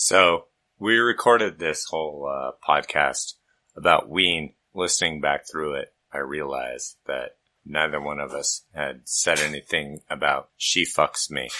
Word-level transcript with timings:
So 0.00 0.44
we 0.78 0.98
recorded 0.98 1.58
this 1.58 1.86
whole 1.86 2.30
uh, 2.32 2.52
podcast 2.64 3.34
about 3.76 4.08
Ween. 4.08 4.54
Listening 4.72 5.20
back 5.20 5.42
through 5.50 5.74
it, 5.74 5.92
I 6.12 6.18
realized 6.18 6.98
that 7.08 7.30
neither 7.66 8.00
one 8.00 8.20
of 8.20 8.30
us 8.30 8.62
had 8.72 9.00
said 9.06 9.40
anything 9.40 10.02
about 10.08 10.50
"She 10.56 10.84
Fucks 10.84 11.32
Me" 11.32 11.50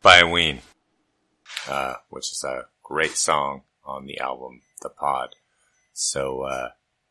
by 0.00 0.22
Ween, 0.22 0.60
uh, 1.68 1.94
which 2.08 2.30
is 2.30 2.44
a 2.44 2.66
great 2.84 3.16
song 3.16 3.62
on 3.84 4.06
the 4.06 4.20
album 4.20 4.62
The 4.80 4.90
Pod. 4.90 5.34
So 5.92 6.42
uh, 6.42 6.68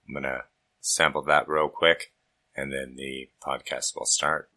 I'm 0.07 0.13
gonna 0.13 0.45
sample 0.79 1.23
that 1.23 1.49
real 1.49 1.67
quick, 1.67 2.13
and 2.55 2.71
then 2.71 2.95
the 2.95 3.29
podcast 3.45 3.93
will 3.93 4.05
start. 4.05 4.49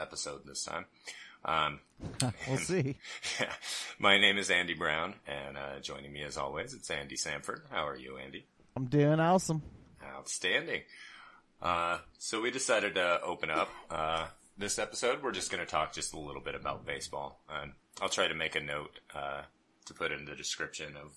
Episode 0.00 0.46
this 0.46 0.64
time. 0.64 0.86
Um, 1.44 1.80
We'll 2.48 2.58
see. 2.58 2.96
yeah. 3.40 3.52
My 3.98 4.18
name 4.18 4.36
is 4.38 4.50
Andy 4.50 4.74
Brown, 4.74 5.14
and 5.26 5.56
uh, 5.56 5.80
joining 5.80 6.12
me 6.12 6.22
as 6.22 6.36
always, 6.36 6.74
it's 6.74 6.90
Andy 6.90 7.16
Sanford. 7.16 7.62
How 7.70 7.86
are 7.86 7.96
you, 7.96 8.18
Andy? 8.18 8.46
I'm 8.76 8.86
doing 8.86 9.20
awesome. 9.20 9.62
Outstanding. 10.04 10.82
Uh, 11.62 11.98
so 12.18 12.40
we 12.42 12.50
decided 12.50 12.94
to 12.96 13.20
open 13.22 13.50
up 13.50 13.70
uh, 13.90 14.26
this 14.58 14.78
episode. 14.78 15.22
We're 15.22 15.32
just 15.32 15.50
going 15.50 15.64
to 15.64 15.70
talk 15.70 15.92
just 15.94 16.12
a 16.14 16.18
little 16.18 16.42
bit 16.42 16.54
about 16.54 16.84
baseball, 16.84 17.40
and 17.48 17.72
I'll 18.00 18.08
try 18.10 18.28
to 18.28 18.34
make 18.34 18.54
a 18.56 18.60
note 18.60 19.00
uh, 19.14 19.42
to 19.86 19.94
put 19.94 20.12
in 20.12 20.26
the 20.26 20.34
description 20.34 20.96
of 20.96 21.12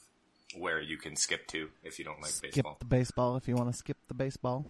where 0.58 0.80
you 0.82 0.98
can 0.98 1.16
skip 1.16 1.46
to 1.48 1.70
if 1.84 2.00
you 2.00 2.06
don't 2.06 2.22
like 2.22 2.32
Skip 2.32 2.54
baseball. 2.54 2.78
the 2.80 2.86
baseball 2.86 3.36
if 3.36 3.48
you 3.48 3.56
want 3.56 3.70
to 3.72 3.78
skip 3.78 3.98
the 4.08 4.14
baseball. 4.16 4.66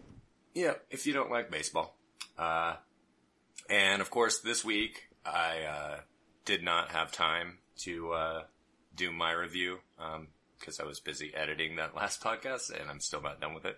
Yeah, 0.53 0.73
if 0.89 1.05
you 1.05 1.13
don't 1.13 1.29
like 1.31 1.51
baseball. 1.51 1.95
And 3.69 4.01
of 4.01 4.09
course, 4.09 4.39
this 4.39 4.65
week 4.65 5.09
I 5.25 5.61
uh, 5.63 5.99
did 6.45 6.63
not 6.63 6.91
have 6.91 7.11
time 7.11 7.59
to 7.79 8.11
uh, 8.11 8.43
do 8.95 9.11
my 9.11 9.31
review 9.31 9.77
because 10.59 10.79
I 10.79 10.85
was 10.85 10.99
busy 10.99 11.33
editing 11.35 11.75
that 11.75 11.95
last 11.95 12.21
podcast, 12.23 12.71
and 12.79 12.89
I'm 12.89 12.99
still 12.99 13.21
not 13.21 13.39
done 13.39 13.53
with 13.53 13.65
it. 13.65 13.77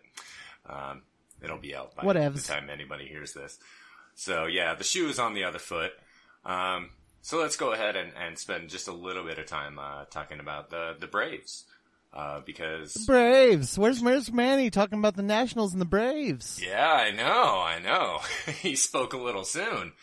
Um, 0.68 1.04
it'll 1.44 1.58
be 1.58 1.76
out 1.76 1.96
by 1.96 2.04
Whatevs. 2.04 2.36
the 2.36 2.54
time 2.54 2.70
anybody 2.70 3.06
hears 3.06 3.34
this. 3.34 3.60
So 4.16 4.46
yeah, 4.46 4.76
the 4.76 4.84
shoe 4.84 5.10
is 5.10 5.20
on 5.20 5.34
the 5.34 5.44
other 5.44 5.60
foot. 5.60 5.92
Um, 6.46 6.92
so 7.22 7.40
let's 7.40 7.56
go 7.56 7.72
ahead 7.72 7.96
and, 7.96 8.12
and 8.20 8.38
spend 8.38 8.70
just 8.70 8.88
a 8.88 8.94
little 8.94 9.24
bit 9.24 9.38
of 9.38 9.46
time 9.46 9.78
uh, 9.78 10.06
talking 10.06 10.40
about 10.40 10.70
the 10.70 10.96
the 11.00 11.08
Braves. 11.08 11.66
Uh, 12.14 12.42
because 12.46 12.94
Braves. 13.08 13.78
Where's 13.78 14.02
where's 14.02 14.32
Manny 14.34 14.70
talking 14.70 15.00
about 15.00 15.16
the 15.16 15.24
Nationals 15.24 15.72
and 15.72 15.80
the 15.80 15.86
Braves? 15.86 16.60
Yeah, 16.62 16.92
I 16.92 17.12
know, 17.12 17.62
I 17.62 17.80
know. 17.80 18.20
he 18.62 18.76
spoke 18.76 19.14
a 19.14 19.18
little 19.18 19.46
soon. 19.46 19.94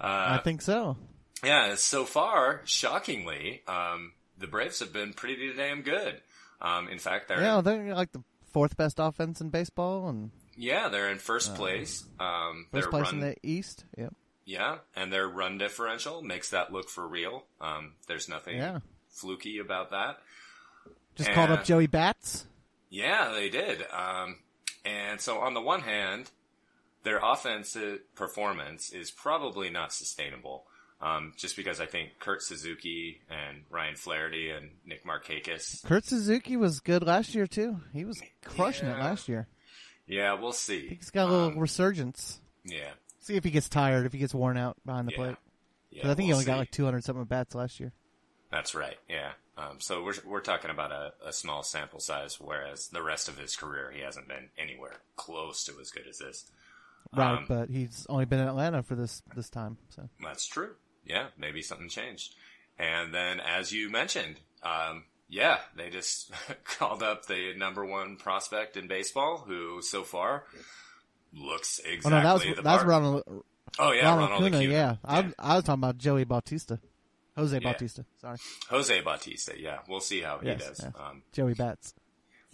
I 0.00 0.36
Uh, 0.36 0.42
think 0.42 0.60
so. 0.62 0.96
yeah, 1.44 1.76
so 1.76 2.04
far, 2.04 2.62
shockingly, 2.64 3.62
um, 3.68 4.12
the 4.38 4.48
Braves 4.48 4.80
have 4.80 4.92
been 4.92 5.12
pretty 5.12 5.52
damn 5.54 5.82
good. 5.82 6.20
Um, 6.60 6.88
in 6.88 6.98
fact, 6.98 7.28
they're 7.28 7.40
Yeah, 7.40 7.60
they're 7.60 7.94
like 7.94 8.10
the 8.12 8.24
fourth 8.52 8.76
best 8.76 8.96
offense 8.98 9.40
in 9.40 9.50
baseball 9.50 10.08
and 10.08 10.30
yeah, 10.56 10.88
they're 10.88 11.10
in 11.10 11.18
first 11.18 11.54
place. 11.54 12.04
Um, 12.20 12.66
first 12.72 12.90
place 12.90 13.04
run, 13.06 13.14
in 13.14 13.20
the 13.20 13.36
East. 13.44 13.84
Yep. 13.96 14.14
yeah, 14.44 14.78
and 14.96 15.12
their 15.12 15.28
run 15.28 15.58
differential 15.58 16.22
makes 16.22 16.50
that 16.50 16.72
look 16.72 16.88
for 16.90 17.06
real. 17.06 17.44
Um, 17.60 17.92
there's 18.08 18.28
nothing 18.28 18.56
Yeah. 18.56 18.80
fluky 19.08 19.58
about 19.58 19.90
that. 19.92 20.18
Just 21.16 21.30
called 21.32 21.50
up 21.50 21.64
Joey 21.64 21.86
Bats. 21.86 22.46
Yeah, 22.90 23.32
they 23.34 23.48
did. 23.48 23.84
Um, 23.92 24.38
and 24.84 25.20
so 25.20 25.38
on 25.38 25.54
the 25.54 25.60
one 25.60 25.80
hand, 25.80 26.30
their 27.04 27.18
offensive 27.22 28.00
performance 28.14 28.90
is 28.90 29.10
probably 29.10 29.70
not 29.70 29.92
sustainable. 29.92 30.64
Um, 31.00 31.32
just 31.36 31.56
because 31.56 31.80
I 31.80 31.86
think 31.86 32.10
Kurt 32.20 32.42
Suzuki 32.42 33.20
and 33.28 33.62
Ryan 33.70 33.96
Flaherty 33.96 34.50
and 34.50 34.70
Nick 34.86 35.04
Markakis. 35.04 35.84
Kurt 35.84 36.04
Suzuki 36.04 36.56
was 36.56 36.78
good 36.78 37.02
last 37.02 37.34
year 37.34 37.48
too. 37.48 37.80
He 37.92 38.04
was 38.04 38.22
crushing 38.44 38.88
it 38.88 38.98
last 39.00 39.28
year. 39.28 39.48
Yeah, 40.06 40.34
we'll 40.34 40.52
see. 40.52 40.88
He's 40.88 41.10
got 41.10 41.28
a 41.28 41.32
little 41.32 41.46
Um, 41.48 41.58
resurgence. 41.58 42.40
yeah. 42.64 42.92
See 43.18 43.34
if 43.34 43.42
he 43.42 43.50
gets 43.50 43.68
tired, 43.68 44.06
if 44.06 44.12
he 44.12 44.18
gets 44.20 44.32
worn 44.34 44.56
out 44.56 44.76
behind 44.86 45.08
the 45.08 45.12
Yeah. 45.12 45.16
plate. 45.18 45.36
Yeah, 45.90 46.02
'Cause 46.02 46.10
I 46.12 46.14
think 46.14 46.24
he 46.26 46.28
we'll 46.28 46.36
only 46.36 46.46
got 46.46 46.58
like 46.58 46.70
200 46.70 47.02
something 47.04 47.24
bats 47.24 47.54
last 47.56 47.80
year. 47.80 47.92
That's 48.52 48.74
right. 48.74 48.98
Yeah. 49.08 49.32
Um, 49.58 49.80
so 49.80 50.04
we're 50.04 50.14
we're 50.24 50.40
talking 50.40 50.70
about 50.70 50.92
a, 50.92 51.12
a 51.26 51.32
small 51.32 51.62
sample 51.62 51.98
size, 52.00 52.38
whereas 52.38 52.88
the 52.88 53.02
rest 53.02 53.28
of 53.28 53.38
his 53.38 53.56
career 53.56 53.90
he 53.94 54.02
hasn't 54.02 54.28
been 54.28 54.50
anywhere 54.58 55.00
close 55.16 55.64
to 55.64 55.72
as 55.80 55.90
good 55.90 56.06
as 56.08 56.18
this. 56.18 56.44
Right, 57.14 57.38
Um, 57.38 57.46
but 57.48 57.68
he's 57.70 58.06
only 58.08 58.26
been 58.26 58.38
in 58.40 58.48
Atlanta 58.48 58.82
for 58.82 58.94
this 58.94 59.22
this 59.34 59.50
time. 59.50 59.78
So 59.88 60.08
That's 60.22 60.46
true. 60.46 60.74
Yeah, 61.04 61.28
maybe 61.36 61.62
something 61.62 61.88
changed. 61.88 62.34
And 62.78 63.12
then, 63.12 63.40
as 63.40 63.72
you 63.72 63.90
mentioned, 63.90 64.36
um, 64.62 65.04
yeah, 65.28 65.58
they 65.76 65.90
just 65.90 66.30
called 66.64 67.02
up 67.02 67.26
the 67.26 67.54
number 67.56 67.84
one 67.84 68.16
prospect 68.16 68.76
in 68.76 68.86
baseball, 68.86 69.44
who 69.46 69.82
so 69.82 70.02
far 70.04 70.44
looks 71.34 71.80
Oh 71.86 71.90
exactly 71.90 72.10
no, 72.10 72.22
that 72.22 72.32
was 72.34 72.56
the 72.56 72.62
that 72.62 72.74
was. 72.76 72.84
Ronald 72.84 73.44
Oh 73.78 73.92
yeah, 73.92 74.04
Ronald, 74.08 74.30
Ronald 74.30 74.42
Acuna, 74.44 74.56
Acuna. 74.58 74.72
yeah. 74.72 74.96
I, 75.04 75.32
I 75.38 75.56
was 75.56 75.64
talking 75.64 75.80
about 75.80 75.96
Joey 75.98 76.24
Bautista. 76.24 76.78
Jose 77.36 77.58
Yeah. 77.58 77.72
Bautista. 77.72 78.04
Sorry. 78.20 78.36
Jose 78.68 79.00
Bautista. 79.00 79.58
Yeah, 79.60 79.78
we'll 79.88 80.00
see 80.00 80.20
how 80.20 80.38
he 80.38 80.48
Yes, 80.48 80.66
does. 80.66 80.80
yeah. 80.94 81.02
Um, 81.08 81.22
Joey 81.32 81.54
Bats. 81.54 81.94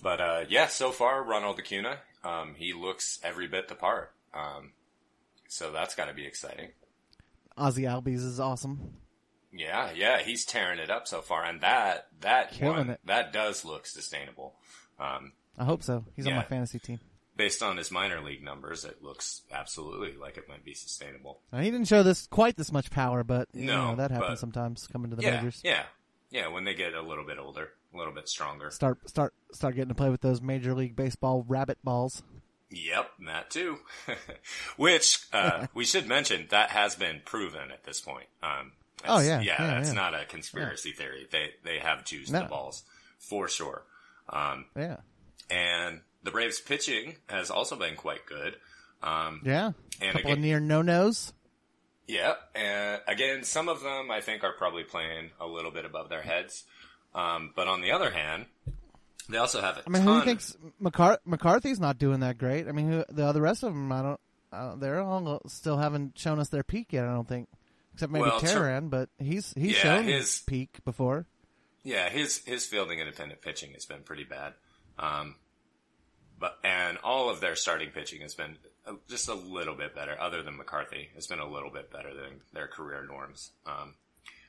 but 0.02 0.20
uh, 0.20 0.44
yeah, 0.48 0.66
so 0.68 0.92
far 0.92 1.22
Ronald 1.24 1.58
Acuna, 1.58 1.98
um, 2.24 2.54
he 2.56 2.72
looks 2.72 3.18
every 3.22 3.48
bit 3.48 3.68
the 3.68 3.74
part. 3.74 4.12
Um, 4.34 4.72
so 5.48 5.72
that's 5.72 5.94
got 5.94 6.06
to 6.06 6.14
be 6.14 6.26
exciting. 6.26 6.70
Ozzie 7.56 7.82
Albies 7.82 8.24
is 8.24 8.38
awesome. 8.38 8.92
Yeah, 9.52 9.90
yeah, 9.92 10.20
he's 10.20 10.44
tearing 10.44 10.78
it 10.78 10.90
up 10.90 11.08
so 11.08 11.22
far, 11.22 11.42
and 11.44 11.60
that 11.62 12.08
that 12.20 12.52
Killing 12.52 12.76
one 12.76 12.90
it. 12.90 13.00
that 13.06 13.32
does 13.32 13.64
look 13.64 13.86
sustainable. 13.86 14.54
Um, 15.00 15.32
I 15.58 15.64
hope 15.64 15.82
so. 15.82 16.04
He's 16.14 16.26
on 16.26 16.34
my 16.34 16.42
fantasy 16.44 16.78
team. 16.78 17.00
Based 17.38 17.62
on 17.62 17.78
his 17.78 17.90
minor 17.90 18.20
league 18.20 18.42
numbers, 18.44 18.84
it 18.84 19.02
looks 19.02 19.40
absolutely 19.50 20.14
like 20.20 20.36
it 20.36 20.46
might 20.50 20.62
be 20.64 20.74
sustainable. 20.74 21.40
Now, 21.50 21.60
he 21.60 21.70
didn't 21.70 21.88
show 21.88 22.02
this 22.02 22.26
quite 22.26 22.56
this 22.58 22.70
much 22.70 22.90
power, 22.90 23.24
but 23.24 23.48
you 23.54 23.64
No, 23.64 23.92
know 23.92 23.96
that 23.96 24.10
happens 24.10 24.32
but- 24.32 24.38
sometimes 24.40 24.86
coming 24.88 25.08
to 25.08 25.16
the 25.16 25.22
yeah, 25.22 25.36
majors. 25.36 25.62
yeah, 25.64 25.84
yeah. 26.30 26.48
When 26.48 26.64
they 26.64 26.74
get 26.74 26.92
a 26.92 27.00
little 27.00 27.24
bit 27.24 27.38
older, 27.38 27.70
a 27.94 27.96
little 27.96 28.12
bit 28.12 28.28
stronger. 28.28 28.70
Start 28.70 29.08
start 29.08 29.32
start 29.52 29.74
getting 29.76 29.88
to 29.88 29.94
play 29.94 30.10
with 30.10 30.20
those 30.20 30.42
major 30.42 30.74
league 30.74 30.94
baseball 30.94 31.46
rabbit 31.48 31.78
balls. 31.82 32.22
Yep, 32.70 33.10
that 33.26 33.48
too. 33.48 33.78
Which 34.76 35.20
uh, 35.32 35.66
we 35.74 35.84
should 35.84 36.06
mention 36.06 36.46
that 36.50 36.70
has 36.70 36.94
been 36.94 37.22
proven 37.24 37.70
at 37.70 37.84
this 37.84 38.00
point. 38.00 38.26
Um, 38.42 38.72
Oh, 39.06 39.20
yeah, 39.20 39.40
yeah, 39.40 39.54
yeah, 39.62 39.66
that's 39.74 39.90
yeah. 39.90 39.94
not 39.94 40.20
a 40.20 40.24
conspiracy 40.24 40.90
theory. 40.90 41.28
They 41.30 41.50
they 41.62 41.78
have 41.78 42.04
juiced 42.04 42.32
No. 42.32 42.42
the 42.42 42.48
balls 42.48 42.82
for 43.20 43.48
sure. 43.48 43.84
Um, 44.28 44.66
Yeah. 44.76 44.96
and 45.48 46.00
the 46.22 46.30
Braves 46.30 46.60
pitching 46.60 47.16
has 47.28 47.50
also 47.50 47.76
been 47.76 47.94
quite 47.96 48.26
good. 48.26 48.56
Um, 49.02 49.40
Yeah. 49.44 49.72
And 50.00 50.12
couple 50.12 50.32
of 50.32 50.38
near 50.38 50.60
no 50.60 50.82
nos. 50.82 51.32
Yeah, 52.06 52.34
and 52.54 53.02
again, 53.06 53.44
some 53.44 53.68
of 53.68 53.82
them 53.82 54.10
I 54.10 54.20
think 54.22 54.42
are 54.44 54.52
probably 54.52 54.82
playing 54.84 55.30
a 55.40 55.46
little 55.46 55.70
bit 55.70 55.84
above 55.84 56.08
their 56.08 56.22
heads. 56.22 56.64
Um, 57.14 57.52
but 57.54 57.68
on 57.68 57.80
the 57.82 57.92
other 57.92 58.10
hand, 58.10 58.46
they 59.28 59.36
also 59.38 59.60
have 59.60 59.76
a 59.76 59.82
I 59.86 59.90
mean, 59.90 60.02
who 60.02 60.22
thinks 60.22 60.56
McCar- 60.82 61.18
McCarthy's 61.26 61.78
not 61.80 61.98
doing 61.98 62.20
that 62.20 62.38
great? 62.38 62.66
I 62.66 62.72
mean, 62.72 62.88
who, 62.90 63.04
the 63.10 63.26
other 63.26 63.42
rest 63.42 63.62
of 63.62 63.72
them, 63.74 63.92
I 63.92 64.02
don't. 64.02 64.20
Uh, 64.50 64.76
they're 64.76 65.00
all 65.00 65.42
still 65.48 65.76
haven't 65.76 66.18
shown 66.18 66.38
us 66.40 66.48
their 66.48 66.62
peak 66.62 66.92
yet. 66.94 67.04
I 67.04 67.12
don't 67.12 67.28
think, 67.28 67.48
except 67.92 68.10
maybe 68.10 68.22
Well, 68.22 68.40
but 68.88 69.10
he's 69.18 69.52
he's 69.54 69.72
Yeah, 69.76 69.82
shown 69.82 70.04
his- 70.04 70.14
his 70.36 70.38
peak 70.46 70.82
before. 70.86 71.26
Yeah, 71.82 72.08
his 72.08 72.38
his 72.46 72.64
fielding 72.64 73.00
independent 73.00 73.42
pitching 73.42 73.72
has 73.72 73.84
been 73.84 74.02
pretty 74.02 74.24
bad. 74.24 74.54
Um, 74.98 75.36
but 76.38 76.58
and 76.64 76.98
all 77.04 77.30
of 77.30 77.40
their 77.40 77.56
starting 77.56 77.90
pitching 77.90 78.20
has 78.22 78.34
been 78.34 78.56
uh, 78.86 78.92
just 79.08 79.28
a 79.28 79.34
little 79.34 79.74
bit 79.74 79.94
better. 79.94 80.16
Other 80.20 80.42
than 80.42 80.56
McCarthy, 80.56 81.08
It's 81.16 81.26
been 81.26 81.38
a 81.40 81.48
little 81.48 81.70
bit 81.70 81.90
better 81.92 82.14
than 82.14 82.40
their 82.52 82.68
career 82.68 83.04
norms. 83.06 83.50
Um, 83.66 83.94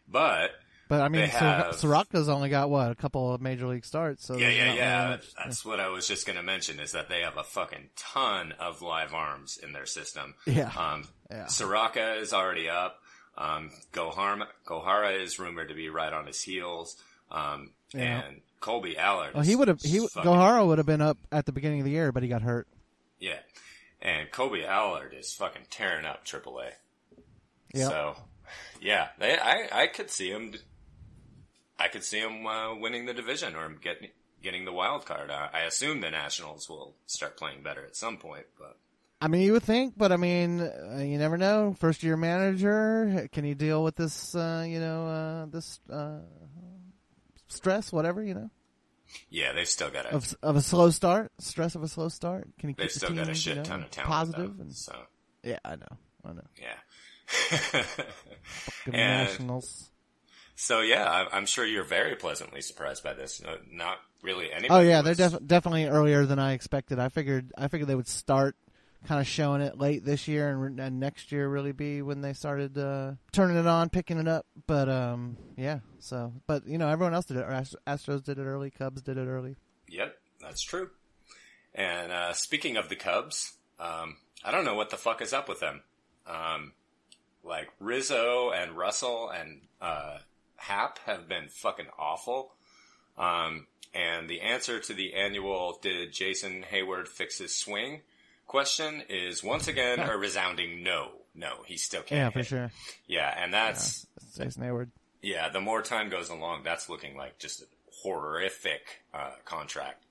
but 0.08 0.52
But 0.88 1.02
I 1.02 1.10
mean, 1.10 1.28
have- 1.30 1.76
Soroka's 1.76 2.30
only 2.30 2.50
got 2.50 2.70
what 2.70 2.92
a 2.92 2.96
couple 2.96 3.34
of 3.34 3.42
major 3.42 3.68
league 3.68 3.86
starts. 3.86 4.26
So 4.26 4.38
yeah, 4.38 4.50
yeah, 4.50 4.74
yeah. 4.74 5.10
much- 5.10 5.34
That's 5.36 5.64
what 5.66 5.80
I 5.80 5.90
was 5.90 6.08
just 6.08 6.26
going 6.26 6.38
to 6.38 6.44
mention 6.44 6.80
is 6.80 6.94
that 6.94 7.10
they 7.10 7.22
have 7.22 7.38
a 7.38 7.44
fucking 7.44 7.90
ton 7.96 8.54
of 8.54 8.82
live 8.82 9.14
arms 9.14 9.58
in 9.62 9.72
their 9.74 9.86
system. 9.86 10.36
Yeah. 10.46 10.72
Um, 10.76 11.08
Yeah. 11.30 11.46
Soroka 11.48 12.16
is 12.16 12.34
already 12.34 12.70
up. 12.70 13.02
Um, 13.38 13.72
Gohara, 13.94 14.48
Gohara 14.66 15.22
is 15.22 15.38
rumored 15.40 15.70
to 15.70 15.76
be 15.76 15.90
right 15.90 16.12
on 16.12 16.26
his 16.28 16.42
heels. 16.42 16.98
Um, 17.32 17.72
Yeah. 17.94 18.22
and 18.24 18.42
Kolby 18.62 18.98
Allard. 18.98 19.34
Well, 19.34 19.44
he 19.44 19.56
would 19.56 19.68
have. 19.68 19.82
He 19.82 20.00
fucking- 20.00 20.30
Gohara 20.30 20.66
would 20.66 20.78
have 20.78 20.88
been 20.88 21.02
up 21.02 21.18
at 21.32 21.46
the 21.46 21.52
beginning 21.52 21.80
of 21.80 21.86
the 21.86 21.92
year, 21.92 22.12
but 22.12 22.24
he 22.24 22.30
got 22.30 22.42
hurt. 22.42 22.68
Yeah. 23.20 23.40
And 24.02 24.30
Kolby 24.32 24.66
Allard 24.66 25.14
is 25.14 25.34
fucking 25.34 25.64
tearing 25.70 26.06
up 26.06 26.26
AAA. 26.26 26.72
Yeah. 27.74 27.88
So, 27.90 28.16
yeah, 28.82 29.10
they, 29.20 29.38
I, 29.38 29.68
I 29.84 29.88
could 29.88 30.10
see 30.10 30.30
him, 30.30 30.54
I 31.78 31.88
could 31.90 32.04
see 32.04 32.20
him 32.20 32.46
uh, 32.48 32.76
winning 32.76 33.06
the 33.06 33.14
division 33.14 33.56
or 33.56 33.70
getting, 33.70 34.10
getting 34.42 34.64
the 34.66 34.72
wild 34.72 35.06
card. 35.06 35.30
I, 35.30 35.50
I 35.54 35.60
assume 35.62 36.02
the 36.02 36.10
Nationals 36.12 36.70
will 36.70 36.96
start 37.08 37.38
playing 37.38 37.62
better 37.62 37.86
at 37.86 37.96
some 37.96 38.18
point, 38.18 38.46
but 38.58 38.78
I 39.22 39.28
mean, 39.28 39.42
you 39.42 39.52
would 39.52 39.64
think, 39.64 39.96
but 39.98 40.14
I 40.14 40.18
mean, 40.18 40.62
uh, 40.62 41.00
you 41.00 41.18
never 41.18 41.38
know. 41.38 41.76
First 41.78 42.04
year 42.04 42.16
manager, 42.16 43.28
can 43.34 43.44
he 43.44 43.54
deal 43.54 43.84
with 43.84 43.98
this? 43.98 44.34
Uh, 44.34 44.66
you 44.66 44.80
know, 44.80 45.08
uh, 45.08 45.46
this 45.48 45.82
uh, 45.92 46.20
stress, 47.50 47.92
whatever. 47.92 48.24
You 48.24 48.34
know, 48.34 48.50
yeah, 49.30 49.52
they've 49.54 49.68
still 49.68 49.90
got 49.90 50.06
a, 50.06 50.14
of 50.16 50.36
of 50.42 50.56
a 50.56 50.62
slow 50.62 50.90
start, 50.90 51.32
stress 51.40 51.76
of 51.76 51.84
a 51.84 51.88
slow 51.88 52.10
start. 52.10 52.48
Can 52.58 52.70
he 52.70 52.76
they've 52.76 52.90
keep 52.92 53.02
the 53.02 53.08
team 53.08 53.16
got 53.18 53.30
a 53.30 53.34
shit 53.36 53.56
you 53.56 53.62
know, 53.62 53.64
ton 53.64 53.84
of 53.84 53.92
talent. 53.92 54.10
positive? 54.10 54.58
though, 54.58 54.64
and, 54.64 54.74
so, 54.76 54.96
yeah, 55.44 55.60
I 55.66 55.76
know, 55.76 55.98
I 56.26 56.34
know. 56.34 56.42
yeah. 56.60 57.84
And- 58.86 58.94
Nationals. 58.96 59.90
so 60.56 60.82
yeah, 60.82 61.26
I'm 61.32 61.46
sure 61.46 61.66
you're 61.66 61.84
very 61.84 62.16
pleasantly 62.16 62.62
surprised 62.62 63.04
by 63.04 63.14
this. 63.14 63.42
Not 63.72 63.98
really 64.24 64.52
anybody. 64.52 64.70
Oh 64.70 64.88
yeah, 64.88 65.02
they're 65.02 65.14
def- 65.16 65.46
definitely 65.46 65.86
earlier 65.86 66.26
than 66.26 66.40
I 66.40 66.54
expected. 66.54 66.98
I 67.00 67.10
figured 67.10 67.52
I 67.58 67.68
figured 67.68 67.88
they 67.88 67.96
would 67.96 68.08
start 68.08 68.56
kind 69.08 69.22
of 69.22 69.28
showing 69.28 69.62
it 69.62 69.78
late 69.78 70.04
this 70.04 70.28
year 70.28 70.50
and, 70.50 70.80
and 70.80 71.00
next 71.00 71.32
year 71.32 71.48
really 71.48 71.72
be 71.72 72.02
when 72.02 72.22
they 72.22 72.34
started 72.34 72.78
uh, 72.78 73.14
turning 73.32 73.58
it 73.58 73.68
on, 73.68 73.90
picking 73.90 74.20
it 74.20 74.28
up. 74.28 74.46
But 74.68 74.90
um, 74.90 75.38
yeah. 75.58 75.80
So, 76.00 76.34
but 76.48 76.68
you 76.68 76.78
know, 76.78 76.88
everyone 76.88 77.14
else 77.14 77.26
did 77.26 77.38
it. 77.38 77.46
Astros 77.46 78.24
did 78.24 78.40
it 78.40 78.44
early. 78.44 78.72
Cubs 78.72 79.02
did 79.02 79.18
it 79.18 79.28
early. 79.28 79.56
Yep, 79.88 80.16
that's 80.42 80.62
true. 80.62 80.90
And 81.74 82.12
uh, 82.12 82.34
speaking 82.34 82.78
of 82.78 82.90
the 82.90 82.96
Cubs, 82.96 83.54
um, 83.80 84.18
I 84.44 84.52
don't 84.52 84.66
know 84.66 84.76
what 84.76 84.90
the 84.90 84.98
fuck 84.98 85.22
is 85.22 85.34
up 85.34 85.48
with 85.48 85.60
them. 85.60 85.82
Um, 86.28 86.74
like 87.44 87.70
Rizzo 87.80 88.52
and 88.52 88.78
Russell 88.78 89.30
and 89.30 89.62
uh, 89.82 90.18
Happ 90.58 91.00
have 91.06 91.28
been 91.28 91.48
fucking 91.50 91.88
awful. 91.98 92.54
Um, 93.18 93.68
and 93.94 94.30
the 94.30 94.42
answer 94.42 94.80
to 94.80 94.94
the 94.94 95.16
annual 95.16 95.80
"Did 95.82 96.14
Jason 96.14 96.64
Heyward 96.72 97.08
fix 97.08 97.38
his 97.40 97.56
swing?" 97.56 98.02
Question 98.50 99.04
is 99.10 99.44
once 99.44 99.68
again 99.68 100.00
a 100.00 100.18
resounding 100.18 100.82
no. 100.84 101.10
No, 101.36 101.54
he 101.68 101.78
still 101.78 102.02
can't. 102.02 102.18
Yeah, 102.20 102.30
for 102.32 102.40
hit. 102.40 102.48
sure. 102.48 102.72
Yeah, 103.08 103.32
and 103.38 103.54
that's 103.54 104.08
It's 104.18 104.36
Jason 104.36 104.64
Heyward. 104.64 104.90
yeah, 105.22 105.50
the 105.50 105.62
more 105.62 105.84
time 105.84 106.10
goes 106.10 106.30
along, 106.30 106.64
that's 106.64 106.90
looking 106.90 107.16
like 107.16 107.38
just 107.38 107.62
a 107.62 107.66
horrific 108.02 109.04
uh, 109.14 109.32
contract. 109.46 110.04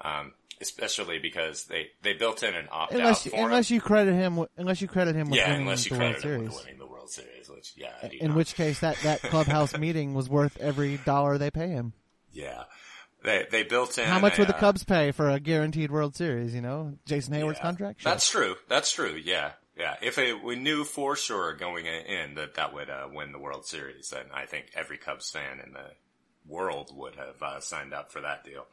Um, 0.00 0.32
especially 0.60 1.18
because 1.18 1.64
they, 1.64 1.88
they 2.02 2.12
built 2.12 2.42
in 2.44 2.54
an 2.54 2.68
opt 2.70 2.92
out 2.92 2.98
Unless 3.00 3.24
you, 3.24 3.30
for 3.32 3.36
him. 3.38 3.44
unless 3.46 3.70
you 3.72 3.80
credit 3.80 4.14
him, 4.14 4.36
with, 4.36 4.50
unless 4.56 4.80
you 4.80 4.86
credit 4.88 5.16
him 5.16 5.28
with 5.28 5.38
yeah, 5.40 5.48
winning 5.48 5.62
unless 5.62 5.84
you 5.86 5.96
the 5.96 5.98
World 6.02 6.14
credit 6.14 6.24
him 6.28 6.38
Series. 6.38 6.48
with 6.54 6.64
winning 6.64 6.78
the 6.78 6.86
World 6.86 7.10
Series, 7.10 7.48
which 7.50 7.72
yeah, 7.76 7.88
I 8.02 8.06
do 8.08 8.18
In 8.20 8.28
not. 8.28 8.36
which 8.36 8.54
case, 8.54 8.78
that 8.80 8.96
that 9.02 9.20
clubhouse 9.24 9.76
meeting 9.76 10.14
was 10.14 10.28
worth 10.28 10.56
every 10.58 10.98
dollar 10.98 11.36
they 11.38 11.50
pay 11.50 11.68
him. 11.68 11.92
yeah, 12.32 12.62
they 13.22 13.46
they 13.50 13.62
built 13.62 13.98
in 13.98 14.06
How 14.06 14.18
much 14.18 14.38
a, 14.38 14.42
would 14.42 14.48
the 14.48 14.56
uh, 14.56 14.60
Cubs 14.60 14.84
pay 14.84 15.12
for 15.12 15.28
a 15.28 15.40
guaranteed 15.40 15.90
World 15.90 16.16
Series? 16.16 16.54
You 16.54 16.62
know, 16.62 16.94
Jason 17.04 17.34
Heyward's 17.34 17.58
yeah. 17.58 17.62
contract. 17.62 18.00
Sure. 18.02 18.12
That's 18.12 18.30
true. 18.30 18.56
That's 18.68 18.92
true. 18.92 19.20
Yeah, 19.22 19.52
yeah. 19.76 19.96
If 20.02 20.18
it, 20.18 20.42
we 20.42 20.56
knew 20.56 20.84
for 20.84 21.16
sure 21.16 21.54
going 21.54 21.86
in 21.86 22.34
that 22.34 22.54
that 22.54 22.72
would 22.72 22.88
uh, 22.88 23.08
win 23.12 23.32
the 23.32 23.38
World 23.38 23.66
Series, 23.66 24.10
then 24.10 24.26
I 24.32 24.46
think 24.46 24.66
every 24.74 24.98
Cubs 24.98 25.30
fan 25.30 25.60
in 25.64 25.72
the 25.72 25.90
world 26.46 26.90
would 26.94 27.16
have 27.16 27.42
uh, 27.42 27.60
signed 27.60 27.92
up 27.92 28.10
for 28.10 28.20
that 28.22 28.44
deal. 28.44 28.66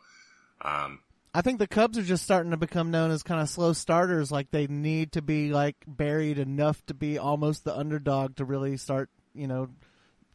Um, 0.61 0.99
I 1.33 1.41
think 1.41 1.59
the 1.59 1.67
Cubs 1.67 1.97
are 1.97 2.03
just 2.03 2.23
starting 2.23 2.51
to 2.51 2.57
become 2.57 2.89
known 2.89 3.11
as 3.11 3.21
kind 3.23 3.41
of 3.41 3.49
slow 3.49 3.73
starters. 3.73 4.31
Like 4.31 4.49
they 4.49 4.67
need 4.67 5.11
to 5.11 5.21
be 5.21 5.51
like 5.51 5.75
buried 5.85 6.39
enough 6.39 6.83
to 6.87 6.93
be 6.93 7.17
almost 7.17 7.63
the 7.63 7.77
underdog 7.77 8.37
to 8.37 8.45
really 8.45 8.77
start, 8.77 9.09
you 9.35 9.47
know, 9.47 9.69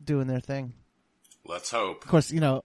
doing 0.04 0.26
their 0.26 0.40
thing. 0.40 0.74
let's 1.44 1.70
hope. 1.70 2.04
Of 2.04 2.10
course, 2.10 2.30
you 2.30 2.40
know, 2.40 2.62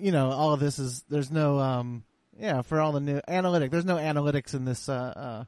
you 0.00 0.12
know, 0.12 0.30
all 0.30 0.52
of 0.52 0.60
this 0.60 0.78
is 0.78 1.02
there's 1.08 1.30
no, 1.30 1.58
um, 1.58 2.04
yeah, 2.38 2.62
for 2.62 2.80
all 2.80 2.92
the 2.92 3.00
new 3.00 3.20
analytic. 3.28 3.70
There's 3.70 3.84
no 3.84 3.96
analytics 3.96 4.54
in 4.54 4.64
this, 4.64 4.88
uh, 4.88 4.92
uh 4.92 5.44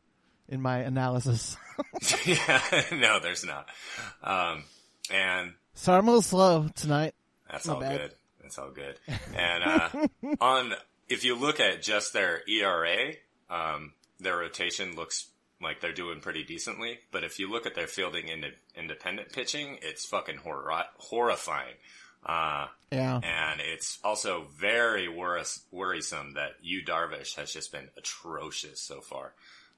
in 0.48 0.60
my 0.60 0.78
analysis. 0.78 1.56
yeah, 2.26 2.60
no, 2.92 3.20
there's 3.20 3.44
not. 3.44 3.66
Um, 4.22 4.64
and 5.10 5.54
so 5.74 5.92
I'm 5.92 6.06
a 6.06 6.10
little 6.10 6.22
slow 6.22 6.68
tonight. 6.74 7.14
that's 7.50 7.66
My 7.66 7.74
all 7.74 7.80
bad. 7.80 8.00
good. 8.00 8.12
That's 8.42 8.58
all 8.58 8.70
good. 8.70 8.98
And 9.34 9.64
uh, 9.64 9.88
on 10.40 10.74
if 11.08 11.24
you 11.24 11.36
look 11.36 11.60
at 11.60 11.82
just 11.82 12.12
their 12.12 12.42
ERA, 12.48 13.14
um, 13.50 13.92
their 14.20 14.36
rotation 14.36 14.94
looks 14.94 15.28
like 15.60 15.80
they're 15.80 15.92
doing 15.92 16.20
pretty 16.20 16.44
decently. 16.44 16.98
But 17.10 17.24
if 17.24 17.38
you 17.38 17.50
look 17.50 17.66
at 17.66 17.74
their 17.74 17.86
fielding 17.86 18.28
ind- 18.28 18.54
independent 18.76 19.32
pitching, 19.32 19.78
it's 19.82 20.04
fucking 20.04 20.38
hor- 20.38 20.70
horrifying. 20.96 21.74
Uh, 22.24 22.68
Yeah. 22.90 23.16
and 23.22 23.60
it's 23.60 23.98
also 24.04 24.46
very 24.56 25.08
worris- 25.08 25.64
worrisome 25.70 26.34
that 26.34 26.52
Yu 26.62 26.84
Darvish 26.84 27.34
has 27.36 27.52
just 27.52 27.72
been 27.72 27.90
atrocious 27.96 28.80
so 28.80 29.00
far. 29.00 29.32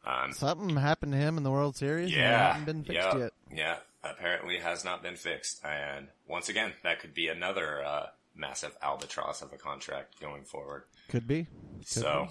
Um, 0.05 0.33
Something 0.35 0.77
happened 0.77 1.13
to 1.13 1.19
him 1.19 1.39
in 1.39 1.43
the 1.45 1.51
World 1.51 1.77
Series. 1.77 2.13
and 2.13 2.21
yeah, 2.21 2.49
hasn't 2.49 2.67
been 2.67 2.85
fixed 2.85 2.95
yeah, 2.95 3.17
yet. 3.17 3.33
yeah. 3.51 3.77
Apparently 4.03 4.59
has 4.59 4.85
not 4.85 5.03
been 5.03 5.17
fixed, 5.17 5.65
and 5.65 6.09
once 6.29 6.51
again, 6.51 6.75
that 6.83 7.01
could 7.01 7.15
be 7.15 7.29
another 7.29 7.83
uh, 7.83 8.07
massive 8.35 8.77
albatross 8.83 9.41
of 9.41 9.51
a 9.55 9.57
contract 9.57 10.21
going 10.21 10.45
forward. 10.45 10.83
Could 11.09 11.27
be. 11.27 11.47
so 11.87 12.29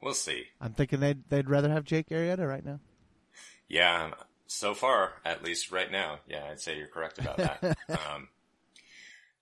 we'll 0.00 0.14
see. 0.14 0.44
I'm 0.60 0.72
thinking 0.74 1.00
they'd 1.00 1.28
they'd 1.30 1.50
rather 1.50 1.68
have 1.68 1.84
Jake 1.84 2.10
Arrieta 2.10 2.48
right 2.48 2.64
now. 2.64 2.78
Yeah, 3.68 4.12
so 4.46 4.72
far, 4.74 5.14
at 5.24 5.42
least 5.42 5.72
right 5.72 5.90
now, 5.90 6.20
yeah, 6.28 6.44
I'd 6.48 6.60
say 6.60 6.76
you're 6.78 6.86
correct 6.86 7.18
about 7.18 7.38
that. 7.38 7.76
um, 7.88 8.28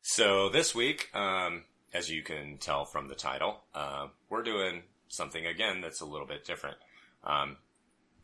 so 0.03 0.49
this 0.49 0.75
week, 0.75 1.09
um, 1.15 1.65
as 1.95 2.11
you 2.11 2.23
can 2.23 2.59
tell 2.59 2.85
from 2.85 3.09
the 3.09 3.15
title, 3.15 3.61
uh, 3.75 4.09
we're 4.29 4.43
doing 4.43 4.83
something 5.09 5.45
again 5.47 5.81
that's 5.81 6.01
a 6.01 6.05
little 6.07 6.27
bit 6.27 6.45
different. 6.45 6.77
Um, 7.25 7.57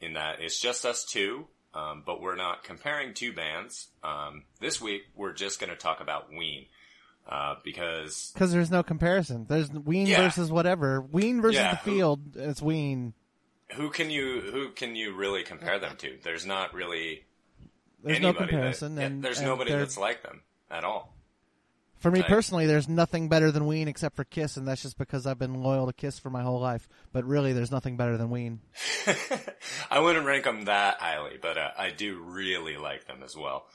in 0.01 0.15
that 0.15 0.41
it's 0.41 0.61
just 0.61 0.85
us 0.85 1.05
two, 1.05 1.47
um, 1.75 2.03
but 2.07 2.21
we're 2.21 2.37
not 2.37 2.63
comparing 2.65 3.15
two 3.15 3.33
bands. 3.33 3.89
Um, 4.03 4.45
this 4.61 4.81
week, 4.81 5.03
we're 5.15 5.33
just 5.33 5.61
going 5.61 5.71
to 5.71 5.77
talk 5.77 6.01
about 6.01 6.33
Ween. 6.33 6.67
Uh, 7.29 7.57
because 7.63 8.31
Because 8.33 8.53
there's 8.53 8.71
no 8.71 8.83
comparison. 8.83 9.45
There's 9.49 9.71
Ween 9.71 10.07
Yeah. 10.07 10.23
versus 10.23 10.51
whatever. 10.51 11.03
Ween 11.03 11.43
versus 11.43 11.57
Yeah, 11.57 11.73
the 11.73 11.77
who- 11.77 11.91
field. 11.97 12.37
It's 12.37 12.63
Ween. 12.63 13.13
who 13.73 13.91
can 13.91 14.09
you 14.09 14.41
who 14.41 14.71
can 14.71 14.97
you 14.97 15.13
really 15.15 15.43
compare 15.43 15.79
them 15.79 15.95
to? 15.99 16.19
There's 16.23 16.47
not 16.47 16.73
really 16.73 17.27
There's 18.03 18.19
no 18.21 18.29
anybody 18.29 18.47
that- 18.47 18.51
comparison. 18.51 18.97
yeah, 18.97 19.03
and 19.03 19.23
there's 19.23 19.39
and 19.41 19.47
nobody 19.47 19.73
that's 19.73 19.99
like 19.99 20.23
them 20.23 20.41
at 20.71 20.85
all. 20.85 21.15
For 21.99 22.11
me 22.11 22.21
Right. 22.21 22.29
personally, 22.29 22.67
there's 22.67 22.89
nothing 22.89 23.29
better 23.29 23.51
than 23.51 23.67
Ween 23.67 23.89
except 23.89 24.15
for 24.17 24.25
Kiss, 24.25 24.57
and 24.57 24.67
that's 24.69 24.83
just 24.83 24.99
because 24.99 25.27
I've 25.27 25.39
been 25.39 25.63
loyal 25.63 25.87
to 25.87 25.93
Kiss 25.93 26.19
for 26.19 26.31
my 26.31 26.43
whole 26.43 26.61
life. 26.61 26.89
But 27.13 27.25
really, 27.25 27.53
there's 27.53 27.73
nothing 27.73 27.97
better 27.97 28.17
than 28.17 28.31
Ween. 28.31 28.61
I 29.91 29.99
wouldn't 29.99 30.27
rank 30.27 30.45
them 30.45 30.65
that 30.67 30.99
highly, 31.01 31.39
but 31.41 31.59
uh, 31.59 31.71
I 31.77 31.91
do 31.91 32.19
really 32.23 32.77
like 32.77 33.07
them 33.07 33.23
as 33.25 33.37
well. 33.37 33.67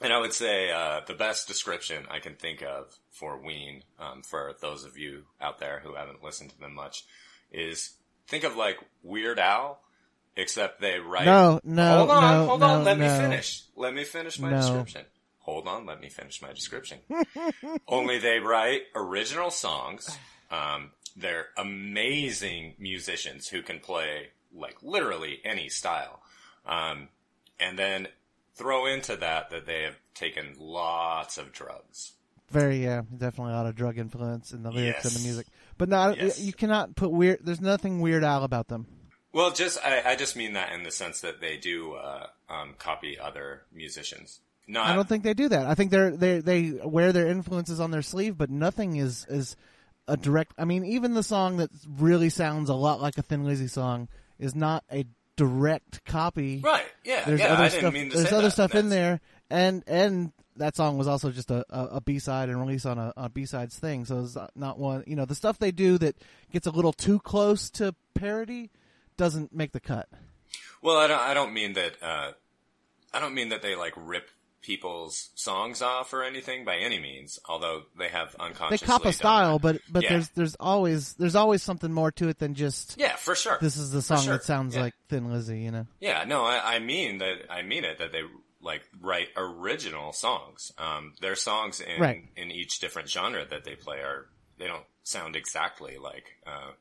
And 0.00 0.12
I 0.12 0.18
would 0.18 0.32
say 0.32 0.70
uh, 0.70 1.00
the 1.06 1.12
best 1.14 1.46
description 1.48 2.06
I 2.10 2.20
can 2.20 2.34
think 2.34 2.62
of 2.62 2.96
for 3.10 3.36
Ween, 3.38 3.82
um, 3.98 4.22
for 4.22 4.54
those 4.62 4.84
of 4.84 4.96
you 4.96 5.24
out 5.40 5.58
there 5.58 5.80
who 5.84 5.94
haven't 5.94 6.24
listened 6.24 6.50
to 6.50 6.58
them 6.58 6.74
much, 6.74 7.04
is 7.52 7.90
think 8.26 8.44
of 8.44 8.56
like 8.56 8.78
Weird 9.02 9.38
Al, 9.38 9.78
except 10.36 10.80
they 10.80 10.98
write. 10.98 11.26
No, 11.26 11.60
no, 11.64 11.98
hold 11.98 12.10
on, 12.10 12.22
no, 12.22 12.46
hold 12.46 12.62
on. 12.62 12.78
no, 12.78 12.84
Let 12.84 12.98
me 12.98 13.08
finish. 13.08 13.64
Let 13.76 13.92
me 13.92 14.04
finish 14.04 14.38
my 14.38 14.50
No. 14.50 14.60
description. 14.60 15.04
Hold 15.40 15.66
on, 15.66 15.86
let 15.86 16.00
me 16.00 16.08
finish 16.08 16.42
my 16.42 16.52
description. 16.52 16.98
Only 17.88 18.18
they 18.18 18.38
write 18.38 18.82
original 18.94 19.50
songs. 19.50 20.16
Um, 20.50 20.90
they're 21.16 21.46
amazing 21.56 22.74
musicians 22.78 23.48
who 23.48 23.62
can 23.62 23.80
play 23.80 24.28
like 24.54 24.76
literally 24.82 25.40
any 25.44 25.68
style. 25.68 26.20
Um, 26.66 27.08
and 27.58 27.78
then 27.78 28.08
throw 28.54 28.86
into 28.86 29.16
that 29.16 29.50
that 29.50 29.66
they 29.66 29.82
have 29.82 29.96
taken 30.14 30.54
lots 30.58 31.38
of 31.38 31.52
drugs. 31.52 32.12
Very, 32.50 32.82
yeah, 32.82 33.02
definitely 33.16 33.52
a 33.54 33.56
lot 33.56 33.66
of 33.66 33.76
drug 33.76 33.96
influence 33.96 34.52
in 34.52 34.62
the 34.62 34.70
lyrics 34.72 35.04
and 35.04 35.14
the 35.14 35.20
music. 35.22 35.46
But 35.78 35.88
not, 35.88 36.16
Yes. 36.16 36.40
you 36.40 36.52
cannot 36.52 36.96
put 36.96 37.10
weird. 37.10 37.38
There's 37.42 37.60
nothing 37.60 38.00
Weird 38.00 38.24
Al 38.24 38.42
about 38.44 38.68
them. 38.68 38.86
Well, 39.32 39.52
just 39.52 39.78
I, 39.84 40.02
I 40.04 40.16
just 40.16 40.34
mean 40.36 40.54
that 40.54 40.72
in 40.72 40.82
the 40.82 40.90
sense 40.90 41.20
that 41.20 41.40
they 41.40 41.56
do 41.56 41.94
uh, 41.94 42.26
um, 42.48 42.74
copy 42.78 43.16
other 43.18 43.62
musicians. 43.72 44.40
Not 44.70 44.86
I 44.86 44.94
don't 44.94 45.08
think 45.08 45.24
they 45.24 45.34
do 45.34 45.48
that. 45.48 45.66
I 45.66 45.74
think 45.74 45.90
they're 45.90 46.10
they 46.16 46.38
they 46.40 46.70
wear 46.84 47.12
their 47.12 47.26
influences 47.26 47.80
on 47.80 47.90
their 47.90 48.02
sleeve, 48.02 48.38
but 48.38 48.50
nothing 48.50 48.96
is 48.96 49.26
is 49.28 49.56
a 50.06 50.16
direct. 50.16 50.52
I 50.58 50.64
mean, 50.64 50.84
even 50.84 51.14
the 51.14 51.22
song 51.22 51.56
that 51.58 51.70
really 51.88 52.30
sounds 52.30 52.68
a 52.70 52.74
lot 52.74 53.00
like 53.00 53.18
a 53.18 53.22
Thin 53.22 53.44
Lizzy 53.44 53.68
song 53.68 54.08
is 54.38 54.54
not 54.54 54.84
a 54.92 55.06
direct 55.36 56.04
copy. 56.04 56.60
right. 56.62 56.84
Yeah, 57.04 57.24
There's 57.24 57.40
yeah. 57.40 57.52
other 57.54 57.64
I 57.64 57.68
stuff. 57.68 57.92
there's 57.94 58.32
other 58.32 58.42
that. 58.42 58.50
stuff 58.50 58.74
in 58.74 58.88
there, 58.90 59.20
and 59.48 59.82
and 59.86 60.32
that 60.56 60.76
song 60.76 60.98
was 60.98 61.08
also 61.08 61.30
just 61.30 61.50
a, 61.50 61.64
a, 61.70 61.84
a 61.96 62.00
B 62.00 62.18
side 62.18 62.48
and 62.50 62.60
released 62.60 62.84
on 62.86 62.98
a, 62.98 63.12
a 63.16 63.28
B 63.28 63.46
sides 63.46 63.78
thing. 63.78 64.04
So 64.04 64.20
it's 64.20 64.36
not 64.54 64.78
one. 64.78 65.04
You 65.06 65.16
know, 65.16 65.24
the 65.24 65.34
stuff 65.34 65.58
they 65.58 65.70
do 65.72 65.96
that 65.98 66.16
gets 66.52 66.66
a 66.66 66.70
little 66.70 66.92
too 66.92 67.18
close 67.20 67.70
to 67.70 67.94
parody 68.14 68.70
doesn't 69.16 69.54
make 69.54 69.72
the 69.72 69.80
cut. 69.80 70.08
Well, 70.82 70.96
I 70.98 71.06
don't. 71.06 71.20
I 71.20 71.34
don't 71.34 71.52
mean 71.54 71.72
that. 71.74 71.94
Uh, 72.02 72.32
I 73.12 73.20
don't 73.20 73.34
mean 73.34 73.48
that 73.48 73.62
they 73.62 73.74
like 73.74 73.94
rip 73.96 74.28
people's 74.62 75.30
songs 75.34 75.80
off 75.82 76.12
or 76.12 76.22
anything 76.22 76.64
by 76.64 76.76
any 76.76 76.98
means. 76.98 77.38
Although 77.48 77.82
they 77.98 78.08
have 78.08 78.34
unconsciously. 78.38 78.86
They 78.86 78.90
cop 78.92 79.04
a 79.04 79.12
style, 79.12 79.58
but 79.58 79.80
but 79.90 80.02
Yeah. 80.02 80.10
there's 80.10 80.28
there's 80.30 80.54
always 80.60 81.14
there's 81.14 81.34
always 81.36 81.62
something 81.62 81.92
more 81.92 82.10
to 82.12 82.28
it 82.28 82.38
than 82.38 82.54
just 82.54 82.96
yeah, 82.98 83.16
for 83.16 83.34
sure. 83.34 83.58
this 83.60 83.76
is 83.76 83.90
the 83.90 84.02
song 84.02 84.22
sure. 84.22 84.32
that 84.34 84.44
sounds 84.44 84.74
Yeah. 84.74 84.82
like 84.82 84.94
Thin 85.08 85.32
Lizzy, 85.32 85.60
you 85.60 85.70
know. 85.70 85.86
Yeah, 86.00 86.24
no, 86.24 86.44
I, 86.44 86.76
I 86.76 86.78
mean 86.78 87.18
that. 87.18 87.50
I 87.50 87.62
mean 87.62 87.84
it 87.84 87.98
that 87.98 88.12
they 88.12 88.22
like 88.62 88.82
write 89.00 89.28
original 89.36 90.12
songs. 90.12 90.72
Um, 90.78 91.14
their 91.20 91.36
songs 91.36 91.80
in 91.80 92.00
Right. 92.00 92.24
in 92.36 92.50
each 92.50 92.78
different 92.80 93.08
genre 93.08 93.44
that 93.46 93.64
they 93.64 93.74
play 93.74 93.98
are 93.98 94.26
they 94.58 94.66
don't 94.66 94.84
sound 95.02 95.34
exactly 95.36 95.96
like 95.96 96.24
uh, 96.46 96.72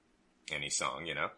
any 0.52 0.70
song, 0.70 1.06
you 1.06 1.16
know. 1.16 1.30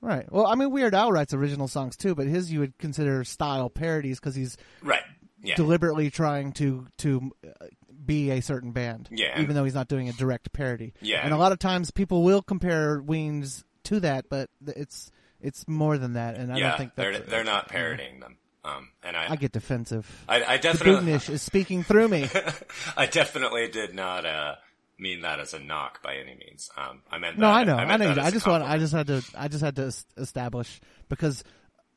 Right. 0.00 0.30
Well, 0.30 0.46
I 0.46 0.54
mean, 0.54 0.70
Weird 0.70 0.94
Al 0.94 1.10
writes 1.10 1.32
original 1.34 1.66
songs 1.66 1.96
too, 1.96 2.14
but 2.14 2.26
his 2.26 2.52
you 2.52 2.60
would 2.60 2.76
consider 2.78 3.24
style 3.24 3.70
parodies 3.70 4.20
because 4.20 4.34
he's 4.34 4.56
Right. 4.82 5.02
Yeah. 5.44 5.54
deliberately 5.56 6.10
trying 6.10 6.52
to 6.54 6.86
to 6.98 7.30
uh, 7.46 7.66
be 8.04 8.30
a 8.30 8.40
certain 8.40 8.72
band. 8.72 9.08
Yeah. 9.12 9.40
Even 9.40 9.54
though 9.54 9.64
he's 9.64 9.74
not 9.74 9.88
doing 9.88 10.08
a 10.08 10.12
direct 10.12 10.52
parody. 10.52 10.92
Yeah. 11.00 11.20
And 11.22 11.32
a 11.32 11.36
lot 11.36 11.52
of 11.52 11.58
times 11.58 11.90
people 11.90 12.22
will 12.22 12.42
compare 12.42 13.00
Ween's 13.00 13.64
to 13.84 14.00
that, 14.00 14.26
but 14.28 14.48
it's 14.66 15.10
it's 15.40 15.68
more 15.68 15.98
than 15.98 16.14
that, 16.14 16.36
and 16.36 16.50
I 16.52 16.56
yeah, 16.56 16.68
don't 16.70 16.78
think 16.78 16.94
they're 16.94 17.18
they're 17.18 17.44
not 17.44 17.68
parodying 17.68 18.20
them. 18.20 18.38
Um, 18.64 18.88
and 19.02 19.14
I 19.14 19.32
I 19.32 19.36
get 19.36 19.52
defensive. 19.52 20.10
I, 20.26 20.42
I 20.42 20.56
The 20.56 20.62
definitely 20.62 21.12
Boognish 21.12 21.28
is 21.28 21.42
speaking 21.42 21.82
through 21.82 22.08
me. 22.08 22.26
I 22.96 23.04
definitely 23.04 23.68
did 23.68 23.94
not 23.94 24.24
uh, 24.24 24.54
mean 24.98 25.20
that 25.20 25.40
as 25.40 25.52
a 25.52 25.58
knock 25.58 26.02
by 26.02 26.16
any 26.16 26.34
means. 26.34 26.70
Um, 26.76 27.02
I 27.10 27.18
meant 27.18 27.36
No, 27.36 27.46
that, 27.48 27.54
I 27.54 27.64
know, 27.64 27.76
I, 27.76 27.84
meant 27.84 28.00
know. 28.00 28.06
that 28.08 28.16
you- 28.16 28.22
as 28.22 28.26
I 28.28 28.30
just 28.30 28.46
want, 28.46 28.64
I 28.64 28.78
just 28.78 28.94
had 28.94 29.06
to, 29.08 29.22
I 29.36 29.48
just 29.48 29.62
had 29.62 29.76
to 29.76 29.92
establish 30.16 30.80
because 31.10 31.44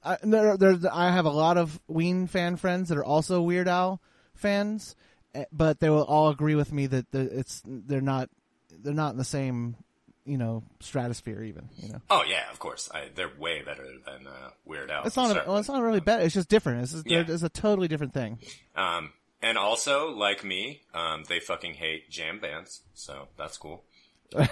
I, 0.04 0.18
there, 0.24 0.58
there, 0.58 0.78
I 0.92 1.12
have 1.12 1.26
a 1.26 1.30
lot 1.32 1.58
of 1.58 1.80
Ween 1.88 2.28
fan 2.28 2.56
friends 2.58 2.90
that 2.90 2.98
are 2.98 3.04
also 3.06 3.42
Weird 3.42 3.68
Al 3.68 4.02
fans, 4.36 4.96
eh, 5.36 5.46
but 5.52 5.80
they 5.80 5.90
will 5.90 6.04
all 6.04 6.30
agree 6.30 6.56
with 6.56 6.72
me 6.72 6.88
that 6.88 7.06
it's 7.14 7.62
they're 7.66 8.02
not, 8.02 8.30
they're 8.72 8.94
not 8.94 9.12
in 9.12 9.18
the 9.18 9.24
same, 9.26 9.76
you 10.26 10.38
know, 10.38 10.64
stratosphere 10.80 11.44
even. 11.44 11.70
You 11.78 11.94
know, 11.94 12.02
Oh 12.10 12.24
yeah, 12.28 12.50
of 12.52 12.60
course. 12.60 12.90
I, 12.94 13.10
they're 13.16 13.32
way 13.38 13.62
better 13.64 13.86
than 14.06 14.28
uh, 14.28 14.50
Weird 14.66 14.92
Al. 14.92 15.06
it's 15.06 15.16
not, 15.16 15.32
a, 15.36 15.44
well, 15.48 15.58
it's 15.58 15.70
not 15.70 15.82
really 15.82 16.00
bad. 16.00 16.22
It's 16.22 16.34
just 16.34 16.50
different. 16.50 16.84
It's, 16.84 17.04
Yeah. 17.06 17.24
it's 17.28 17.44
a 17.44 17.50
totally 17.50 17.88
different 17.88 18.14
thing. 18.14 18.40
Um, 18.76 19.14
and 19.42 19.58
also, 19.58 20.10
like 20.10 20.44
me, 20.44 20.82
um, 20.94 21.24
they 21.30 21.40
fucking 21.40 21.76
hate 21.76 22.10
jam 22.10 22.40
bands, 22.40 22.82
so 22.94 23.28
that's 23.38 23.58
cool. 23.58 23.84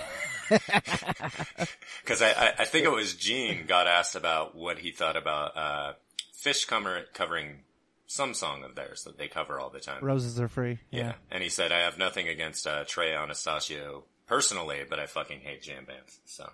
Because 0.48 2.22
I, 2.22 2.30
I, 2.32 2.54
I 2.60 2.66
think 2.66 2.86
it 2.86 2.92
was 2.92 3.16
Gene 3.16 3.66
got 3.66 3.88
asked 3.88 4.16
about 4.16 4.56
what 4.56 4.78
he 4.78 4.92
thought 4.92 5.18
about 5.18 5.58
uh, 5.58 5.94
Phish 6.40 6.68
cover, 6.68 7.02
covering 7.14 7.62
some 8.08 8.34
song 8.34 8.64
of 8.64 8.76
theirs 8.76 9.04
that 9.04 9.18
they 9.18 9.28
cover 9.28 9.60
all 9.60 9.70
the 9.70 9.80
time. 9.80 10.04
Roses 10.04 10.40
are 10.40 10.48
free. 10.48 10.80
Yeah. 10.92 11.14
And 11.32 11.42
he 11.42 11.50
said, 11.50 11.72
I 11.72 11.80
have 11.80 11.98
nothing 11.98 12.28
against 12.28 12.68
uh, 12.68 12.84
Trey 12.86 13.16
Anastasio 13.16 14.04
personally, 14.28 14.84
but 14.88 15.00
I 15.00 15.08
fucking 15.08 15.40
hate 15.40 15.64
jam 15.64 15.86
bands. 15.86 16.20
So 16.26 16.48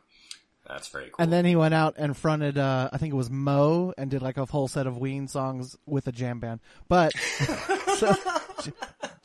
that's 0.68 0.88
very 0.88 1.06
cool. 1.06 1.16
And 1.20 1.32
then 1.32 1.46
he 1.46 1.56
went 1.56 1.74
out 1.74 1.96
and 1.98 2.16
fronted, 2.16 2.58
uh, 2.58 2.90
I 2.92 2.98
think 2.98 3.14
it 3.14 3.18
was 3.18 3.30
Mo, 3.30 3.94
and 3.98 4.10
did 4.10 4.22
like 4.22 4.38
a 4.38 4.46
whole 4.46 4.68
set 4.68 4.88
of 4.88 4.98
Ween 4.98 5.28
songs 5.28 5.78
with 5.86 6.08
a 6.08 6.12
jam 6.12 6.40
band. 6.40 6.62
But 6.88 7.14
so, 7.98 8.16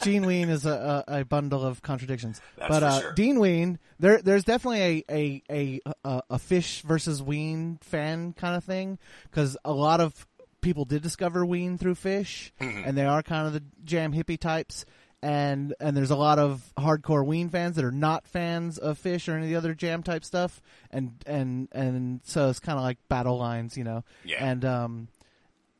Gene 0.06 0.24
Ween 0.26 0.48
is 0.48 0.64
a, 0.64 1.04
a, 1.08 1.20
a 1.20 1.24
bundle 1.24 1.64
of 1.64 1.82
contradictions. 1.82 2.40
That's 2.56 2.68
but 2.70 2.82
uh, 2.82 3.00
sure. 3.00 3.12
Dean 3.12 3.38
Ween, 3.40 3.78
there, 3.98 4.22
there's 4.22 4.44
definitely 4.44 5.04
a 5.08 5.14
a, 5.14 5.42
a 5.50 5.80
a 6.04 6.22
a 6.30 6.36
Phish 6.38 6.82
versus 6.82 7.22
Ween 7.22 7.78
fan 7.82 8.32
kind 8.32 8.56
of 8.56 8.64
thing 8.64 8.98
because 9.30 9.56
a 9.64 9.72
lot 9.72 10.00
of 10.00 10.26
people 10.60 10.84
did 10.84 11.02
discover 11.02 11.44
Ween 11.44 11.76
through 11.78 11.94
Phish, 11.94 12.50
Mm-hmm. 12.60 12.82
and 12.88 12.96
they 12.96 13.04
are 13.04 13.22
kind 13.22 13.46
of 13.46 13.52
the 13.52 13.62
jam 13.84 14.12
hippie 14.12 14.38
types. 14.40 14.84
And 15.22 15.74
and 15.80 15.96
there's 15.96 16.10
a 16.10 16.16
lot 16.16 16.38
of 16.38 16.62
hardcore 16.78 17.24
Ween 17.24 17.48
fans 17.48 17.76
that 17.76 17.84
are 17.84 17.90
not 17.90 18.26
fans 18.28 18.78
of 18.78 18.98
Phish 19.02 19.28
or 19.28 19.36
any 19.36 19.44
of 19.46 19.50
the 19.50 19.56
other 19.56 19.74
jam 19.74 20.02
type 20.02 20.24
stuff, 20.24 20.60
and 20.90 21.12
and 21.26 21.68
and 21.72 22.20
so 22.22 22.48
it's 22.50 22.60
kind 22.60 22.78
of 22.78 22.84
like 22.84 22.98
battle 23.08 23.38
lines, 23.38 23.76
you 23.78 23.82
know. 23.82 24.04
Yeah. 24.24 24.44
And 24.44 24.64
um, 24.64 25.08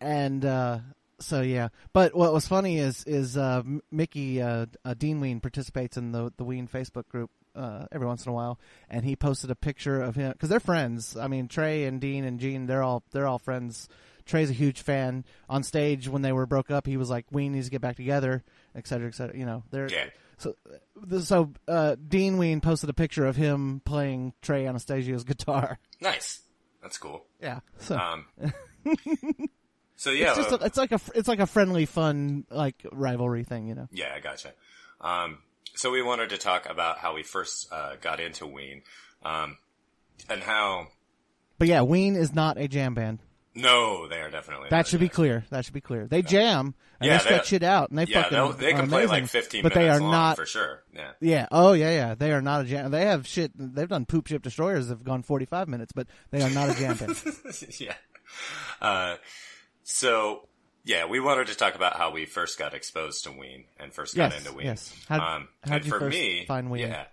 and 0.01 0.45
uh, 0.45 0.79
so 1.19 1.41
yeah. 1.41 1.69
But 1.93 2.15
what 2.15 2.33
was 2.33 2.47
funny 2.47 2.79
is 2.79 3.05
is 3.05 3.37
uh, 3.37 3.63
Mickey 3.91 4.41
uh, 4.43 4.67
uh, 4.85 4.95
Dean 4.95 5.21
Ween 5.21 5.41
participates 5.41 5.97
in 5.97 6.13
the 6.13 6.33
the 6.37 6.45
Ween 6.45 6.69
Facebook 6.69 7.09
group 7.09 7.31
uh, 7.55 7.87
every 7.93 8.07
once 8.07 8.25
in 8.27 8.31
a 8.31 8.35
while, 8.35 8.59
and 8.91 9.05
he 9.05 9.17
posted 9.17 9.51
a 9.51 9.55
picture 9.55 10.03
of 10.03 10.15
him 10.17 10.33
because 10.33 10.49
they're 10.49 10.61
friends. 10.61 11.17
I 11.17 11.29
mean, 11.29 11.49
Trey 11.49 11.85
and 11.85 12.01
Dean 12.01 12.25
and 12.25 12.39
Gene, 12.41 12.67
they're 12.67 12.83
all 12.83 13.03
they're 13.13 13.27
all 13.27 13.39
friends. 13.39 13.89
Trey's 14.27 14.51
a 14.51 14.55
huge 14.55 14.81
fan. 14.83 15.25
On 15.49 15.63
stage 15.63 16.09
when 16.09 16.23
they 16.23 16.33
were 16.33 16.47
broke 16.47 16.71
up, 16.71 16.87
he 16.87 16.97
was 16.97 17.09
like, 17.09 17.27
"Ween 17.31 17.53
needs 17.53 17.67
to 17.67 17.71
get 17.71 17.81
back 17.81 17.97
together," 17.97 18.43
et 18.75 18.87
cetera, 18.87 19.07
et 19.09 19.15
cetera. 19.15 19.37
You 19.39 19.47
know, 19.47 19.63
they're 19.71 19.89
Yeah. 19.89 20.07
so. 20.37 20.55
So 21.23 21.53
uh, 21.69 21.95
Dean 22.09 22.37
Ween 22.39 22.61
posted 22.61 22.91
a 22.91 22.95
picture 22.95 23.25
of 23.27 23.37
him 23.37 23.81
playing 23.85 24.33
Trey 24.43 24.65
Anastasio's 24.65 25.23
guitar. 25.33 25.79
nice. 26.01 26.41
That's 26.83 26.99
cool. 26.99 27.25
Yeah, 27.41 27.61
so 27.79 27.97
Um, 27.99 28.27
so 29.97 30.11
yeah, 30.11 30.29
it's 30.29 30.39
just 30.39 30.53
uh, 30.53 30.59
a, 30.61 30.65
it's 30.67 30.77
like 30.79 30.93
a 30.93 31.01
it's 31.15 31.29
like 31.29 31.41
a 31.41 31.47
friendly, 31.47 31.87
fun 31.87 32.45
like 32.51 32.87
rivalry 32.93 33.45
thing, 33.45 33.67
you 33.67 33.75
know. 33.75 33.89
yeah, 33.93 34.13
I 34.15 34.21
gotcha. 34.21 34.53
Um, 35.01 35.39
so 35.75 35.91
we 35.91 36.03
wanted 36.03 36.31
to 36.31 36.39
talk 36.39 36.69
about 36.69 36.99
how 36.99 37.15
we 37.15 37.23
first 37.23 37.73
uh, 37.73 37.97
got 38.01 38.21
into 38.21 38.47
Ween, 38.47 38.83
um, 39.25 39.59
and 40.29 40.43
how 40.43 40.89
But 41.59 41.69
yeah, 41.69 41.83
Ween 41.83 42.17
is 42.17 42.35
not 42.35 42.59
a 42.59 42.69
jam 42.69 42.95
band. 42.95 43.21
No, 43.55 44.07
they 44.07 44.21
are 44.21 44.31
definitely. 44.31 44.69
That 44.69 44.87
should 44.87 45.01
be 45.01 45.09
clear. 45.09 45.47
That 45.51 45.65
should 45.65 45.73
be 45.73 45.81
clear. 45.81 46.07
They 46.07 46.21
jam 46.21 46.75
and 47.01 47.09
Yeah, 47.09 47.17
they 47.17 47.25
stretch 47.25 47.47
shit 47.47 47.63
out 47.63 47.89
and 47.89 47.99
they 47.99 48.05
yeah, 48.05 48.29
fucking 48.29 48.61
they 48.61 48.73
can 48.75 48.89
play 48.89 49.07
like 49.07 49.23
amazing, 49.23 49.27
15 49.29 49.63
but 49.63 49.75
minutes 49.75 49.99
they 49.99 50.05
are 50.05 50.11
not. 50.11 50.37
for 50.37 50.45
sure. 50.45 50.83
Yeah. 50.95 51.11
Yeah. 51.21 51.47
Oh 51.51 51.73
yeah, 51.73 51.91
yeah. 51.91 52.15
They 52.15 52.33
are 52.33 52.43
not 52.43 52.63
a 52.63 52.65
jam. 52.65 52.91
They 52.91 53.07
have 53.07 53.27
shit. 53.27 53.53
They've 53.55 53.89
done 53.89 54.05
poop 54.05 54.27
ship 54.27 54.43
destroyers. 54.43 54.91
Have 54.91 55.05
gone 55.05 55.23
forty 55.23 55.47
five 55.47 55.69
minutes, 55.69 55.93
but 55.93 56.07
they 56.31 56.43
are 56.43 56.51
not 56.51 56.69
a 56.69 56.75
jam 56.75 56.97
band. 56.97 57.17
yeah. 57.81 57.95
Uh, 58.83 59.17
so 59.89 60.49
yeah, 60.85 61.07
we 61.07 61.21
wanted 61.21 61.47
to 61.47 61.55
talk 61.55 61.75
about 61.77 61.97
how 61.97 62.11
we 62.13 62.27
first 62.27 62.59
got 62.59 62.75
exposed 62.75 63.25
to 63.25 63.31
Ween 63.33 63.65
and 63.79 63.93
first 63.93 64.15
got 64.17 64.33
Yes, 64.33 64.41
into 64.45 64.57
Ween. 64.57 64.67
yes. 64.67 65.05
How'd- 65.09 65.21
um, 65.23 65.49
and 65.63 65.85
you 65.85 65.91
for 65.91 66.01
first 66.01 66.17
me, 66.17 66.45
find 66.47 66.71
Ween? 66.71 66.89
Yeah. 66.89 67.05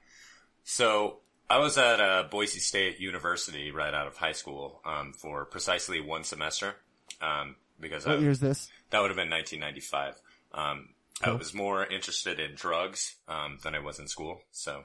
So 0.64 1.20
I 1.50 1.60
was 1.60 1.78
at 1.78 2.00
uh, 2.00 2.24
Boise 2.30 2.60
State 2.60 3.00
University 3.00 3.72
right 3.72 3.94
out 3.94 4.08
of 4.08 4.18
high 4.18 4.32
school 4.32 4.82
um, 4.86 5.14
for 5.14 5.46
precisely 5.46 6.02
one 6.02 6.24
semester 6.24 6.76
um, 7.22 7.56
because 7.80 8.08
I, 8.08 8.16
year 8.16 8.32
is 8.32 8.40
this? 8.40 8.70
that 8.90 9.00
would 9.02 9.10
have 9.12 9.18
been 9.18 9.30
1995. 9.30 10.16
Um, 10.54 10.90
I 11.24 11.32
was 11.32 11.54
more 11.54 11.86
interested 11.86 12.40
in 12.40 12.56
drugs 12.56 13.16
um, 13.28 13.60
than 13.64 13.76
I 13.76 13.80
was 13.80 14.00
in 14.00 14.08
school, 14.08 14.42
so 14.52 14.84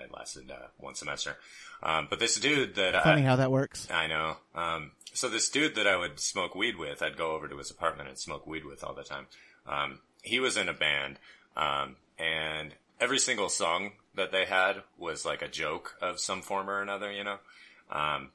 it, 0.00 0.12
lasted 0.12 0.50
uh, 0.50 0.68
one 0.78 0.94
semester. 0.94 1.36
Um, 1.82 2.06
but 2.08 2.18
this 2.18 2.38
dude 2.38 2.74
that 2.76 2.94
I. 2.94 3.02
Funny 3.02 3.22
I, 3.22 3.26
how 3.26 3.36
that 3.36 3.50
works. 3.50 3.88
I 3.90 4.06
know. 4.06 4.36
Um, 4.54 4.92
so 5.12 5.28
this 5.28 5.48
dude 5.48 5.76
that 5.76 5.86
I 5.86 5.96
would 5.96 6.18
smoke 6.18 6.54
weed 6.54 6.76
with, 6.76 7.02
I'd 7.02 7.16
go 7.16 7.32
over 7.32 7.48
to 7.48 7.56
his 7.56 7.70
apartment 7.70 8.08
and 8.08 8.18
smoke 8.18 8.46
weed 8.46 8.64
with 8.64 8.82
all 8.82 8.94
the 8.94 9.04
time. 9.04 9.26
Um, 9.66 10.00
he 10.22 10.40
was 10.40 10.56
in 10.56 10.68
a 10.68 10.74
band, 10.74 11.18
um, 11.56 11.96
and 12.18 12.74
every 13.00 13.18
single 13.18 13.48
song 13.48 13.92
that 14.14 14.32
they 14.32 14.44
had 14.44 14.82
was 14.98 15.24
like 15.24 15.42
a 15.42 15.48
joke 15.48 15.96
of 16.00 16.20
some 16.20 16.42
form 16.42 16.68
or 16.70 16.80
another, 16.80 17.12
you 17.12 17.24
know. 17.24 17.38
Um, 17.90 18.30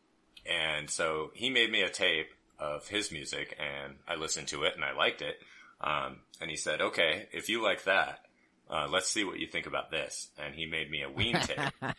and 0.45 0.89
so 0.89 1.31
he 1.33 1.49
made 1.49 1.71
me 1.71 1.81
a 1.81 1.89
tape 1.89 2.29
of 2.59 2.87
his 2.87 3.11
music, 3.11 3.57
and 3.59 3.95
I 4.07 4.15
listened 4.15 4.47
to 4.49 4.63
it 4.63 4.75
and 4.75 4.83
I 4.83 4.93
liked 4.93 5.21
it. 5.21 5.39
Um, 5.81 6.19
and 6.41 6.49
he 6.49 6.57
said, 6.57 6.81
"Okay, 6.81 7.27
if 7.31 7.49
you 7.49 7.61
like 7.61 7.83
that." 7.83 8.25
Uh, 8.69 8.88
let's 8.89 9.09
see 9.09 9.23
what 9.23 9.39
you 9.39 9.47
think 9.47 9.65
about 9.65 9.89
this. 9.91 10.29
And 10.38 10.53
he 10.53 10.65
made 10.65 10.91
me 10.91 11.01
a 11.01 11.09
Ween 11.09 11.35
tape 11.41 11.95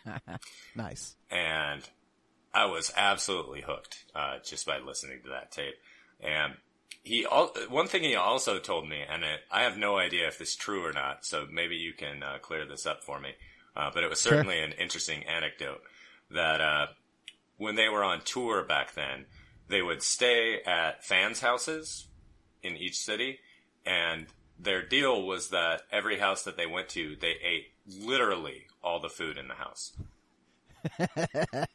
Nice. 0.75 1.17
and 1.31 1.83
I 2.53 2.67
was 2.67 2.93
absolutely 2.97 3.61
hooked 3.61 4.05
uh, 4.15 4.39
just 4.45 4.67
by 4.67 4.79
listening 4.79 5.21
to 5.25 5.31
that 5.31 5.50
tape. 5.53 5.75
And 6.21 6.55
he, 7.03 7.25
al- 7.31 7.55
one 7.69 7.87
thing 7.87 8.03
he 8.03 8.15
also 8.17 8.59
told 8.59 8.89
me, 8.89 9.00
and 9.09 9.23
it, 9.23 9.41
I 9.50 9.62
have 9.62 9.77
no 9.77 9.99
idea 9.99 10.27
if 10.29 10.39
this 10.39 10.50
is 10.50 10.57
true 10.57 10.85
or 10.85 10.93
not, 10.93 11.25
so 11.25 11.47
maybe 11.50 11.77
you 11.77 11.93
can 11.93 12.23
uh, 12.23 12.39
clear 12.43 12.67
this 12.67 12.87
up 12.87 13.05
for 13.05 13.21
me. 13.21 13.31
Uh, 13.77 13.91
but 13.95 14.03
it 14.03 14.11
was 14.11 14.21
certainly 14.21 14.61
an 14.61 14.73
interesting 14.73 15.23
anecdote 15.25 15.81
that 16.33 16.61
uh, 16.61 16.87
when 17.57 17.77
they 17.77 17.89
were 17.89 18.03
on 18.03 18.21
tour 18.23 18.65
back 18.65 18.95
then, 18.95 19.27
they 19.69 19.81
would 19.81 20.03
stay 20.03 20.61
at 20.67 21.05
fans' 21.05 21.41
houses 21.41 22.09
in 22.65 22.77
each 22.77 22.99
city, 22.99 23.39
and 23.87 24.27
their 24.62 24.83
deal 24.83 25.23
was 25.23 25.49
that 25.49 25.83
every 25.90 26.19
house 26.19 26.43
that 26.45 26.57
they 26.57 26.67
went 26.67 26.88
to, 26.90 27.17
they 27.21 27.35
ate 27.43 27.69
literally 27.87 28.67
all 28.83 29.00
the 29.00 29.09
food 29.09 29.37
in 29.37 29.49
the 29.49 29.55
house. 29.55 29.93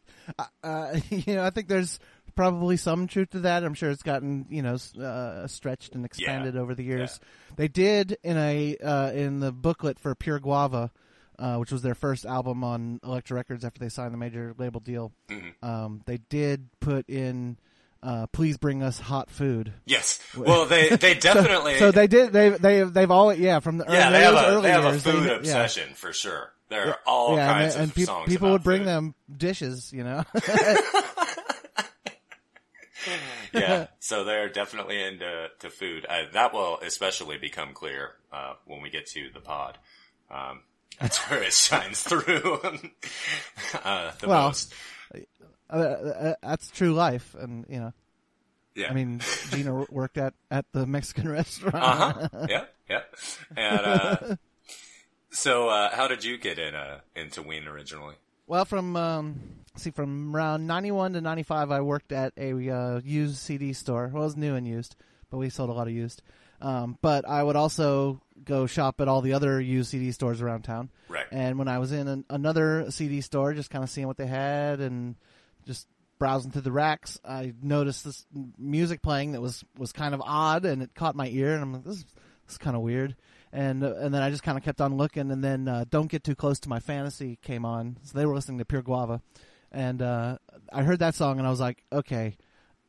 Uh, 0.64 1.00
you 1.12 1.36
know, 1.36 1.44
I 1.44 1.52
think 1.52 1.68
there's 1.68 2.00
probably 2.36 2.78
some 2.78 3.08
truth 3.08 3.32
to 3.32 3.40
that. 3.42 3.64
I'm 3.64 3.74
sure 3.74 3.90
it's 3.92 4.04
gotten 4.04 4.46
you 4.50 4.62
know 4.62 4.78
uh, 5.00 5.46
stretched 5.48 5.96
and 5.96 6.06
expanded 6.06 6.58
over 6.58 6.76
the 6.76 6.84
years. 6.84 7.20
They 7.56 7.68
did 7.68 8.18
in 8.24 8.38
a 8.38 8.76
uh, 8.78 9.12
in 9.12 9.40
the 9.40 9.52
booklet 9.52 10.00
for 10.00 10.16
Pure 10.16 10.40
Guava, 10.40 10.92
uh, 11.40 11.58
which 11.58 11.72
was 11.72 11.82
their 11.82 11.96
first 11.96 12.26
album 12.26 12.64
on 12.64 13.00
Elektra 13.04 13.36
Records 13.36 13.64
after 13.64 13.80
they 13.80 13.90
signed 13.90 14.14
the 14.14 14.18
major 14.18 14.54
label 14.58 14.80
deal. 14.80 15.12
Mm-hmm. 15.30 15.66
Um, 15.66 16.02
they 16.06 16.18
did 16.18 16.70
put 16.80 17.10
in. 17.10 17.58
Uh, 18.04 18.28
please 18.28 18.58
bring 18.58 18.84
us 18.84 19.00
hot 19.00 19.32
food. 19.32 19.74
Yes. 19.86 20.20
Well, 20.38 20.66
they 20.66 20.90
they 20.96 21.16
definitely. 21.16 21.80
So 21.80 21.92
they 21.92 22.08
did. 22.08 22.32
They 22.32 22.50
they 22.50 22.84
they've 22.84 23.12
all 23.12 23.34
yeah 23.34 23.60
from 23.60 23.78
the 23.78 23.86
yeah, 23.90 24.10
early, 24.10 24.14
they 24.14 24.24
have 24.24 24.58
a 24.58 24.62
they 24.62 24.72
have 24.72 24.86
a 24.86 25.00
food 25.00 25.26
yeah. 25.26 25.32
obsession 25.38 25.94
for 25.96 26.14
sure. 26.14 26.52
There 26.70 26.90
are 26.90 27.00
all 27.06 27.36
yeah, 27.36 27.54
kinds 27.54 27.76
and, 27.76 27.84
and 27.84 27.92
of 27.92 27.96
peop- 27.96 28.06
songs. 28.08 28.30
people 28.30 28.52
would 28.52 28.64
bring 28.64 28.82
food. 28.82 28.88
them 28.88 29.16
dishes. 29.38 29.92
You 29.94 30.04
know. 30.04 30.24
Yeah, 33.54 33.88
so 34.00 34.26
they're 34.26 34.50
definitely 34.50 35.02
into 35.02 35.48
to 35.60 35.70
food. 35.70 36.06
Uh, 36.10 36.24
that 36.34 36.54
will 36.54 36.80
especially 36.80 37.38
become 37.38 37.74
clear 37.74 38.12
uh, 38.32 38.54
when 38.66 38.82
we 38.82 38.90
get 38.90 39.06
to 39.08 39.30
the 39.34 39.40
pod. 39.40 39.78
Um, 40.30 40.62
that's 41.00 41.18
where 41.30 41.42
it 41.42 41.54
shines 41.54 42.04
through 42.04 42.60
uh, 43.84 44.12
the 44.20 44.28
Well, 44.28 44.48
most. 44.48 44.74
Uh, 45.70 45.76
uh, 45.76 46.34
that's 46.42 46.70
true 46.70 46.94
life, 46.94 47.36
and 47.40 47.66
you 47.70 47.80
know. 47.80 47.94
Yeah. 48.76 48.90
I 48.90 48.94
mean, 48.94 49.22
Gina 49.52 49.86
worked 49.90 50.18
at 50.18 50.34
at 50.52 50.66
the 50.74 50.86
Mexican 50.86 51.30
restaurant. 51.32 51.76
uh 51.76 52.28
huh. 52.32 52.48
yeah, 52.50 52.66
yeah. 52.90 53.02
And 53.56 53.86
uh, 53.86 54.36
so, 55.30 55.70
uh, 55.70 55.96
how 55.96 56.08
did 56.08 56.24
you 56.24 56.38
get 56.38 56.60
in 56.60 56.76
uh, 56.76 57.00
into 57.16 57.42
Ween 57.42 57.68
originally? 57.68 58.16
Well, 58.48 58.66
from 58.66 58.96
um, 58.98 59.40
see, 59.78 59.92
from 59.92 60.36
around 60.36 60.68
ninety 60.68 60.92
one 60.92 61.14
to 61.14 61.22
ninety 61.22 61.44
five, 61.44 61.72
I 61.72 61.82
worked 61.82 62.12
at 62.12 62.34
a 62.38 62.70
uh, 62.70 63.02
used 63.04 63.38
CD 63.38 63.72
store. 63.72 64.12
Well, 64.14 64.24
it 64.24 64.26
was 64.26 64.38
new 64.38 64.56
and 64.56 64.68
used, 64.68 64.96
but 65.30 65.38
we 65.38 65.50
sold 65.50 65.70
a 65.70 65.74
lot 65.74 65.88
of 65.88 65.94
used. 65.94 66.22
Um, 66.62 66.98
but 67.02 67.28
I 67.28 67.44
would 67.44 67.56
also 67.56 68.22
go 68.44 68.66
shop 68.66 69.02
at 69.02 69.08
all 69.08 69.22
the 69.22 69.34
other 69.34 69.60
used 69.60 69.92
CD 69.92 70.12
stores 70.12 70.42
around 70.42 70.64
town. 70.64 70.90
Right. 71.10 71.26
And 71.32 71.58
when 71.58 71.68
I 71.68 71.80
was 71.80 71.92
in 71.92 72.08
an, 72.08 72.26
another 72.30 72.92
CD 72.92 73.22
store, 73.22 73.54
just 73.54 73.70
kind 73.70 73.84
of 73.84 73.90
seeing 73.90 74.08
what 74.08 74.18
they 74.18 74.28
had 74.28 74.80
and 74.80 75.16
just 75.66 75.88
browsing 76.18 76.52
through 76.52 76.62
the 76.62 76.72
racks, 76.72 77.20
I 77.26 77.54
noticed 77.62 78.06
this 78.06 78.26
music 78.58 79.02
playing 79.02 79.34
that 79.34 79.42
was 79.42 79.64
was 79.78 79.92
kind 79.92 80.14
of 80.14 80.22
odd, 80.24 80.66
and 80.66 80.82
it 80.82 80.94
caught 80.96 81.16
my 81.16 81.28
ear, 81.28 81.54
and 81.54 81.62
I'm 81.64 81.74
like, 81.74 81.84
this, 81.84 81.98
is- 81.98 82.06
this 82.46 82.54
is 82.54 82.58
kind 82.58 82.76
of 82.76 82.82
weird. 82.84 83.16
And 83.52 83.84
uh, 83.84 83.96
and 83.98 84.14
then 84.14 84.22
I 84.22 84.30
just 84.30 84.44
kind 84.44 84.58
of 84.58 84.64
kept 84.64 84.82
on 84.82 84.98
looking, 84.98 85.32
and 85.32 85.44
then 85.44 85.68
uh, 85.68 85.86
"Don't 85.90 86.08
Get 86.12 86.24
Too 86.24 86.36
Close 86.36 86.60
to 86.62 86.70
My 86.70 86.80
Fantasy" 86.80 87.38
came 87.42 87.64
on, 87.66 87.98
so 88.04 88.18
they 88.18 88.26
were 88.26 88.36
listening 88.36 88.58
to 88.60 88.66
Pure 88.66 88.82
Guava, 88.84 89.22
and 89.72 90.02
uh, 90.02 90.38
I 90.74 90.84
heard 90.84 91.00
that 91.00 91.16
song, 91.16 91.38
and 91.40 91.48
I 91.48 91.50
was 91.52 91.60
like, 91.62 91.84
okay. 91.92 92.38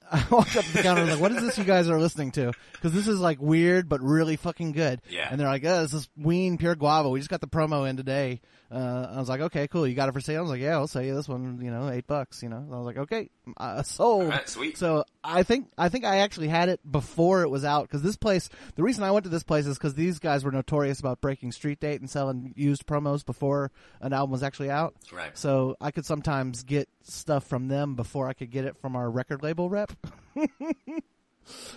I 0.12 0.24
walked 0.30 0.56
up 0.56 0.64
to 0.64 0.72
the 0.72 0.82
counter 0.84 1.00
and 1.02 1.10
was 1.10 1.18
like, 1.18 1.30
"What 1.30 1.32
is 1.36 1.42
this 1.42 1.58
you 1.58 1.64
guys 1.64 1.88
are 1.90 1.98
listening 1.98 2.30
to? 2.32 2.52
Because 2.72 2.92
this 2.92 3.08
is 3.08 3.18
like 3.18 3.40
weird 3.40 3.88
but 3.88 4.00
really 4.00 4.36
fucking 4.36 4.70
good." 4.70 5.02
Yeah. 5.10 5.26
And 5.28 5.40
they're 5.40 5.48
like, 5.48 5.64
"Oh, 5.64 5.82
this 5.82 5.94
is 5.94 6.08
Ween 6.16 6.58
Pure 6.58 6.76
Guava. 6.76 7.10
We 7.10 7.18
just 7.18 7.28
got 7.30 7.40
the 7.40 7.48
promo 7.48 7.88
in 7.90 7.96
today." 7.96 8.40
Uh, 8.70 9.12
I 9.14 9.18
was 9.18 9.28
like, 9.28 9.40
"Okay, 9.40 9.68
cool. 9.68 9.86
You 9.86 9.94
got 9.94 10.08
it 10.08 10.12
for 10.12 10.20
sale?" 10.20 10.38
I 10.38 10.42
was 10.42 10.50
like, 10.50 10.60
"Yeah, 10.60 10.74
I'll 10.74 10.86
sell 10.86 11.02
you 11.02 11.14
this 11.14 11.28
one. 11.28 11.60
You 11.62 11.70
know, 11.70 11.88
eight 11.88 12.06
bucks. 12.06 12.42
You 12.42 12.48
know." 12.48 12.66
I 12.70 12.76
was 12.76 12.86
like, 12.86 12.98
"Okay, 12.98 13.30
uh, 13.56 13.82
sold." 13.82 14.28
Right, 14.28 14.48
sweet. 14.48 14.76
So 14.76 15.04
I 15.22 15.42
think 15.42 15.68
I 15.78 15.88
think 15.88 16.04
I 16.04 16.18
actually 16.18 16.48
had 16.48 16.68
it 16.68 16.80
before 16.90 17.42
it 17.42 17.50
was 17.50 17.64
out 17.64 17.82
because 17.82 18.02
this 18.02 18.16
place. 18.16 18.48
The 18.74 18.82
reason 18.82 19.04
I 19.04 19.10
went 19.10 19.24
to 19.24 19.30
this 19.30 19.44
place 19.44 19.66
is 19.66 19.76
because 19.78 19.94
these 19.94 20.18
guys 20.18 20.44
were 20.44 20.52
notorious 20.52 21.00
about 21.00 21.20
breaking 21.20 21.52
street 21.52 21.80
date 21.80 22.00
and 22.00 22.10
selling 22.10 22.52
used 22.56 22.86
promos 22.86 23.24
before 23.24 23.70
an 24.00 24.12
album 24.12 24.32
was 24.32 24.42
actually 24.42 24.70
out. 24.70 24.94
Right. 25.12 25.36
So 25.36 25.76
I 25.80 25.90
could 25.90 26.06
sometimes 26.06 26.62
get 26.62 26.88
stuff 27.02 27.44
from 27.44 27.68
them 27.68 27.94
before 27.94 28.28
I 28.28 28.32
could 28.32 28.50
get 28.50 28.64
it 28.64 28.76
from 28.78 28.96
our 28.96 29.10
record 29.10 29.42
label 29.42 29.70
rep. 29.70 29.92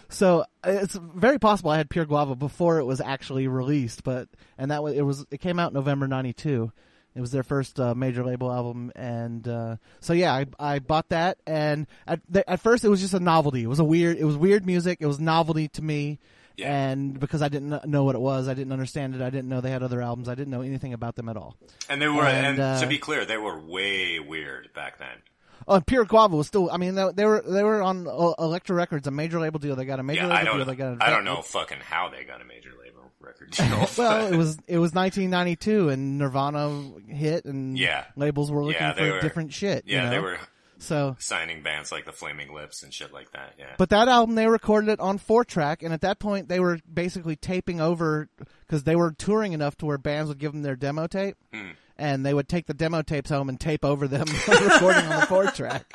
so 0.10 0.46
it's 0.64 0.96
very 0.96 1.40
possible 1.40 1.72
I 1.72 1.78
had 1.78 1.90
Pure 1.90 2.06
Guava 2.06 2.36
before 2.36 2.80
it 2.80 2.86
was 2.86 3.02
actually 3.02 3.48
released, 3.48 4.04
but 4.04 4.28
and 4.58 4.72
that 4.72 4.84
was 4.84 4.94
it 4.96 5.02
was 5.02 5.26
it 5.32 5.40
came 5.40 5.60
out 5.60 5.74
November 5.74 6.08
'92. 6.08 6.72
It 7.16 7.22
was 7.22 7.32
their 7.32 7.44
first 7.44 7.80
uh, 7.80 7.96
major 7.96 8.24
label 8.24 8.52
album, 8.52 8.92
and 8.96 9.46
uh, 9.48 9.76
so 10.00 10.14
yeah, 10.14 10.32
I, 10.34 10.46
I 10.60 10.80
bought 10.80 11.10
that. 11.10 11.40
And 11.48 11.88
at 12.08 12.22
the, 12.30 12.48
at 12.50 12.60
first, 12.62 12.86
it 12.86 12.90
was 12.90 13.02
just 13.02 13.16
a 13.16 13.20
novelty. 13.20 13.64
It 13.64 13.68
was 13.68 13.80
a 13.80 13.84
weird. 13.84 14.18
It 14.18 14.26
was 14.26 14.38
weird 14.38 14.66
music. 14.66 15.00
It 15.02 15.08
was 15.08 15.20
novelty 15.20 15.70
to 15.70 15.82
me, 15.82 16.20
Yeah. 16.56 16.72
and 16.72 17.20
because 17.20 17.42
I 17.42 17.50
didn't 17.50 17.86
know 17.88 18.04
what 18.04 18.14
it 18.16 18.22
was, 18.22 18.48
I 18.48 18.54
didn't 18.54 18.72
understand 18.72 19.16
it. 19.16 19.22
I 19.22 19.32
didn't 19.32 19.50
know 19.50 19.60
they 19.60 19.72
had 19.72 19.82
other 19.84 20.02
albums. 20.04 20.30
I 20.30 20.36
didn't 20.36 20.52
know 20.52 20.62
anything 20.62 20.94
about 20.94 21.16
them 21.16 21.30
at 21.30 21.36
all. 21.36 21.58
And 21.90 22.00
they 22.00 22.08
were, 22.08 22.26
and, 22.26 22.46
And, 22.46 22.60
uh, 22.60 22.80
to 22.80 22.88
be 22.88 23.00
clear, 23.00 23.26
they 23.26 23.38
were 23.38 23.60
way 23.60 24.20
weird 24.20 24.70
back 24.76 25.00
then. 25.00 25.18
Oh, 25.68 25.76
and 25.76 25.86
Pure 25.86 26.06
Guava 26.06 26.36
was 26.36 26.48
still. 26.48 26.70
I 26.72 26.78
mean, 26.78 26.96
they, 26.96 27.10
they 27.14 27.26
were 27.26 27.42
they 27.46 27.64
were 27.64 27.82
on 27.82 28.08
uh, 28.08 28.34
Elektra 28.40 28.76
Records, 28.76 29.08
a 29.08 29.12
major 29.12 29.40
label 29.40 29.60
deal. 29.60 29.76
They 29.76 29.86
got 29.86 30.00
a 30.00 30.04
major 30.04 30.22
Yeah, 30.22 30.28
label 30.28 30.38
I 30.40 30.44
don't. 30.44 30.58
deal. 30.58 30.66
They 30.66 30.76
got. 30.76 30.94
A, 31.02 31.06
I 31.06 31.10
don't 31.10 31.26
know 31.26 31.42
fucking 31.42 31.80
how 31.80 32.10
they 32.10 32.24
got 32.24 32.42
a 32.42 32.46
major 32.46 32.72
label 32.80 33.12
record 33.20 33.52
deal. 33.52 33.88
Well, 33.98 34.32
it 34.34 34.36
was 34.38 34.58
it 34.68 34.78
was 34.80 34.94
1992, 34.94 35.90
and 35.90 36.18
Nirvana 36.18 36.92
hit, 37.08 37.46
and 37.46 37.78
Yeah. 37.78 38.06
labels 38.16 38.52
were 38.52 38.64
looking 38.64 38.82
Yeah, 38.82 38.94
for 38.94 39.12
were- 39.12 39.22
different 39.22 39.54
shit. 39.54 39.86
you 39.86 39.98
yeah, 39.98 40.10
they 40.10 40.20
were 40.20 40.38
So, 40.80 41.18
signing 41.20 41.62
bands 41.62 41.92
like 41.92 42.06
the 42.06 42.14
Flaming 42.14 42.54
Lips 42.54 42.82
and 42.84 42.94
shit 42.94 43.12
like 43.14 43.32
that. 43.34 43.54
Yeah. 43.60 43.76
but 43.78 43.90
that 43.90 44.08
album 44.08 44.36
they 44.36 44.48
recorded 44.48 44.90
it 44.90 45.00
on 45.02 45.18
four 45.18 45.44
track, 45.44 45.84
and 45.84 45.94
at 45.94 46.02
that 46.02 46.20
point 46.20 46.48
they 46.48 46.60
were 46.62 46.80
basically 46.92 47.36
taping 47.36 47.82
over 47.82 48.30
because 48.66 48.84
they 48.86 48.96
were 48.96 49.12
touring 49.12 49.52
enough 49.54 49.76
to 49.78 49.86
where 49.86 49.98
bands 49.98 50.30
would 50.30 50.40
give 50.40 50.54
them 50.54 50.62
their 50.62 50.78
demo 50.78 51.06
tape, 51.08 51.36
Hmm. 51.54 51.72
And 52.00 52.26
they 52.26 52.34
would 52.34 52.48
take 52.48 52.66
the 52.66 52.74
demo 52.74 53.02
tapes 53.02 53.30
home 53.30 53.50
and 53.50 53.60
tape 53.60 53.84
over 53.84 54.08
them 54.08 54.26
recording 54.48 55.06
on 55.06 55.20
the 55.20 55.26
four 55.28 55.46
track. 55.52 55.92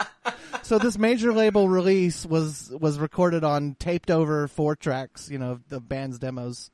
So 0.63 0.79
this 0.79 0.99
major 0.99 1.33
label 1.33 1.69
release 1.69 2.25
was 2.25 2.71
was 2.79 2.99
recorded 2.99 3.43
on 3.43 3.75
taped 3.79 4.11
over 4.11 4.47
four 4.47 4.77
tracks, 4.77 5.31
you 5.31 5.39
know, 5.39 5.61
the 5.69 5.81
band's 5.81 6.19
demos. 6.19 6.71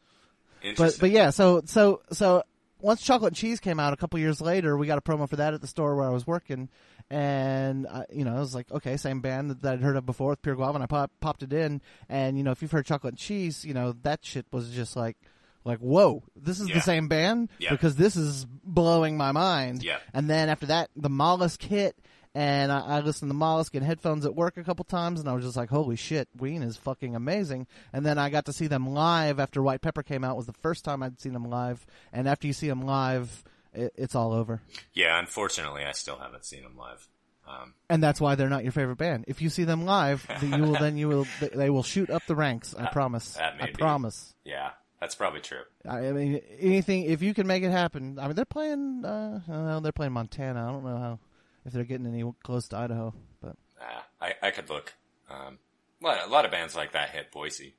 But 0.60 0.68
Interesting. 0.68 1.00
but 1.00 1.10
yeah, 1.10 1.30
so 1.30 1.62
so 1.64 2.02
so 2.12 2.42
once 2.80 3.02
Chocolate 3.02 3.30
and 3.30 3.36
Cheese 3.36 3.60
came 3.60 3.78
out 3.78 3.92
a 3.92 3.96
couple 3.96 4.18
years 4.18 4.40
later, 4.40 4.76
we 4.76 4.86
got 4.86 4.98
a 4.98 5.02
promo 5.02 5.28
for 5.28 5.36
that 5.36 5.54
at 5.54 5.60
the 5.60 5.66
store 5.66 5.94
where 5.96 6.06
I 6.06 6.10
was 6.10 6.26
working, 6.26 6.68
and 7.08 7.86
I, 7.86 8.04
you 8.12 8.24
know, 8.24 8.36
I 8.36 8.40
was 8.40 8.54
like, 8.54 8.70
okay, 8.70 8.96
same 8.96 9.20
band 9.20 9.50
that, 9.50 9.62
that 9.62 9.72
I'd 9.74 9.82
heard 9.82 9.96
of 9.96 10.06
before 10.06 10.30
with 10.30 10.42
Pure 10.42 10.56
Guava, 10.56 10.76
and 10.76 10.82
I 10.82 10.86
pop, 10.86 11.10
popped 11.20 11.42
it 11.42 11.52
in, 11.52 11.80
and 12.08 12.36
you 12.36 12.44
know, 12.44 12.50
if 12.50 12.62
you've 12.62 12.70
heard 12.70 12.86
Chocolate 12.86 13.12
and 13.12 13.18
Cheese, 13.18 13.64
you 13.64 13.74
know, 13.74 13.94
that 14.02 14.24
shit 14.24 14.46
was 14.50 14.70
just 14.70 14.96
like. 14.96 15.16
Like 15.64 15.78
whoa, 15.78 16.22
this 16.36 16.60
is 16.60 16.68
Yeah. 16.68 16.74
the 16.76 16.80
same 16.80 17.08
band 17.08 17.50
Yeah. 17.58 17.70
because 17.70 17.96
this 17.96 18.16
is 18.16 18.46
blowing 18.64 19.16
my 19.16 19.32
mind. 19.32 19.82
Yeah. 19.82 19.98
And 20.14 20.28
then 20.30 20.48
after 20.48 20.66
that, 20.66 20.90
the 20.96 21.10
Mollusk 21.10 21.62
hit, 21.62 21.96
and 22.34 22.70
I, 22.72 22.80
I 22.80 23.00
listened 23.00 23.30
to 23.30 23.34
Mollusk 23.34 23.74
in 23.74 23.82
headphones 23.82 24.24
at 24.24 24.34
work 24.34 24.56
a 24.56 24.64
couple 24.64 24.84
times, 24.84 25.20
and 25.20 25.28
I 25.28 25.32
was 25.34 25.44
just 25.44 25.56
like, 25.56 25.68
"Holy 25.68 25.96
shit, 25.96 26.28
Ween 26.38 26.62
is 26.62 26.76
fucking 26.76 27.14
amazing!" 27.14 27.66
And 27.92 28.06
then 28.06 28.18
I 28.18 28.30
got 28.30 28.46
to 28.46 28.52
see 28.52 28.68
them 28.68 28.88
live 28.88 29.38
after 29.40 29.62
White 29.62 29.80
Pepper 29.82 30.02
came 30.02 30.24
out. 30.24 30.32
It 30.34 30.36
was 30.38 30.46
the 30.46 30.52
first 30.54 30.84
time 30.84 31.02
I'd 31.02 31.20
seen 31.20 31.32
them 31.34 31.44
live, 31.50 31.84
and 32.12 32.28
after 32.28 32.46
you 32.46 32.52
see 32.52 32.68
them 32.68 32.82
live, 32.82 33.42
it, 33.74 33.92
it's 33.96 34.14
all 34.14 34.32
over. 34.32 34.62
Yeah, 34.94 35.18
unfortunately, 35.18 35.84
I 35.84 35.92
still 35.92 36.16
haven't 36.18 36.44
seen 36.44 36.62
them 36.62 36.76
live. 36.78 37.08
Um, 37.48 37.74
And 37.88 38.00
that's 38.02 38.20
why 38.20 38.36
they're 38.36 38.48
not 38.48 38.62
your 38.62 38.70
favorite 38.72 38.98
band. 38.98 39.24
If 39.26 39.42
you 39.42 39.50
see 39.50 39.64
them 39.64 39.84
live, 39.84 40.24
then 40.40 40.52
you 40.52 40.62
will 40.62 40.78
then 40.78 40.96
you 40.96 41.08
will 41.08 41.26
they- 41.54 41.68
will 41.70 41.82
shoot 41.82 42.08
up 42.08 42.22
the 42.26 42.36
ranks. 42.36 42.74
I 42.78 42.86
promise. 42.86 43.34
that 43.34 43.56
may 43.56 43.64
I 43.64 43.66
be. 43.66 43.72
promise. 43.72 44.34
yeah, 44.44 44.70
that's 45.00 45.14
probably 45.14 45.40
true. 45.40 45.62
I 45.88 46.00
mean, 46.12 46.40
anything 46.58 47.04
if 47.04 47.22
you 47.22 47.34
can 47.34 47.46
make 47.46 47.62
it 47.62 47.70
happen. 47.70 48.18
I 48.18 48.26
mean, 48.26 48.36
they're 48.36 48.44
playing. 48.44 49.04
Uh, 49.04 49.40
well, 49.48 49.80
they're 49.80 49.92
playing 49.92 50.12
Montana. 50.12 50.68
I 50.68 50.72
don't 50.72 50.84
know 50.84 50.98
how 50.98 51.18
if 51.64 51.72
they're 51.72 51.84
getting 51.84 52.06
any 52.06 52.24
close 52.42 52.68
to 52.68 52.76
Idaho, 52.76 53.14
but 53.40 53.56
Uh, 53.80 54.00
I, 54.20 54.34
I 54.42 54.50
could 54.50 54.68
look. 54.70 54.92
Um, 55.30 55.58
a, 56.02 56.06
lot, 56.06 56.26
a 56.26 56.30
lot 56.30 56.44
of 56.44 56.50
bands 56.50 56.74
like 56.74 56.92
that 56.92 57.10
hit 57.10 57.30
Boise. 57.32 57.74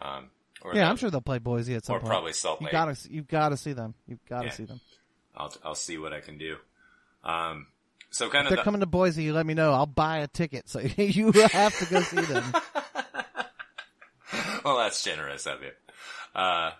Um, 0.00 0.30
or 0.62 0.74
yeah, 0.74 0.88
I'm 0.88 0.96
sure 0.96 1.10
they'll 1.10 1.20
play 1.20 1.38
Boise 1.38 1.74
at 1.74 1.84
some 1.84 1.96
or 1.96 2.00
point. 2.00 2.10
probably 2.10 2.32
Salt 2.32 2.60
You 2.60 2.66
Lake. 2.66 2.72
gotta, 2.72 2.96
you 3.10 3.22
gotta 3.22 3.56
see 3.56 3.72
them. 3.72 3.94
You've 4.06 4.24
gotta 4.28 4.46
Yeah. 4.48 4.52
see 4.52 4.64
them. 4.64 4.80
I'll, 5.36 5.52
I'll 5.64 5.74
see 5.74 5.98
what 5.98 6.12
I 6.12 6.20
can 6.20 6.38
do. 6.38 6.56
Um, 7.24 7.66
so 8.10 8.28
kind 8.28 8.46
If 8.46 8.52
of 8.52 8.56
they're 8.56 8.56
the, 8.58 8.62
coming 8.64 8.80
to 8.80 8.86
Boise, 8.86 9.22
you 9.22 9.32
let 9.32 9.46
me 9.46 9.54
know. 9.54 9.72
I'll 9.72 9.86
buy 9.86 10.18
a 10.18 10.28
ticket, 10.28 10.68
so 10.68 10.80
you 10.96 11.32
have 11.32 11.76
to 11.78 11.86
go 11.86 12.00
see 12.02 12.20
them. 12.20 12.52
well, 14.64 14.78
that's 14.78 15.02
generous 15.02 15.46
of 15.46 15.62
you. 15.62 15.70
Uh, 16.34 16.70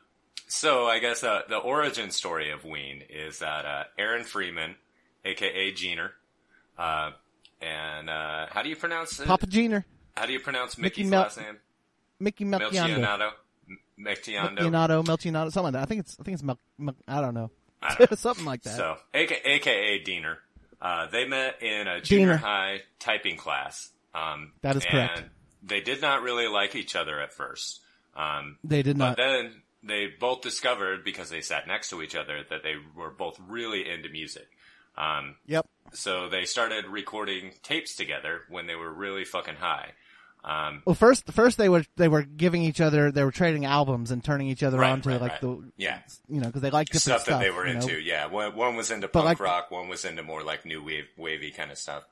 so 0.48 0.86
I 0.86 0.98
guess 0.98 1.24
uh, 1.24 1.42
the 1.48 1.56
origin 1.56 2.10
story 2.10 2.50
of 2.50 2.64
Ween 2.64 3.02
is 3.08 3.38
that 3.40 3.64
uh, 3.64 3.84
Aaron 3.98 4.24
Freeman, 4.24 4.74
aka 5.24 5.72
Gener, 5.72 6.10
uh, 6.78 7.10
and 7.60 8.10
uh, 8.10 8.46
how 8.50 8.62
do 8.62 8.68
you 8.68 8.76
pronounce 8.76 9.18
it? 9.20 9.26
Papa 9.26 9.46
Jeaner, 9.46 9.84
How 10.16 10.26
do 10.26 10.32
you 10.32 10.40
pronounce 10.40 10.76
Mickey 10.78 11.02
Mickey's 11.02 11.10
Mel- 11.10 11.20
last 11.22 11.38
name? 11.38 11.58
Mickey 12.18 12.44
Melchiando, 12.44 12.98
Melchionato. 12.98 13.30
M- 13.68 13.78
Melchiondo. 14.00 14.58
Melchionato, 14.58 15.04
Melchionato, 15.04 15.52
something 15.52 15.62
like 15.64 15.72
that. 15.74 15.82
I 15.82 15.84
think 15.86 16.00
it's, 16.00 16.16
I 16.18 16.22
think 16.24 16.34
it's 16.34 16.42
Mel, 16.42 16.58
Mel 16.78 16.94
I 17.08 17.20
don't 17.20 17.34
know, 17.34 17.50
I 17.80 17.94
don't 17.98 18.10
know. 18.10 18.16
something 18.16 18.44
like 18.44 18.62
that. 18.62 18.76
So, 18.76 18.96
aka, 19.14 19.40
AKA 19.44 20.02
Deaner. 20.04 20.36
Uh, 20.80 21.06
they 21.10 21.24
met 21.26 21.62
in 21.62 21.86
a 21.86 22.00
junior 22.00 22.34
Deaner. 22.34 22.38
high 22.38 22.80
typing 22.98 23.36
class. 23.36 23.90
Um, 24.14 24.52
That 24.62 24.76
is 24.76 24.82
and 24.84 24.90
correct. 24.90 25.22
They 25.62 25.80
did 25.80 26.02
not 26.02 26.22
really 26.22 26.48
like 26.48 26.74
each 26.74 26.96
other 26.96 27.20
at 27.20 27.32
first. 27.32 27.80
Um, 28.14 28.58
They 28.64 28.82
did 28.82 28.98
but 28.98 29.04
not. 29.04 29.16
then 29.16 29.62
they 29.82 30.06
both 30.06 30.42
discovered 30.42 31.04
because 31.04 31.30
they 31.30 31.40
sat 31.40 31.66
next 31.66 31.90
to 31.90 32.02
each 32.02 32.14
other 32.14 32.44
that 32.50 32.62
they 32.62 32.74
were 32.94 33.10
both 33.10 33.38
really 33.48 33.88
into 33.88 34.08
music. 34.08 34.48
Um, 34.96 35.36
Yep. 35.46 35.66
so 35.92 36.28
they 36.28 36.44
started 36.44 36.86
recording 36.86 37.52
tapes 37.62 37.94
together 37.96 38.42
when 38.48 38.66
they 38.66 38.74
were 38.74 38.92
really 38.92 39.24
fucking 39.24 39.56
high. 39.56 39.92
Um, 40.44 40.82
Well, 40.84 40.94
first, 40.96 41.30
first 41.32 41.56
they 41.56 41.68
were 41.68 41.84
they 41.96 42.08
were 42.08 42.22
giving 42.22 42.62
each 42.62 42.80
other, 42.80 43.10
they 43.12 43.22
were 43.24 43.30
trading 43.32 43.64
albums 43.64 44.10
and 44.10 44.22
turning 44.24 44.48
each 44.48 44.62
other 44.64 44.78
Right, 44.78 44.90
on 44.90 45.00
to 45.02 45.08
right, 45.10 45.20
like 45.20 45.32
right. 45.32 45.40
the 45.40 45.72
Yeah. 45.76 46.00
you 46.28 46.40
know, 46.40 46.48
because 46.48 46.62
they 46.62 46.70
like 46.70 46.88
different 46.88 47.20
stuff 47.22 47.24
that 47.26 47.40
they 47.40 47.50
were 47.50 47.66
you 47.66 47.74
know? 47.74 47.80
into, 47.80 48.00
yeah. 48.00 48.26
One, 48.26 48.54
one 48.56 48.74
was 48.76 48.90
into 48.90 49.06
But 49.08 49.12
punk 49.22 49.24
like- 49.24 49.40
rock, 49.40 49.70
one 49.70 49.88
was 49.88 50.04
into 50.04 50.22
more 50.24 50.42
like 50.42 50.66
new 50.66 50.82
wave, 50.84 51.06
wavy 51.16 51.50
kind 51.52 51.70
of 51.70 51.78
stuff. 51.78 52.02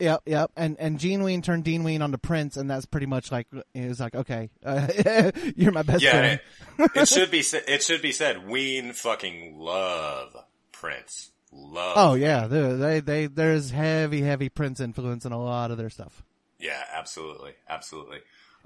Yep, 0.00 0.22
yep. 0.26 0.50
And 0.56 0.76
and 0.78 0.98
Gene 0.98 1.22
Ween 1.22 1.42
turned 1.42 1.64
Dean 1.64 1.82
Ween 1.82 2.02
onto 2.02 2.18
Prince, 2.18 2.56
and 2.56 2.70
that's 2.70 2.86
pretty 2.86 3.06
much 3.06 3.32
like 3.32 3.46
it 3.74 3.88
was 3.88 3.98
like, 4.00 4.14
okay, 4.14 4.50
uh, 4.64 4.86
you're 5.56 5.72
my 5.72 5.82
best 5.82 6.02
Yeah, 6.04 6.10
friend. 6.12 6.40
it, 6.78 6.90
it 7.02 7.08
should 7.08 7.30
be 7.30 7.38
it 7.40 7.82
should 7.82 8.02
be 8.02 8.12
said. 8.12 8.46
Ween 8.48 8.92
fucking 8.92 9.58
love 9.58 10.36
Prince. 10.72 11.30
Love. 11.52 11.94
Oh 11.96 12.14
yeah, 12.14 12.46
they 12.46 12.74
they 12.74 13.00
they 13.00 13.26
there's 13.26 13.70
heavy 13.70 14.20
heavy 14.22 14.48
Prince 14.48 14.80
influence 14.80 15.24
in 15.24 15.32
a 15.32 15.42
lot 15.42 15.70
of 15.70 15.78
their 15.78 15.90
stuff, 15.90 16.22
yeah, 16.60 16.82
absolutely, 16.94 17.52
absolutely. 17.68 18.18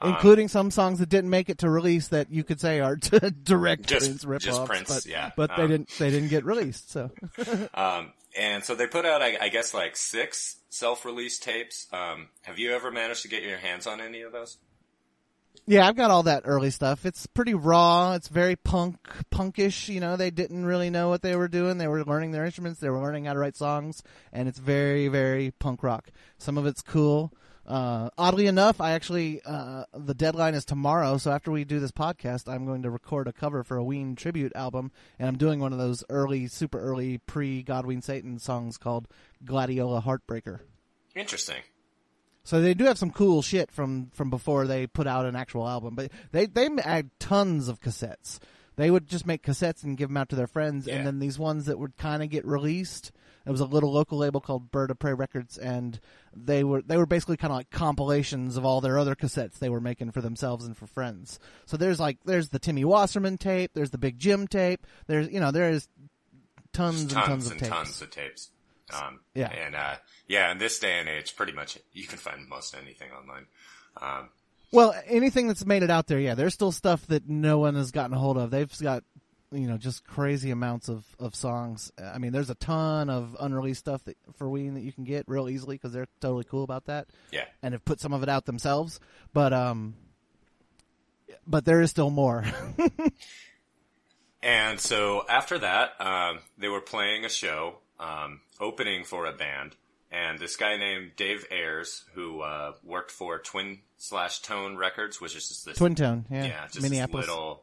Um, 0.02 0.10
including 0.14 0.48
some 0.48 0.70
songs 0.70 0.98
that 0.98 1.08
didn't 1.08 1.30
make 1.30 1.48
it 1.48 1.58
to 1.58 1.70
release 1.70 2.08
that 2.08 2.30
you 2.30 2.44
could 2.44 2.60
say 2.60 2.80
are 2.80 2.96
direct 3.42 3.86
Just- 3.86 4.06
Prince 4.06 4.24
ripoffs. 4.24 4.40
just 4.40 4.64
Prince, 4.66 4.88
but, 4.94 5.06
yeah. 5.06 5.30
but 5.36 5.50
they 5.56 5.62
Um, 5.62 5.68
didn't 5.70 5.88
they 5.98 6.10
didn't 6.10 6.28
get 6.28 6.44
released. 6.44 6.90
So 6.90 7.10
Um, 7.74 8.12
and 8.38 8.64
so 8.64 8.74
they 8.74 8.86
put 8.86 9.04
out, 9.04 9.20
I, 9.22 9.36
I 9.40 9.48
guess, 9.48 9.74
like 9.74 9.96
six 9.96 10.56
self-release 10.70 11.38
tapes. 11.38 11.86
Um, 11.92 12.28
have 12.42 12.58
you 12.58 12.72
ever 12.72 12.90
managed 12.90 13.22
to 13.22 13.28
get 13.28 13.42
your 13.42 13.58
hands 13.58 13.86
on 13.86 14.00
any 14.00 14.22
of 14.22 14.32
those? 14.32 14.56
yeah, 15.66 15.86
I've 15.86 15.96
got 15.96 16.10
all 16.10 16.24
that 16.24 16.42
early 16.46 16.70
stuff. 16.70 17.04
It's 17.06 17.26
pretty 17.26 17.54
raw. 17.54 18.14
It's 18.14 18.28
very 18.28 18.56
punk 18.56 18.96
punkish. 19.30 19.88
You 19.88 20.00
know, 20.00 20.16
they 20.16 20.30
didn't 20.30 20.64
really 20.64 20.88
know 20.90 21.08
what 21.10 21.22
they 21.22 21.36
were 21.36 21.46
doing. 21.46 21.78
They 21.78 21.86
were 21.88 22.02
learning 22.04 22.32
their 22.32 22.44
instruments. 22.44 22.80
They 22.80 22.88
were 22.90 23.00
learning 23.00 23.26
how 23.26 23.34
to 23.34 23.38
write 23.38 23.56
songs, 23.56 24.02
and 24.32 24.48
it's 24.48 24.58
very 24.58 25.08
very 25.08 25.50
punk 25.52 25.82
rock. 25.82 26.10
Some 26.38 26.56
of 26.58 26.66
it's 26.66 26.82
cool. 26.82 27.32
Uh, 27.66 28.10
oddly 28.18 28.46
enough, 28.48 28.80
I 28.80 28.90
actually 28.92 29.40
uh, 29.44 29.84
the 29.96 30.14
deadline 30.14 30.54
is 30.54 30.64
tomorrow, 30.64 31.16
so 31.16 31.30
after 31.30 31.52
we 31.52 31.64
do 31.64 31.78
this 31.78 31.92
podcast, 31.92 32.52
I'm 32.52 32.66
going 32.66 32.82
to 32.82 32.90
record 32.90 33.28
a 33.28 33.32
cover 33.32 33.62
for 33.62 33.76
a 33.76 33.84
Ween 33.84 34.16
tribute 34.16 34.52
album, 34.56 34.90
and 35.18 35.28
I'm 35.28 35.38
doing 35.38 35.60
one 35.60 35.72
of 35.72 35.78
those 35.78 36.02
early, 36.10 36.48
super 36.48 36.80
early 36.80 37.18
pre 37.18 37.62
GodWeenSatan 37.62 38.40
songs 38.40 38.78
called 38.78 39.06
Gladiola 39.44 40.02
Heartbreaker. 40.02 40.60
Interesting. 41.14 41.62
So 42.44 42.60
they 42.60 42.74
do 42.74 42.84
have 42.86 42.98
some 42.98 43.12
cool 43.12 43.42
shit 43.42 43.70
from 43.70 44.10
from 44.12 44.28
before 44.28 44.66
they 44.66 44.88
put 44.88 45.06
out 45.06 45.26
an 45.26 45.36
actual 45.36 45.68
album, 45.68 45.94
but 45.94 46.10
they 46.32 46.46
they 46.46 46.68
had 46.82 47.10
tons 47.20 47.68
of 47.68 47.80
cassettes. 47.80 48.40
They 48.74 48.90
would 48.90 49.06
just 49.06 49.26
make 49.26 49.42
cassettes 49.44 49.84
and 49.84 49.96
give 49.96 50.08
them 50.08 50.16
out 50.16 50.30
to 50.30 50.36
their 50.36 50.46
friends, 50.48 50.88
Yeah. 50.88 50.96
and 50.96 51.06
then 51.06 51.20
these 51.20 51.38
ones 51.38 51.66
that 51.66 51.78
would 51.78 51.96
kind 51.96 52.22
of 52.24 52.30
get 52.30 52.44
released. 52.44 53.12
It 53.44 53.50
was 53.50 53.60
a 53.60 53.64
little 53.66 53.92
local 53.92 54.18
label 54.18 54.40
called 54.40 54.70
Bird 54.70 54.90
of 54.90 54.98
Prey 54.98 55.14
Records, 55.14 55.58
and 55.58 55.98
they 56.34 56.64
were 56.64 56.82
they 56.82 56.96
were 56.96 57.06
basically 57.06 57.36
kind 57.36 57.50
of 57.52 57.56
like 57.56 57.70
compilations 57.70 58.56
of 58.56 58.64
all 58.64 58.80
their 58.80 58.98
other 58.98 59.14
cassettes 59.14 59.58
they 59.58 59.68
were 59.68 59.80
making 59.80 60.12
for 60.12 60.20
themselves 60.20 60.64
and 60.64 60.76
for 60.76 60.86
friends. 60.86 61.38
So 61.66 61.76
there's 61.76 61.98
like 62.00 62.18
there's 62.24 62.50
the 62.50 62.58
Timmy 62.58 62.84
Wasserman 62.84 63.38
tape, 63.38 63.72
there's 63.74 63.90
the 63.90 63.98
Big 63.98 64.18
Jim 64.18 64.46
tape, 64.46 64.86
there's 65.06 65.30
you 65.30 65.40
know 65.40 65.50
there's 65.50 65.88
tons 66.72 67.02
and 67.02 67.10
tons 67.10 67.26
tons 67.26 67.46
of 67.50 67.58
tapes. 67.58 67.68
tons 67.68 68.02
of 68.02 68.10
tapes. 68.10 68.50
Um, 68.92 69.20
Yeah. 69.34 69.48
And, 69.48 69.74
uh, 69.74 69.94
yeah, 70.28 70.50
in 70.52 70.58
this 70.58 70.78
day 70.78 70.98
and 70.98 71.08
age, 71.08 71.34
pretty 71.36 71.52
much 71.52 71.78
you 71.92 72.06
can 72.06 72.18
find 72.18 72.48
most 72.48 72.74
anything 72.74 73.10
online. 73.10 73.46
Um, 73.96 74.28
Well, 74.70 74.94
anything 75.06 75.48
that's 75.48 75.64
made 75.66 75.82
it 75.82 75.90
out 75.90 76.06
there, 76.06 76.18
yeah, 76.18 76.34
there's 76.34 76.54
still 76.54 76.72
stuff 76.72 77.06
that 77.08 77.28
no 77.28 77.58
one 77.58 77.74
has 77.74 77.90
gotten 77.90 78.14
a 78.14 78.18
hold 78.18 78.38
of. 78.38 78.50
They've 78.50 78.78
got, 78.80 79.04
you 79.52 79.66
know, 79.66 79.76
just 79.76 80.04
crazy 80.06 80.50
amounts 80.50 80.88
of, 80.88 81.04
of 81.18 81.34
songs. 81.34 81.92
I 82.02 82.18
mean, 82.18 82.32
there's 82.32 82.50
a 82.50 82.54
ton 82.54 83.10
of 83.10 83.36
unreleased 83.38 83.80
stuff 83.80 84.04
that, 84.04 84.16
for 84.36 84.48
Ween 84.48 84.74
that 84.74 84.82
you 84.82 84.92
can 84.92 85.04
get 85.04 85.24
real 85.28 85.48
easily 85.48 85.76
because 85.76 85.92
they're 85.92 86.08
totally 86.20 86.44
cool 86.44 86.64
about 86.64 86.86
that 86.86 87.08
yeah. 87.30 87.44
and 87.62 87.74
have 87.74 87.84
put 87.84 88.00
some 88.00 88.12
of 88.12 88.22
it 88.22 88.28
out 88.28 88.46
themselves. 88.46 88.98
But, 89.32 89.52
um, 89.52 89.94
but 91.46 91.64
there 91.64 91.80
is 91.80 91.90
still 91.90 92.10
more. 92.10 92.44
And 94.42 94.80
so 94.80 95.24
after 95.28 95.58
that, 95.58 96.00
um, 96.00 96.40
they 96.58 96.68
were 96.68 96.80
playing 96.80 97.24
a 97.24 97.28
show, 97.28 97.76
um, 98.00 98.40
opening 98.60 99.04
for 99.04 99.26
a 99.26 99.32
band, 99.32 99.76
and 100.10 100.38
this 100.38 100.56
guy 100.56 100.76
named 100.76 101.12
Dave 101.16 101.46
Ayers, 101.50 102.04
who 102.14 102.40
uh, 102.40 102.72
worked 102.82 103.12
for 103.12 103.38
Twin 103.38 103.78
slash 103.98 104.40
Tone 104.40 104.76
Records, 104.76 105.20
which 105.20 105.36
is 105.36 105.48
just 105.48 105.64
this 105.64 105.78
Twin 105.78 105.94
Tone, 105.94 106.26
yeah, 106.28 106.44
yeah, 106.44 106.66
just 106.66 106.82
Minneapolis. 106.82 107.26
this 107.26 107.34
little, 107.34 107.62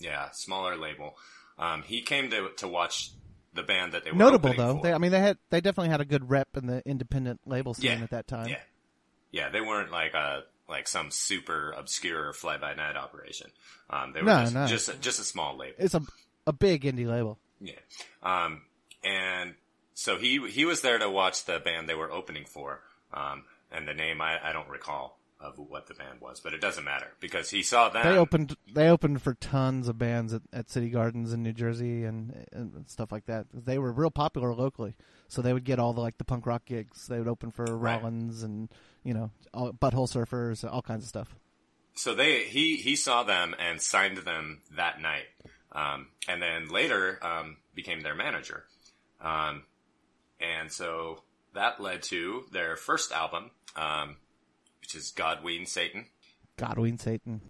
yeah, 0.00 0.30
smaller 0.32 0.76
label. 0.76 1.16
Um, 1.58 1.82
he 1.82 2.00
came 2.02 2.30
to 2.30 2.50
to 2.58 2.68
watch 2.68 3.10
the 3.52 3.62
band 3.62 3.92
that 3.92 4.04
they 4.04 4.10
were 4.10 4.16
Notable 4.16 4.54
though, 4.54 4.80
they, 4.82 4.92
I 4.92 4.98
mean, 4.98 5.10
they 5.10 5.20
had 5.20 5.38
they 5.50 5.60
definitely 5.60 5.90
had 5.90 6.00
a 6.00 6.04
good 6.04 6.30
rep 6.30 6.56
in 6.56 6.66
the 6.66 6.82
independent 6.86 7.40
label 7.46 7.74
scene 7.74 7.98
yeah, 7.98 8.04
at 8.04 8.10
that 8.10 8.26
time. 8.26 8.48
Yeah, 8.48 8.60
yeah, 9.30 9.48
they 9.50 9.60
weren't 9.60 9.90
like 9.90 10.14
a 10.14 10.44
like 10.68 10.86
some 10.88 11.10
super 11.10 11.72
obscure 11.72 12.32
fly 12.32 12.56
by 12.58 12.74
night 12.74 12.96
operation. 12.96 13.50
Um, 13.90 14.12
they 14.12 14.20
were 14.20 14.26
No, 14.26 14.40
just, 14.42 14.54
no. 14.54 14.66
just 14.66 15.00
just 15.00 15.20
a 15.20 15.24
small 15.24 15.56
label. 15.56 15.74
It's 15.78 15.94
a 15.94 16.02
a 16.46 16.52
big 16.52 16.82
indie 16.84 17.06
label. 17.06 17.38
Yeah. 17.60 17.74
Um, 18.22 18.62
and 19.04 19.54
so 19.94 20.16
he 20.16 20.48
he 20.48 20.64
was 20.64 20.80
there 20.80 20.98
to 20.98 21.10
watch 21.10 21.44
the 21.44 21.58
band 21.58 21.88
they 21.88 21.94
were 21.94 22.10
opening 22.10 22.44
for. 22.46 22.80
Um, 23.12 23.44
and 23.72 23.86
the 23.86 23.94
name 23.94 24.20
I, 24.20 24.38
I 24.42 24.52
don't 24.52 24.68
recall 24.68 25.18
of 25.40 25.58
what 25.58 25.86
the 25.86 25.94
band 25.94 26.20
was, 26.20 26.38
but 26.40 26.52
it 26.52 26.60
doesn't 26.60 26.84
matter 26.84 27.08
because 27.20 27.50
he 27.50 27.62
saw 27.62 27.88
them. 27.88 28.04
They 28.04 28.18
opened 28.18 28.56
they 28.74 28.88
opened 28.88 29.22
for 29.22 29.34
tons 29.34 29.88
of 29.88 29.98
bands 29.98 30.34
at, 30.34 30.42
at 30.52 30.70
City 30.70 30.90
Gardens 30.90 31.32
in 31.32 31.42
New 31.42 31.52
Jersey 31.52 32.04
and, 32.04 32.46
and 32.52 32.84
stuff 32.88 33.10
like 33.10 33.26
that. 33.26 33.46
They 33.54 33.78
were 33.78 33.90
real 33.92 34.10
popular 34.10 34.54
locally, 34.54 34.94
so 35.28 35.40
they 35.42 35.52
would 35.52 35.64
get 35.64 35.78
all 35.78 35.92
the 35.92 36.00
like 36.02 36.18
the 36.18 36.24
punk 36.24 36.46
rock 36.46 36.64
gigs. 36.66 37.06
They 37.06 37.18
would 37.18 37.28
open 37.28 37.50
for 37.50 37.64
Right. 37.76 38.00
Rollins 38.00 38.42
and 38.42 38.68
you 39.02 39.14
know 39.14 39.30
all, 39.54 39.72
Butthole 39.72 40.08
Surfers, 40.12 40.70
all 40.70 40.82
kinds 40.82 41.04
of 41.04 41.08
stuff. 41.08 41.34
So 41.94 42.14
they 42.14 42.44
he 42.44 42.76
he 42.76 42.94
saw 42.96 43.22
them 43.22 43.54
and 43.58 43.80
signed 43.80 44.18
them 44.18 44.60
that 44.76 45.00
night. 45.00 45.26
um, 45.72 46.08
and 46.28 46.42
then 46.42 46.68
later 46.68 47.18
um, 47.24 47.56
became 47.74 48.00
their 48.02 48.14
manager. 48.14 48.64
Um, 49.20 49.64
and 50.40 50.70
so 50.72 51.22
that 51.54 51.80
led 51.80 52.02
to 52.04 52.44
their 52.52 52.76
first 52.76 53.12
album, 53.12 53.50
um, 53.76 54.16
which 54.92 55.02
is 55.02 55.12
GodWeenSatan. 55.12 56.06
Godwin 56.56 56.98
Satan. 56.98 57.42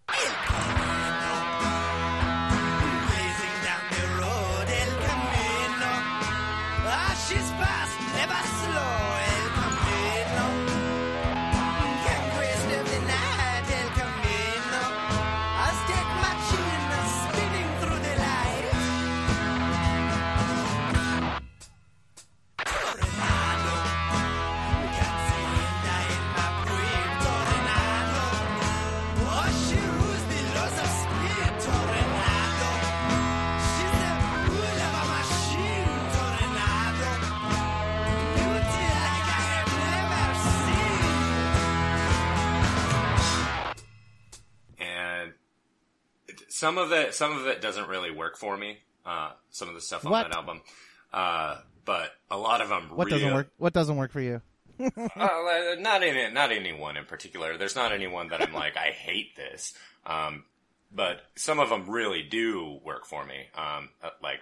Some 46.61 46.77
of 46.79 46.93
it 46.93 47.15
some 47.15 47.33
of 47.39 47.47
it 47.47 47.61
doesn't 47.63 47.89
really 47.89 48.11
work 48.11 48.37
for 48.37 48.55
me 48.57 48.79
uh 49.07 49.31
some 49.51 49.69
of 49.69 49.75
the 49.75 49.81
stuff 49.81 50.05
on 50.05 50.13
What? 50.13 50.29
that 50.29 50.37
album 50.37 50.61
uh 51.13 51.59
but 51.85 52.11
a 52.31 52.37
lot 52.37 52.61
of 52.61 52.69
them 52.69 52.91
What 52.95 53.09
doesn't 53.09 53.33
work? 53.33 53.49
What 53.57 53.73
doesn't 53.73 53.97
work 53.97 54.13
for 54.13 54.21
you? 54.21 54.43
uh, 54.81 55.75
not 55.79 56.03
any 56.03 56.33
not 56.33 56.53
anyone 56.53 56.97
in 56.97 57.05
particular 57.05 57.57
there's 57.59 57.77
not 57.77 57.93
anyone 57.93 58.29
that 58.29 58.41
i'm 58.43 58.55
like 58.55 58.77
i 58.77 58.91
hate 58.91 59.37
this 59.37 59.75
um 60.07 60.45
but 60.91 61.21
some 61.37 61.59
of 61.59 61.69
them 61.69 61.89
really 61.89 62.23
do 62.23 62.79
work 62.85 63.05
for 63.07 63.25
me 63.27 63.39
um 63.55 63.91
uh, 64.03 64.11
like 64.23 64.41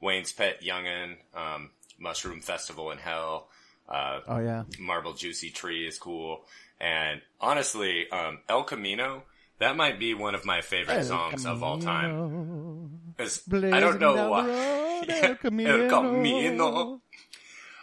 wayne's 0.00 0.32
pet 0.32 0.62
youngin 0.62 1.16
um 1.34 1.70
mushroom 1.98 2.40
festival 2.40 2.90
in 2.90 2.98
hell 2.98 3.48
uh 3.88 4.20
Oh 4.26 4.38
yeah. 4.40 4.64
Marble 4.78 5.14
Juicy 5.14 5.50
Tree 5.50 5.86
is 5.88 5.98
cool. 5.98 6.44
And 6.78 7.22
honestly, 7.40 8.08
um, 8.10 8.40
El 8.48 8.64
Camino, 8.64 9.22
that 9.58 9.76
might 9.76 9.98
be 9.98 10.14
one 10.14 10.34
of 10.34 10.44
my 10.44 10.60
favorite 10.60 11.04
songs 11.04 11.44
of 11.46 11.62
all 11.62 11.78
time. 11.78 13.14
I 13.18 13.80
don't 13.80 14.00
know 14.00 14.30
why. 14.30 15.04
El 15.08 15.36
Camino. 15.36 15.84
El 15.84 15.90
Camino. 15.90 17.00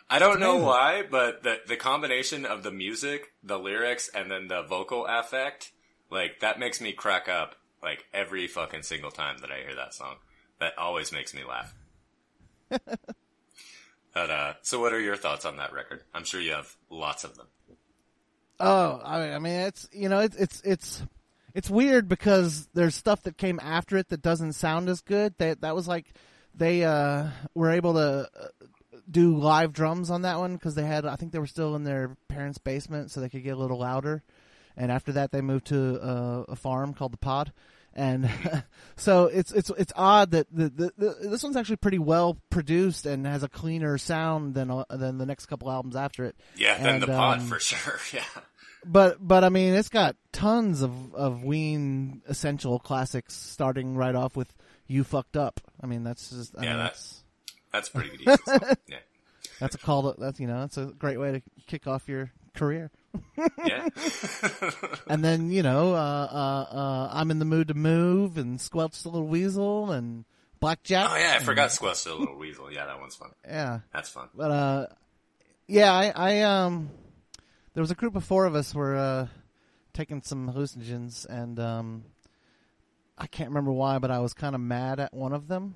I 0.09 0.19
don't 0.19 0.39
know 0.39 0.57
why, 0.57 1.03
but 1.09 1.43
the, 1.43 1.57
the 1.67 1.75
combination 1.75 2.45
of 2.45 2.63
the 2.63 2.71
music, 2.71 3.33
the 3.43 3.57
lyrics, 3.57 4.09
and 4.13 4.29
then 4.29 4.47
the 4.47 4.61
vocal 4.61 5.05
affect, 5.07 5.71
like, 6.11 6.39
that 6.41 6.59
makes 6.59 6.79
me 6.79 6.93
crack 6.93 7.27
up, 7.27 7.55
like, 7.81 8.05
every 8.13 8.47
fucking 8.47 8.83
single 8.83 9.11
time 9.11 9.39
that 9.39 9.51
I 9.51 9.61
hear 9.61 9.75
that 9.75 9.93
song. 9.93 10.17
That 10.59 10.77
always 10.77 11.11
makes 11.11 11.33
me 11.33 11.41
laugh. 11.43 11.73
but, 12.69 14.29
uh, 14.29 14.53
so 14.61 14.79
what 14.79 14.93
are 14.93 14.99
your 14.99 15.17
thoughts 15.17 15.43
on 15.43 15.57
that 15.57 15.73
record? 15.73 16.03
I'm 16.13 16.23
sure 16.23 16.39
you 16.39 16.51
have 16.51 16.75
lots 16.89 17.23
of 17.23 17.35
them. 17.35 17.47
Oh, 18.59 19.01
I 19.03 19.33
I 19.33 19.39
mean, 19.39 19.53
it's 19.53 19.89
you 19.91 20.07
know, 20.07 20.19
it's 20.19 20.37
it's 20.37 20.61
it's 20.61 21.03
it's 21.55 21.69
weird 21.69 22.07
because 22.07 22.67
there's 22.73 22.93
stuff 22.93 23.23
that 23.23 23.37
came 23.37 23.59
after 23.63 23.97
it 23.97 24.09
that 24.09 24.21
doesn't 24.21 24.53
sound 24.53 24.89
as 24.89 25.01
good. 25.01 25.33
That 25.39 25.61
that 25.61 25.73
was 25.73 25.87
like 25.87 26.13
they 26.53 26.83
uh 26.83 27.29
were 27.55 27.71
able 27.71 27.93
to 27.93 28.29
uh, 28.39 28.47
do 29.09 29.37
live 29.37 29.73
drums 29.73 30.11
on 30.11 30.23
that 30.23 30.37
one 30.37 30.53
because 30.55 30.75
they 30.75 30.85
had 30.85 31.05
I 31.05 31.15
think 31.15 31.31
they 31.31 31.39
were 31.39 31.47
still 31.47 31.75
in 31.75 31.83
their 31.83 32.17
parents' 32.27 32.57
basement, 32.57 33.09
so 33.09 33.21
they 33.21 33.29
could 33.29 33.43
get 33.43 33.55
a 33.55 33.59
little 33.59 33.79
louder. 33.79 34.21
And 34.77 34.91
after 34.91 35.13
that, 35.13 35.31
they 35.31 35.39
moved 35.39 35.67
to 35.67 36.01
uh, 36.01 36.43
a 36.49 36.55
farm 36.57 36.93
called 36.93 37.13
the 37.13 37.17
Pod. 37.17 37.53
And 37.93 38.29
so 38.97 39.27
it's 39.27 39.53
it's 39.53 39.71
it's 39.77 39.93
odd 39.95 40.31
that 40.31 40.47
the, 40.51 40.69
the, 40.69 40.91
the 40.97 41.29
this 41.29 41.41
one's 41.41 41.55
actually 41.55 41.77
pretty 41.77 41.99
well 41.99 42.37
produced 42.49 43.05
and 43.05 43.25
has 43.25 43.43
a 43.43 43.47
cleaner 43.47 43.97
sound 43.97 44.53
than 44.53 44.69
uh, 44.69 44.83
than 44.89 45.17
the 45.17 45.25
next 45.25 45.45
couple 45.45 45.71
albums 45.71 45.95
after 45.95 46.25
it. 46.25 46.35
Yeah, 46.57 46.75
And, 46.77 47.01
the 47.01 47.07
pod 47.07 47.39
um, 47.39 47.47
for 47.47 47.59
sure. 47.59 47.99
Yeah. 48.13 48.23
But 48.85 49.17
but 49.25 49.43
I 49.43 49.49
mean, 49.49 49.73
it's 49.73 49.89
got 49.89 50.15
tons 50.31 50.81
of 50.81 51.13
of 51.15 51.43
Ween 51.43 52.21
essential 52.27 52.79
classics, 52.79 53.33
starting 53.33 53.95
right 53.95 54.15
off 54.15 54.35
with 54.35 54.53
"You 54.87 55.03
Fucked 55.03 55.37
Up." 55.37 55.59
I 55.81 55.87
mean, 55.87 56.03
that's 56.03 56.29
just 56.29 56.53
I 56.57 56.63
Yeah, 56.63 56.69
mean, 56.71 56.79
that's 56.79 57.23
That's 57.71 57.89
pretty 57.89 58.17
good. 58.17 58.37
Yeah. 58.87 58.97
that's 59.59 59.75
a 59.75 59.77
call. 59.79 60.13
To, 60.13 60.19
that's 60.19 60.39
you 60.39 60.47
know, 60.47 60.61
that's 60.61 60.77
a 60.77 60.85
great 60.85 61.19
way 61.19 61.31
to 61.33 61.41
kick 61.67 61.87
off 61.87 62.07
your 62.07 62.31
career. 62.55 62.91
Yeah. 63.65 63.87
And 65.07 65.23
then 65.23 65.51
you 65.51 65.61
know, 65.63 65.93
uh, 65.93 65.97
uh, 66.31 66.75
uh, 66.75 67.09
I'm 67.13 67.31
in 67.31 67.39
the 67.39 67.45
mood 67.45 67.67
to 67.69 67.73
move, 67.73 68.37
and 68.37 68.59
Squelch 68.59 69.01
the 69.03 69.09
Little 69.09 69.27
Weasel, 69.27 69.91
and 69.91 70.25
Blackjack. 70.59 71.09
oh 71.11 71.15
yeah, 71.15 71.31
I 71.31 71.35
and- 71.35 71.45
forgot 71.45 71.71
Squelch 71.71 72.03
the 72.03 72.13
Little 72.15 72.37
Weasel. 72.37 72.71
Yeah, 72.71 72.85
that 72.87 72.99
one's 72.99 73.15
fun. 73.15 73.29
Yeah, 73.45 73.79
That's 73.93 74.09
fun. 74.09 74.29
but 74.33 74.51
uh, 74.51 74.87
yeah, 75.67 75.93
I, 75.93 76.11
I 76.15 76.41
um, 76.41 76.89
there 77.75 77.81
was 77.81 77.91
a 77.91 77.95
group 77.95 78.15
of 78.15 78.23
four 78.23 78.45
of 78.45 78.55
us 78.55 78.73
were 78.73 78.95
uh 78.95 79.27
taking 79.93 80.21
some 80.23 80.51
hallucinogens, 80.51 81.25
and 81.29 81.57
um, 81.59 82.03
I 83.17 83.27
can't 83.27 83.49
remember 83.49 83.71
why, 83.71 83.97
but 83.99 84.11
I 84.11 84.19
was 84.19 84.33
kind 84.33 84.53
of 84.55 84.59
mad 84.59 84.99
at 84.99 85.13
one 85.13 85.31
of 85.31 85.47
them. 85.47 85.75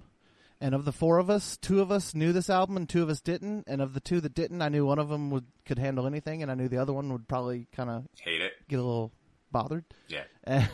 And 0.62 0.76
of 0.76 0.84
the 0.84 0.92
four 0.92 1.20
of 1.20 1.30
us, 1.30 1.56
two 1.56 1.80
of 1.80 1.90
us 1.90 2.14
knew 2.14 2.34
this 2.34 2.50
album, 2.50 2.76
and 2.76 2.90
two 2.90 3.02
of 3.02 3.08
us 3.10 3.22
didn't. 3.22 3.64
And 3.68 3.82
of 3.82 3.94
the 3.94 4.02
two 4.02 4.20
that 4.20 4.34
didn't, 4.34 4.62
I 4.62 4.68
knew 4.68 4.86
one 4.86 5.00
of 5.00 5.08
them 5.08 5.30
would 5.30 5.46
could 5.66 5.80
handle 5.80 6.06
anything, 6.06 6.42
and 6.42 6.52
I 6.52 6.56
knew 6.56 6.68
the 6.68 6.80
other 6.80 6.92
one 6.92 7.14
would 7.14 7.30
probably 7.30 7.68
kind 7.74 7.90
of 7.90 8.08
Hate 8.20 8.42
it. 8.42 8.52
get 8.68 8.78
a 8.80 8.84
little 8.84 9.14
bothered. 9.54 9.86
Yeah. 10.10 10.24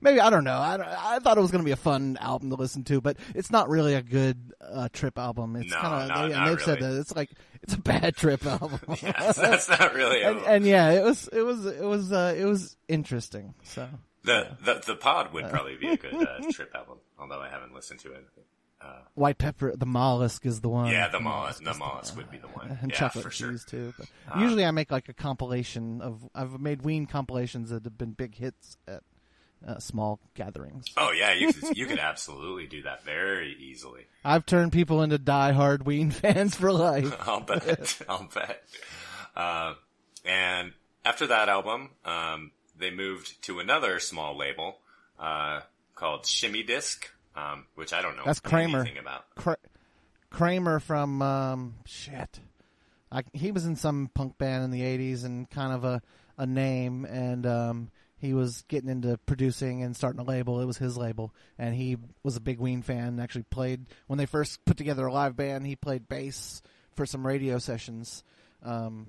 Maybe 0.00 0.20
I 0.20 0.28
don't 0.30 0.44
know. 0.44 0.58
I, 0.58 1.14
I 1.16 1.18
thought 1.20 1.38
it 1.38 1.40
was 1.40 1.50
going 1.50 1.62
to 1.62 1.66
be 1.66 1.72
a 1.72 1.76
fun 1.76 2.18
album 2.20 2.50
to 2.50 2.56
listen 2.56 2.84
to, 2.84 3.00
but 3.00 3.16
it's 3.34 3.50
not 3.50 3.68
really 3.70 3.94
a 3.94 4.02
good 4.02 4.52
uh, 4.60 4.88
trip 4.92 5.18
album. 5.18 5.56
It's 5.56 5.70
No, 5.72 5.78
kind 5.80 6.12
of 6.12 6.28
they, 6.30 6.36
and 6.36 6.46
they've 6.46 6.60
said 6.62 6.80
that 6.80 7.00
it's 7.00 7.16
like 7.16 7.30
it's 7.66 7.74
a 7.74 7.80
bad 7.80 8.16
trip 8.16 8.46
album. 8.46 8.80
Yeah, 9.02 9.32
that's 9.32 9.68
not 9.68 9.94
really 9.94 10.22
and, 10.22 10.38
and 10.42 10.64
yeah, 10.64 10.92
it 10.92 11.02
was 11.02 11.28
it 11.28 11.42
was 11.42 11.66
it 11.66 11.82
was 11.82 12.12
uh, 12.12 12.34
it 12.36 12.44
was 12.44 12.76
interesting. 12.88 13.54
So 13.64 13.88
the, 14.22 14.56
the 14.64 14.82
the 14.86 14.94
pod 14.94 15.32
would 15.32 15.48
probably 15.50 15.76
be 15.76 15.88
a 15.88 15.96
good 15.96 16.14
uh, 16.14 16.40
trip 16.52 16.72
album. 16.74 16.98
Although 17.18 17.40
I 17.40 17.48
haven't 17.48 17.74
listened 17.74 18.00
to 18.00 18.12
it. 18.12 18.26
White 19.14 19.38
Pepper, 19.38 19.74
the 19.74 19.86
mollusk 19.86 20.46
is 20.46 20.60
the 20.60 20.68
one. 20.68 20.92
Yeah, 20.92 21.08
the 21.08 21.18
mollusk, 21.18 21.64
the 21.64 21.74
mollusk 21.74 22.16
would 22.16 22.30
be 22.30 22.38
the 22.38 22.46
one. 22.48 22.78
and 22.82 22.90
Yeah, 22.90 22.96
chocolate 22.96 23.24
for 23.24 23.30
sure. 23.30 23.52
Uh, 23.52 23.58
too. 23.66 23.94
But 23.98 24.06
usually, 24.38 24.64
I 24.64 24.70
make 24.70 24.92
like 24.92 25.08
a 25.08 25.14
compilation 25.14 26.00
of. 26.00 26.28
I've 26.34 26.60
made 26.60 26.82
Ween 26.82 27.06
compilations 27.06 27.70
that 27.70 27.84
have 27.84 27.98
been 27.98 28.12
big 28.12 28.36
hits 28.36 28.76
at 28.86 29.02
uh, 29.66 29.78
small 29.78 30.18
gatherings. 30.34 30.86
Oh 30.96 31.12
yeah, 31.12 31.32
you 31.32 31.52
could 31.52 31.76
you 31.76 31.86
could 31.86 31.98
absolutely 32.00 32.66
do 32.66 32.82
that 32.82 33.04
very 33.04 33.54
easily. 33.60 34.06
I've 34.24 34.46
turned 34.46 34.72
people 34.72 35.02
into 35.02 35.18
die-hard 35.18 35.86
Ween 35.86 36.10
fans 36.12 36.54
for 36.56 36.72
life. 36.72 37.14
I'll 37.28 37.40
bet. 37.40 37.98
I'll 38.08 38.28
bet. 38.34 38.62
Uh, 39.36 39.74
and 40.24 40.72
after 41.04 41.26
that 41.28 41.48
album, 41.48 41.90
um, 42.04 42.50
they 42.78 42.90
moved 42.90 43.40
to 43.44 43.60
another 43.60 44.00
small 44.00 44.36
label 44.36 44.78
uh, 45.18 45.60
called 45.94 46.26
Shimmy 46.26 46.62
Disc, 46.62 47.10
um, 47.36 47.66
which 47.74 47.92
I 47.92 48.02
don't 48.02 48.16
know 48.16 48.22
That's 48.26 48.40
Kramer. 48.40 48.80
anything 48.80 48.98
about. 48.98 49.24
Kra- 49.36 49.56
Kramer 50.30 50.80
from 50.80 51.22
um, 51.22 51.74
shit. 51.84 52.40
I, 53.12 53.22
he 53.32 53.52
was 53.52 53.64
in 53.64 53.76
some 53.76 54.10
punk 54.14 54.36
band 54.36 54.64
in 54.64 54.70
the 54.72 54.82
'80s 54.82 55.24
and 55.24 55.48
kind 55.48 55.72
of 55.72 55.84
a 55.84 56.02
a 56.38 56.44
name, 56.46 57.04
and 57.06 57.46
um, 57.46 57.90
he 58.18 58.32
was 58.32 58.62
getting 58.68 58.88
into 58.88 59.18
producing 59.18 59.82
and 59.82 59.96
starting 59.96 60.20
a 60.20 60.24
label. 60.24 60.60
It 60.60 60.66
was 60.66 60.78
his 60.78 60.96
label, 60.96 61.34
and 61.58 61.74
he 61.74 61.96
was 62.22 62.36
a 62.36 62.40
big 62.40 62.58
Ween 62.58 62.82
fan. 62.82 63.20
Actually, 63.20 63.44
played 63.44 63.86
when 64.06 64.18
they 64.18 64.26
first 64.26 64.64
put 64.64 64.76
together 64.76 65.06
a 65.06 65.12
live 65.12 65.36
band. 65.36 65.66
He 65.66 65.76
played 65.76 66.08
bass 66.08 66.62
for 66.94 67.06
some 67.06 67.26
radio 67.26 67.58
sessions. 67.58 68.24
Um, 68.62 69.06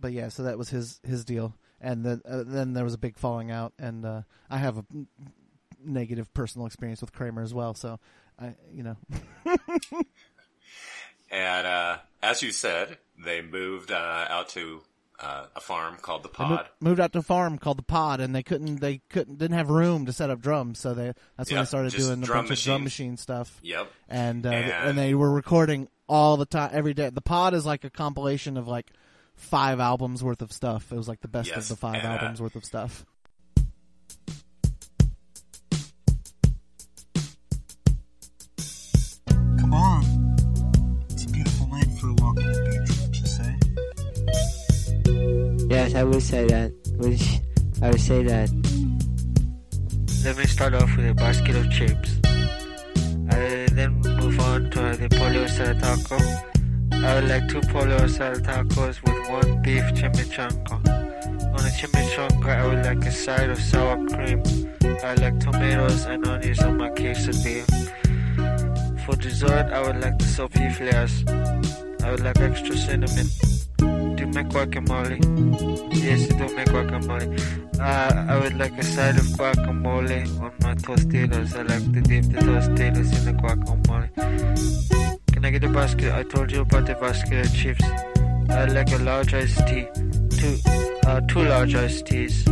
but 0.00 0.12
yeah, 0.12 0.28
so 0.28 0.44
that 0.44 0.58
was 0.58 0.68
his 0.68 1.00
his 1.06 1.24
deal. 1.24 1.54
And 1.80 2.04
then 2.04 2.22
uh, 2.28 2.44
then 2.46 2.72
there 2.72 2.84
was 2.84 2.94
a 2.94 2.98
big 2.98 3.18
falling 3.18 3.50
out, 3.50 3.72
and 3.78 4.04
uh, 4.04 4.22
I 4.48 4.58
have 4.58 4.78
a 4.78 4.84
negative 5.84 6.32
personal 6.32 6.66
experience 6.66 7.00
with 7.00 7.12
Kramer 7.12 7.42
as 7.42 7.52
well. 7.52 7.74
So 7.74 8.00
I, 8.38 8.54
you 8.72 8.82
know, 8.82 8.96
And 11.30 11.66
uh, 11.66 11.98
as 12.22 12.42
you 12.42 12.52
said, 12.52 12.98
they 13.18 13.42
moved 13.42 13.90
uh, 13.90 14.26
out 14.28 14.48
to 14.50 14.82
uh, 15.20 15.46
a 15.56 15.60
farm 15.60 15.96
called 16.00 16.22
the 16.22 16.28
They 16.28 16.44
mo- 16.44 16.56
Pod. 16.56 16.66
moved 16.80 17.00
out 17.00 17.12
to 17.12 17.18
a 17.20 17.22
farm 17.22 17.58
called 17.58 17.78
the 17.78 17.82
Pod, 17.82 18.20
and 18.20 18.34
they 18.34 18.42
couldn't 18.42 18.80
they 18.80 19.00
couldn't 19.08 19.38
didn't 19.38 19.56
have 19.56 19.70
room 19.70 20.06
to 20.06 20.12
set 20.12 20.28
up 20.30 20.40
drums, 20.40 20.78
so 20.78 20.92
they 20.94 21.12
that's 21.36 21.50
when 21.50 21.56
Yeah, 21.56 21.62
they 21.62 21.66
started 21.66 21.92
doing 21.94 22.22
a 22.22 22.26
drum 22.26 22.46
bunch 22.46 22.58
of 22.60 22.64
drum 22.64 22.84
machine. 22.84 23.16
stuff. 23.16 23.58
Yep. 23.62 23.90
And, 24.08 24.44
uh, 24.46 24.50
And- 24.50 24.70
and 24.90 24.98
they 24.98 25.14
were 25.14 25.30
recording 25.30 25.88
all 26.08 26.36
the 26.36 26.46
time, 26.46 26.70
every 26.72 26.94
day. 26.94 27.10
The 27.10 27.20
Pod 27.22 27.54
is 27.54 27.64
like 27.66 27.84
a 27.84 27.90
compilation 27.90 28.56
of 28.56 28.68
like 28.68 28.90
five 29.34 29.80
albums 29.80 30.22
worth 30.22 30.42
of 30.42 30.52
stuff. 30.52 30.92
It 30.92 30.96
was 30.96 31.08
like 31.08 31.20
the 31.20 31.28
best 31.28 31.48
Yes, 31.48 31.58
of 31.58 31.68
the 31.68 31.76
five 31.76 31.96
and, 31.96 32.06
uh, 32.06 32.10
albums 32.16 32.40
worth 32.40 32.56
of 32.56 32.64
stuff. 32.64 33.04
Yes, 45.68 45.94
I 45.94 46.04
would 46.04 46.22
say 46.22 46.46
that. 46.46 46.72
Which 46.98 47.40
I 47.82 47.90
would 47.90 48.00
say 48.00 48.22
that. 48.24 48.50
Let 50.24 50.38
me 50.38 50.46
start 50.46 50.74
off 50.74 50.96
with 50.96 51.08
a 51.08 51.14
basket 51.14 51.56
of 51.56 51.70
chips. 51.70 52.18
I 53.30 53.66
then 53.72 54.00
move 54.18 54.40
on 54.40 54.70
to 54.70 54.96
the 54.96 55.08
pollo 55.10 55.44
asada 55.44 55.78
taco. 55.80 56.16
I 56.92 57.14
would 57.14 57.28
like 57.28 57.48
two 57.48 57.60
pollo 57.72 57.96
asada 57.98 58.40
tacos 58.40 59.02
with 59.04 59.28
one 59.30 59.62
beef 59.62 59.84
chimichanga. 59.94 60.74
On 61.54 61.60
a 61.60 61.70
chimichanga, 61.78 62.48
I 62.48 62.66
would 62.66 62.84
like 62.84 63.04
a 63.06 63.12
side 63.12 63.50
of 63.50 63.58
sour 63.58 63.96
cream. 64.08 64.42
I 65.04 65.14
like 65.14 65.38
tomatoes 65.38 66.04
and 66.06 66.26
onions 66.26 66.60
on 66.62 66.78
my 66.78 66.90
quesadilla. 66.90 67.66
For 69.04 69.16
dessert, 69.16 69.70
I 69.72 69.82
would 69.86 70.00
like 70.00 70.18
the 70.18 70.24
soapy 70.24 70.70
flares. 70.70 71.24
I 72.02 72.10
would 72.10 72.20
like 72.20 72.40
extra 72.40 72.76
cinnamon. 72.76 73.28
You 74.26 74.32
make 74.32 74.48
guacamole? 74.48 75.94
Yes, 75.94 76.22
you 76.22 76.36
do 76.36 76.56
make 76.56 76.66
guacamole. 76.66 77.78
Uh, 77.78 78.26
I 78.28 78.38
would 78.40 78.58
like 78.58 78.76
a 78.76 78.82
side 78.82 79.16
of 79.16 79.24
guacamole 79.38 80.40
on 80.40 80.52
my 80.62 80.74
tortillas. 80.74 81.54
I 81.54 81.62
like 81.62 81.92
to 81.92 82.00
dip 82.00 82.24
the 82.24 82.40
tortillas 82.40 83.18
in 83.18 83.24
the 83.24 83.32
guacamole. 83.40 85.32
Can 85.32 85.44
I 85.44 85.50
get 85.50 85.62
a 85.62 85.68
basket? 85.68 86.12
I 86.12 86.24
told 86.24 86.50
you 86.50 86.62
about 86.62 86.86
the 86.86 86.94
basket 86.96 87.46
of 87.46 87.54
chips. 87.54 87.84
I'd 88.50 88.72
like 88.72 88.90
a 88.90 88.98
large 88.98 89.32
iced 89.32 89.64
tea. 89.68 89.86
Two, 90.30 90.58
uh, 91.06 91.20
two 91.28 91.44
large 91.44 91.74
iced 91.76 92.06
teas. 92.06 92.48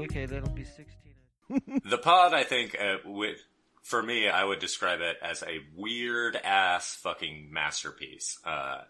Okay, 0.00 0.26
that'll 0.26 0.50
be 0.50 0.64
16. 0.64 1.82
The 1.84 1.98
pod, 1.98 2.34
I 2.34 2.42
think, 2.42 2.76
uh, 2.80 2.96
with, 3.04 3.38
for 3.82 4.02
me, 4.02 4.28
I 4.28 4.42
would 4.44 4.58
describe 4.58 5.00
it 5.00 5.16
as 5.22 5.44
a 5.44 5.60
weird 5.76 6.34
ass 6.34 6.96
fucking 6.96 7.50
masterpiece. 7.52 8.36
Uh, 8.44 8.82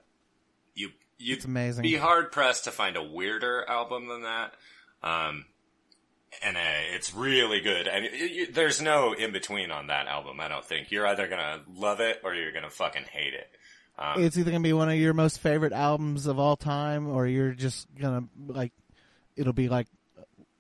you, 0.79 0.91
you'd 1.19 1.37
It's 1.39 1.45
amazing. 1.45 1.83
be 1.83 1.97
hard 1.97 2.33
pressed 2.33 2.65
to 2.65 2.71
find 2.71 2.97
a 2.97 3.03
weirder 3.03 3.65
album 3.69 4.09
than 4.09 4.23
that. 4.23 4.55
Um, 5.03 5.45
and 6.43 6.57
uh, 6.57 6.61
it's 6.95 7.15
really 7.15 7.61
good. 7.61 7.87
And 7.89 8.05
y 8.13 8.31
y 8.41 8.47
there's 8.53 8.81
no 8.83 9.13
in 9.13 9.33
between 9.33 9.71
on 9.71 9.87
that 9.89 10.07
album. 10.07 10.41
I 10.41 10.49
don't 10.49 10.65
think 10.65 10.91
you're 10.91 11.07
either 11.07 11.27
gonna 11.29 11.61
love 11.75 12.01
it 12.01 12.21
or 12.25 12.35
you're 12.35 12.53
gonna 12.53 12.71
fucking 12.71 13.05
hate 13.11 13.35
it. 13.35 13.49
Um, 13.99 14.23
It's 14.23 14.37
either 14.39 14.51
gonna 14.51 14.63
be 14.63 14.73
one 14.73 14.89
of 14.91 14.97
your 14.97 15.15
most 15.15 15.41
favorite 15.41 15.73
albums 15.73 16.27
of 16.27 16.39
all 16.39 16.57
time, 16.57 17.09
or 17.09 17.27
you're 17.27 17.53
just 17.53 17.89
gonna 17.99 18.25
like, 18.47 18.73
it'll 19.37 19.53
be 19.55 19.69
like 19.69 19.87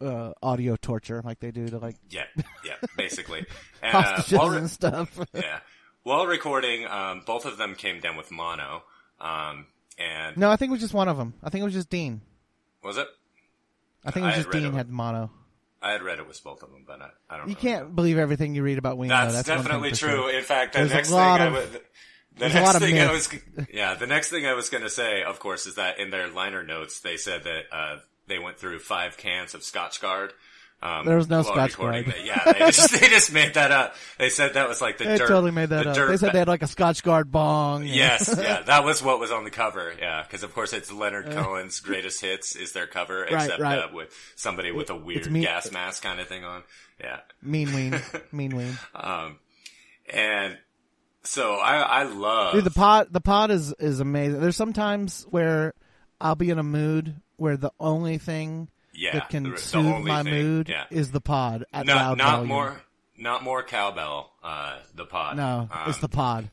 uh, 0.00 0.32
audio 0.42 0.76
torture, 0.76 1.20
like 1.24 1.38
they 1.40 1.50
do 1.50 1.68
to 1.68 1.78
like 1.78 1.96
yeah, 2.10 2.24
yeah, 2.64 2.74
basically. 2.96 3.44
And, 3.82 3.94
uh, 3.94 4.22
while 4.30 4.50
re- 4.50 4.58
and 4.58 4.70
stuff. 4.70 5.18
yeah, 5.34 5.60
while 6.02 6.26
recording, 6.26 6.86
um, 6.86 7.22
both 7.26 7.44
of 7.44 7.58
them 7.58 7.74
came 7.76 8.00
down 8.00 8.16
with 8.16 8.30
mono. 8.32 8.82
Um, 9.20 9.66
and 9.98 10.36
no, 10.36 10.50
I 10.50 10.56
think 10.56 10.70
it 10.70 10.72
was 10.72 10.80
just 10.80 10.94
one 10.94 11.08
of 11.08 11.16
them. 11.16 11.34
I 11.42 11.50
think 11.50 11.62
it 11.62 11.64
was 11.64 11.74
just 11.74 11.90
Dean. 11.90 12.20
was 12.82 12.96
it? 12.98 13.06
I 14.04 14.10
think 14.10 14.24
it 14.24 14.26
I 14.26 14.28
was 14.28 14.36
had 14.36 14.44
just 14.44 14.54
read 14.54 14.62
Dean 14.62 14.74
it. 14.74 14.76
had 14.76 14.88
mono. 14.90 15.30
I 15.80 15.92
had 15.92 16.02
read 16.02 16.18
it 16.18 16.26
was 16.26 16.40
both 16.40 16.62
of 16.62 16.70
them, 16.70 16.84
but 16.86 17.00
I, 17.00 17.10
I 17.30 17.36
don't. 17.36 17.46
Know. 17.46 17.50
You 17.50 17.56
really 17.56 17.68
can't 17.70 17.88
know. 17.88 17.94
believe 17.94 18.18
everything 18.18 18.54
you 18.54 18.62
read 18.62 18.78
about 18.78 18.98
Ween. 18.98 19.08
That's, 19.10 19.28
though. 19.32 19.42
That's 19.42 19.48
definitely 19.48 19.92
true. 19.92 20.28
In 20.28 20.42
fact, 20.42 20.72
the 20.72 20.80
There's 20.80 20.90
a 20.90 20.94
next 20.94 21.08
thing 21.08 21.16
lot 21.16 21.40
I 21.40 21.46
of-. 21.46 21.80
The 22.36 22.44
a 22.46 22.48
next 22.50 22.78
thing 22.78 22.98
I 23.00 23.10
was, 23.10 23.28
yeah, 23.72 23.94
the 23.94 24.06
next 24.06 24.30
thing 24.30 24.46
I 24.46 24.52
was 24.54 24.70
going 24.70 24.84
to 24.84 24.90
say, 24.90 25.24
of 25.24 25.40
course, 25.40 25.66
is 25.66 25.74
that 25.74 25.98
in 25.98 26.10
their 26.10 26.28
liner 26.28 26.62
notes 26.62 27.00
they 27.00 27.16
said 27.16 27.42
that 27.44 27.62
uh, 27.72 27.96
they 28.28 28.38
went 28.38 28.58
through 28.58 28.78
five 28.78 29.16
cans 29.16 29.54
of 29.54 29.62
Scotchgard. 29.62 30.30
Um, 30.80 31.06
There 31.06 31.16
was 31.16 31.28
no 31.28 31.42
Scotchgard. 31.42 32.06
that. 32.06 32.24
Yeah, 32.24 32.52
they 32.52 32.58
just, 32.70 32.92
they 33.00 33.08
just 33.08 33.32
made 33.32 33.54
that 33.54 33.72
up. 33.72 33.94
They 34.16 34.30
said 34.30 34.54
that 34.54 34.68
was 34.68 34.80
like 34.80 34.98
the 34.98 35.04
They 35.04 35.18
dirt. 35.18 35.26
totally 35.26 35.50
made 35.50 35.70
that 35.70 35.82
the 35.84 35.90
up. 35.90 36.08
They 36.08 36.16
said 36.16 36.26
ba- 36.28 36.32
they 36.34 36.38
had 36.38 36.46
like 36.48 36.62
a 36.62 36.66
Scotchgard 36.66 37.30
bong. 37.32 37.84
Yes, 37.84 38.32
yeah, 38.40 38.62
that 38.62 38.84
was 38.84 39.02
what 39.02 39.18
was 39.18 39.32
on 39.32 39.42
the 39.42 39.50
cover. 39.50 39.92
Yeah, 39.98 40.22
because 40.22 40.44
of 40.44 40.54
course 40.54 40.72
it's 40.72 40.92
Leonard 40.92 41.28
Uh. 41.30 41.42
Cohen's 41.42 41.80
greatest 41.80 42.20
hits 42.20 42.54
is 42.54 42.72
their 42.72 42.86
cover, 42.86 43.22
Right, 43.22 43.32
except 43.32 43.60
right. 43.60 43.78
Uh, 43.80 43.88
with 43.92 44.14
somebody 44.36 44.70
with 44.70 44.90
a 44.90 44.96
weird 44.96 45.32
gas 45.34 45.72
mask 45.72 46.04
kind 46.04 46.20
of 46.20 46.28
thing 46.28 46.44
on. 46.44 46.62
Yeah, 47.00 47.20
Mean 47.42 47.74
Ween. 47.74 48.00
Mean 48.32 48.56
Ween. 48.56 48.78
um, 48.94 49.38
and 50.12 50.58
so 51.24 51.54
I 51.56 51.78
I 51.80 52.02
love 52.04 52.54
Dude, 52.54 52.62
the 52.64 52.70
pod 52.70 53.08
the 53.10 53.20
pod 53.20 53.50
is 53.50 53.72
is 53.80 53.98
amazing. 53.98 54.40
There's 54.40 54.56
sometimes 54.56 55.24
where 55.28 55.74
I'll 56.20 56.36
be 56.36 56.50
in 56.50 56.58
a 56.60 56.62
mood 56.62 57.16
where 57.36 57.56
the 57.56 57.72
only 57.80 58.18
thing 58.18 58.68
yeah 58.98 59.12
that 59.14 59.28
can 59.30 59.44
the, 59.44 59.50
the 59.50 59.56
soothe 59.58 60.04
my 60.04 60.22
thing, 60.22 60.32
mood 60.34 60.68
Yeah, 60.68 60.84
is 60.90 61.10
the 61.10 61.20
pod 61.20 61.64
at 61.72 61.86
not 61.86 61.96
loud 61.96 62.18
not 62.18 62.30
volume. 62.32 62.48
more 62.48 62.82
not 63.16 63.42
more 63.42 63.62
cowbell. 63.62 64.32
Uh, 64.42 64.78
the 64.94 65.04
pod. 65.04 65.36
No, 65.36 65.68
Um, 65.72 65.88
it's 65.88 65.98
the 65.98 66.08
pod. 66.08 66.50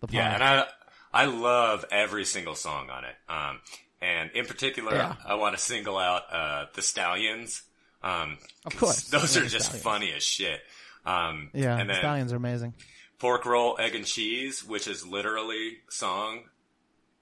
The 0.00 0.08
pod. 0.08 0.14
Yeah, 0.14 0.34
and 0.34 0.42
I 0.44 0.66
I 1.12 1.24
love 1.26 1.84
every 1.90 2.24
single 2.26 2.54
song 2.54 2.90
on 2.90 3.04
it. 3.04 3.14
Um, 3.28 3.60
and 4.02 4.30
in 4.32 4.44
particular, 4.44 4.94
Yeah. 4.94 5.14
I 5.24 5.34
want 5.36 5.56
to 5.56 5.60
single 5.62 5.96
out 5.96 6.22
uh, 6.30 6.66
the 6.74 6.82
Stallions. 6.82 7.62
Um, 8.02 8.36
Of 8.66 8.76
course. 8.76 9.04
those 9.10 9.36
are 9.38 9.46
just 9.46 9.66
Stallions. 9.66 9.82
funny 9.82 10.12
as 10.12 10.22
shit. 10.22 10.60
Um, 11.06 11.50
yeah, 11.54 11.78
and 11.78 11.88
then 11.88 11.96
stallions 11.96 12.32
are 12.32 12.36
amazing. 12.36 12.74
pork 13.18 13.46
roll, 13.46 13.76
egg 13.80 13.94
and 13.94 14.04
cheese, 14.04 14.62
which 14.64 14.86
is 14.86 15.06
literally 15.06 15.78
song 15.88 16.42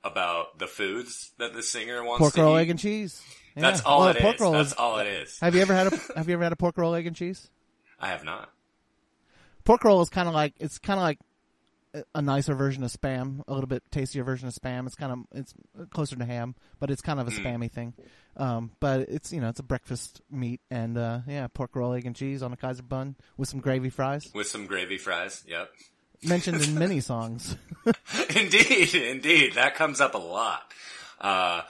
about 0.02 0.58
the 0.58 0.66
foods 0.66 1.30
that 1.38 1.54
the 1.54 1.62
singer 1.62 2.02
wants 2.02 2.18
Pork 2.20 2.34
to 2.34 2.42
roll, 2.42 2.56
eat. 2.58 2.62
egg 2.62 2.70
and 2.70 2.78
cheese. 2.78 3.22
That's 3.62 3.80
all 3.82 4.00
well, 4.00 4.08
it 4.08 4.18
pork 4.18 4.34
is. 4.36 4.40
Roll 4.40 4.52
That's 4.52 4.68
is- 4.70 4.74
all 4.74 4.98
it 4.98 5.06
is. 5.06 5.38
Have 5.40 5.54
you 5.54 5.62
ever 5.62 5.74
had 5.74 5.92
a 5.92 5.98
Have 6.16 6.28
you 6.28 6.34
ever 6.34 6.42
had 6.44 6.52
a 6.52 6.56
pork 6.56 6.76
roll, 6.78 6.94
egg 6.94 7.06
and 7.06 7.14
cheese? 7.16 7.50
I 8.00 8.08
have 8.08 8.24
not. 8.24 8.50
Pork 9.64 9.84
roll 9.84 10.00
is 10.02 10.08
kind 10.10 10.28
of 10.28 10.34
like 10.34 10.54
it's 10.58 10.78
kind 10.78 10.98
of 10.98 11.04
like 11.04 11.18
a- 12.14 12.20
nicer 12.22 12.54
version 12.54 12.82
of 12.82 12.90
spam, 12.90 13.42
a 13.46 13.54
little 13.54 13.68
bit 13.68 13.82
tastier 13.90 14.24
version 14.24 14.48
of 14.48 14.54
spam. 14.54 14.86
It's 14.86 14.96
kind 14.96 15.12
of 15.12 15.18
it's 15.32 15.54
closer 15.90 16.16
to 16.16 16.24
ham, 16.24 16.54
but 16.80 16.90
it's 16.90 17.00
kind 17.02 17.20
of 17.20 17.28
a 17.28 17.30
Hmm. 17.30 17.46
spammy 17.46 17.70
thing. 17.70 17.94
Um, 18.36 18.72
but 18.80 19.02
it's 19.08 19.32
you 19.32 19.40
know 19.40 19.48
it's 19.48 19.60
a 19.60 19.64
breakfast 19.64 20.20
meat 20.30 20.60
and 20.70 20.98
uh, 20.98 21.20
yeah, 21.28 21.46
pork 21.46 21.76
roll, 21.76 21.92
egg 21.94 22.04
and 22.06 22.16
cheese 22.16 22.42
on 22.42 22.52
a 22.52 22.56
Kaiser 22.56 22.82
bun 22.82 23.14
with 23.36 23.48
some 23.48 23.60
gravy 23.60 23.90
fries. 23.90 24.28
With 24.34 24.48
some 24.48 24.66
gravy 24.66 24.98
fries. 24.98 25.44
Yep. 25.46 25.70
Mentioned 26.24 26.62
in 26.62 26.76
many 26.78 27.00
songs. 27.12 27.56
indeed, 28.34 28.94
indeed. 28.94 29.54
That 29.54 29.74
comes 29.76 30.00
up 30.00 30.14
a 30.14 30.18
lot. 30.18 30.62
Uh, 31.20 31.62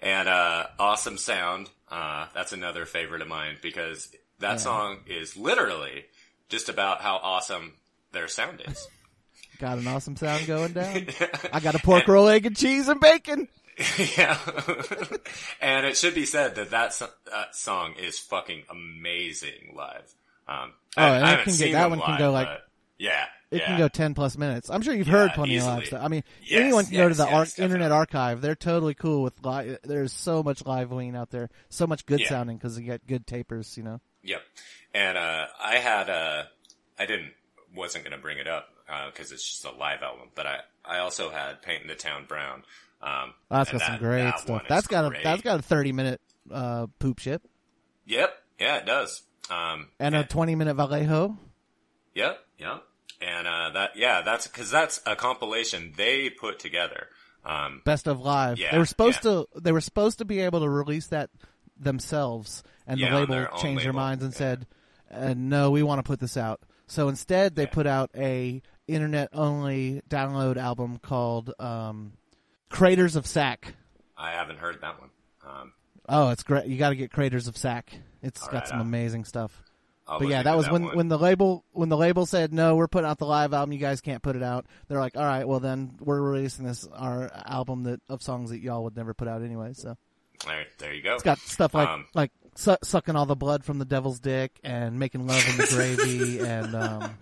and, 0.00 0.28
uh, 0.28 0.66
awesome 0.78 1.16
sound. 1.18 1.68
Uh, 1.90 2.26
that's 2.34 2.52
another 2.52 2.86
favorite 2.86 3.22
of 3.22 3.28
mine 3.28 3.56
because 3.62 4.10
that 4.38 4.60
song 4.60 4.98
is 5.06 5.36
literally 5.36 6.04
just 6.48 6.68
about 6.68 7.00
how 7.00 7.16
awesome 7.16 7.74
their 8.12 8.28
sound 8.28 8.62
is. 8.66 8.88
got 9.58 9.78
an 9.78 9.86
awesome 9.88 10.16
sound 10.16 10.46
going 10.46 10.72
down. 10.72 11.06
I 11.52 11.60
got 11.60 11.74
a 11.74 11.78
pork 11.80 12.06
roll, 12.08 12.28
egg 12.28 12.46
and 12.46 12.56
cheese 12.56 12.88
and 12.88 13.00
bacon. 13.00 13.48
yeah. 14.16 14.38
and 15.60 15.86
it 15.86 15.96
should 15.96 16.14
be 16.14 16.26
said 16.26 16.54
that 16.56 16.70
that, 16.70 16.92
so- 16.94 17.08
that 17.30 17.54
song 17.56 17.94
is 18.00 18.18
fucking 18.18 18.62
amazing 18.70 19.74
live. 19.76 20.12
Um, 20.48 20.72
Oh, 20.96 21.02
I, 21.04 21.16
and 21.16 21.24
I 21.24 21.28
haven't 21.30 21.44
can 21.44 21.52
get- 21.52 21.58
seen 21.58 21.72
that 21.74 21.88
one 21.90 22.00
can 22.00 22.18
go, 22.18 22.32
like- 22.32 22.48
yeah. 22.98 23.26
It 23.50 23.58
yeah. 23.58 23.66
can 23.66 23.78
go 23.78 23.88
ten 23.88 24.14
plus 24.14 24.36
minutes. 24.38 24.70
I'm 24.70 24.80
sure 24.82 24.94
you've 24.94 25.06
Yeah, 25.08 25.12
heard 25.14 25.32
plenty 25.32 25.56
of 25.56 25.64
live 25.64 25.86
stuff. 25.86 26.02
I 26.04 26.08
mean, 26.08 26.22
Yes, 26.44 26.60
anyone 26.60 26.84
can 26.86 26.94
go 26.94 27.08
to 27.08 27.14
the 27.14 27.24
yes, 27.24 27.58
ar- 27.58 27.64
Internet 27.64 27.90
Archive. 27.92 28.40
They're 28.40 28.54
totally 28.54 28.94
cool 28.94 29.22
with 29.22 29.44
live. 29.44 29.78
There's 29.82 30.12
so 30.12 30.42
much 30.42 30.64
live 30.64 30.90
ween 30.92 31.16
out 31.16 31.30
there, 31.30 31.50
so 31.68 31.86
much 31.86 32.06
good 32.06 32.20
Yeah. 32.20 32.28
sounding 32.28 32.56
because 32.58 32.78
you 32.78 32.84
get 32.84 33.06
good 33.06 33.26
tapers. 33.26 33.76
You 33.76 33.82
know. 33.82 34.00
Yep. 34.22 34.42
And, 34.94 35.16
uh, 35.18 35.46
I 35.64 35.76
had, 35.76 36.10
uh, 36.10 36.42
I 36.98 37.06
didn't, 37.06 37.32
wasn't 37.74 38.04
gonna 38.04 38.18
bring 38.18 38.38
it 38.38 38.46
up, 38.48 38.68
uh, 38.88 39.10
cause 39.12 39.32
it's 39.32 39.48
just 39.48 39.64
a 39.64 39.70
live 39.70 40.02
album, 40.02 40.28
but 40.34 40.46
I, 40.46 40.58
I 40.84 40.98
also 40.98 41.30
had 41.30 41.62
Painting 41.62 41.88
the 41.88 41.94
Town 41.94 42.24
Brown. 42.26 42.64
Um, 43.02 43.32
That's 43.48 43.70
and 43.70 43.78
got 43.78 43.86
some 43.86 43.98
great 43.98 44.24
that 44.24 44.40
stuff. 44.40 44.62
That's 44.68 44.86
got 44.86 45.06
a 45.12 45.18
that's 45.22 45.40
got 45.42 45.58
a 45.60 45.62
30 45.62 45.92
minute 45.92 46.20
uh, 46.52 46.86
poop 46.98 47.18
ship 47.18 47.42
Yep. 48.06 48.30
Yeah, 48.58 48.76
it 48.76 48.86
does. 48.86 49.22
Um, 49.48 49.88
and 49.98 50.14
a 50.14 50.22
20 50.24 50.54
minute 50.54 50.74
Vallejo. 50.74 51.36
Yep, 52.14 52.38
yep. 52.58 52.82
And 53.20 53.46
uh 53.46 53.70
that 53.74 53.96
yeah, 53.96 54.22
that's 54.22 54.46
cuz 54.46 54.70
that's 54.70 55.00
a 55.06 55.14
compilation 55.16 55.92
they 55.96 56.30
put 56.30 56.58
together. 56.58 57.08
Um 57.44 57.82
Best 57.84 58.06
of 58.06 58.20
live. 58.20 58.58
Yeah, 58.58 58.72
they 58.72 58.78
were 58.78 58.86
supposed 58.86 59.24
yeah. 59.24 59.30
to. 59.32 59.46
They 59.60 59.72
were 59.72 59.80
supposed 59.80 60.18
to 60.18 60.24
be 60.24 60.40
able 60.40 60.60
to 60.60 60.68
release 60.68 61.08
that 61.08 61.30
themselves, 61.78 62.62
and 62.86 62.98
Yeah, 63.00 63.10
the 63.10 63.16
label 63.20 63.34
their 63.34 63.50
changed 63.60 63.84
their 63.84 63.92
minds 63.92 64.22
and 64.24 64.34
said, 64.34 64.66
uh, 65.10 65.34
"No, 65.36 65.70
we 65.70 65.82
want 65.82 65.98
to 65.98 66.02
put 66.02 66.20
this 66.20 66.36
out." 66.36 66.60
So 66.86 67.08
instead, 67.08 67.54
they 67.54 67.66
put 67.66 67.86
out 67.86 68.10
a 68.16 68.62
internet 68.88 69.28
only 69.32 70.02
download 70.08 70.56
album 70.56 70.98
called 70.98 71.52
um, 71.58 72.12
"Craters 72.68 73.16
of 73.16 73.26
Sac." 73.26 73.74
I 74.16 74.32
haven't 74.32 74.58
heard 74.58 74.80
that 74.82 75.00
one. 75.00 75.10
Um 75.46 75.72
Oh, 76.08 76.30
it's 76.30 76.42
great! 76.42 76.66
You 76.66 76.76
got 76.76 76.88
to 76.90 76.96
get 76.96 77.12
"Craters 77.12 77.46
of 77.48 77.56
Sac." 77.56 77.92
It's 78.22 78.42
got 78.42 78.52
right, 78.52 78.68
some 78.68 78.78
I'll- 78.78 78.82
amazing 78.84 79.24
stuff. 79.24 79.62
I'll 80.10 80.18
But 80.18 80.28
yeah, 80.28 80.42
that 80.42 80.56
was 80.56 80.68
when 80.68 80.82
one. 80.84 80.96
when 80.96 81.08
the 81.08 81.18
label 81.18 81.64
when 81.72 81.88
the 81.88 81.96
label 81.96 82.26
said 82.26 82.52
no, 82.52 82.74
we're 82.76 82.88
putting 82.88 83.08
out 83.08 83.18
the 83.18 83.26
live 83.26 83.54
album. 83.54 83.72
You 83.72 83.78
guys 83.78 84.00
can't 84.00 84.22
put 84.22 84.34
it 84.36 84.42
out. 84.42 84.66
They're 84.88 84.98
like, 84.98 85.16
all 85.16 85.22
right, 85.24 85.46
well 85.46 85.60
then 85.60 85.92
we're 86.00 86.20
releasing 86.20 86.64
this 86.66 86.86
our 86.92 87.30
album 87.46 87.84
that 87.84 88.00
of 88.08 88.22
songs 88.22 88.50
that 88.50 88.58
y'all 88.60 88.82
would 88.84 88.96
never 88.96 89.14
put 89.14 89.28
out 89.28 89.42
anyway. 89.42 89.72
So 89.74 89.96
there, 90.46 90.66
there 90.78 90.92
you 90.92 91.02
go. 91.02 91.14
it's 91.14 91.22
got 91.22 91.38
stuff 91.38 91.74
like 91.74 91.88
Um, 91.88 92.06
like 92.14 92.32
su- 92.56 92.76
sucking 92.82 93.14
all 93.14 93.26
the 93.26 93.36
blood 93.36 93.64
from 93.64 93.78
the 93.78 93.84
devil's 93.84 94.18
dick 94.20 94.58
and 94.64 94.98
making 94.98 95.26
love 95.26 95.46
in 95.48 95.56
the 95.58 95.66
gravy 95.70 96.38
and 96.44 96.74
um, 96.74 97.18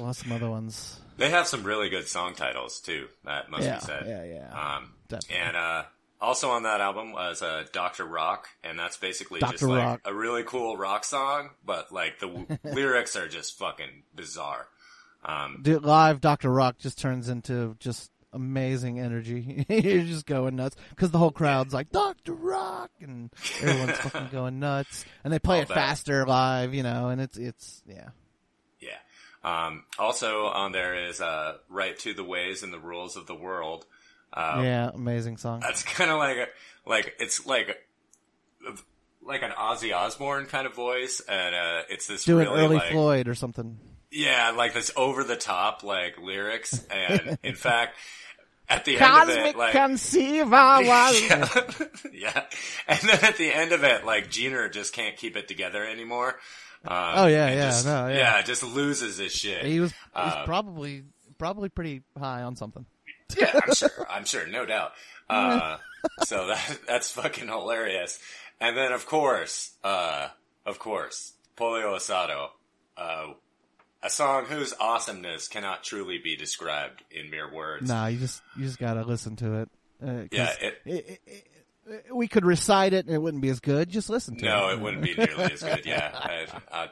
uh, 0.00 0.12
some 0.12 0.32
other 0.32 0.48
ones? 0.50 1.00
They 1.18 1.30
have 1.30 1.46
some 1.46 1.62
really 1.64 1.88
good 1.88 2.06
song 2.08 2.34
titles 2.34 2.80
too. 2.80 3.06
That 3.24 3.50
must 3.50 3.64
Yeah, 3.64 3.76
be 3.76 3.80
said. 3.84 4.04
yeah, 4.06 4.24
yeah. 4.24 4.76
Um, 4.76 4.92
Definitely. 5.08 5.36
and 5.46 5.56
uh, 5.56 5.82
also 6.20 6.50
on 6.50 6.62
that 6.64 6.80
album 6.80 7.12
was 7.12 7.42
uh, 7.42 7.64
Doctor 7.72 8.04
Rock, 8.04 8.48
and 8.64 8.78
that's 8.78 8.96
basically 8.96 9.40
just 9.40 9.62
like 9.62 9.82
Rock. 9.84 10.00
a 10.04 10.14
really 10.14 10.42
cool 10.44 10.76
rock 10.76 11.04
song, 11.04 11.50
but 11.64 11.92
like 11.92 12.18
the 12.18 12.28
w- 12.28 12.46
lyrics 12.64 13.16
are 13.16 13.28
just 13.28 13.58
fucking 13.58 14.02
bizarre. 14.14 14.66
Um, 15.24 15.60
Dude, 15.62 15.84
live 15.84 16.20
Dr. 16.20 16.50
Rock 16.50 16.78
just 16.78 16.98
turns 16.98 17.28
into 17.28 17.76
just 17.80 18.10
amazing 18.32 19.00
energy. 19.00 19.64
You're 19.68 20.04
just 20.04 20.26
going 20.26 20.56
nuts 20.56 20.76
because 20.90 21.10
the 21.10 21.18
whole 21.18 21.32
crowd's 21.32 21.74
like 21.74 21.90
Dr. 21.90 22.34
Rock, 22.34 22.90
and 23.00 23.30
everyone's 23.60 23.98
fucking 23.98 24.28
going 24.30 24.60
nuts. 24.60 25.04
And 25.24 25.32
they 25.32 25.38
play 25.38 25.56
All 25.56 25.62
it 25.62 25.68
that. 25.68 25.74
faster 25.74 26.26
live, 26.26 26.74
you 26.74 26.82
know, 26.82 27.08
and 27.08 27.20
it's 27.20 27.36
it's 27.36 27.82
yeah. 27.88 28.10
yeah. 28.80 28.98
Um, 29.42 29.84
also 29.98 30.46
on 30.46 30.72
there 30.72 31.08
is 31.08 31.20
uh, 31.20 31.56
"Right 31.68 31.98
to 32.00 32.14
the 32.14 32.24
Ways 32.24 32.62
and 32.62 32.72
the 32.72 32.78
Rules 32.80 33.16
of 33.16 33.26
the 33.26 33.34
World." 33.34 33.86
Uh, 34.36 34.60
yeah, 34.62 34.90
amazing 34.92 35.38
song. 35.38 35.60
That's 35.60 35.82
kind 35.82 36.10
of 36.10 36.18
like 36.18 36.36
a, 36.36 36.46
like 36.88 37.14
it's 37.18 37.46
like 37.46 37.76
like 39.22 39.42
an 39.42 39.50
Ozzy 39.52 39.94
Osbourne 39.96 40.46
kind 40.46 40.66
of 40.66 40.74
voice, 40.74 41.20
and 41.28 41.54
uh, 41.54 41.82
it's 41.88 42.06
this 42.06 42.24
Doing 42.24 42.46
really 42.46 42.60
early 42.64 42.76
like 42.76 42.90
Floyd 42.92 43.28
or 43.28 43.34
something. 43.34 43.78
yeah, 44.10 44.50
like 44.50 44.74
this 44.74 44.90
over 44.96 45.24
the 45.24 45.36
top 45.36 45.82
like 45.82 46.18
lyrics, 46.20 46.84
and 46.90 47.38
in 47.42 47.54
fact, 47.54 47.96
at 48.68 48.84
the 48.84 48.98
end 48.98 49.30
of 49.30 49.36
it, 49.36 49.56
like 49.56 49.72
conceiver 49.72 50.50
yeah, 50.82 51.48
yeah, 52.12 52.42
and 52.86 53.00
then 53.00 53.18
at 53.24 53.36
the 53.38 53.50
end 53.52 53.72
of 53.72 53.84
it, 53.84 54.04
like 54.04 54.28
Gener 54.30 54.70
just 54.72 54.92
can't 54.92 55.16
keep 55.16 55.36
it 55.36 55.48
together 55.48 55.84
anymore. 55.84 56.36
Um, 56.84 56.96
Oh, 57.16 57.26
yeah, 57.26 57.48
yeah, 57.48 57.54
just, 57.70 57.86
no, 57.86 58.06
yeah. 58.08 58.42
just 58.42 58.62
loses 58.62 59.16
his 59.16 59.32
shit. 59.32 59.64
He 59.64 59.80
was 59.80 59.90
he's 59.92 59.98
Uh, 60.14 60.44
probably 60.44 61.04
probably 61.38 61.68
pretty 61.68 62.02
high 62.18 62.42
on 62.42 62.54
something. 62.54 62.86
Yeah, 63.38 63.58
I'm 63.66 63.74
sure. 63.74 63.90
I'm 64.08 64.24
sure, 64.24 64.46
no 64.46 64.64
doubt. 64.66 64.92
Uh, 65.28 65.76
so 66.24 66.46
that 66.46 66.78
that's 66.86 67.10
fucking 67.10 67.48
hilarious. 67.48 68.18
And 68.60 68.76
then, 68.76 68.92
of 68.92 69.06
course, 69.06 69.72
uh, 69.84 70.28
of 70.64 70.78
course, 70.78 71.32
Pollo 71.56 71.96
Asado, 71.96 72.48
uh, 72.96 73.26
a 74.02 74.08
song 74.10 74.44
whose 74.46 74.72
awesomeness 74.80 75.48
cannot 75.48 75.82
truly 75.82 76.18
be 76.18 76.36
described 76.36 77.02
in 77.10 77.30
mere 77.30 77.52
words. 77.52 77.88
Nah, 77.88 78.06
you 78.06 78.18
just 78.18 78.40
you 78.56 78.64
just 78.64 78.78
gotta 78.78 79.02
listen 79.02 79.36
to 79.36 79.62
it. 79.62 79.68
Uh, 80.02 80.24
Yeah, 80.30 80.52
it- 80.60 80.80
it- 80.86 81.20
it- 81.26 82.06
we 82.12 82.26
could 82.28 82.44
recite 82.44 82.92
it 82.92 83.06
and 83.06 83.14
it 83.14 83.18
wouldn't 83.18 83.42
be 83.42 83.48
as 83.48 83.60
good. 83.60 83.88
Just 83.90 84.08
listen 84.10 84.36
to 84.38 84.44
it. 84.44 84.48
No, 84.48 84.70
it 84.70 84.80
wouldn't 84.80 85.02
be 85.02 85.14
nearly 85.14 85.52
as 85.52 85.62
good. 85.62 85.84
Yeah, 85.86 86.10
I, 86.14 86.46
I, 86.72 86.88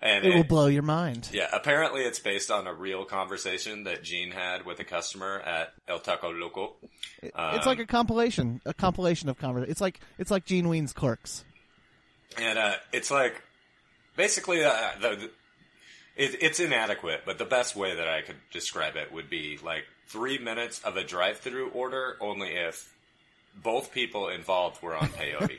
and 0.00 0.24
It 0.24 0.34
will 0.34 0.44
blow 0.44 0.66
your 0.66 0.82
mind. 0.82 1.28
yeah, 1.32 1.48
apparently 1.52 2.02
it's 2.02 2.18
based 2.20 2.50
on 2.50 2.66
a 2.66 2.74
real 2.74 3.04
conversation 3.04 3.84
that 3.84 4.02
Gene 4.04 4.30
had 4.30 4.64
with 4.64 4.78
a 4.80 4.84
customer 4.84 5.40
at 5.40 5.72
El 5.88 5.98
Taco 5.98 6.30
Loco. 6.32 6.74
It- 7.22 7.32
Um, 7.34 7.56
it's 7.56 7.66
like 7.66 7.78
a 7.80 7.86
compilation, 7.86 8.60
a 8.64 8.72
compilation 8.74 9.28
of 9.28 9.38
conversation. 9.38 9.70
It's 9.70 9.80
like 9.80 10.00
it's 10.18 10.30
like 10.30 10.44
Gene 10.44 10.68
Ween's 10.68 10.92
Clerks. 10.92 11.44
and 12.36 12.58
uh, 12.58 12.74
it's 12.92 13.10
like 13.10 13.42
basically 14.16 14.64
uh, 14.64 14.72
the, 15.00 15.08
the 15.16 15.30
it, 16.16 16.36
it's 16.42 16.60
inadequate, 16.60 17.22
but 17.26 17.38
the 17.38 17.44
best 17.44 17.74
way 17.76 17.94
that 17.96 18.08
I 18.08 18.22
could 18.22 18.36
describe 18.52 18.96
it 18.96 19.12
would 19.12 19.28
be 19.30 19.58
like 19.64 19.84
three 20.08 20.38
minutes 20.38 20.80
of 20.82 20.96
a 20.96 21.04
drive-through 21.04 21.68
order, 21.70 22.16
only 22.20 22.48
if 22.50 22.92
both 23.54 23.92
people 23.92 24.28
involved 24.28 24.82
were 24.82 24.96
on 24.96 25.08
peyote. 25.10 25.58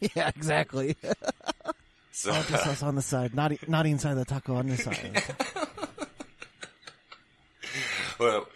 yeah, 0.00 0.28
exactly. 0.34 0.96
so 2.12 2.32
Just 2.32 2.66
us 2.66 2.82
on 2.82 2.94
the 2.94 3.02
side, 3.02 3.34
not 3.34 3.52
not 3.68 3.86
inside 3.86 4.14
the 4.14 4.24
taco 4.24 4.54
on 4.54 4.68
the 4.68 4.76
side. 4.76 5.22
well, 8.18 8.46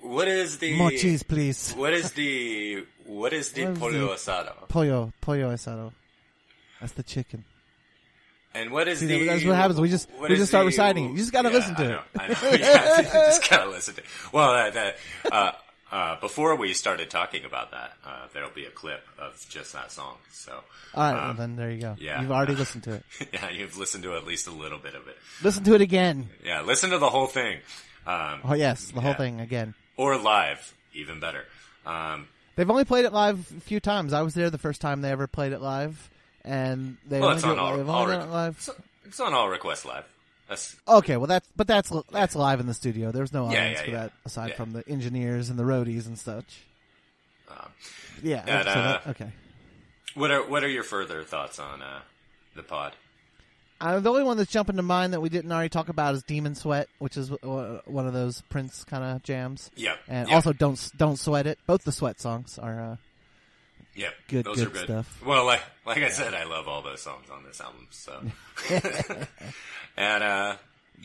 what 0.00 0.28
is 0.28 0.58
the 0.58 0.76
More 0.76 0.90
cheese, 0.90 1.22
please. 1.22 1.72
What 1.74 1.92
is 1.92 2.12
the 2.12 2.84
what 3.06 3.32
is 3.32 3.52
the 3.52 3.64
What 3.66 3.72
is 3.72 3.78
pollo 3.78 3.92
the- 4.08 4.14
asado? 4.14 4.68
Pollo, 4.68 5.12
pollo 5.20 5.50
asado. 5.52 5.92
That's 6.80 6.92
the 6.92 7.02
chicken. 7.02 7.44
And 8.54 8.70
what 8.70 8.86
is 8.86 8.98
See, 8.98 9.06
the? 9.06 9.24
that's 9.26 9.44
what 9.44 9.56
happens. 9.56 9.80
We 9.80 9.88
just- 9.88 10.10
we 10.20 10.28
just 10.28 10.48
start 10.48 10.62
the- 10.62 10.66
reciting 10.66 11.06
it. 11.06 11.10
You 11.12 11.16
just 11.18 11.32
gotta 11.32 11.48
Yeah, 11.48 11.54
listen 11.56 11.74
to 11.76 11.82
I 11.82 11.86
it. 11.86 12.00
I 12.20 12.28
know. 12.28 12.34
Yeah, 12.58 12.96
you 12.98 13.02
just 13.04 13.50
gotta 13.50 13.70
listen 13.70 13.94
to. 13.94 14.00
it. 14.00 14.06
Well, 14.32 14.52
that, 14.52 14.74
that 14.74 14.96
uh, 15.32 15.52
uh, 15.92 16.18
before 16.20 16.56
we 16.56 16.72
started 16.72 17.10
talking 17.10 17.44
about 17.44 17.70
that, 17.70 17.92
uh, 18.04 18.26
there'll 18.32 18.50
be 18.50 18.64
a 18.64 18.70
clip 18.70 19.04
of 19.18 19.44
just 19.50 19.72
that 19.74 19.92
song. 19.92 20.16
So, 20.32 20.52
All 20.94 21.02
right, 21.04 21.12
well, 21.20 21.30
um, 21.30 21.36
then 21.36 21.56
there 21.56 21.70
you 21.70 21.80
go. 21.80 21.96
yeah. 22.00 22.20
You've 22.22 22.32
already 22.32 22.54
listened 22.56 22.84
to 22.84 22.94
it. 22.94 23.04
yeah, 23.32 23.50
you've 23.50 23.76
listened 23.76 24.02
to 24.04 24.16
at 24.16 24.24
least 24.26 24.46
a 24.48 24.50
little 24.50 24.78
bit 24.78 24.94
of 24.94 25.06
it. 25.06 25.16
Listen 25.42 25.62
to 25.64 25.74
it 25.74 25.80
again. 25.82 26.28
Yeah, 26.44 26.62
listen 26.62 26.90
to 26.90 26.98
the 26.98 27.10
whole 27.10 27.26
thing, 27.26 27.58
um, 28.06 28.40
Oh 28.44 28.54
yes, 28.54 28.86
the 28.90 29.00
whole 29.02 29.14
thing 29.14 29.40
again. 29.40 29.74
or 29.96 30.16
live, 30.16 30.74
even 30.94 31.20
better. 31.20 31.44
Um, 31.86 32.26
They've 32.56 32.68
only 32.70 32.84
played 32.84 33.04
it 33.04 33.12
live 33.12 33.50
a 33.56 33.60
few 33.60 33.80
times. 33.80 34.12
I 34.12 34.22
was 34.22 34.34
there 34.34 34.50
the 34.50 34.58
first 34.58 34.80
time 34.80 35.00
they 35.02 35.10
ever 35.10 35.26
played 35.26 35.52
it 35.52 35.60
live, 35.60 36.10
and 36.44 36.96
they 37.08 37.18
well, 37.20 37.28
only 37.30 37.36
it's 37.36 37.44
on 37.46 37.58
all, 37.58 37.66
all 37.88 38.02
only 38.02 38.10
rec- 38.12 38.20
done 38.20 38.28
it 38.28 38.32
live. 38.32 38.56
it's, 38.56 38.70
it's 39.06 39.20
on 39.20 39.32
all 39.34 39.48
request 39.48 39.84
live. 39.86 40.04
That's 40.52 40.76
Okay, 40.86 41.16
well 41.16 41.26
that's 41.26 41.48
but 41.56 41.66
that's 41.66 41.90
that's 42.10 42.36
live 42.36 42.60
in 42.60 42.66
the 42.66 42.74
studio. 42.74 43.10
There's 43.10 43.32
no 43.32 43.46
audience 43.46 43.78
yeah, 43.78 43.84
for 43.84 43.90
yeah. 43.90 44.00
that 44.00 44.12
aside 44.26 44.54
from 44.54 44.72
the 44.72 44.86
engineers 44.86 45.48
and 45.48 45.58
the 45.58 45.62
roadies 45.62 46.06
and 46.06 46.18
such. 46.18 46.60
um, 47.48 47.70
Yeah. 48.22 48.44
So 48.44 48.50
uh, 48.52 48.74
that, 48.74 49.06
okay. 49.08 49.32
what 50.14 50.30
are 50.30 50.46
what 50.46 50.62
are 50.62 50.68
your 50.68 50.82
further 50.82 51.24
thoughts 51.24 51.58
on 51.58 51.80
uh, 51.80 52.00
the 52.54 52.62
pod? 52.62 52.92
Uh, 53.80 53.98
the 53.98 54.10
only 54.10 54.22
one 54.22 54.36
that's 54.36 54.50
jumping 54.50 54.76
to 54.76 54.82
mind 54.82 55.14
that 55.14 55.22
we 55.22 55.30
didn't 55.30 55.50
already 55.50 55.70
talk 55.70 55.88
about 55.88 56.14
is 56.14 56.22
Demon 56.22 56.54
Sweat, 56.54 56.86
which 56.98 57.16
is 57.16 57.32
uh, 57.32 57.80
one 57.86 58.06
of 58.06 58.12
those 58.12 58.42
Prince 58.42 58.84
kind 58.84 59.02
of 59.02 59.22
jams. 59.22 59.70
Yeah. 59.74 59.96
And 60.06 60.28
yep. 60.28 60.34
also 60.34 60.52
don't 60.52 60.90
don't 60.98 61.18
sweat 61.18 61.46
it. 61.46 61.58
Both 61.66 61.84
the 61.84 61.92
sweat 61.92 62.20
songs 62.20 62.58
are 62.58 62.78
uh, 62.78 62.96
Yep, 63.94 64.14
Good- 64.28 64.44
those 64.46 64.56
good 64.56 64.66
are 64.66 64.70
good 64.70 64.84
stuff. 64.84 65.22
Well, 65.24 65.44
like 65.44 65.62
like 65.84 65.98
I 65.98 66.08
said, 66.08 66.32
I 66.34 66.44
love 66.44 66.66
all 66.68 66.82
those 66.82 67.02
songs 67.02 67.26
on 67.30 67.44
this 67.44 67.60
album. 67.60 67.88
So, 67.90 68.20
and 69.96 70.22
uh, 70.24 70.56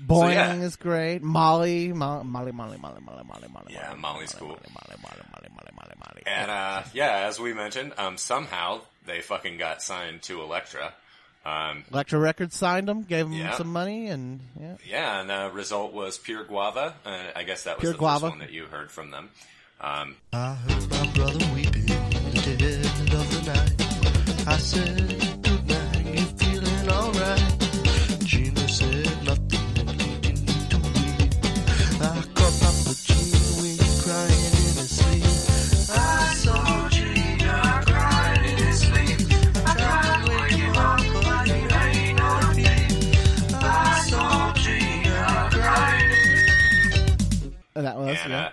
Boing 0.06 0.34
yeah. 0.34 0.54
is 0.56 0.76
great. 0.76 1.22
Molly, 1.22 1.92
Mo- 1.92 2.24
Molly, 2.24 2.52
Molly, 2.52 2.78
Molly, 2.78 3.02
Molly, 3.02 3.24
Molly, 3.26 3.48
Molly. 3.52 3.74
Yeah, 3.74 3.90
Molly, 3.90 4.00
Molly's 4.00 4.34
Molly, 4.40 4.40
cool. 4.40 4.50
Molly, 4.74 4.98
Molly, 5.02 5.24
Molly, 5.34 5.50
Molly, 5.56 5.72
Molly, 5.76 5.94
Molly. 6.00 6.24
and 6.26 6.52
uh, 6.52 6.84
yeah, 6.94 7.26
as 7.28 7.40
we 7.40 7.54
mentioned, 7.54 7.94
um, 7.98 8.18
somehow 8.18 8.82
they 9.06 9.22
fucking 9.22 9.58
got 9.58 9.82
signed 9.82 10.22
to 10.24 10.42
Elektra. 10.42 10.94
Um, 11.46 11.86
Elektra 11.92 12.20
Records 12.20 12.56
signed 12.56 12.88
them, 12.88 13.04
gave 13.04 13.26
them 13.26 13.34
Yeah. 13.34 13.54
some 13.56 13.72
money, 13.72 14.08
and 14.08 14.42
yeah, 14.60 14.76
yeah, 14.86 15.22
and 15.22 15.30
the 15.30 15.50
result 15.54 15.94
was 15.94 16.18
Pure 16.18 16.44
Guava. 16.46 16.94
Uh, 17.06 17.18
I 17.36 17.44
guess 17.44 17.64
that 17.64 17.78
was 17.78 17.82
Pure 17.82 17.94
the 17.94 18.00
Guava. 18.00 18.20
first 18.28 18.32
one 18.32 18.40
that 18.40 18.52
you 18.52 18.66
heard 18.66 18.92
from 18.92 19.12
them. 19.12 19.30
Um, 19.80 20.16
I 20.34 20.56
heard 20.56 20.90
my 20.90 21.08
brother 21.14 21.46
weeping 21.56 21.87
night. 24.58 25.27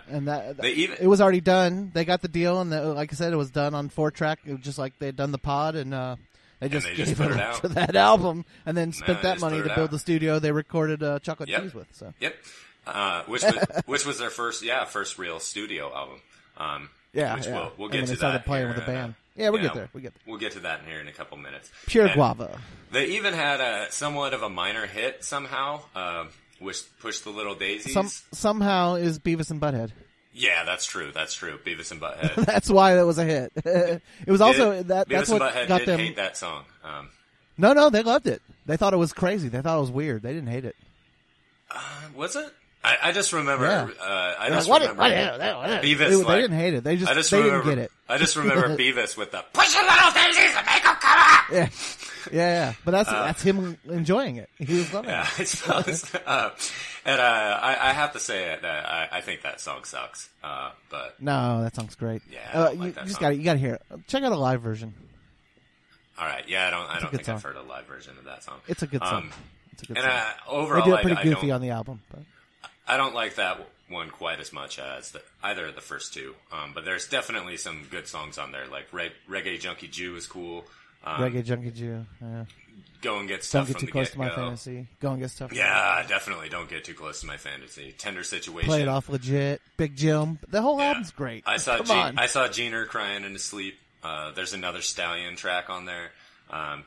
Yeah, 0.08 0.16
and 0.16 0.28
that 0.28 0.56
they 0.58 0.70
even- 0.72 0.96
it 1.00 1.06
was 1.06 1.20
already 1.20 1.40
done. 1.40 1.90
They 1.94 2.04
got 2.04 2.22
the 2.22 2.28
deal, 2.28 2.60
and 2.60 2.70
the, 2.72 2.82
like 2.94 3.12
I 3.12 3.16
said, 3.16 3.32
it 3.32 3.36
was 3.36 3.50
done 3.50 3.74
on 3.74 3.88
four 3.88 4.10
track, 4.10 4.40
it 4.46 4.52
was 4.52 4.60
just 4.62 4.78
like 4.78 4.98
they'd 4.98 5.16
done 5.16 5.32
the 5.32 5.38
pod, 5.38 5.74
and 5.76 5.92
uh, 5.94 6.16
they 6.60 6.68
just 6.68 6.86
they 6.86 6.94
gave 6.96 7.06
just 7.06 7.20
put 7.20 7.30
it 7.30 7.34
it 7.34 7.40
out. 7.40 7.60
to 7.62 7.68
that 7.80 7.96
album, 7.96 8.44
and 8.66 8.76
then 8.76 8.92
spent 8.92 9.22
they 9.22 9.28
that 9.28 9.40
money 9.40 9.58
to 9.58 9.64
build 9.64 9.78
out. 9.78 9.90
the 9.90 9.98
studio 9.98 10.38
they 10.38 10.52
recorded 10.52 11.02
uh, 11.02 11.18
Chocolate 11.20 11.48
Yep. 11.48 11.62
Cheese 11.62 11.74
with. 11.74 11.88
So 11.92 12.12
yep, 12.20 12.34
uh, 12.86 13.22
which 13.24 13.42
was 13.42 13.54
which 13.86 14.06
was 14.06 14.18
their 14.18 14.30
first, 14.30 14.62
yeah, 14.62 14.84
first 14.84 15.18
real 15.18 15.40
studio 15.40 15.94
album. 15.94 16.20
Um, 16.56 16.88
yeah, 17.12 17.36
yeah. 17.42 17.52
we'll 17.52 17.72
we'll 17.78 17.88
and 17.88 17.92
get 17.92 17.98
then 17.98 18.04
to 18.06 18.10
they 18.12 18.16
started 18.16 18.38
that 18.40 18.44
playing 18.46 18.68
with 18.68 18.78
uh, 18.78 18.86
band. 18.86 19.14
Yeah, 19.36 19.48
we'll 19.50 19.60
yeah, 19.60 19.66
get 19.68 19.74
there. 19.74 19.88
We 19.92 20.00
get 20.00 20.14
there. 20.14 20.22
We'll 20.26 20.38
get 20.38 20.52
to 20.52 20.60
that 20.60 20.80
in 20.80 20.86
here 20.86 21.00
in 21.00 21.08
a 21.08 21.12
couple 21.12 21.36
minutes. 21.38 21.68
Pure 21.86 22.04
And- 22.06 22.14
Guava. 22.14 22.60
They 22.92 23.06
even 23.16 23.34
had 23.34 23.60
a 23.60 23.90
somewhat 23.90 24.32
of 24.34 24.42
a 24.44 24.48
minor 24.48 24.86
hit 24.86 25.24
somehow, 25.24 25.80
uh, 25.96 26.26
which 26.58 26.82
pushed 27.00 27.24
the 27.24 27.30
Little 27.30 27.54
Daisies. 27.54 27.92
Some 27.92 28.08
somehow 28.32 28.94
is 28.94 29.18
Beavis 29.18 29.50
and 29.50 29.60
Butthead. 29.60 29.90
yeah, 30.32 30.64
that's 30.64 30.84
true. 30.86 31.10
That's 31.12 31.34
true. 31.34 31.58
Beavis 31.64 31.90
and 31.92 32.00
Butthead. 32.00 32.34
That's 32.46 32.68
why 32.70 32.94
that 32.96 33.06
was 33.06 33.18
a 33.18 33.24
hit. 33.24 33.52
it 33.56 34.00
was 34.26 34.40
also 34.40 34.82
that. 34.84 35.08
Beavis 35.08 35.10
That's 35.12 35.30
and 35.30 35.40
what 35.40 35.52
Butthead 35.54 35.68
got 35.68 35.78
did 35.80 35.88
them. 35.88 35.98
hate 36.00 36.16
that 36.16 36.36
song. 36.36 36.64
Um, 36.82 37.10
No, 37.58 37.72
no, 37.72 37.90
they 37.90 38.02
loved 38.02 38.26
it. 38.26 38.42
They 38.66 38.76
thought 38.76 38.94
it 38.94 38.98
was 38.98 39.12
crazy. 39.12 39.48
They 39.48 39.60
thought 39.60 39.76
it 39.76 39.80
was 39.80 39.90
weird. 39.90 40.22
They 40.22 40.32
didn't 40.32 40.48
hate 40.48 40.64
it. 40.64 40.74
was 42.14 42.34
it? 42.36 42.52
I, 42.84 42.96
I 43.04 43.12
just 43.12 43.32
remember. 43.32 43.64
Yeah. 43.64 43.88
Uh, 44.04 44.34
I 44.38 44.50
just 44.50 44.68
like, 44.68 44.82
remember 44.82 45.02
Beavis. 45.82 45.86
They, 45.86 46.22
they 46.22 46.40
didn't 46.42 46.56
hate 46.58 46.74
it. 46.74 46.84
They 46.84 46.96
just 46.96 47.10
I 47.10 47.14
just 47.14 47.30
they 47.30 47.38
remember. 47.38 47.64
didn't 47.64 47.76
get 47.76 47.84
it. 47.86 47.92
I 48.08 48.18
just 48.18 48.36
remember 48.36 48.76
Beavis 48.76 49.16
with 49.16 49.30
the 49.32 49.42
push 49.54 49.72
the 49.72 49.80
little 49.82 50.10
daisies 50.12 50.54
and 50.56 50.66
make 50.66 50.82
them 50.84 50.94
come 51.00 51.16
out. 51.18 51.44
Yeah. 51.52 51.68
Yeah, 52.32 52.38
yeah. 52.68 52.72
But 52.84 52.90
that's 52.92 53.08
that's 53.10 53.42
him 53.42 53.76
enjoying 53.88 54.36
it. 54.36 54.48
He 54.58 54.74
was 54.78 54.92
loving 54.92 55.10
Uh, 55.10 55.14
Yeah, 55.14 55.22
it. 55.22 55.40
I 55.40 55.44
suppose. 55.44 56.14
uh, 56.26 56.50
and 57.06 57.20
uh, 57.20 57.58
I, 57.62 57.90
I 57.90 57.92
have 57.92 58.12
to 58.14 58.20
say 58.20 58.52
it. 58.52 58.64
Uh, 58.64 58.68
I, 58.68 59.08
I 59.12 59.20
think 59.20 59.42
that 59.42 59.60
song 59.60 59.84
sucks. 59.84 60.28
Uh, 60.42 60.70
but 60.90 61.20
No, 61.20 61.62
that 61.62 61.74
song's 61.74 61.94
great. 61.96 62.22
Yeah, 62.30 62.38
uh, 62.52 62.64
don't 62.70 62.78
like 62.80 62.86
you, 62.86 62.92
that 62.92 63.00
you 63.02 63.08
just 63.08 63.20
got 63.20 63.28
to 63.30 63.34
you 63.36 63.44
got 63.44 63.52
to 63.54 63.58
hear 63.58 63.74
it. 63.74 63.82
Check 64.08 64.22
out 64.22 64.32
a 64.32 64.36
live 64.36 64.62
version. 64.62 64.92
all 66.18 66.26
right, 66.26 66.44
yeah, 66.48 66.66
I 66.66 66.70
don't. 66.70 66.86
I 66.90 67.00
don't 67.00 67.10
think 67.10 67.28
I've 67.28 67.42
heard 67.42 67.56
a 67.56 67.62
live 67.62 67.86
version 67.86 68.14
of 68.18 68.24
that 68.24 68.42
song. 68.44 68.60
It's 68.68 68.82
a 68.82 68.86
good 68.86 69.02
song. 69.02 69.24
Um, 69.24 69.30
It's 69.72 69.82
a 69.82 69.86
good 69.86 69.96
and 69.98 70.04
song. 70.04 70.12
uh, 70.14 70.32
they 70.50 70.56
overall, 70.56 70.84
do 70.84 70.94
it 70.94 71.02
pretty 71.02 71.16
I 71.16 71.22
goofy 71.24 71.50
on 71.50 71.60
the 71.60 71.70
album, 71.70 72.00
but 72.10 72.20
I 72.86 72.96
don't 72.96 73.14
like 73.14 73.36
that 73.36 73.66
one 73.88 74.10
quite 74.10 74.40
as 74.40 74.52
much 74.52 74.78
as 74.78 75.10
the, 75.12 75.22
either 75.42 75.66
of 75.66 75.74
the 75.74 75.80
first 75.80 76.14
two. 76.14 76.34
Um, 76.52 76.72
but 76.74 76.84
there's 76.84 77.08
definitely 77.08 77.56
some 77.56 77.86
good 77.90 78.06
songs 78.08 78.38
on 78.38 78.52
there. 78.52 78.66
Like 78.66 78.86
Reg- 78.92 79.12
Reggae 79.28 79.58
Junkie 79.60 79.88
Jew 79.88 80.16
is 80.16 80.26
cool. 80.26 80.64
Um, 81.04 81.20
Reggae 81.20 81.44
Junkie 81.44 81.70
Jew. 81.70 82.04
Yeah. 82.20 82.44
Go 83.02 83.18
and 83.18 83.28
get 83.28 83.44
stuff. 83.44 83.66
Don't 83.66 83.72
get 83.74 83.78
from 83.80 83.86
too 83.86 83.92
close 83.92 84.10
to 84.12 84.18
my 84.18 84.30
fantasy. 84.30 84.86
Go 85.00 85.10
and 85.10 85.20
get 85.20 85.30
stuff. 85.30 85.52
Yeah, 85.52 86.02
definitely 86.08 86.48
don't 86.48 86.70
get 86.70 86.84
too 86.84 86.94
close 86.94 87.20
to 87.20 87.26
my 87.26 87.36
fantasy. 87.36 87.92
Tender 87.98 88.24
situation. 88.24 88.66
Play 88.68 88.80
it 88.80 88.88
off 88.88 89.10
legit. 89.10 89.60
Big 89.76 89.94
Jim. 89.94 90.38
The 90.48 90.62
whole 90.62 90.78
Yeah. 90.78 90.86
album's 90.88 91.10
great. 91.10 91.44
I 91.46 91.58
saw 91.58 91.76
Come 91.76 91.86
Gene, 91.86 91.96
on. 91.98 92.18
I 92.18 92.24
saw 92.26 92.48
Gener 92.48 92.86
crying 92.88 93.24
in 93.24 93.32
his 93.34 93.44
sleep. 93.44 93.78
Uh, 94.02 94.30
there's 94.32 94.54
another 94.54 94.80
Stallion 94.80 95.36
track 95.36 95.68
on 95.68 95.84
there. 95.84 96.12
Um, 96.48 96.84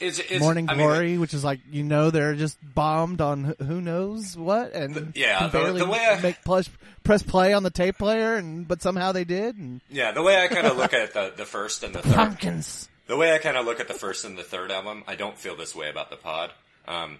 it's, 0.00 0.18
it's, 0.18 0.40
Morning 0.40 0.68
I 0.68 0.74
mean, 0.74 0.86
Glory, 0.86 1.18
which 1.18 1.34
is 1.34 1.44
like 1.44 1.60
you 1.70 1.84
know 1.84 2.10
they're 2.10 2.34
just 2.34 2.58
bombed 2.74 3.20
on 3.20 3.54
who 3.58 3.80
knows 3.80 4.36
what, 4.36 4.72
and 4.72 5.12
yeah, 5.14 5.38
can 5.38 5.50
the- 5.50 5.58
barely 5.58 5.78
the 5.80 5.86
way 5.88 6.04
I- 6.04 6.20
make 6.20 6.42
plus, 6.44 6.68
press 7.04 7.22
play 7.22 7.52
on 7.52 7.62
the 7.62 7.70
tape 7.70 7.98
player, 7.98 8.34
and 8.36 8.66
but 8.66 8.82
somehow 8.82 9.12
they 9.12 9.24
did. 9.24 9.56
And 9.56 9.80
yeah, 9.90 10.12
the 10.12 10.22
way 10.22 10.42
I 10.42 10.48
kind 10.48 10.66
of 10.66 10.76
look 10.76 10.92
at 10.92 11.12
the, 11.14 11.32
the 11.36 11.44
first 11.44 11.82
and 11.84 11.94
the 11.94 12.02
third, 12.02 12.14
pumpkins. 12.14 12.88
the 13.06 13.16
way 13.16 13.32
I 13.34 13.38
kind 13.38 13.56
of 13.56 13.66
look 13.66 13.78
at 13.80 13.86
the 13.88 13.94
first 13.94 14.24
and 14.24 14.36
the 14.36 14.42
third 14.42 14.70
album, 14.72 15.04
I 15.06 15.14
don't 15.14 15.38
feel 15.38 15.56
this 15.56 15.74
way 15.74 15.88
about 15.90 16.10
the 16.10 16.16
pod. 16.16 16.50
Um, 16.88 17.18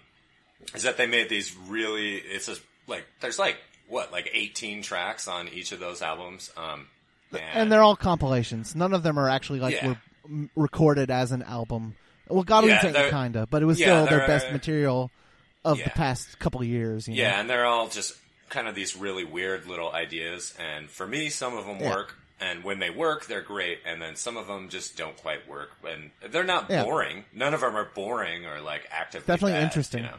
is 0.73 0.83
that 0.83 0.97
they 0.97 1.07
made 1.07 1.29
these 1.29 1.55
really? 1.67 2.15
It's 2.15 2.47
just 2.47 2.61
like 2.87 3.05
there's 3.21 3.39
like 3.39 3.57
what 3.87 4.11
like 4.11 4.29
18 4.33 4.81
tracks 4.81 5.27
on 5.27 5.47
each 5.47 5.71
of 5.71 5.79
those 5.79 6.01
albums. 6.01 6.51
Um, 6.57 6.87
and, 7.31 7.41
and 7.53 7.71
they're 7.71 7.83
all 7.83 7.95
compilations. 7.95 8.75
None 8.75 8.93
of 8.93 9.03
them 9.03 9.17
are 9.19 9.29
actually 9.29 9.59
like 9.59 9.75
Yeah. 9.75 9.95
were 10.29 10.47
recorded 10.55 11.09
as 11.11 11.31
an 11.31 11.41
album. 11.43 11.95
Well, 12.29 12.43
God 12.43 12.65
Yeah, 12.65 13.09
kinda, 13.09 13.47
but 13.49 13.61
it 13.61 13.65
was 13.65 13.79
yeah, 13.79 13.87
still 13.87 14.05
their 14.07 14.27
best 14.27 14.51
material 14.51 15.11
of 15.63 15.79
yeah. 15.79 15.85
the 15.85 15.89
past 15.91 16.37
couple 16.39 16.63
years. 16.63 17.07
You 17.07 17.15
know? 17.15 17.21
Yeah, 17.21 17.39
and 17.39 17.49
they're 17.49 17.65
all 17.65 17.87
just 17.87 18.15
kind 18.49 18.67
of 18.67 18.75
these 18.75 18.95
really 18.95 19.23
weird 19.23 19.67
little 19.67 19.91
ideas. 19.91 20.53
And 20.59 20.89
for 20.89 21.05
me, 21.07 21.29
some 21.29 21.57
of 21.57 21.65
them 21.65 21.79
Yeah. 21.79 21.89
work. 21.95 22.15
And 22.39 22.63
when 22.63 22.79
they 22.79 22.89
work, 22.89 23.25
they're 23.27 23.41
great. 23.41 23.79
And 23.85 24.01
then 24.01 24.15
some 24.15 24.37
of 24.37 24.47
them 24.47 24.69
just 24.69 24.97
don't 24.97 25.15
quite 25.17 25.47
work. 25.47 25.71
And 25.87 26.11
they're 26.31 26.43
not 26.43 26.69
Yeah. 26.69 26.83
boring. 26.83 27.25
None 27.33 27.53
of 27.53 27.61
them 27.61 27.75
are 27.75 27.85
boring 27.85 28.45
or 28.45 28.59
like 28.61 28.87
actively 28.91 29.25
Definitely 29.25 29.53
bad, 29.53 29.63
interesting. 29.63 30.03
You 30.03 30.09
know? 30.09 30.17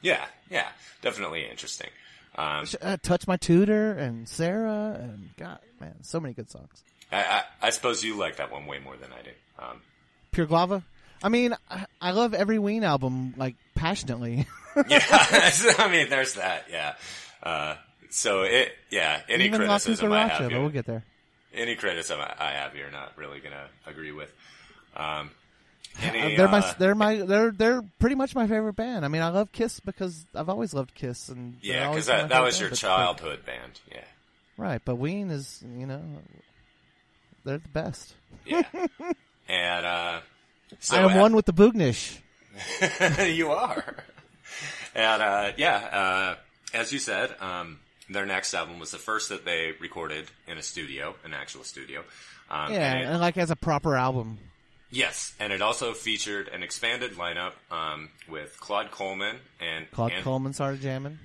Yeah, 0.00 0.24
yeah, 0.50 0.68
definitely 1.02 1.48
interesting. 1.48 1.90
Um, 2.36 2.66
uh, 2.82 2.96
Touch 3.02 3.26
My 3.26 3.36
Tooter 3.36 3.92
and 3.92 4.28
Sarah 4.28 4.98
and 5.00 5.30
God, 5.36 5.58
man, 5.80 6.02
so 6.02 6.20
many 6.20 6.34
good 6.34 6.50
songs. 6.50 6.82
I, 7.10 7.22
I, 7.22 7.42
I 7.62 7.70
suppose 7.70 8.04
you 8.04 8.14
like 8.16 8.36
that 8.36 8.52
one 8.52 8.66
way 8.66 8.78
more 8.78 8.96
than 8.96 9.10
I 9.12 9.22
do. 9.22 9.30
Um, 9.58 9.80
Pure 10.32 10.46
Guava. 10.46 10.82
I 11.22 11.28
mean, 11.28 11.54
I, 11.70 11.86
I 12.00 12.10
love 12.12 12.34
every 12.34 12.58
Ween 12.58 12.84
album 12.84 13.34
like 13.36 13.56
passionately. 13.74 14.46
yeah, 14.88 15.00
I 15.78 15.88
mean, 15.90 16.08
there's 16.10 16.34
that. 16.34 16.64
Yeah. 16.70 16.94
Uh, 17.42 17.76
so 18.10 18.42
it, 18.42 18.72
yeah, 18.90 19.20
any 19.28 19.44
Even 19.46 19.60
criticism 19.60 20.12
I 20.12 20.24
Cucaracha, 20.24 20.28
have 20.30 20.42
but 20.42 20.52
here, 20.52 20.60
we'll 20.60 20.70
get 20.70 20.86
there. 20.86 21.04
any 21.54 21.74
criticism 21.76 22.20
I 22.20 22.34
I 22.38 22.50
have, 22.52 22.74
you're 22.76 22.90
not 22.90 23.12
really 23.16 23.40
gonna 23.40 23.66
agree 23.86 24.12
with. 24.12 24.32
Um, 24.96 25.30
any, 26.02 26.34
Uh, 26.34 26.36
they're 26.36 26.48
my, 26.48 26.58
uh, 26.60 26.74
they're 26.78 26.94
my, 26.94 27.16
they're 27.22 27.50
they're 27.50 27.82
pretty 27.98 28.16
much 28.16 28.34
my 28.34 28.46
favorite 28.46 28.74
band. 28.76 29.04
I 29.04 29.08
mean, 29.08 29.22
I 29.22 29.28
love 29.28 29.50
Kiss 29.52 29.80
because 29.80 30.26
I've 30.34 30.48
always 30.48 30.74
loved 30.74 30.94
Kiss, 30.94 31.28
and 31.28 31.56
yeah, 31.62 31.88
because 31.90 32.06
that, 32.06 32.28
that 32.30 32.42
was 32.42 32.58
your 32.60 32.68
band, 32.68 32.72
but- 32.72 32.78
childhood 32.88 33.46
band. 33.46 33.80
Yeah, 33.90 34.04
right? 34.56 34.80
But 34.84 34.96
Ween 34.96 35.30
is, 35.30 35.62
you 35.78 35.86
know, 35.86 36.02
they're 37.44 37.58
the 37.58 37.68
best. 37.68 38.14
yeah, 38.44 38.62
and 39.48 39.86
uh, 39.86 40.20
so 40.80 40.96
I 40.96 41.00
am 41.00 41.16
uh, 41.16 41.20
one 41.20 41.36
with 41.36 41.46
the 41.46 41.52
Boognish. 41.52 42.18
you 43.34 43.50
are. 43.50 43.96
And 44.94 45.22
uh, 45.22 45.52
yeah, 45.56 45.76
uh, 45.76 46.76
as 46.76 46.92
you 46.92 46.98
said, 46.98 47.34
um, 47.40 47.80
their 48.08 48.26
next 48.26 48.54
album 48.54 48.78
was 48.78 48.90
the 48.90 48.98
first 48.98 49.28
that 49.28 49.44
they 49.44 49.72
recorded 49.80 50.26
in 50.46 50.58
a 50.58 50.62
studio, 50.62 51.14
an 51.24 51.34
actual 51.34 51.64
studio. 51.64 52.02
Um, 52.50 52.72
Yeah, 52.72 52.92
and 52.92 53.00
it- 53.00 53.06
and 53.06 53.20
like 53.20 53.36
as 53.36 53.50
a 53.50 53.56
proper 53.56 53.96
album. 53.96 54.38
yes, 54.90 55.34
and 55.40 55.52
it 55.52 55.60
also 55.60 55.92
featured 55.92 56.48
an 56.48 56.62
expanded 56.62 57.12
lineup 57.14 57.52
um, 57.70 58.08
with 58.28 58.58
Claude 58.60 58.90
Coleman 58.90 59.36
and 59.60 59.90
Claude 59.90 60.12
and 60.12 60.24
Coleman 60.24 60.52
started 60.52 60.80
jamming. 60.80 61.18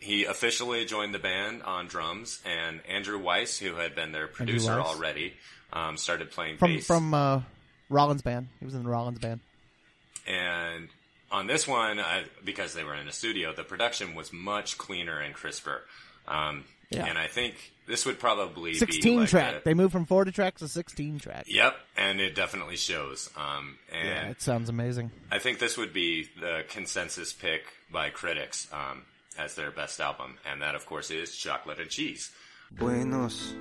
He 0.00 0.24
officially 0.26 0.84
joined 0.84 1.14
the 1.14 1.18
band 1.18 1.62
on 1.62 1.86
drums, 1.86 2.42
and 2.44 2.80
Andrew 2.86 3.18
Weiss, 3.18 3.58
who 3.58 3.76
had 3.76 3.94
been 3.94 4.12
their 4.12 4.26
producer 4.26 4.72
already, 4.78 5.32
um, 5.72 5.96
started 5.96 6.30
playing 6.30 6.58
from 6.58 6.74
bass. 6.74 6.86
from 6.86 7.14
uh, 7.14 7.40
Rollins 7.88 8.22
band. 8.22 8.48
He 8.58 8.64
was 8.64 8.74
in 8.74 8.82
the 8.82 8.88
Rollins 8.90 9.18
band. 9.18 9.40
And 10.26 10.88
on 11.30 11.46
this 11.46 11.66
one, 11.68 12.00
I, 12.00 12.24
because 12.44 12.74
they 12.74 12.84
were 12.84 12.94
in 12.94 13.06
a 13.08 13.12
studio, 13.12 13.52
the 13.54 13.64
production 13.64 14.14
was 14.14 14.32
much 14.32 14.78
cleaner 14.78 15.18
and 15.20 15.34
crisper. 15.34 15.82
Um, 16.26 16.64
Yeah. 16.90 17.06
And 17.06 17.18
I 17.18 17.26
think 17.26 17.54
this 17.86 18.06
would 18.06 18.18
probably 18.20 18.72
be 18.72 18.78
Sixteen 18.78 19.20
like 19.20 19.28
track. 19.30 19.54
a- 19.56 19.62
They 19.64 19.74
moved 19.74 19.90
from 19.92 20.04
forty 20.06 20.30
tracks 20.30 20.60
to 20.60 20.68
sixteen 20.68 21.18
track. 21.18 21.44
Yep, 21.48 21.74
and 21.96 22.20
it 22.20 22.34
definitely 22.36 22.76
shows. 22.76 23.28
Um, 23.36 23.78
and 23.92 24.08
Yeah, 24.08 24.28
it 24.30 24.40
sounds 24.42 24.68
amazing. 24.68 25.10
I 25.30 25.38
think 25.40 25.58
this 25.58 25.76
would 25.76 25.92
be 25.92 26.28
the 26.38 26.64
consensus 26.68 27.32
pick 27.32 27.64
by 27.90 28.10
critics 28.10 28.68
um, 28.72 29.02
as 29.38 29.54
their 29.56 29.70
best 29.72 29.98
album, 30.00 30.38
and 30.48 30.62
that, 30.62 30.74
of 30.76 30.86
course, 30.86 31.10
is 31.10 31.34
Chocolate 31.36 31.80
and 31.80 31.90
Cheese. 31.90 32.30
Buenos 32.70 33.54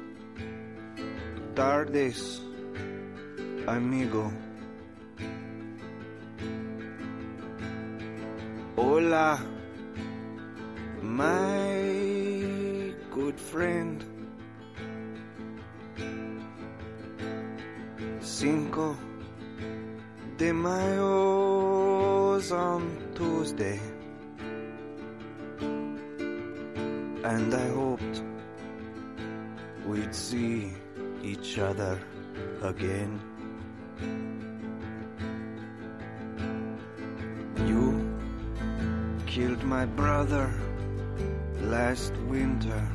tardes, 1.56 2.42
amigo. 3.68 4.32
Hola, 8.76 9.40
my 11.02 12.94
good 13.12 13.40
friend. 13.40 14.04
Cinco 18.20 18.98
de 20.38 20.52
Mayo's 20.54 21.72
on 22.52 22.98
Tuesday. 23.16 23.80
And 27.24 27.54
I 27.54 27.68
hoped 27.70 28.24
we'd 29.86 30.14
see 30.14 30.74
each 31.24 31.58
other 31.58 31.98
again. 32.62 33.33
You 37.66 38.18
killed 39.28 39.64
my 39.64 39.86
brother 39.86 40.54
last 41.62 42.14
winter. 42.28 42.88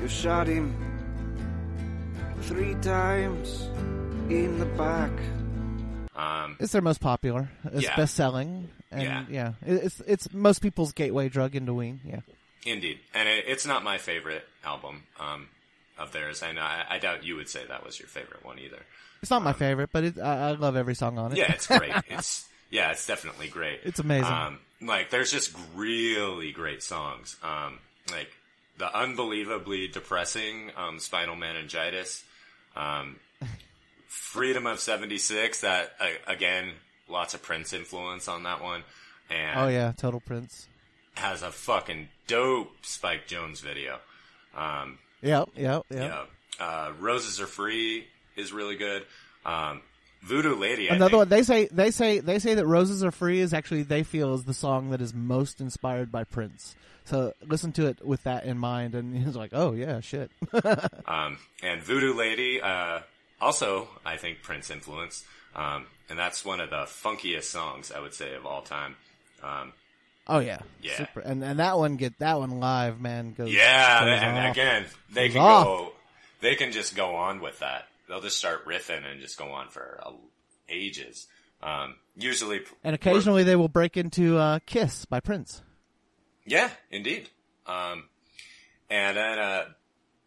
You 0.00 0.08
shot 0.08 0.46
him 0.46 0.74
three 2.42 2.74
times 2.76 3.62
in 4.30 4.58
the 4.58 4.66
back. 4.76 5.10
Um, 6.16 6.56
It's 6.60 6.72
their 6.72 6.82
most 6.82 7.00
popular. 7.00 7.48
It's 7.72 7.82
Yeah. 7.84 7.96
best 7.96 8.14
selling, 8.14 8.68
and 8.90 9.02
Yeah. 9.02 9.24
yeah. 9.28 9.52
It's 9.62 10.00
it's 10.06 10.32
most 10.32 10.60
people's 10.62 10.92
gateway 10.92 11.28
drug 11.28 11.54
into 11.56 11.74
Ween. 11.74 12.00
Yeah, 12.04 12.20
Indeed, 12.64 13.00
and 13.14 13.28
it, 13.28 13.44
it's 13.48 13.66
not 13.66 13.82
my 13.82 13.98
favorite 13.98 14.46
album 14.64 15.02
um, 15.18 15.48
of 15.98 16.12
theirs, 16.12 16.42
and 16.42 16.58
I, 16.58 16.84
I 16.90 16.98
doubt 16.98 17.24
you 17.24 17.36
would 17.36 17.48
say 17.48 17.62
that 17.66 17.84
was 17.84 17.98
your 17.98 18.08
favorite 18.08 18.44
one 18.44 18.58
either. 18.58 18.80
it's 19.22 19.30
not 19.30 19.42
my 19.42 19.52
favorite, 19.52 19.90
but 19.92 20.04
it, 20.04 20.18
I, 20.18 20.48
I 20.48 20.52
love 20.52 20.76
every 20.76 20.94
song 20.94 21.18
on 21.18 21.26
it. 21.32 21.34
Um, 21.34 21.38
Yeah, 21.38 21.52
it's 21.52 21.66
great. 21.66 21.92
it's 22.08 22.48
yeah, 22.70 22.90
it's 22.90 23.06
definitely 23.06 23.48
great. 23.48 23.80
It's 23.84 24.00
amazing. 24.00 24.32
Um, 24.32 24.58
like, 24.82 25.10
there's 25.10 25.30
just 25.30 25.54
really 25.74 26.50
great 26.52 26.82
songs. 26.82 27.36
Um, 27.42 27.78
like 28.10 28.28
the 28.78 28.92
unbelievably 28.96 29.88
depressing 29.88 30.72
um, 30.76 30.98
Spinal 30.98 31.36
Meningitis, 31.36 32.24
um, 32.76 33.16
Freedom 34.08 34.66
of 34.66 34.80
'76. 34.80 35.60
That 35.60 35.92
uh, 36.00 36.06
again, 36.26 36.72
lots 37.08 37.34
of 37.34 37.42
Prince 37.42 37.72
influence 37.72 38.28
on 38.28 38.42
that 38.44 38.62
one, 38.62 38.82
and 39.30 39.60
oh 39.60 39.68
yeah, 39.68 39.92
Total 39.92 40.20
Prince. 40.20 40.66
has 41.14 41.42
a 41.42 41.50
fucking 41.50 42.08
dope 42.26 42.72
Spike 42.82 43.26
Jonze 43.28 43.60
video. 43.60 43.98
Um, 44.56 44.98
Yep, 45.24 45.50
yep, 45.56 45.82
yep. 45.90 46.28
yeah. 46.60 46.64
Uh, 46.64 46.92
Roses 47.00 47.40
Are 47.40 47.46
Free 47.46 48.06
is 48.36 48.52
really 48.52 48.76
good. 48.76 49.04
Um, 49.44 49.82
Voodoo 50.22 50.54
Lady. 50.56 50.88
I 50.90 50.94
Another 50.94 51.10
think- 51.10 51.18
one. 51.18 51.28
They 51.28 51.42
say 51.42 51.68
they 51.70 51.90
say 51.90 52.18
they 52.20 52.38
say 52.38 52.54
that 52.54 52.66
"Roses 52.66 53.02
Are 53.04 53.10
Free" 53.10 53.40
is 53.40 53.52
actually 53.52 53.82
they 53.82 54.02
feel 54.04 54.34
is 54.34 54.44
the 54.44 54.54
song 54.54 54.90
that 54.90 55.00
is 55.00 55.12
most 55.12 55.60
inspired 55.60 56.12
by 56.12 56.24
Prince. 56.24 56.76
So 57.06 57.34
listen 57.46 57.72
to 57.72 57.86
it 57.88 58.04
with 58.06 58.22
that 58.24 58.44
in 58.46 58.56
mind, 58.58 58.94
and 58.94 59.14
he's 59.24 59.36
like, 59.36 59.50
"Oh 59.52 59.72
yeah, 59.72 60.00
shit." 60.00 60.30
Um, 61.06 61.38
and 61.62 61.82
Voodoo 61.82 62.14
Lady, 62.14 62.60
uh, 62.62 63.00
also, 63.40 63.88
I 64.06 64.16
think 64.16 64.42
Prince 64.42 64.70
influence, 64.70 65.24
um, 65.54 65.86
and 66.08 66.18
that's 66.18 66.44
one 66.44 66.60
of 66.60 66.70
the 66.70 66.84
funkiest 66.86 67.44
songs 67.44 67.92
I 67.94 68.00
would 68.00 68.14
say 68.14 68.34
of 68.34 68.46
all 68.46 68.62
time. 68.62 68.96
Um, 69.42 69.72
Oh 70.26 70.38
yeah, 70.38 70.60
Yeah. 70.82 70.96
Super. 70.96 71.20
And 71.20 71.42
and 71.44 71.58
that 71.58 71.76
one 71.78 71.96
get 71.96 72.18
that 72.20 72.38
one 72.38 72.58
live, 72.60 73.00
man. 73.00 73.34
Goes 73.34 73.52
yeah, 73.52 74.00
goes 74.04 74.20
and 74.22 74.38
off. 74.38 74.52
again, 74.52 74.84
they 75.12 75.28
Goes 75.28 75.34
can 75.34 75.42
off. 75.42 75.64
go, 75.66 75.92
they 76.40 76.54
can 76.54 76.72
just 76.72 76.96
go 76.96 77.14
on 77.16 77.40
with 77.40 77.58
that. 77.60 77.86
They'll 78.08 78.20
just 78.22 78.38
start 78.38 78.66
riffing 78.66 79.02
and 79.10 79.20
just 79.20 79.38
go 79.38 79.50
on 79.52 79.68
for 79.68 80.00
uh, 80.04 80.12
ages. 80.68 81.26
Um, 81.62 81.96
usually, 82.16 82.60
And 82.82 82.94
occasionally 82.94 83.42
they 83.42 83.56
will 83.56 83.68
break 83.68 83.96
into 83.96 84.36
uh, 84.38 84.58
"Kiss" 84.66 85.04
by 85.04 85.20
Prince. 85.20 85.62
Yeah, 86.46 86.70
indeed. 86.90 87.28
Um, 87.66 88.04
and 88.90 89.16
then 89.16 89.38
uh, 89.38 89.64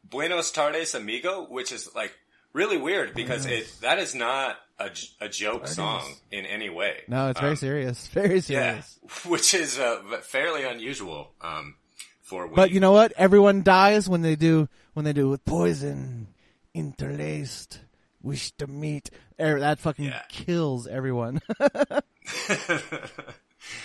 Buenos 0.09 0.51
Tardes, 0.51 0.95
Amigo, 0.95 1.45
which 1.47 1.71
is 1.71 1.93
like 1.95 2.13
really 2.53 2.77
weird 2.77 3.13
because 3.13 3.45
it 3.45 3.71
that 3.81 3.99
is 3.99 4.15
not 4.15 4.57
a, 4.79 4.89
a 5.21 5.29
joke 5.29 5.67
song 5.67 6.03
in 6.31 6.45
any 6.45 6.69
way. 6.69 7.01
No, 7.07 7.29
it's 7.29 7.39
very 7.39 7.51
Um, 7.51 7.57
serious. 7.57 8.07
Very 8.13 8.41
serious. 8.41 8.99
Yeah, 9.03 9.09
which 9.29 9.53
is 9.53 9.79
uh, 9.79 10.01
fairly 10.23 10.63
unusual 10.63 11.31
um, 11.41 11.75
for. 12.21 12.47
But 12.47 12.71
you 12.71 12.79
know 12.79 12.91
what? 12.91 13.11
Everyone 13.17 13.63
dies 13.63 14.07
when 14.09 14.21
they 14.21 14.35
do 14.35 14.69
when 14.93 15.05
they 15.05 15.13
do 15.13 15.29
with 15.29 15.43
poison 15.45 16.27
interlaced. 16.73 17.79
Wish 18.21 18.51
to 18.53 18.67
meet. 18.67 19.09
Er, 19.39 19.59
That 19.59 19.79
fucking 19.79 20.05
Yeah. 20.05 20.21
kills 20.29 20.87
everyone. 20.87 21.39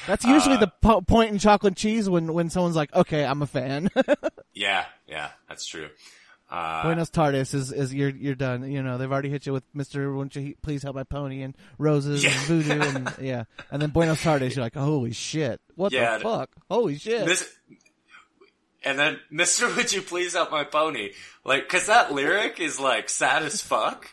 That's 0.07 0.25
usually 0.25 0.57
the 0.59 0.71
po- 0.81 1.01
point 1.01 1.31
in 1.33 1.39
chocolate 1.39 1.77
cheese 1.77 2.09
when 2.09 2.33
when 2.33 2.51
someone's 2.51 2.77
like, 2.77 2.95
"Okay, 2.95 3.25
I'm 3.25 3.43
a 3.43 3.47
fan." 3.47 3.91
yeah, 4.55 4.85
yeah, 5.09 5.31
that's 5.49 5.67
true. 5.67 5.89
Uh, 6.53 6.83
Buenos 6.83 7.09
tardes 7.09 7.55
is, 7.55 7.73
is 7.73 7.95
you're 7.95 8.11
you're 8.11 8.35
done. 8.35 8.71
You 8.71 8.83
know 8.83 8.99
they've 8.99 9.11
already 9.11 9.31
hit 9.31 9.47
you 9.47 9.55
with 9.55 9.65
Mister. 9.73 10.13
Won't 10.13 10.37
you 10.37 10.55
please 10.61 10.83
help 10.83 10.95
my 10.95 11.05
pony 11.05 11.41
and 11.43 11.57
roses 11.79 12.25
and 12.25 12.35
voodoo 12.35 12.81
and 12.83 13.15
yeah, 13.21 13.45
and 13.71 13.81
then 13.81 13.89
Buenos 13.91 14.23
tardes. 14.23 14.55
You're 14.55 14.65
like, 14.65 14.75
holy 14.75 15.13
shit, 15.13 15.61
what 15.77 15.93
Yeah, 15.93 16.19
the 16.19 16.25
fuck? 16.25 16.51
Holy 16.71 16.99
shit! 16.99 17.25
Miss- 17.27 17.49
and 18.85 18.99
then, 18.99 19.19
Mister, 19.31 19.67
would 19.75 19.93
you 19.93 20.03
please 20.03 20.35
help 20.35 20.51
my 20.51 20.65
pony? 20.65 21.13
Like, 21.45 21.67
cause 21.69 21.87
that 21.87 22.13
lyric 22.13 22.61
is 22.61 22.79
like 22.79 23.09
sad 23.09 23.43
as 23.45 23.63
fuck. 23.63 24.11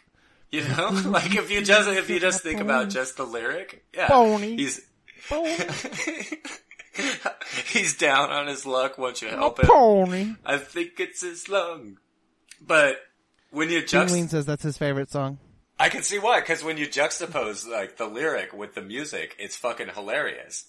You 0.52 0.64
know, 0.64 0.90
like 1.06 1.36
if 1.36 1.52
you 1.52 1.62
just 1.62 1.90
if 1.90 2.10
you 2.10 2.20
just 2.22 2.42
think 2.42 2.62
about 2.62 2.90
just 2.90 3.18
the 3.18 3.26
lyric, 3.26 3.84
yeah, 3.94 4.08
Pony. 4.08 4.56
he's 4.56 4.80
pony, 5.28 5.58
he's 7.68 7.98
down 7.98 8.32
on 8.32 8.48
his 8.48 8.66
luck. 8.66 8.98
Won't 8.98 9.22
you 9.22 9.28
help 9.28 9.60
him? 9.60 9.68
pony. 9.68 10.36
I 10.46 10.58
think 10.58 11.00
it's 11.00 11.22
his 11.22 11.50
lung. 11.50 11.98
But 12.62 12.98
when 13.52 13.70
you 13.70 13.82
juxt, 13.82 14.12
Ween 14.12 14.28
says 14.28 14.46
that's 14.46 14.64
his 14.64 14.78
favorite 14.78 15.10
song. 15.10 15.40
I 15.80 15.90
can 15.90 16.04
see 16.04 16.20
why. 16.20 16.42
Because 16.42 16.64
when 16.64 16.78
you 16.78 16.88
juxtapose 16.88 17.68
like 17.68 17.98
the 17.98 18.06
lyric 18.06 18.54
with 18.54 18.76
the 18.76 18.82
music, 18.82 19.36
it's 19.40 19.56
fucking 19.56 19.90
hilarious. 19.96 20.66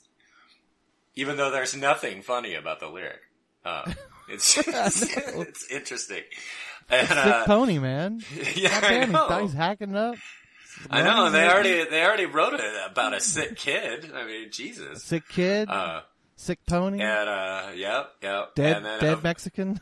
Even 1.16 1.36
though 1.36 1.51
there's 1.51 1.76
nothing 1.76 2.22
funny 2.22 2.55
about 2.55 2.78
the 2.78 2.86
lyric, 2.86 3.20
uh, 3.64 3.93
it's 4.28 4.57
it's 4.57 5.70
interesting. 5.70 6.22
And, 6.88 7.07
Sick 7.09 7.16
uh, 7.16 7.45
pony, 7.45 7.78
man. 7.78 8.20
yeah, 8.55 8.80
I 8.82 9.05
know. 9.07 9.43
he's, 9.43 9.53
hacking 9.53 9.95
up. 9.95 10.16
I 10.91 11.03
know. 11.03 11.30
They 11.30 11.47
already 11.47 11.84
they 11.84 12.05
already 12.05 12.26
wrote 12.26 12.55
it 12.55 12.74
about 12.91 13.14
a 13.14 13.20
sick 13.20 13.57
kid. 13.57 14.11
I 14.14 14.24
mean, 14.26 14.51
Jesus. 14.51 15.03
Sick 15.03 15.28
kid, 15.28 15.68
Uh, 15.68 16.03
sick 16.36 16.59
pony, 16.66 17.01
and 17.01 17.28
uh, 17.28 17.68
yep, 17.74 18.12
yep. 18.22 18.55
dead 18.55 18.76
and 18.76 18.86
then, 18.86 19.01
dead 19.01 19.18
uh, 19.18 19.20
Mexican. 19.22 19.80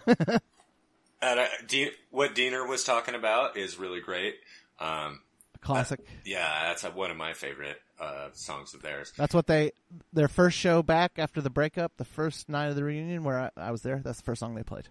And, 1.20 1.40
uh, 1.40 1.46
De- 1.66 1.90
what 2.10 2.34
Deaner 2.34 2.66
was 2.68 2.84
talking 2.84 3.14
about 3.14 3.56
is 3.56 3.78
really 3.78 4.00
great. 4.00 4.36
Um, 4.78 5.20
Classic. 5.60 6.00
yeah, 6.24 6.68
that's 6.68 6.84
one 6.94 7.10
of 7.10 7.16
my 7.16 7.32
favorite 7.32 7.80
uh, 7.98 8.28
songs 8.32 8.74
of 8.74 8.82
theirs. 8.82 9.12
That's 9.16 9.34
what 9.34 9.46
they 9.48 9.72
their 10.12 10.28
first 10.28 10.56
show 10.56 10.82
back 10.82 11.12
after 11.18 11.40
the 11.40 11.50
breakup, 11.50 11.96
the 11.96 12.04
first 12.04 12.48
night 12.48 12.68
of 12.68 12.76
the 12.76 12.84
reunion 12.84 13.24
where 13.24 13.38
I, 13.40 13.50
I 13.56 13.70
was 13.72 13.82
there. 13.82 14.00
That's 14.04 14.18
the 14.18 14.24
first 14.24 14.38
song 14.40 14.54
they 14.54 14.62
played. 14.62 14.88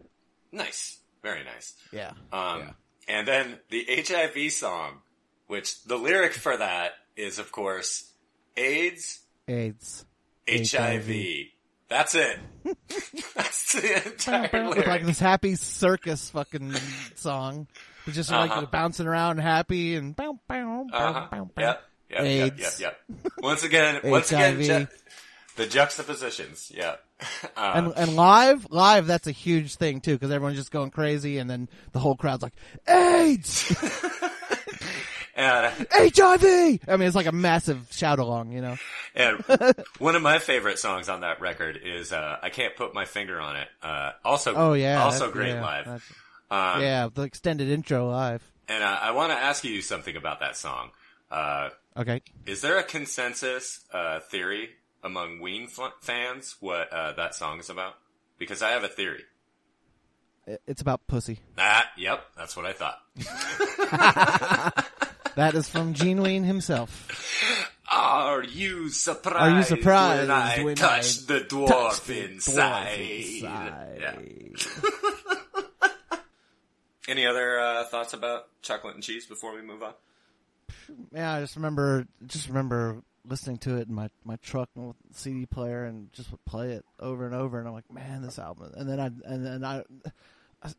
Nice, 0.51 0.99
very 1.23 1.43
nice. 1.43 1.73
Yeah. 1.91 2.11
Um, 2.33 2.75
and 3.07 3.25
then 3.27 3.59
the 3.69 3.85
HIV 3.87 4.51
song, 4.51 4.99
which 5.47 5.83
the 5.83 5.95
lyric 5.95 6.33
for 6.33 6.57
that 6.57 6.91
is, 7.15 7.39
of 7.39 7.51
course, 7.51 8.11
AIDS, 8.57 9.19
AIDS. 9.47 10.05
HIV. 10.49 11.07
That's 11.89 12.15
it. 12.15 12.37
That's 13.35 13.73
the 13.73 14.07
entire 14.07 14.67
With 14.69 14.85
like 14.87 15.05
this 15.05 15.19
happy 15.19 15.55
circus 15.55 16.29
fucking 16.31 16.73
song. 17.15 17.67
It's 18.05 18.15
just 18.15 18.31
like 18.31 18.51
Uh-huh. 18.51 18.65
bouncing 18.71 19.07
around 19.07 19.37
happy 19.39 19.95
and 19.95 20.15
bow, 20.15 20.39
bow, 20.47 20.85
bow, 20.91 20.97
Uh-huh. 20.97 21.27
bow, 21.31 21.51
bow. 21.55 21.61
Yep. 21.61 21.83
Yep, 22.09 22.19
yep, 22.21 22.25
yep, 22.25 22.53
AIDS. 22.59 22.79
yep. 22.81 22.99
Once 23.39 23.63
again, 23.63 23.99
once 24.05 24.31
again, 24.31 24.55
HIV. 24.57 24.65
ju- 24.65 24.87
the 25.57 25.65
juxtapositions. 25.67 26.71
Yeah. 26.75 26.95
Uh, 27.57 27.71
And 27.73 27.93
and 27.97 28.15
live, 28.15 28.67
live, 28.69 29.07
that's 29.07 29.25
a 29.25 29.31
huge 29.31 29.75
thing 29.75 29.99
too 30.01 30.13
because 30.13 30.29
everyone's 30.29 30.57
just 30.57 30.69
going 30.71 30.91
crazy, 30.91 31.39
and 31.39 31.49
then 31.49 31.67
the 31.91 31.99
whole 31.99 32.15
crowd's 32.15 32.43
like 32.43 32.53
AIDS, 32.87 33.75
and, 35.37 35.87
HIV. 35.91 36.79
I 36.87 36.97
mean, 36.97 37.07
it's 37.07 37.15
like 37.15 37.27
a 37.27 37.31
massive 37.31 37.87
shout 37.91 38.19
along, 38.19 38.51
you 38.51 38.61
know. 38.61 38.77
And 39.15 39.37
one 39.99 40.15
of 40.15 40.21
my 40.21 40.39
favorite 40.39 40.79
songs 40.79 41.07
on 41.09 41.21
that 41.21 41.39
record 41.39 41.79
is 41.83 42.11
uh, 42.11 42.37
"I 42.41 42.49
Can't 42.49 42.75
Put 42.75 42.93
My 42.93 43.05
Finger 43.05 43.39
on 43.39 43.55
It." 43.55 43.67
Uh, 43.81 44.11
also, 44.25 44.53
Oh 44.55 44.73
yeah, 44.73 45.03
also 45.03 45.31
great 45.31 45.53
yeah, 45.53 45.61
live. 45.61 45.87
Um, 46.49 46.81
yeah, 46.81 47.07
the 47.13 47.21
extended 47.23 47.69
intro 47.69 48.09
live. 48.09 48.43
And 48.67 48.83
uh, 48.83 48.99
I 49.01 49.11
want 49.11 49.31
to 49.31 49.37
ask 49.37 49.63
you 49.63 49.81
something 49.81 50.15
about 50.15 50.39
that 50.41 50.57
song. 50.57 50.89
Uh, 51.31 51.69
Okay. 51.95 52.21
is 52.45 52.61
there 52.61 52.77
a 52.77 52.83
consensus 52.83 53.83
uh, 53.91 54.19
theory 54.19 54.69
among 55.03 55.39
Ween 55.39 55.63
f- 55.63 55.93
fans 56.01 56.55
what 56.59 56.91
uh, 56.93 57.13
that 57.13 57.33
song 57.33 57.59
is 57.59 57.69
about? 57.71 57.95
Because 58.37 58.61
I 58.61 58.69
have 58.71 58.83
a 58.83 58.87
theory. 58.87 59.23
It's 60.67 60.79
about 60.81 61.07
pussy. 61.07 61.39
Ah, 61.57 61.85
yep, 61.97 62.23
that's 62.37 62.55
what 62.55 62.65
I 62.65 62.73
thought. 62.73 62.99
That 65.37 65.53
is 65.53 65.69
from 65.69 65.93
Gene 65.93 66.23
Ween 66.23 66.43
himself. 66.43 67.69
Are 67.91 68.43
you 68.43 68.89
surprised? 68.89 69.37
Are 69.37 69.55
you 69.55 69.61
surprised 69.61 70.21
when 70.21 70.31
I 70.31 70.63
when 70.63 70.75
touch 70.75 71.29
I 71.29 71.33
the 71.33 71.41
dwarf 71.41 72.09
inside? 72.09 72.99
inside? 72.99 73.99
Yeah. 74.01 74.15
Any 77.07 77.27
other 77.27 77.59
uh, 77.59 77.83
thoughts 77.83 78.13
about 78.13 78.47
chocolate 78.63 78.95
and 78.95 79.03
cheese 79.03 79.27
before 79.27 79.55
we 79.55 79.61
move 79.61 79.83
on? 79.83 79.93
Yeah, 81.13 81.35
I 81.35 81.41
just 81.41 81.55
remember, 81.55 82.07
just 82.25 82.47
remember 82.47 83.03
listening 83.23 83.57
to 83.57 83.77
it 83.77 83.89
in 83.89 83.93
my 83.93 84.09
my 84.25 84.37
truck 84.37 84.69
with 84.73 84.95
CD 85.13 85.45
player 85.45 85.85
and 85.85 86.11
just 86.13 86.31
would 86.31 86.43
play 86.45 86.71
it 86.71 86.83
over 86.99 87.27
and 87.27 87.35
over, 87.35 87.59
and 87.59 87.67
I'm 87.67 87.75
like, 87.75 87.93
man, 87.93 88.23
this 88.23 88.39
album. 88.39 88.71
And 88.75 88.89
then 88.89 88.99
I 88.99 89.11
and 89.23 89.45
then 89.45 89.63
I, 89.63 89.83
I 90.63 90.71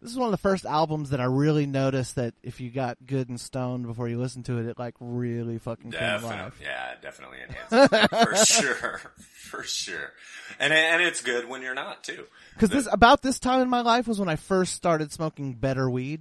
this 0.00 0.10
is 0.12 0.16
one 0.16 0.26
of 0.26 0.30
the 0.32 0.36
first 0.38 0.64
albums 0.64 1.10
that 1.10 1.20
I 1.20 1.24
really 1.24 1.66
noticed 1.66 2.14
that 2.16 2.34
if 2.42 2.60
you 2.60 2.70
got 2.70 2.98
good 3.06 3.28
and 3.28 3.40
stoned 3.40 3.86
before 3.86 4.08
you 4.08 4.18
listened 4.18 4.44
to 4.46 4.58
it, 4.58 4.66
it 4.66 4.78
like 4.78 4.94
really 5.00 5.58
fucking 5.58 5.90
came 5.90 6.00
Definitely, 6.00 6.36
alive. 6.38 6.54
yeah, 6.62 6.94
definitely 7.02 7.38
enhances 7.48 7.88
it. 7.92 8.10
for 8.10 8.36
sure, 8.44 9.00
for 9.16 9.62
sure. 9.64 10.12
And 10.60 10.72
and 10.72 11.02
it's 11.02 11.20
good 11.20 11.48
when 11.48 11.62
you're 11.62 11.74
not 11.74 12.04
too. 12.04 12.24
Because 12.54 12.70
this 12.70 12.88
about 12.92 13.22
this 13.22 13.38
time 13.38 13.60
in 13.60 13.68
my 13.68 13.80
life 13.80 14.06
was 14.06 14.18
when 14.20 14.28
I 14.28 14.36
first 14.36 14.74
started 14.74 15.12
smoking 15.12 15.54
better 15.54 15.90
weed. 15.90 16.20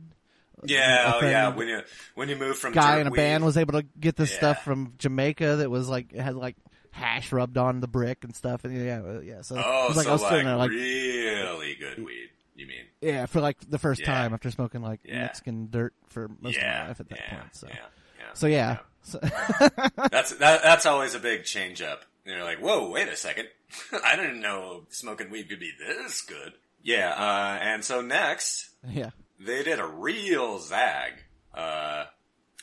Yeah, 0.64 1.14
oh 1.16 1.26
yeah. 1.26 1.50
When 1.56 1.68
you 1.68 1.82
when 2.16 2.30
you 2.30 2.36
move 2.36 2.58
from 2.58 2.74
guy 2.74 3.00
in 3.00 3.06
a 3.08 3.10
weed- 3.12 3.18
band 3.18 3.46
was 3.46 3.58
able 3.58 3.74
to 3.74 3.86
get 4.00 4.16
this 4.16 4.32
Yeah. 4.32 4.38
stuff 4.38 4.64
from 4.64 4.94
Jamaica 4.98 5.58
that 5.58 5.70
was 5.70 5.88
like 5.88 6.12
had 6.16 6.36
like 6.36 6.56
hash 6.92 7.32
rubbed 7.32 7.60
on 7.60 7.80
the 7.80 7.88
brick 7.88 8.24
and 8.24 8.36
stuff 8.36 8.66
and 8.66 8.76
yeah 8.76 9.20
yeah 9.22 9.42
so 9.44 9.56
oh, 9.64 9.86
it 9.86 9.88
was 9.90 9.98
like 9.98 10.06
so 10.06 10.10
I 10.10 10.14
was 10.14 10.22
like, 10.24 10.32
sitting 10.32 10.46
there 10.48 10.56
like 10.56 10.72
really 10.72 11.76
good 11.76 12.04
weed. 12.04 12.30
You 12.58 12.68
mean? 12.68 12.86
yeah 13.02 13.26
for 13.28 13.40
like 13.40 13.58
the 13.70 13.78
first 13.80 14.02
Yeah. 14.02 14.08
time 14.08 14.34
after 14.34 14.52
smoking 14.52 14.82
like 14.82 15.00
Yeah. 15.06 15.22
Mexican 15.22 15.70
dirt 15.70 15.94
for 16.10 16.28
most 16.42 16.58
of 16.58 16.64
my 16.64 16.88
life 16.88 17.00
at 17.00 17.08
that 17.10 17.20
yeah, 17.20 17.40
point 17.40 17.56
so 17.56 17.68
yeah, 17.70 17.76
yeah. 18.20 18.34
so 18.34 18.48
yeah, 18.48 18.78
So, 19.04 19.20
That's 20.12 20.34
that, 20.38 20.64
that's 20.64 20.86
always 20.86 21.14
a 21.16 21.20
big 21.20 21.44
change 21.46 21.82
up. 21.82 22.04
You're 22.26 22.44
like, 22.44 22.60
whoa, 22.60 22.90
wait 22.90 23.08
a 23.08 23.16
second. 23.16 23.48
I 24.04 24.16
didn't 24.18 24.42
know 24.42 24.84
smoking 24.90 25.30
weed 25.30 25.48
could 25.50 25.60
be 25.62 25.72
this 25.80 26.22
good. 26.24 26.54
Yeah, 26.84 27.12
uh, 27.14 27.60
and 27.62 27.86
so 27.86 28.02
next, 28.02 28.70
yeah 28.88 29.12
they 29.40 29.64
did 29.64 29.80
a 29.80 29.86
real 29.88 30.60
zag, 30.60 31.14
uh, 31.54 32.06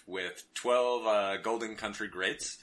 with 0.07 0.43
12, 0.55 1.07
uh, 1.07 1.37
Golden 1.39 1.77
Country 1.77 2.09
Greats. 2.09 2.59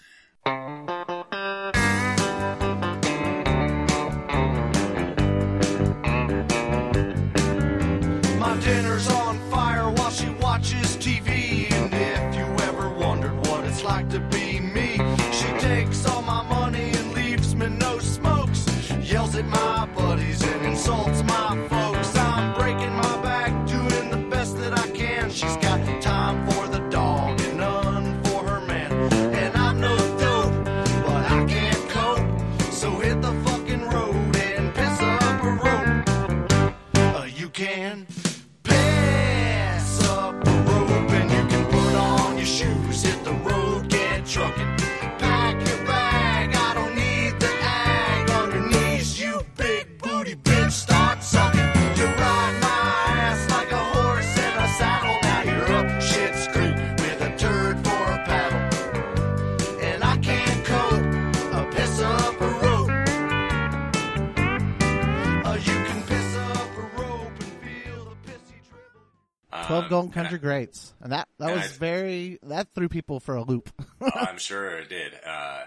12 69.72 69.84
um, 69.84 69.89
Golden 69.89 70.11
Country 70.11 70.38
I, 70.38 70.41
Greats. 70.41 70.93
And 71.01 71.11
that, 71.11 71.28
that 71.39 71.49
and 71.49 71.61
was 71.61 71.72
I, 71.72 71.76
very, 71.76 72.39
that 72.43 72.74
threw 72.74 72.89
people 72.89 73.19
for 73.19 73.36
a 73.36 73.43
loop. 73.43 73.69
I'm 74.15 74.38
sure 74.38 74.78
it 74.80 74.89
did. 74.89 75.13
Uh, 75.26 75.63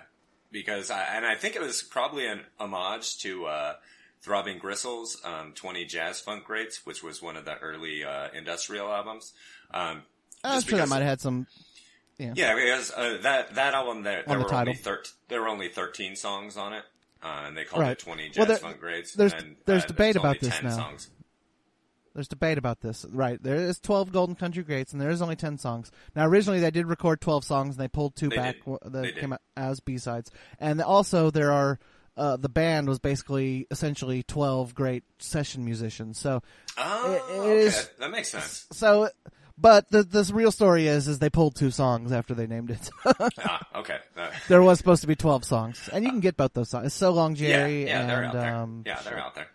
because 0.50 0.90
I, 0.90 1.02
and 1.16 1.26
I 1.26 1.34
think 1.34 1.56
it 1.56 1.62
was 1.62 1.82
probably 1.82 2.26
an 2.26 2.40
homage 2.58 3.18
to, 3.18 3.46
uh, 3.46 3.74
Throbbing 4.22 4.58
Gristle's, 4.58 5.20
um, 5.24 5.52
20 5.54 5.84
Jazz 5.84 6.20
Funk 6.20 6.44
Greats, 6.44 6.86
which 6.86 7.02
was 7.02 7.20
one 7.20 7.36
of 7.36 7.44
the 7.44 7.58
early, 7.58 8.04
uh, 8.04 8.28
industrial 8.34 8.90
albums. 8.90 9.32
Um, 9.70 10.02
uh, 10.42 10.48
I'm 10.48 10.62
sure 10.62 10.78
that 10.78 10.88
might 10.88 11.00
have 11.00 11.08
had 11.08 11.20
some, 11.20 11.46
yeah. 12.18 12.32
Yeah, 12.34 12.54
because, 12.54 12.90
uh, 12.90 13.18
that, 13.22 13.56
that 13.56 13.74
album 13.74 14.02
there, 14.02 14.22
there 14.26 14.38
were 14.38 14.44
title. 14.44 14.60
only 14.60 14.74
thir- 14.74 15.02
there 15.28 15.42
were 15.42 15.48
only 15.48 15.68
13 15.68 16.16
songs 16.16 16.56
on 16.56 16.72
it. 16.72 16.84
Uh, 17.22 17.44
and 17.46 17.56
they 17.56 17.64
called 17.64 17.82
right. 17.82 17.92
it 17.92 17.98
20 17.98 18.28
Jazz 18.28 18.36
well, 18.36 18.46
there, 18.46 18.56
Funk 18.58 18.80
Greats. 18.80 19.14
There's, 19.14 19.32
and, 19.32 19.56
there's 19.64 19.84
uh, 19.84 19.86
debate 19.86 20.16
about 20.16 20.40
this 20.40 20.62
now. 20.62 20.76
Songs. 20.76 21.10
There's 22.14 22.28
debate 22.28 22.58
about 22.58 22.80
this, 22.80 23.04
right? 23.10 23.42
There 23.42 23.56
is 23.56 23.80
12 23.80 24.12
Golden 24.12 24.36
Country 24.36 24.62
Greats, 24.62 24.92
and 24.92 25.00
there 25.02 25.10
is 25.10 25.20
only 25.20 25.34
10 25.36 25.58
songs. 25.58 25.90
Now, 26.14 26.26
originally 26.26 26.60
they 26.60 26.70
did 26.70 26.86
record 26.86 27.20
12 27.20 27.44
songs, 27.44 27.74
and 27.74 27.82
they 27.82 27.88
pulled 27.88 28.14
two 28.14 28.28
They 28.28 28.36
back 28.36 28.56
did. 28.64 28.78
that 28.82 28.92
They 28.92 29.10
did. 29.12 29.18
came 29.18 29.32
out 29.32 29.40
as 29.56 29.80
B 29.80 29.98
sides. 29.98 30.30
And 30.60 30.80
also, 30.80 31.30
there 31.30 31.50
are 31.52 31.78
uh, 32.16 32.36
the 32.36 32.48
band 32.48 32.88
was 32.88 33.00
basically 33.00 33.66
essentially 33.72 34.22
12 34.22 34.72
great 34.76 35.02
session 35.18 35.64
musicians. 35.64 36.16
So, 36.16 36.40
Oh, 36.78 37.10
It- 37.12 37.34
it 37.34 37.38
okay. 37.40 37.58
is- 37.62 37.90
that 37.98 38.10
makes 38.12 38.28
sense. 38.28 38.66
so, 38.70 39.08
but 39.58 39.90
the 39.90 40.04
the 40.04 40.30
real 40.32 40.52
story 40.52 40.86
is, 40.86 41.08
is 41.08 41.18
they 41.18 41.30
pulled 41.30 41.56
two 41.56 41.72
songs 41.72 42.12
after 42.12 42.32
they 42.34 42.46
named 42.46 42.70
it. 42.70 42.88
ah, 43.44 43.66
okay. 43.74 43.98
Uh, 44.16 44.30
there 44.46 44.62
was 44.62 44.78
supposed 44.78 45.00
to 45.02 45.08
be 45.08 45.16
12 45.16 45.44
songs, 45.44 45.88
and 45.92 46.04
you 46.04 46.10
can 46.10 46.20
get 46.20 46.36
both 46.36 46.52
those 46.52 46.70
songs. 46.70 46.86
It's 46.86 46.94
so 46.94 47.10
long, 47.10 47.34
yeah, 47.34 47.48
Jerry, 47.48 47.86
yeah, 47.86 48.00
and 48.02 48.08
they're 48.10 48.24
out 48.26 48.32
there. 48.32 48.54
um, 48.54 48.82
yeah, 48.86 49.00
they're 49.02 49.18
out 49.18 49.34
there. 49.34 49.48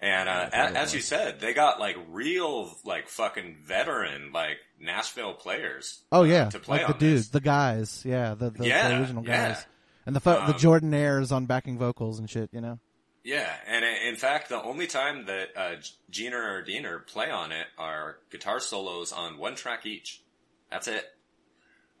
And 0.00 0.28
uh, 0.28 0.48
a- 0.52 0.78
as 0.78 0.94
you 0.94 1.00
said, 1.00 1.40
they 1.40 1.52
got 1.54 1.80
like 1.80 1.96
real, 2.10 2.70
like 2.84 3.08
fucking 3.08 3.56
veteran, 3.64 4.30
like 4.32 4.58
Nashville 4.80 5.34
players. 5.34 6.02
Oh 6.12 6.20
uh, 6.20 6.24
yeah, 6.24 6.48
to 6.50 6.58
play 6.60 6.78
like 6.78 6.86
the 6.86 6.92
dudes, 6.94 7.22
this. 7.22 7.28
the 7.30 7.40
guys, 7.40 8.02
yeah, 8.06 8.34
the 8.34 8.50
the, 8.50 8.58
the 8.58 8.68
Yeah, 8.68 8.98
original 9.00 9.24
yeah. 9.26 9.48
guys, 9.54 9.66
and 10.06 10.14
the 10.14 10.20
fo- 10.20 10.46
the 10.46 10.54
Um, 10.54 10.58
Jordanaires 10.60 11.32
on 11.32 11.46
backing 11.46 11.78
vocals 11.78 12.20
and 12.20 12.30
shit. 12.30 12.48
You 12.52 12.60
know, 12.60 12.78
Yeah, 13.24 13.52
and 13.66 13.84
in 13.84 14.14
fact, 14.14 14.48
the 14.50 14.62
only 14.62 14.86
time 14.86 15.26
that 15.26 15.48
uh, 15.56 15.76
Gener 16.12 16.34
or 16.60 16.64
Deaner 16.64 17.04
play 17.04 17.30
on 17.30 17.50
it 17.50 17.66
are 17.76 18.18
guitar 18.30 18.60
solos 18.60 19.12
on 19.12 19.36
one 19.38 19.56
track 19.56 19.84
each. 19.84 20.22
That's 20.70 20.86
it. 20.86 21.04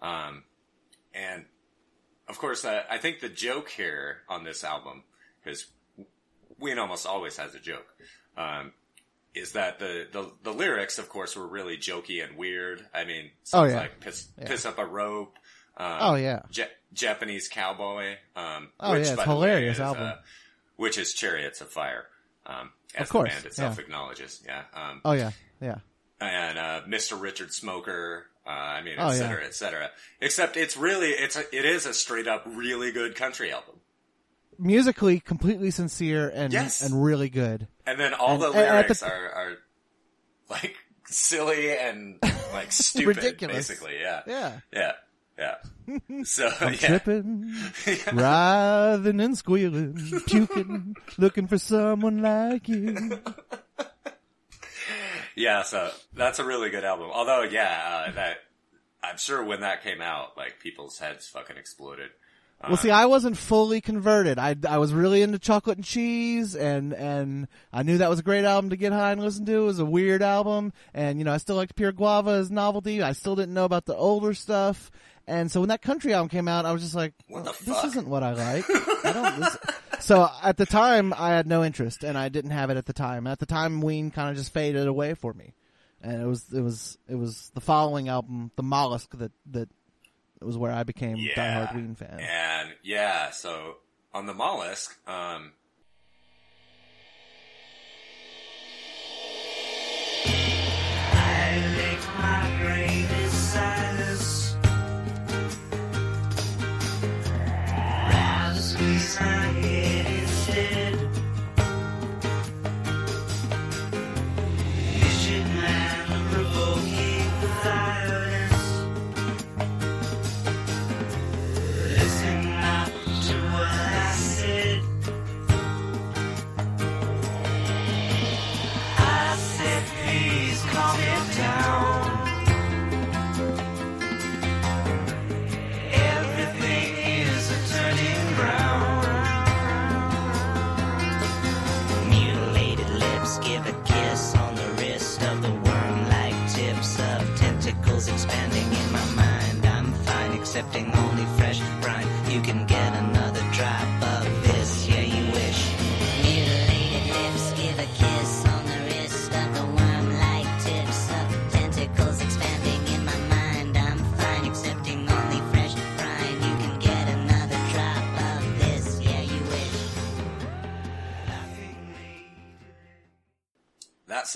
Um, 0.00 0.44
and 1.12 1.46
of 2.28 2.38
course, 2.38 2.64
uh, 2.64 2.84
I 2.88 2.98
think 2.98 3.18
the 3.18 3.28
joke 3.28 3.70
here 3.70 4.18
on 4.28 4.44
this 4.44 4.62
album, 4.62 5.02
because 5.42 5.66
Ween 6.58 6.78
almost 6.78 7.06
always 7.06 7.36
has 7.36 7.54
a 7.54 7.60
joke, 7.60 7.86
um, 8.36 8.72
is 9.34 9.52
that 9.52 9.78
the, 9.78 10.06
the 10.12 10.30
the 10.42 10.52
lyrics, 10.52 10.98
of 10.98 11.08
course, 11.08 11.36
were 11.36 11.46
really 11.46 11.76
jokey 11.76 12.22
and 12.26 12.36
weird. 12.36 12.84
I 12.94 13.04
mean, 13.04 13.30
Oh, 13.52 13.64
yeah. 13.64 13.76
like 13.76 14.00
"piss, 14.00 14.28
piss 14.44 14.66
up 14.66 14.78
a 14.78 14.84
rope." 14.86 15.36
Um, 15.76 15.98
Oh, 16.00 16.14
yeah. 16.16 16.42
Ja- 16.50 16.64
Japanese 16.92 17.48
cowboy. 17.48 18.16
Um, 18.34 18.70
Oh, 18.80 18.92
which, 18.92 19.04
yeah, 19.06 19.12
it's 19.12 19.16
by 19.16 19.24
the 19.24 19.30
way, 19.30 19.34
hilarious 19.48 19.76
is, 19.76 19.80
album. 19.80 20.02
uh, 20.04 20.14
which 20.76 20.98
is 20.98 21.14
Chariots 21.14 21.60
of 21.60 21.68
Fire, 21.70 22.06
um, 22.46 22.70
as 22.94 23.02
Of 23.02 23.08
course, 23.10 23.28
the 23.30 23.34
band 23.36 23.46
itself 23.46 23.76
yeah. 23.76 23.82
acknowledges. 23.84 24.42
Yeah. 24.46 24.62
Um, 24.74 25.00
oh 25.04 25.12
yeah, 25.12 25.30
yeah. 25.60 25.76
and 26.20 26.58
uh, 26.58 26.80
Mr. 26.88 27.20
Richard 27.20 27.52
Smoker. 27.52 28.26
Uh, 28.46 28.50
I 28.50 28.82
mean, 28.82 28.94
et 28.98 29.02
Oh, 29.02 29.12
yeah. 29.12 29.36
et 29.44 29.54
cetera. 29.54 29.90
Except 30.22 30.56
it's 30.56 30.74
really, 30.74 31.10
it's 31.10 31.36
a, 31.36 31.42
it 31.54 31.66
is 31.66 31.84
a 31.84 31.92
straight 31.92 32.26
up 32.26 32.44
really 32.46 32.90
good 32.92 33.14
country 33.14 33.52
album. 33.52 33.77
Musically, 34.58 35.20
completely 35.20 35.70
sincere 35.70 36.28
and 36.34 36.52
Yes. 36.52 36.82
and 36.82 37.02
really 37.04 37.28
good. 37.28 37.68
And 37.86 37.98
then 37.98 38.12
all 38.14 38.34
And- 38.34 38.42
the 38.42 38.46
at 38.48 38.52
the 38.52 38.58
lyrics 38.58 39.02
are, 39.02 39.30
are 39.30 39.52
like 40.50 40.74
silly 41.06 41.76
and 41.76 42.18
like 42.52 42.72
stupid, 42.72 43.16
Ridiculous. 43.18 43.68
basically. 43.68 43.98
Yeah. 44.00 44.22
Yeah, 44.26 44.60
Yeah. 44.72 44.92
Yeah. 45.38 45.54
So, 46.24 46.50
I'm 46.60 46.72
yeah. 46.74 46.78
tripping, 46.98 47.54
writhing 48.12 49.20
and 49.20 49.38
squealing, 49.38 50.22
puking, 50.26 50.96
looking 51.16 51.46
for 51.46 51.56
someone 51.58 52.20
like 52.20 52.68
you. 52.68 53.20
Yeah, 55.36 55.62
so 55.62 55.90
that's 56.14 56.40
a 56.40 56.44
really 56.44 56.70
good 56.70 56.84
album. 56.84 57.10
Although, 57.12 57.42
yeah, 57.42 58.04
uh, 58.08 58.12
that 58.16 58.38
I'm 59.02 59.16
sure 59.18 59.44
when 59.44 59.60
that 59.60 59.82
came 59.84 60.00
out, 60.00 60.36
like 60.36 60.58
people's 60.58 60.98
heads 60.98 61.28
fucking 61.28 61.56
exploded. 61.56 62.10
Well, 62.66 62.76
see, 62.76 62.90
I 62.90 63.06
wasn't 63.06 63.36
fully 63.36 63.80
converted. 63.80 64.38
I 64.38 64.56
I 64.68 64.78
was 64.78 64.92
really 64.92 65.22
into 65.22 65.38
chocolate 65.38 65.78
and 65.78 65.84
cheese, 65.84 66.56
and 66.56 66.92
and 66.92 67.46
I 67.72 67.84
knew 67.84 67.98
that 67.98 68.10
was 68.10 68.18
a 68.18 68.24
great 68.24 68.44
album 68.44 68.70
to 68.70 68.76
get 68.76 68.92
high 68.92 69.12
and 69.12 69.20
listen 69.20 69.46
to. 69.46 69.62
It 69.62 69.64
was 69.64 69.78
a 69.78 69.84
weird 69.84 70.22
album, 70.22 70.72
and 70.92 71.18
you 71.18 71.24
know 71.24 71.32
I 71.32 71.36
still 71.36 71.54
liked 71.54 71.76
Pure 71.76 71.92
Guava 71.92 72.32
as 72.32 72.50
novelty. 72.50 73.00
I 73.00 73.12
still 73.12 73.36
didn't 73.36 73.54
know 73.54 73.64
about 73.64 73.86
the 73.86 73.94
older 73.94 74.34
stuff, 74.34 74.90
and 75.28 75.52
so 75.52 75.60
when 75.60 75.68
that 75.68 75.82
country 75.82 76.12
album 76.12 76.30
came 76.30 76.48
out, 76.48 76.66
I 76.66 76.72
was 76.72 76.82
just 76.82 76.96
like, 76.96 77.14
What 77.28 77.44
"This 77.64 77.84
isn't 77.84 78.08
what 78.08 78.24
I 78.24 78.32
like." 78.32 78.64
I 79.04 79.12
don't. 79.12 79.40
This... 79.40 79.56
So 80.00 80.28
at 80.42 80.56
the 80.56 80.66
time, 80.66 81.14
I 81.16 81.30
had 81.30 81.46
no 81.46 81.62
interest, 81.62 82.02
and 82.02 82.18
I 82.18 82.28
didn't 82.28 82.50
have 82.50 82.70
it 82.70 82.76
at 82.76 82.86
the 82.86 82.92
time. 82.92 83.28
At 83.28 83.38
the 83.38 83.46
time, 83.46 83.80
Ween 83.80 84.10
kind 84.10 84.30
of 84.30 84.36
just 84.36 84.52
faded 84.52 84.88
away 84.88 85.14
for 85.14 85.32
me, 85.32 85.54
and 86.02 86.20
it 86.20 86.26
was 86.26 86.52
it 86.52 86.60
was 86.60 86.98
it 87.08 87.14
was 87.14 87.52
the 87.54 87.60
following 87.60 88.08
album, 88.08 88.50
The 88.56 88.64
Mollusk, 88.64 89.16
that 89.18 89.32
that 89.52 89.68
was 90.46 90.56
where 90.58 90.72
I 90.72 90.84
became 90.84 91.16
Yeah. 91.18 91.34
diehard 91.34 91.74
Ween 91.74 91.94
fan. 91.94 92.20
And 92.20 92.74
yeah, 92.82 93.30
so 93.30 93.76
on 94.14 94.26
the 94.26 94.34
mollusk, 94.34 94.96
um, 95.08 95.52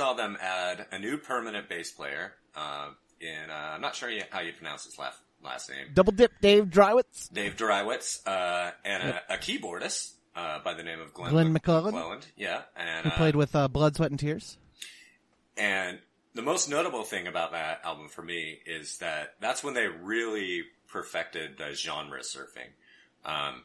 saw 0.03 0.15
them 0.15 0.37
add 0.41 0.87
a 0.91 0.99
new 0.99 1.17
permanent 1.17 1.69
bass 1.69 1.93
player. 1.93 2.33
Uh, 2.57 2.89
in 3.21 3.51
uh, 3.51 3.73
I'm 3.75 3.81
not 3.81 3.95
sure 3.95 4.11
how 4.31 4.41
you 4.41 4.53
pronounce 4.53 4.85
his 4.85 4.99
last 4.99 5.19
last 5.45 5.71
name. 5.71 5.89
Double 5.95 6.13
dip, 6.13 6.33
Dave 6.41 6.65
Dreiwitz. 6.65 7.33
Dave 7.33 7.57
Dreiwitz, 7.57 8.27
uh, 8.27 8.73
and 8.85 9.03
a, 9.03 9.35
a 9.35 9.37
keyboardist 9.37 10.13
uh, 10.35 10.59
by 10.65 10.75
the 10.75 10.83
name 10.83 11.01
of 11.01 11.15
Glenn, 11.15 11.31
Glenn 11.31 11.47
Mc- 11.53 11.55
McClellan? 11.55 11.95
McClelland. 11.95 12.27
Yeah, 12.37 12.63
and 12.77 13.07
Who 13.07 13.13
uh, 13.13 13.17
played 13.17 13.37
with 13.37 13.55
uh, 13.55 13.69
Blood, 13.69 13.95
Sweat, 13.95 14.11
and 14.11 14.19
Tears. 14.19 14.59
And 15.57 16.01
the 16.35 16.43
most 16.43 16.69
notable 16.69 17.05
thing 17.05 17.29
about 17.29 17.53
that 17.53 17.83
album 17.85 18.09
for 18.09 18.23
me 18.23 18.59
is 18.67 18.99
that 18.99 19.35
that's 19.41 19.63
when 19.63 19.75
they 19.75 19.87
really 19.87 20.63
perfected 20.89 21.59
the 21.59 21.75
genre 21.75 22.21
surfing. 22.21 22.73
Um, 23.25 23.63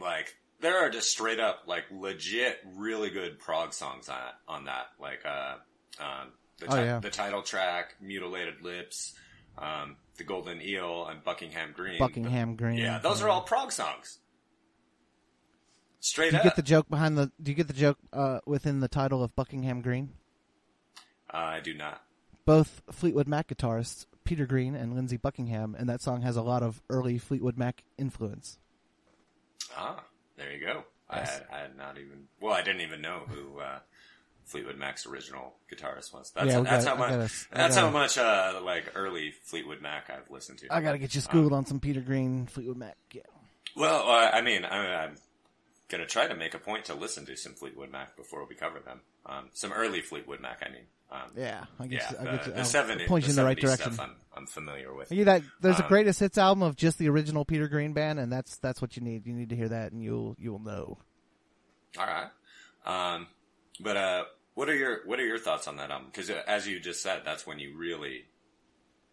like 0.00 0.36
there 0.60 0.78
are 0.84 0.90
just 0.90 1.10
straight 1.10 1.40
up 1.40 1.62
like 1.66 1.84
legit 1.90 2.58
really 2.76 3.10
good 3.10 3.38
prog 3.38 3.72
songs 3.72 4.08
on 4.08 4.18
on 4.48 4.64
that. 4.66 4.86
Like 5.00 5.20
uh, 5.24 5.54
um, 6.02 6.28
the, 6.58 6.66
Oh, 6.74 6.82
yeah. 6.82 6.98
the 7.00 7.10
title 7.10 7.42
track, 7.42 7.94
"Mutilated 8.00 8.62
Lips," 8.62 9.14
um, 9.58 9.96
"The 10.16 10.24
Golden 10.24 10.60
Eel," 10.62 11.06
and 11.06 11.22
"Buckingham 11.24 11.72
Green." 11.74 11.98
Buckingham 11.98 12.56
Green. 12.56 12.78
Yeah, 12.78 12.98
those 12.98 13.22
are 13.22 13.28
all 13.28 13.42
prog 13.42 13.72
songs. 13.72 14.18
Straight 16.02 16.30
Do 16.30 16.36
you 16.36 16.38
up. 16.38 16.44
get 16.44 16.56
the 16.56 16.62
joke 16.62 16.88
behind 16.88 17.18
the? 17.18 17.30
Do 17.42 17.50
you 17.50 17.54
get 17.56 17.66
the 17.68 17.74
joke 17.74 17.98
uh, 18.12 18.40
within 18.46 18.80
the 18.80 18.88
title 18.88 19.22
of 19.22 19.34
Buckingham 19.36 19.82
Green? 19.82 20.10
uh, 21.32 21.36
I 21.36 21.60
do 21.60 21.74
not. 21.74 22.02
both 22.46 22.82
Fleetwood 22.90 23.28
Mac 23.28 23.48
guitarists, 23.48 24.06
Peter 24.24 24.46
Green 24.46 24.74
and 24.74 24.94
Lindsey 24.94 25.16
Buckingham, 25.18 25.76
and 25.78 25.88
that 25.88 26.00
song 26.02 26.22
has 26.22 26.36
a 26.36 26.42
lot 26.42 26.62
of 26.62 26.82
early 26.88 27.18
Fleetwood 27.18 27.56
Mac 27.58 27.84
influence. 27.98 28.58
Ah, 29.76 30.02
there 30.40 30.52
you 30.56 30.64
go. 30.66 30.84
I, 31.08 31.18
had, 31.20 31.44
I 31.52 31.58
had 31.58 31.76
not 31.76 31.98
even. 31.98 32.24
Well, 32.40 32.52
I 32.54 32.62
didn't 32.62 32.80
even 32.82 33.00
know 33.00 33.22
who 33.28 33.58
uh, 33.60 33.78
Fleetwood 34.46 34.78
Mac's 34.78 35.06
original 35.06 35.54
guitarist 35.72 36.12
was. 36.12 36.30
That's, 36.34 36.46
Yeah, 36.46 36.60
that's 36.60 36.84
gotta- 36.84 36.96
how 36.96 36.96
much. 36.96 37.10
gotta- 37.10 37.46
that's 37.52 37.76
how 37.76 37.82
gotta- 37.82 37.92
much 37.92 38.18
uh, 38.18 38.60
like 38.64 38.92
early 38.94 39.32
Fleetwood 39.44 39.80
Mac 39.82 40.08
I've 40.10 40.30
listened 40.30 40.58
to. 40.60 40.72
I 40.72 40.80
gotta 40.80 40.98
get 40.98 41.14
you 41.14 41.20
schooled 41.20 41.52
on 41.52 41.66
some 41.66 41.80
Peter 41.80 42.00
Green, 42.00 42.46
Fleetwood 42.46 42.76
Mac. 42.76 42.96
Yeah. 43.12 43.22
Well, 43.76 44.08
uh, 44.08 44.30
I 44.32 44.40
mean, 44.40 44.64
I, 44.64 45.04
I'm 45.04 45.16
gonna 45.88 46.06
try 46.06 46.26
to 46.28 46.34
make 46.34 46.54
a 46.54 46.58
point 46.58 46.86
to 46.86 46.94
listen 46.94 47.26
to 47.26 47.36
some 47.36 47.54
Fleetwood 47.54 47.90
Mac 47.90 48.16
before 48.16 48.44
we 48.48 48.54
cover 48.54 48.78
them. 48.80 49.00
Um, 49.26 49.48
some 49.52 49.72
early 49.72 50.00
Fleetwood 50.00 50.40
Mac, 50.40 50.62
I 50.64 50.70
mean. 50.72 50.84
Um, 51.12 51.20
Yeah, 51.36 51.64
I 51.78 51.86
get 51.88 52.02
yeah, 52.02 52.20
I 52.20 52.24
the, 52.24 52.30
get 52.30 52.44
the 52.44 52.58
I'll 52.58 52.64
70, 52.64 53.06
point 53.06 53.24
you 53.24 53.30
in 53.30 53.36
the 53.36 53.44
right 53.44 53.58
direction. 53.58 53.96
I'm, 53.98 54.14
I'm 54.36 54.46
familiar 54.46 54.94
with. 54.94 55.10
Yeah, 55.10 55.24
that 55.24 55.42
there's 55.60 55.78
a 55.80 55.82
Um, 55.82 55.88
greatest 55.88 56.20
hits 56.20 56.38
album 56.38 56.62
of 56.62 56.76
just 56.76 56.98
the 56.98 57.08
original 57.08 57.44
Peter 57.44 57.66
Green 57.68 57.92
band, 57.92 58.20
and 58.20 58.32
that's 58.32 58.58
that's 58.58 58.80
what 58.80 58.96
you 58.96 59.02
need. 59.02 59.26
You 59.26 59.34
need 59.34 59.48
to 59.50 59.56
hear 59.56 59.68
that, 59.70 59.90
and 59.92 60.02
you'll 60.02 60.36
you'll 60.38 60.60
know. 60.60 60.98
All 61.98 62.06
right. 62.06 62.30
Um, 62.86 63.26
but 63.80 63.96
uh, 63.96 64.24
what 64.54 64.68
are 64.68 64.74
your 64.76 65.00
what 65.06 65.18
are 65.18 65.26
your 65.26 65.38
thoughts 65.38 65.66
on 65.66 65.76
that 65.78 65.90
album? 65.90 66.06
Because 66.12 66.30
uh, 66.30 66.42
as 66.46 66.68
you 66.68 66.78
just 66.78 67.02
said, 67.02 67.22
that's 67.24 67.44
when 67.46 67.58
you 67.58 67.76
really 67.76 68.26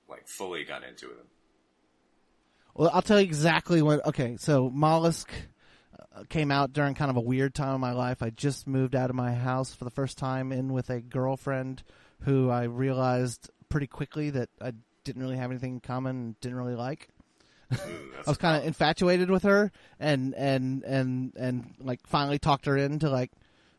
like 0.08 0.28
fully 0.28 0.64
got 0.66 0.84
into 0.84 1.08
it. 1.08 1.26
Well, 2.76 2.91
I'll 2.93 3.02
tell 3.02 3.20
you 3.20 3.26
exactly 3.26 3.82
what. 3.82 4.06
Okay, 4.06 4.38
so 4.38 4.70
Mollusk 4.70 5.32
Uh, 6.16 6.24
came 6.30 6.52
out 6.52 6.74
during 6.74 6.93
kind 6.93 7.10
of 7.10 7.18
a 7.18 7.22
weird 7.22 7.54
time 7.56 7.76
in 7.76 7.82
my 7.82 7.93
life. 7.93 8.22
I 8.22 8.30
just 8.30 8.68
moved 8.68 8.95
out 8.95 9.10
of 9.10 9.16
my 9.16 9.34
house 9.34 9.74
for 9.74 9.84
the 9.84 9.91
first 9.91 10.18
time, 10.18 10.52
in 10.52 10.74
with 10.74 10.89
a 10.89 11.02
girlfriend 11.02 11.84
who 12.22 12.50
I 12.50 12.64
realized 12.64 13.50
pretty 13.70 13.88
quickly 13.88 14.30
that 14.32 14.50
I 14.62 14.74
didn't 15.04 15.22
really 15.22 15.38
have 15.38 15.52
anything 15.52 15.74
in 15.74 15.80
common, 15.80 16.16
and 16.16 16.39
didn't 16.41 16.58
really 16.58 16.76
like. 16.76 17.08
Mm, 17.72 17.89
Ooh, 17.89 18.12
I 18.26 18.30
was 18.30 18.38
kind 18.38 18.58
of 18.62 18.68
infatuated 18.68 19.30
with 19.30 19.43
her, 19.43 19.72
and 20.00 20.34
and 20.36 20.84
and 20.84 21.34
and 21.36 21.74
like 21.80 22.06
finally 22.08 22.39
talked 22.39 22.66
her 22.66 22.78
into 22.78 23.10
like 23.10 23.32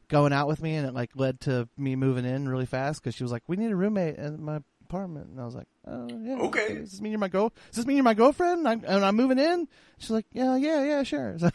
going 0.09 0.33
out 0.33 0.49
with 0.49 0.62
me, 0.62 0.75
and 0.75 0.87
it 0.87 0.95
like 0.95 1.11
led 1.14 1.41
to 1.43 1.69
me 1.77 1.97
moving 1.97 2.25
in 2.25 2.49
really 2.49 2.66
fast 2.66 3.03
because 3.03 3.14
she 3.14 3.23
was 3.23 3.33
like, 3.33 3.43
"We 3.47 3.57
need 3.57 3.71
a 3.71 3.77
roommate 3.77 4.16
in 4.16 4.43
my 4.43 4.61
apartment," 4.85 5.29
and 5.31 5.41
I 5.41 5.45
was 5.45 5.55
like, 5.55 5.69
"Oh 5.87 6.09
yeah, 6.23 6.37
Okay. 6.39 6.75
Does 6.75 6.93
this 6.93 7.01
mean 7.01 7.12
you're 7.12 7.19
my 7.19 7.29
go? 7.29 7.51
Does 7.71 7.77
this 7.77 7.87
mean 7.87 7.97
you're 7.97 8.05
my 8.05 8.14
girlfriend? 8.14 8.66
I'm, 8.66 8.83
and 8.87 9.05
I'm 9.05 9.16
moving 9.16 9.39
in?" 9.39 9.69
She's 9.99 10.11
like, 10.11 10.27
"Yeah, 10.33 10.57
yeah, 10.57 10.83
yeah, 10.85 11.03
sure." 11.03 11.37
So, 11.39 11.51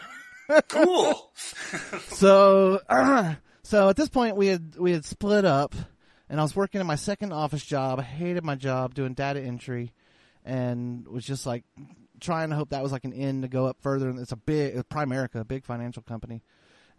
cool. 0.68 1.32
so, 2.10 2.80
so 3.64 3.90
at 3.90 3.96
this 3.96 4.10
point, 4.10 4.36
we 4.36 4.48
had 4.48 4.76
we 4.78 4.92
had 4.92 5.06
split 5.06 5.46
up, 5.46 5.76
and 6.30 6.40
I 6.40 6.44
was 6.44 6.56
working 6.56 6.82
in 6.82 6.88
my 6.88 6.96
second 6.96 7.32
office 7.34 7.64
job. 7.66 8.00
I 8.00 8.04
hated 8.04 8.44
my 8.44 8.56
job 8.56 8.94
doing 8.94 9.14
data 9.14 9.42
entry, 9.42 9.94
and 10.46 11.08
was 11.08 11.26
just 11.26 11.46
like 11.46 11.64
trying 12.20 12.50
to 12.50 12.56
hope 12.56 12.70
that 12.70 12.84
was 12.84 12.92
like 12.92 13.06
an 13.06 13.14
end 13.14 13.44
to 13.44 13.48
go 13.48 13.66
up 13.66 13.78
further. 13.82 14.10
And 14.10 14.20
it's 14.20 14.32
a 14.32 14.38
big 14.38 14.76
Primerica, 14.90 15.36
a 15.42 15.46
big 15.46 15.66
financial 15.66 16.04
company, 16.04 16.42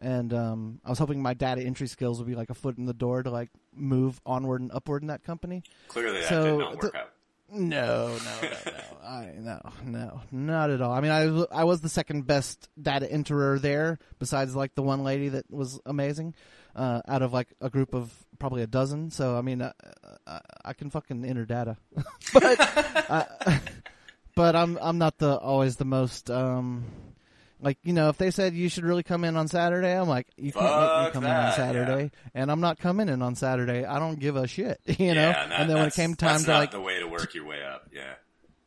and 0.01 0.33
um, 0.35 0.81
I 0.85 0.91
was 0.91 0.99
hoping 0.99 1.23
my 1.23 1.35
data 1.35 1.63
entry 1.63 1.87
skills 1.89 2.19
would 2.19 2.29
be 2.29 2.35
like 2.35 2.51
a 2.51 2.55
foot 2.55 2.79
in 2.79 2.87
the 2.87 2.95
door 2.95 3.23
to 3.23 3.31
like 3.31 3.51
move 3.75 4.21
onward 4.27 4.61
and 4.61 4.71
upward 4.73 5.03
in 5.03 5.09
that 5.09 5.23
company. 5.25 5.63
Clearly, 5.89 6.21
that 6.21 6.29
So, 6.29 6.45
did 6.45 6.59
not 6.59 6.73
work 6.83 6.93
the- 6.93 6.99
out. 6.99 7.11
No, 7.55 8.09
no, 8.09 8.17
no, 8.17 8.49
no. 8.67 9.07
I 9.07 9.33
no, 9.37 9.61
no, 9.85 10.21
not 10.33 10.71
at 10.71 10.81
all. 10.81 10.93
I 10.93 11.01
mean, 11.01 11.11
I 11.13 11.61
I 11.61 11.65
was 11.65 11.81
the 11.81 11.89
second 11.89 12.27
best 12.27 12.69
data 12.81 13.07
enterer 13.07 13.61
there, 13.61 13.99
besides 14.19 14.57
like 14.57 14.75
the 14.75 14.83
one 14.83 15.05
lady 15.05 15.29
that 15.29 15.51
was 15.51 15.81
amazing, 15.87 16.35
uh, 16.75 17.03
out 17.07 17.23
of 17.23 17.33
like 17.33 17.49
a 17.61 17.71
group 17.71 17.95
of 17.95 18.13
probably 18.39 18.63
a 18.63 18.67
dozen. 18.67 19.11
So 19.11 19.37
I 19.37 19.43
mean, 19.43 19.63
uh, 19.63 19.73
I, 20.27 20.41
I 20.65 20.73
can 20.73 20.91
fucking 20.91 21.25
enter 21.25 21.45
data, 21.45 21.77
but 22.33 22.61
uh, 23.11 23.25
but 24.35 24.57
I'm 24.57 24.77
I'm 24.81 24.99
not 24.99 25.19
the 25.19 25.39
always 25.39 25.77
the 25.77 25.85
most 25.85 26.31
um. 26.31 26.85
Like 27.65 27.79
you 27.83 27.93
know, 27.95 28.09
if 28.11 28.19
they 28.19 28.31
said 28.31 28.55
you 28.55 28.69
should 28.69 28.85
really 28.85 29.03
come 29.03 29.25
in 29.25 29.37
on 29.37 29.49
Saturday, 29.49 29.93
I'm 29.99 30.09
like, 30.09 30.29
you 30.37 30.53
can't 30.53 30.65
make 30.65 30.73
me 30.73 31.05
Fuck 31.05 31.13
come 31.15 31.25
in 31.25 31.31
on 31.31 31.37
that, 31.45 31.55
Saturday, 31.57 32.11
and 32.35 32.51
I'm 32.51 32.61
not 32.61 32.79
coming 32.79 33.09
in 33.09 33.23
on 33.23 33.35
Saturday. 33.35 33.85
I 33.85 33.99
don't 33.99 34.21
give 34.21 34.37
a 34.37 34.47
shit, 34.47 34.81
you 34.87 35.15
know. 35.15 35.21
yeah, 35.31 35.33
that- 35.49 35.61
and 35.61 35.71
then 35.71 35.77
when 35.79 35.87
it 35.87 35.95
that's- 35.95 35.97
came 35.97 36.15
time 36.15 36.33
that's 36.35 36.45
to 36.45 36.51
not 36.51 36.59
like 36.59 36.71
the 36.73 36.81
way 36.81 37.01
to 37.01 37.07
work 37.09 37.35
your 37.35 37.47
way 37.47 37.65
up. 37.65 37.89
Yeah. 37.93 38.13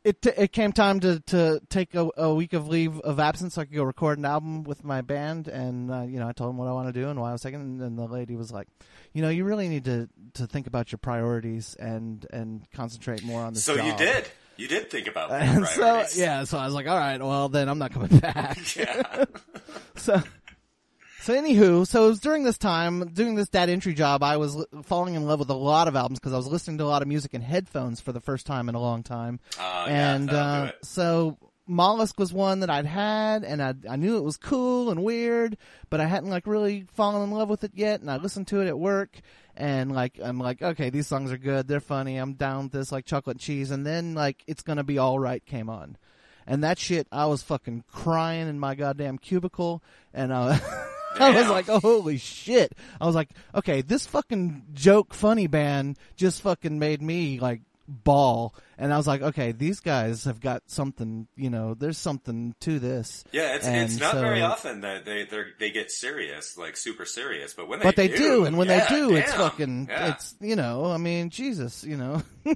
it 0.04 0.20
t- 0.22 0.30
it 0.36 0.52
came 0.52 0.72
time 0.72 1.00
to 1.00 1.20
to 1.20 1.60
take 1.68 1.94
a, 1.94 2.08
a 2.16 2.34
week 2.34 2.52
of 2.54 2.66
leave 2.68 2.98
of 3.00 3.18
absence 3.20 3.54
so 3.54 3.62
I 3.62 3.64
could 3.66 3.74
go 3.74 3.84
record 3.84 4.18
an 4.18 4.24
album 4.24 4.64
with 4.64 4.82
my 4.84 5.00
band, 5.00 5.48
and 5.48 5.90
uh, 5.90 6.02
you 6.02 6.18
know 6.18 6.26
I 6.28 6.32
told 6.32 6.50
them 6.50 6.56
what 6.58 6.66
I 6.68 6.72
want 6.72 6.92
to 6.92 7.00
do 7.00 7.08
and 7.08 7.20
why 7.20 7.30
I 7.30 7.32
was 7.32 7.42
taking, 7.42 7.60
and, 7.80 7.98
the 7.98 8.06
lady 8.06 8.34
was 8.36 8.50
like, 8.50 8.66
you 9.12 9.22
know, 9.22 9.28
you 9.28 9.44
really 9.44 9.68
need 9.68 9.84
to 9.86 10.08
to 10.34 10.46
think 10.46 10.66
about 10.66 10.90
your 10.92 10.98
priorities 10.98 11.74
and 11.78 12.26
and 12.32 12.66
concentrate 12.72 13.22
more 13.24 13.42
on 13.42 13.54
this. 13.54 13.64
So 13.64 13.74
you 13.74 13.90
job." 13.90 13.98
did. 13.98 14.24
You 14.58 14.68
did 14.68 14.90
think 14.90 15.06
about 15.06 15.30
that. 15.30 15.42
And 15.42 15.66
so 15.66 16.04
yeah, 16.16 16.44
so 16.44 16.58
I 16.58 16.66
was 16.66 16.74
like, 16.74 16.88
all 16.88 16.98
right, 16.98 17.20
well 17.22 17.48
then 17.48 17.68
I'm 17.68 17.78
not 17.78 17.92
coming 17.92 18.18
back. 18.18 18.58
Yeah. 18.76 19.24
so 19.96 20.20
so 21.20 21.34
anywho, 21.34 21.86
so 21.86 22.06
it 22.06 22.08
was 22.08 22.20
during 22.20 22.42
this 22.42 22.58
time 22.58 23.08
doing 23.08 23.34
this 23.34 23.48
data 23.48 23.70
entry 23.70 23.94
job, 23.94 24.22
I 24.22 24.36
was 24.36 24.56
li- 24.56 24.64
falling 24.82 25.14
in 25.14 25.26
love 25.26 25.38
with 25.38 25.50
a 25.50 25.54
lot 25.54 25.86
of 25.86 25.94
albums 25.94 26.18
because 26.18 26.32
I 26.32 26.36
was 26.36 26.46
listening 26.46 26.78
to 26.78 26.84
a 26.84 26.86
lot 26.86 27.02
of 27.02 27.08
music 27.08 27.34
in 27.34 27.40
headphones 27.42 28.00
for 28.00 28.12
the 28.12 28.20
first 28.20 28.46
time 28.46 28.68
in 28.68 28.74
a 28.74 28.80
long 28.80 29.02
time. 29.02 29.38
Uh, 29.60 29.86
and 29.88 30.28
that'll 30.28 30.68
uh, 30.68 30.70
so 30.82 31.38
Mollusk 31.66 32.18
was 32.18 32.32
one 32.32 32.60
that 32.60 32.70
I'd 32.70 32.86
had, 32.86 33.44
and 33.44 33.62
I 33.62 33.74
I 33.88 33.96
knew 33.96 34.16
it 34.16 34.24
was 34.24 34.38
cool 34.38 34.90
and 34.90 35.04
weird, 35.04 35.58
but 35.90 36.00
I 36.00 36.06
hadn't 36.06 36.30
like 36.30 36.46
really 36.46 36.86
fallen 36.94 37.22
in 37.22 37.30
love 37.30 37.50
with 37.50 37.62
it 37.62 37.72
yet. 37.74 38.00
And 38.00 38.10
I 38.10 38.16
listened 38.16 38.46
to 38.48 38.62
it 38.62 38.66
at 38.68 38.78
work, 38.78 39.20
and 39.58 39.90
like 39.92 40.18
I'm 40.22 40.38
like, 40.38 40.62
okay, 40.62 40.88
these 40.88 41.08
songs 41.08 41.32
are 41.32 41.36
good, 41.36 41.66
they're 41.66 41.80
funny, 41.80 42.16
I'm 42.16 42.34
down 42.34 42.64
with 42.64 42.72
this 42.72 42.92
like 42.92 43.04
chocolate 43.04 43.34
and 43.34 43.40
cheese, 43.40 43.72
and 43.72 43.84
then 43.84 44.14
like 44.14 44.44
it's 44.46 44.62
gonna 44.62 44.84
be 44.84 44.98
all 44.98 45.18
right 45.18 45.44
came 45.44 45.68
on, 45.68 45.96
and 46.46 46.62
that 46.62 46.78
shit, 46.78 47.08
I 47.10 47.26
was 47.26 47.42
fucking 47.42 47.84
crying 47.92 48.48
in 48.48 48.60
my 48.60 48.76
goddamn 48.76 49.18
cubicle, 49.18 49.82
and 50.14 50.32
uh, 50.32 50.56
I 51.18 51.40
was 51.40 51.50
like, 51.50 51.68
oh, 51.68 51.80
holy 51.80 52.18
shit! 52.18 52.72
I 53.00 53.06
was 53.06 53.16
like, 53.16 53.30
okay, 53.52 53.82
this 53.82 54.06
fucking 54.06 54.64
joke 54.74 55.12
funny 55.12 55.48
band 55.48 55.98
just 56.16 56.40
fucking 56.42 56.78
made 56.78 57.02
me 57.02 57.40
like 57.40 57.62
bawl, 57.88 58.54
and 58.78 58.94
I 58.94 58.96
was 58.96 59.06
like, 59.06 59.20
okay, 59.22 59.52
these 59.52 59.80
guys 59.80 60.24
have 60.24 60.40
got 60.40 60.62
something, 60.66 61.28
you 61.36 61.50
know, 61.50 61.74
there's 61.74 61.98
something 61.98 62.54
to 62.60 62.78
this. 62.78 63.24
Yeah, 63.32 63.56
it's 63.56 63.66
And 63.66 63.76
it's 63.76 63.98
not 64.00 64.12
so- 64.12 64.20
very 64.20 64.40
often 64.42 64.80
that 64.82 65.04
they 65.04 65.24
they 65.24 65.42
they 65.58 65.70
get 65.70 65.90
serious, 65.90 66.56
like 66.56 66.76
super 66.76 67.04
serious. 67.04 67.54
But 67.54 67.68
when 67.68 67.80
they 67.80 67.84
But 67.84 67.96
they 67.96 68.08
do, 68.08 68.16
do, 68.16 68.44
and 68.46 68.56
when 68.56 68.68
yeah, 68.68 68.88
they 68.88 68.96
do, 68.96 69.14
it's 69.16 69.32
fucking, 69.32 69.88
yeah. 69.90 70.12
it's 70.14 70.34
you 70.40 70.56
know, 70.56 70.86
I 70.86 70.96
mean, 70.96 71.30
Jesus, 71.30 71.84
you 71.84 71.96
know. 71.96 72.22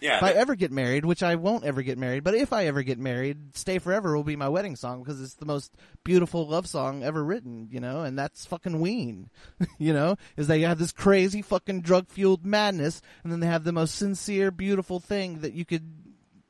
yeah. 0.00 0.18
if 0.18 0.22
I 0.22 0.32
ever 0.32 0.54
get 0.54 0.70
married, 0.70 1.04
which 1.04 1.22
I 1.22 1.34
won't 1.34 1.64
ever 1.64 1.82
get 1.82 1.98
married, 1.98 2.22
but 2.22 2.34
if 2.34 2.52
I 2.52 2.66
ever 2.66 2.82
get 2.82 2.98
married, 2.98 3.56
"Stay 3.56 3.78
Forever" 3.78 4.14
will 4.16 4.22
be 4.24 4.36
my 4.36 4.48
wedding 4.48 4.76
song 4.76 5.02
because 5.02 5.20
it's 5.20 5.34
the 5.34 5.46
most 5.46 5.72
beautiful 6.04 6.46
love 6.46 6.66
song 6.66 7.02
ever 7.02 7.24
written, 7.24 7.68
you 7.70 7.80
know, 7.80 8.02
and 8.02 8.18
that's 8.18 8.46
fucking 8.46 8.78
Ween, 8.80 9.30
you 9.78 9.92
know, 9.92 10.16
is 10.36 10.46
they 10.46 10.60
have 10.60 10.78
this 10.78 10.92
crazy 10.92 11.42
fucking 11.42 11.80
drug 11.80 12.08
fueled 12.08 12.44
madness, 12.44 13.00
and 13.24 13.32
then 13.32 13.40
they 13.40 13.46
have 13.46 13.64
the 13.64 13.72
most 13.72 13.94
sincere, 13.96 14.50
beautiful 14.50 15.00
thing 15.00 15.40
that 15.40 15.54
you 15.54 15.61
could 15.64 15.88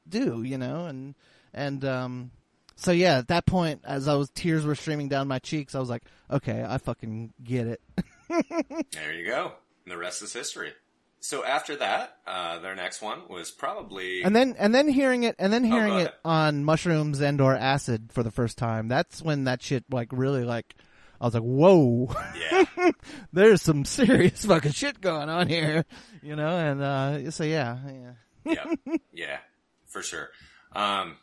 do, 0.09 0.43
you 0.43 0.59
know, 0.59 0.87
and 0.87 1.15
and 1.53 1.85
um, 1.85 2.31
so 2.77 2.93
yeah, 2.93 3.19
at 3.19 3.29
that 3.29 3.47
point, 3.47 3.83
as 3.85 4.09
I 4.09 4.15
was 4.15 4.31
tears 4.31 4.65
were 4.65 4.75
streaming 4.75 5.09
down 5.09 5.29
my 5.29 5.39
cheeks, 5.39 5.75
I 5.75 5.81
was 5.81 5.91
like, 5.91 6.03
okay, 6.31 6.65
I 6.67 6.79
fucking 6.79 7.33
get 7.43 7.67
it. 7.67 7.81
There 8.93 9.13
you 9.13 9.27
go. 9.27 9.53
And 9.85 9.93
the 9.93 9.99
rest 9.99 10.23
is 10.23 10.33
history. 10.33 10.73
So 11.21 11.45
after 11.45 11.77
that, 11.77 12.17
uh, 12.27 12.61
their 12.61 12.75
next 12.75 13.03
one 13.03 13.29
was 13.29 13.51
probably 13.51 14.23
And 14.23 14.35
then 14.35 14.57
and 14.59 14.75
then 14.75 14.89
hearing 14.89 15.23
it 15.23 15.37
and 15.39 15.53
then 15.53 15.65
hearing 15.65 15.93
go 15.93 15.99
it 15.99 16.15
on 16.25 16.65
mushrooms 16.65 17.21
and 17.21 17.41
or 17.41 17.55
acid 17.55 18.11
for 18.11 18.23
the 18.23 18.31
first 18.31 18.57
time. 18.57 18.89
That's 18.89 19.21
when 19.21 19.45
that 19.45 19.63
shit 19.63 19.85
like 19.91 20.09
really 20.13 20.45
like 20.45 20.75
I 21.21 21.27
was 21.27 21.35
like, 21.35 21.43
"Whoa. 21.43 22.13
yeah. 22.51 22.91
There's 23.33 23.63
some 23.63 23.85
serious 23.85 24.45
fucking 24.45 24.73
shit 24.73 25.01
going 25.01 25.29
on 25.29 25.47
here." 25.49 25.85
You 26.23 26.35
know, 26.35 26.57
and 26.57 26.83
uh 26.83 27.31
so 27.31 27.45
yeah, 27.45 27.79
yeah. 27.87 28.13
Yeah, 28.45 28.65
yeah, 29.13 29.39
for 29.87 30.03
sure. 30.03 30.31
Um, 30.73 31.17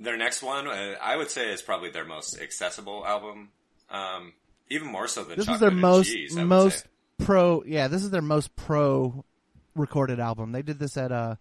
their 0.00 0.16
next 0.16 0.42
one, 0.42 0.66
uh, 0.66 0.94
I 1.00 1.16
would 1.16 1.30
say, 1.30 1.52
is 1.52 1.62
probably 1.62 1.90
their 1.90 2.04
most 2.04 2.40
accessible 2.40 3.06
album. 3.06 3.50
Um, 3.90 4.32
even 4.70 4.88
more 4.88 5.06
so 5.08 5.24
than 5.24 5.36
This 5.36 5.46
Chocolate 5.46 5.60
their 5.60 5.70
most 5.70 6.08
Cheese, 6.08 6.34
most 6.34 6.78
say. 6.78 7.24
pro 7.24 7.62
yeah, 7.64 7.88
this 7.88 8.02
is 8.02 8.10
their 8.10 8.22
most 8.22 8.54
pro 8.56 9.24
recorded 9.74 10.20
album. 10.20 10.52
They 10.52 10.62
did 10.62 10.78
this 10.78 10.96
at 10.96 11.12
uh 11.12 11.36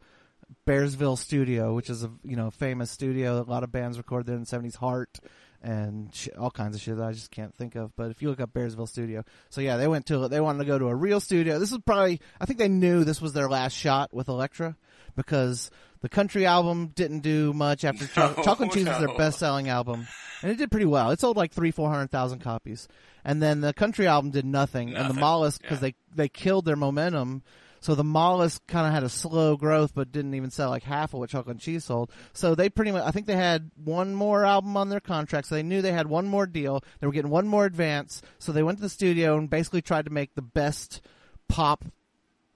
Bearsville 0.67 1.17
Studio, 1.17 1.73
which 1.73 1.89
is 1.89 2.03
a 2.03 2.11
you 2.23 2.35
know 2.35 2.51
famous 2.51 2.91
studio. 2.91 3.41
A 3.41 3.43
lot 3.43 3.63
of 3.63 3.71
bands 3.71 3.97
record 3.97 4.25
there 4.25 4.35
in 4.35 4.41
the 4.41 4.47
seventies. 4.47 4.75
Heart 4.75 5.19
and 5.63 6.13
sh- 6.13 6.29
all 6.37 6.51
kinds 6.51 6.75
of 6.75 6.81
shit 6.81 6.97
that 6.97 7.03
I 7.03 7.13
just 7.13 7.31
can't 7.31 7.55
think 7.55 7.75
of. 7.75 7.95
But 7.95 8.11
if 8.11 8.21
you 8.21 8.29
look 8.29 8.41
up 8.41 8.53
Bearsville 8.53 8.87
Studio, 8.87 9.23
so 9.49 9.61
yeah, 9.61 9.77
they 9.77 9.87
went 9.87 10.05
to 10.07 10.27
they 10.27 10.41
wanted 10.41 10.59
to 10.59 10.65
go 10.65 10.77
to 10.77 10.87
a 10.87 10.95
real 10.95 11.19
studio. 11.19 11.57
This 11.57 11.71
was 11.71 11.81
probably 11.85 12.19
I 12.39 12.45
think 12.45 12.59
they 12.59 12.67
knew 12.67 13.03
this 13.03 13.21
was 13.21 13.33
their 13.33 13.49
last 13.49 13.73
shot 13.73 14.13
with 14.13 14.27
Elektra 14.27 14.75
because 15.15 15.71
the 16.01 16.09
country 16.09 16.45
album 16.45 16.87
didn't 16.87 17.21
do 17.21 17.53
much 17.53 17.85
after 17.85 18.05
No, 18.19 18.33
Chocolate 18.43 18.61
and 18.61 18.71
Cheese 18.71 18.87
was 18.87 18.99
their 18.99 19.17
best 19.17 19.39
selling 19.39 19.69
album, 19.69 20.05
and 20.41 20.51
it 20.51 20.57
did 20.57 20.69
pretty 20.69 20.85
well. 20.85 21.11
It 21.11 21.19
sold 21.19 21.37
like 21.37 21.53
three 21.53 21.71
four 21.71 21.89
hundred 21.89 22.11
thousand 22.11 22.39
copies, 22.39 22.87
and 23.23 23.41
then 23.41 23.61
the 23.61 23.73
country 23.73 24.05
album 24.05 24.31
did 24.31 24.45
nothing, 24.45 24.89
and 24.89 24.97
the 24.97 25.03
Nothing, 25.03 25.19
Mollusk 25.21 25.61
because 25.61 25.81
yeah. 25.81 25.91
they 26.13 26.23
they 26.23 26.29
killed 26.29 26.65
their 26.65 26.75
momentum. 26.75 27.41
So 27.83 27.95
the 27.95 28.03
mollusk 28.05 28.65
kind 28.65 28.87
of 28.87 28.93
had 28.93 29.03
a 29.03 29.09
slow 29.09 29.57
growth, 29.57 29.93
but 29.93 30.09
didn't 30.09 30.35
even 30.35 30.51
sell 30.51 30.69
like 30.69 30.83
half 30.83 31.13
of 31.13 31.19
what 31.19 31.29
chocolate 31.29 31.55
and 31.55 31.59
cheese 31.59 31.83
sold. 31.83 32.11
So 32.31 32.55
they 32.55 32.69
pretty 32.69 32.91
much, 32.93 33.03
I 33.03 33.11
think 33.11 33.27
they 33.27 33.35
had 33.35 33.71
one 33.75 34.15
more 34.15 34.45
album 34.45 34.77
on 34.77 34.87
their 34.87 35.01
contract. 35.01 35.47
So 35.47 35.55
they 35.55 35.63
knew 35.63 35.81
they 35.81 35.91
had 35.91 36.07
one 36.07 36.25
more 36.25 36.47
deal. 36.47 36.81
They 37.01 37.07
were 37.07 37.11
getting 37.13 37.29
one 37.29 37.45
more 37.45 37.65
advance. 37.65 38.21
So 38.39 38.53
they 38.53 38.63
went 38.63 38.77
to 38.77 38.81
the 38.83 38.87
studio 38.87 39.37
and 39.37 39.49
basically 39.49 39.81
tried 39.81 40.05
to 40.05 40.11
make 40.11 40.33
the 40.33 40.41
best 40.41 41.01
pop 41.49 41.83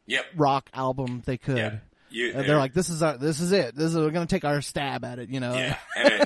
Yep. 0.06 0.26
rock 0.38 0.70
album 0.74 1.24
they 1.26 1.38
could. 1.38 1.58
Yeah. 1.58 1.76
You, 2.10 2.32
And 2.34 2.48
they're 2.48 2.58
like, 2.58 2.74
this 2.74 2.88
is 2.90 3.04
our, 3.04 3.18
this 3.18 3.42
is 3.42 3.52
it. 3.52 3.76
This 3.76 3.88
is, 3.92 3.98
we're 3.98 4.12
going 4.12 4.26
to 4.26 4.34
take 4.34 4.46
our 4.46 4.62
stab 4.62 5.04
at 5.04 5.20
it, 5.20 5.28
you 5.28 5.42
know? 5.42 5.54
yeah, 5.54 5.76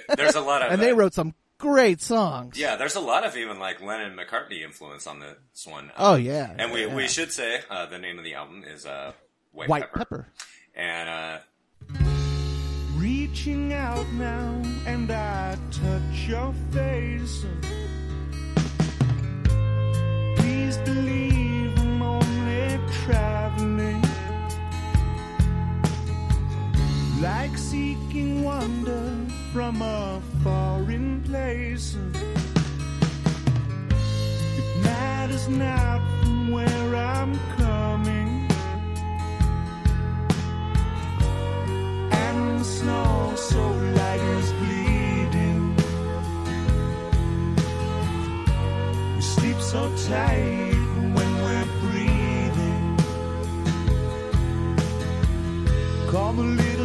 there's 0.16 0.36
a 0.36 0.42
lot 0.42 0.62
of, 0.62 0.72
and 0.72 0.80
they 0.80 0.94
wrote 0.94 1.16
some 1.16 1.34
great 1.62 2.02
songs. 2.02 2.58
yeah, 2.60 2.76
there's 2.76 2.96
a 2.96 3.00
lot 3.00 3.26
of 3.26 3.38
even 3.38 3.60
like 3.60 3.82
Lennon 3.82 4.18
McCartney 4.18 4.64
influence 4.64 5.06
on 5.08 5.20
this 5.20 5.66
one. 5.66 5.92
Oh 5.98 6.16
Um, 6.16 6.22
yeah. 6.22 6.54
and 6.58 6.72
we 6.72 6.86
yeah. 6.88 6.96
we 6.96 7.08
should 7.08 7.32
say 7.32 7.62
uh, 7.70 7.86
the 7.86 8.00
name 8.00 8.18
of 8.18 8.24
the 8.26 8.34
album 8.34 8.64
is 8.68 8.86
uh, 8.86 9.12
White, 9.52 9.70
White 9.70 9.82
Pepper. 9.94 9.98
Pepper. 10.00 10.28
and 10.76 11.10
uh, 11.10 11.38
Reaching 12.98 13.74
out 13.74 14.06
now, 14.14 14.62
and 14.86 15.10
I 15.12 15.58
touch 15.72 16.28
your 16.28 16.54
face. 16.72 17.46
Please 20.38 20.78
believe 20.86 21.80
I'm 21.80 22.02
only 22.02 22.80
traveling. 23.06 24.02
Like 27.22 27.58
seeking 27.58 28.44
wonder 28.44 29.04
from 29.54 29.82
a 29.82 30.22
foreign 30.44 31.22
place. 31.24 31.98
It 34.58 34.84
matters 34.84 35.50
not 35.50 36.00
from 36.22 36.52
where 36.52 36.96
I'm 36.96 37.38
coming. 37.58 38.48
and 42.12 42.60
the 42.60 42.64
snow 42.64 43.34
so 43.36 43.62
light 44.00 44.22
is 44.38 44.52
bleeding. 44.54 45.76
We 49.16 49.22
sleep 49.22 49.60
so 49.60 49.82
tight 50.08 50.74
when 51.16 51.32
we're 51.44 51.70
breathing. 51.82 52.98
Come 56.10 56.40
a 56.40 56.48
little 56.64 56.81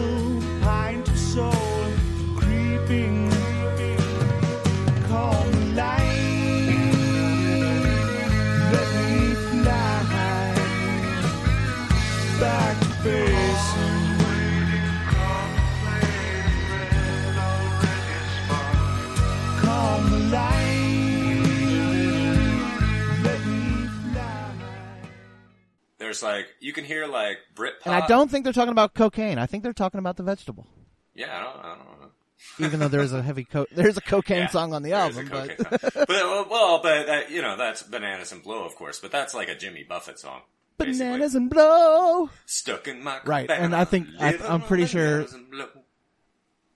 there's 26.07 26.23
like 26.23 26.47
you 26.61 26.73
can 26.73 26.85
hear 26.85 27.07
like 27.07 27.39
Britpop. 27.55 27.87
And 27.87 27.95
I 27.95 28.07
don't 28.07 28.31
think 28.31 28.45
they're 28.45 28.53
talking 28.53 28.71
about 28.71 28.95
cocaine. 28.95 29.39
I 29.39 29.47
think 29.47 29.65
they're 29.65 29.73
talking 29.73 29.99
about 29.99 30.17
the 30.17 30.23
vegetable. 30.23 30.67
Yeah, 31.15 31.37
I 31.37 31.43
don't, 31.43 31.65
I 31.65 31.69
don't 31.69 32.01
know. 32.01 32.11
Even 32.67 32.79
though 32.81 32.89
there's 32.89 33.13
a 33.13 33.23
heavy 33.23 33.45
co- 33.45 33.67
there's 33.73 33.97
a 33.97 34.01
cocaine 34.01 34.43
Yeah, 34.43 34.49
song 34.49 34.73
on 34.73 34.83
the 34.83 34.93
album, 34.93 35.29
but 35.31 35.57
but 35.59 36.09
well, 36.51 36.81
but 36.83 37.07
that, 37.07 37.31
you 37.31 37.43
know 37.43 37.57
that's 37.57 37.83
Bananas 37.83 38.31
and 38.31 38.43
Blow, 38.43 38.65
of 38.65 38.77
course. 38.77 39.01
But 39.01 39.11
that's 39.11 39.35
like 39.35 39.49
a 39.49 39.57
Jimmy 39.57 39.83
Buffett 39.83 40.19
song. 40.21 40.43
basically. 40.79 40.99
bananas 41.07 41.35
and 41.35 41.51
blow. 41.51 42.31
stuck 42.45 42.87
in 42.87 43.03
my 43.03 43.19
Right, 43.25 43.51
and 43.51 43.75
I 43.75 43.85
think- 43.85 44.07
I, 44.21 44.37
I'm 44.47 44.61
pretty 44.63 44.87
sure- 44.87 45.25
bananas 45.25 45.33
and 45.35 45.51
blow. 45.51 45.69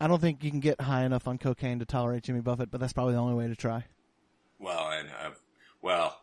I 0.00 0.06
don't 0.08 0.20
think 0.20 0.42
you 0.42 0.50
can 0.50 0.60
get 0.60 0.80
high 0.80 1.04
enough 1.04 1.28
on 1.28 1.36
cocaine 1.36 1.78
to 1.80 1.84
tolerate 1.84 2.22
Jimmy 2.24 2.40
Buffett, 2.40 2.70
but 2.70 2.80
that's 2.80 2.94
probably 2.94 3.12
the 3.12 3.20
only 3.20 3.34
way 3.34 3.46
to 3.48 3.54
try. 3.54 3.84
Well, 4.58 4.90
and 4.90 5.08
uh, 5.10 5.30
well, 5.82 6.18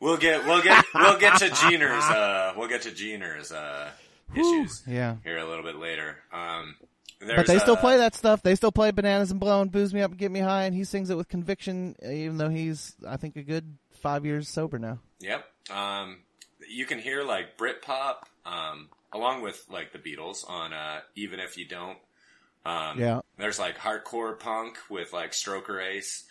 we'll 0.00 0.16
get 0.16 0.44
we'll 0.44 0.62
get 0.62 0.84
we'll 0.94 1.18
get 1.18 1.38
to 1.38 1.50
Deaner's 1.68 2.04
uh 2.04 2.52
we'll 2.56 2.68
get 2.68 2.82
to 2.82 2.90
Deaner's 2.90 3.52
uh 3.52 3.90
issues 4.34 4.82
Yeah. 4.86 5.16
here 5.24 5.38
a 5.38 5.44
little 5.48 5.64
bit 5.64 5.76
later. 5.76 6.16
Um, 6.32 6.76
But 7.20 7.46
they 7.46 7.58
still 7.58 7.76
uh, 7.76 7.80
play 7.80 7.96
that 7.98 8.14
stuff. 8.14 8.42
They 8.42 8.54
still 8.54 8.72
play 8.72 8.90
bananas 8.90 9.30
and 9.30 9.38
blow 9.40 9.60
and 9.62 9.70
booze 9.70 9.94
me 9.94 10.02
up 10.02 10.10
and 10.10 10.18
get 10.18 10.30
me 10.30 10.40
high, 10.40 10.64
and 10.64 10.74
he 10.74 10.84
sings 10.84 11.08
it 11.10 11.16
with 11.16 11.28
conviction, 11.28 11.94
even 12.02 12.36
though 12.36 12.48
he's, 12.50 12.94
I 13.08 13.16
think, 13.16 13.36
a 13.36 13.42
good 13.42 13.76
five 14.02 14.26
years 14.26 14.48
sober 14.48 14.78
now. 14.78 14.98
Yep. 15.20 15.44
Um, 15.70 16.18
you 16.68 16.84
can 16.84 16.98
hear 16.98 17.22
like 17.22 17.56
Britpop, 17.56 18.16
um, 18.44 18.88
along 19.12 19.42
with 19.42 19.64
like 19.70 19.92
the 19.92 19.98
Beatles 19.98 20.48
on 20.48 20.72
uh, 20.72 21.00
even 21.14 21.38
if 21.40 21.56
you 21.56 21.66
don't. 21.66 21.98
Um, 22.66 22.98
Yeah. 22.98 23.20
There's 23.38 23.58
like 23.58 23.78
hardcore 23.78 24.38
punk 24.38 24.76
with 24.90 25.12
like 25.12 25.32
Stroker 25.32 25.82
Ace. 25.82 26.24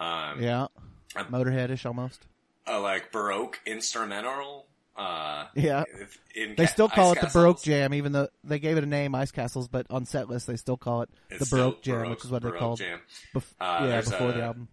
Um, 0.00 0.40
Yeah, 0.42 0.68
Um, 1.16 1.26
Motorheadish 1.26 1.84
almost. 1.84 2.26
Uh, 2.68 2.80
like 2.80 3.10
Baroque 3.12 3.58
instrumental. 3.66 4.66
Uh, 4.96 5.46
Yeah. 5.54 5.84
in 6.34 6.56
They 6.56 6.66
still 6.66 6.88
call 6.88 7.12
it 7.12 7.20
the 7.20 7.28
Baroque 7.32 7.62
Jam, 7.62 7.94
even 7.94 8.10
though 8.12 8.28
they 8.42 8.58
gave 8.58 8.76
it 8.76 8.82
a 8.82 8.86
name, 8.86 9.14
Ice 9.14 9.30
Castles, 9.30 9.68
but 9.68 9.86
on 9.90 10.04
set 10.06 10.28
list 10.28 10.46
they 10.48 10.56
still 10.56 10.76
call 10.76 11.02
it 11.02 11.10
It's 11.30 11.48
the 11.48 11.56
Baroque 11.56 11.82
Jam, 11.82 11.94
Baroque- 11.98 12.10
which 12.10 12.24
is 12.24 12.30
what 12.32 12.42
they 12.42 12.50
called. 12.50 12.78
Jam. 12.78 13.00
Bef- 13.34 13.44
Uh, 13.60 13.86
yeah, 13.88 14.00
before 14.00 14.30
a- 14.30 14.32
the 14.32 14.42
album. 14.42 14.68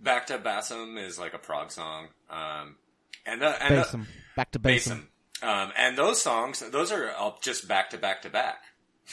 Back 0.00 0.26
to 0.28 0.38
Basom 0.38 0.96
is 0.98 1.18
like 1.18 1.34
a 1.34 1.38
prog 1.38 1.70
song. 1.70 2.08
Um, 2.30 2.76
and 3.26 3.42
the, 3.42 3.62
and 3.62 3.76
the- 3.76 3.82
Basom, 3.82 4.06
back 4.36 4.52
to. 4.52 4.58
Basom. 4.58 5.06
Um, 5.42 5.72
and 5.76 5.96
those 5.98 6.20
songs, 6.22 6.60
those 6.60 6.90
are 6.90 7.12
all 7.12 7.38
just 7.42 7.68
back 7.68 7.90
to 7.90 7.98
back 7.98 8.22
to 8.22 8.30
back. 8.30 8.62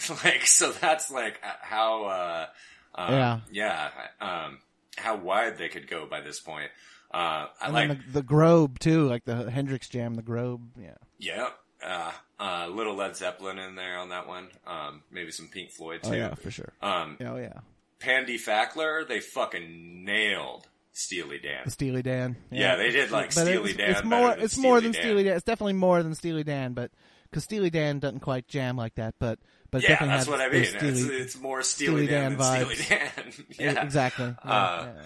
like, 0.24 0.48
so 0.48 0.72
that's 0.72 1.12
like 1.12 1.40
how, 1.62 2.06
uh, 2.06 2.48
um, 2.96 3.14
Yeah. 3.14 3.40
yeah, 3.52 3.90
um, 4.22 4.60
how 4.98 5.16
wide 5.18 5.58
they 5.58 5.70
could 5.70 5.88
go 5.88 6.06
by 6.06 6.22
this 6.22 6.40
point. 6.40 6.70
Uh, 7.14 7.48
I 7.62 7.66
And 7.66 7.74
like, 7.74 8.06
the, 8.06 8.22
the 8.22 8.24
Grobe 8.24 8.80
too, 8.80 9.08
like 9.08 9.26
the 9.26 9.50
Hendrix 9.50 9.88
Jam, 9.88 10.16
the 10.16 10.24
Grobe. 10.24 10.62
Yeah, 10.80 10.96
yeah, 11.20 11.50
uh, 11.86 12.12
uh, 12.40 12.68
little 12.68 12.96
Led 12.96 13.16
Zeppelin 13.16 13.60
in 13.60 13.76
there 13.76 13.98
on 13.98 14.10
that 14.10 14.28
one. 14.28 14.48
Um, 14.68 15.04
maybe 15.12 15.32
some 15.32 15.48
Pink 15.48 15.72
Floyd 15.72 16.04
too. 16.04 16.10
oh 16.12 16.14
yeah, 16.14 16.34
for 16.34 16.52
sure. 16.52 16.74
Um, 16.82 17.18
Oh 17.22 17.38
yeah, 17.38 17.60
Pandy 18.00 18.38
Fackler, 18.38 19.08
they 19.08 19.20
fucking 19.20 20.04
nailed 20.04 20.68
Steely 20.94 21.40
Dan. 21.40 21.70
Steely 21.70 22.02
Dan. 22.02 22.36
Yeah, 22.52 22.76
they 22.76 22.92
did 22.92 23.12
like 23.12 23.36
But 23.36 23.46
Steely 23.46 23.72
it's, 23.72 23.78
Dan. 23.78 23.92
It's 23.92 24.04
more. 24.04 24.32
It's 24.32 24.58
more 24.58 24.80
Steely 24.80 24.92
than 24.92 25.02
Steely 25.02 25.24
Dan. 25.24 25.36
It's 25.36 25.46
definitely 25.46 25.74
more 25.74 26.02
than 26.02 26.16
Steely 26.16 26.44
Dan, 26.44 26.74
but 26.74 26.92
because 27.30 27.44
Steely 27.44 27.70
Dan 27.70 28.00
doesn't 28.00 28.20
quite 28.22 28.48
jam 28.48 28.78
like 28.78 28.96
that, 28.96 29.16
but 29.20 29.40
but 29.72 29.82
Yeah, 29.84 29.90
definitely 29.90 30.16
that's 30.16 30.26
has 30.26 30.30
what 30.32 30.42
I 30.42 30.50
mean. 30.50 30.62
those 30.80 31.02
It's, 31.06 31.34
it's 31.36 31.42
more 31.42 31.62
Steely, 31.62 32.06
Steely 32.06 32.08
Dan, 32.08 32.38
Dan. 32.38 32.66
Steely 32.66 32.86
Dan. 32.90 33.34
yeah. 33.60 33.84
exactly. 33.84 34.36
Yeah, 34.46 34.52
Uh, 34.52 34.94
yeah. 34.96 35.02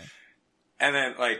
And 0.81 0.95
then 0.95 1.15
like, 1.17 1.39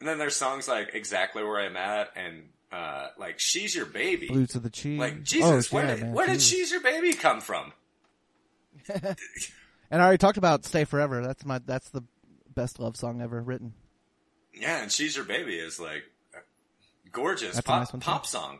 and 0.00 0.08
then 0.08 0.18
there's 0.18 0.36
songs 0.36 0.68
like 0.68 0.90
exactly 0.94 1.42
where 1.42 1.60
I'm 1.60 1.76
at 1.76 2.10
and 2.16 2.48
uh 2.72 3.08
like 3.18 3.38
she's 3.38 3.74
your 3.74 3.86
baby. 3.86 4.26
Blue 4.28 4.46
to 4.46 4.58
the 4.58 4.70
cheese. 4.70 4.98
Like 4.98 5.22
Jesus, 5.22 5.72
oh, 5.72 5.76
where 5.76 5.86
yeah, 5.86 5.94
did 5.94 6.02
man, 6.04 6.12
where 6.12 6.26
did 6.26 6.42
she's 6.42 6.70
your 6.70 6.80
baby 6.82 7.12
come 7.12 7.40
from? 7.40 7.72
And 9.90 10.00
I 10.00 10.06
already 10.06 10.18
talked 10.18 10.38
about 10.38 10.64
"Stay 10.64 10.84
Forever." 10.84 11.24
That's 11.24 11.44
my. 11.44 11.60
That's 11.64 11.90
the 11.90 12.02
best 12.52 12.80
love 12.80 12.96
song 12.96 13.20
ever 13.20 13.40
written. 13.40 13.74
Yeah, 14.52 14.82
and 14.82 14.90
she's 14.90 15.14
your 15.14 15.24
baby 15.24 15.54
is 15.56 15.78
like 15.78 16.02
gorgeous 17.12 17.60
pop 17.60 17.92
nice 17.92 18.02
pop 18.04 18.26
song. 18.26 18.58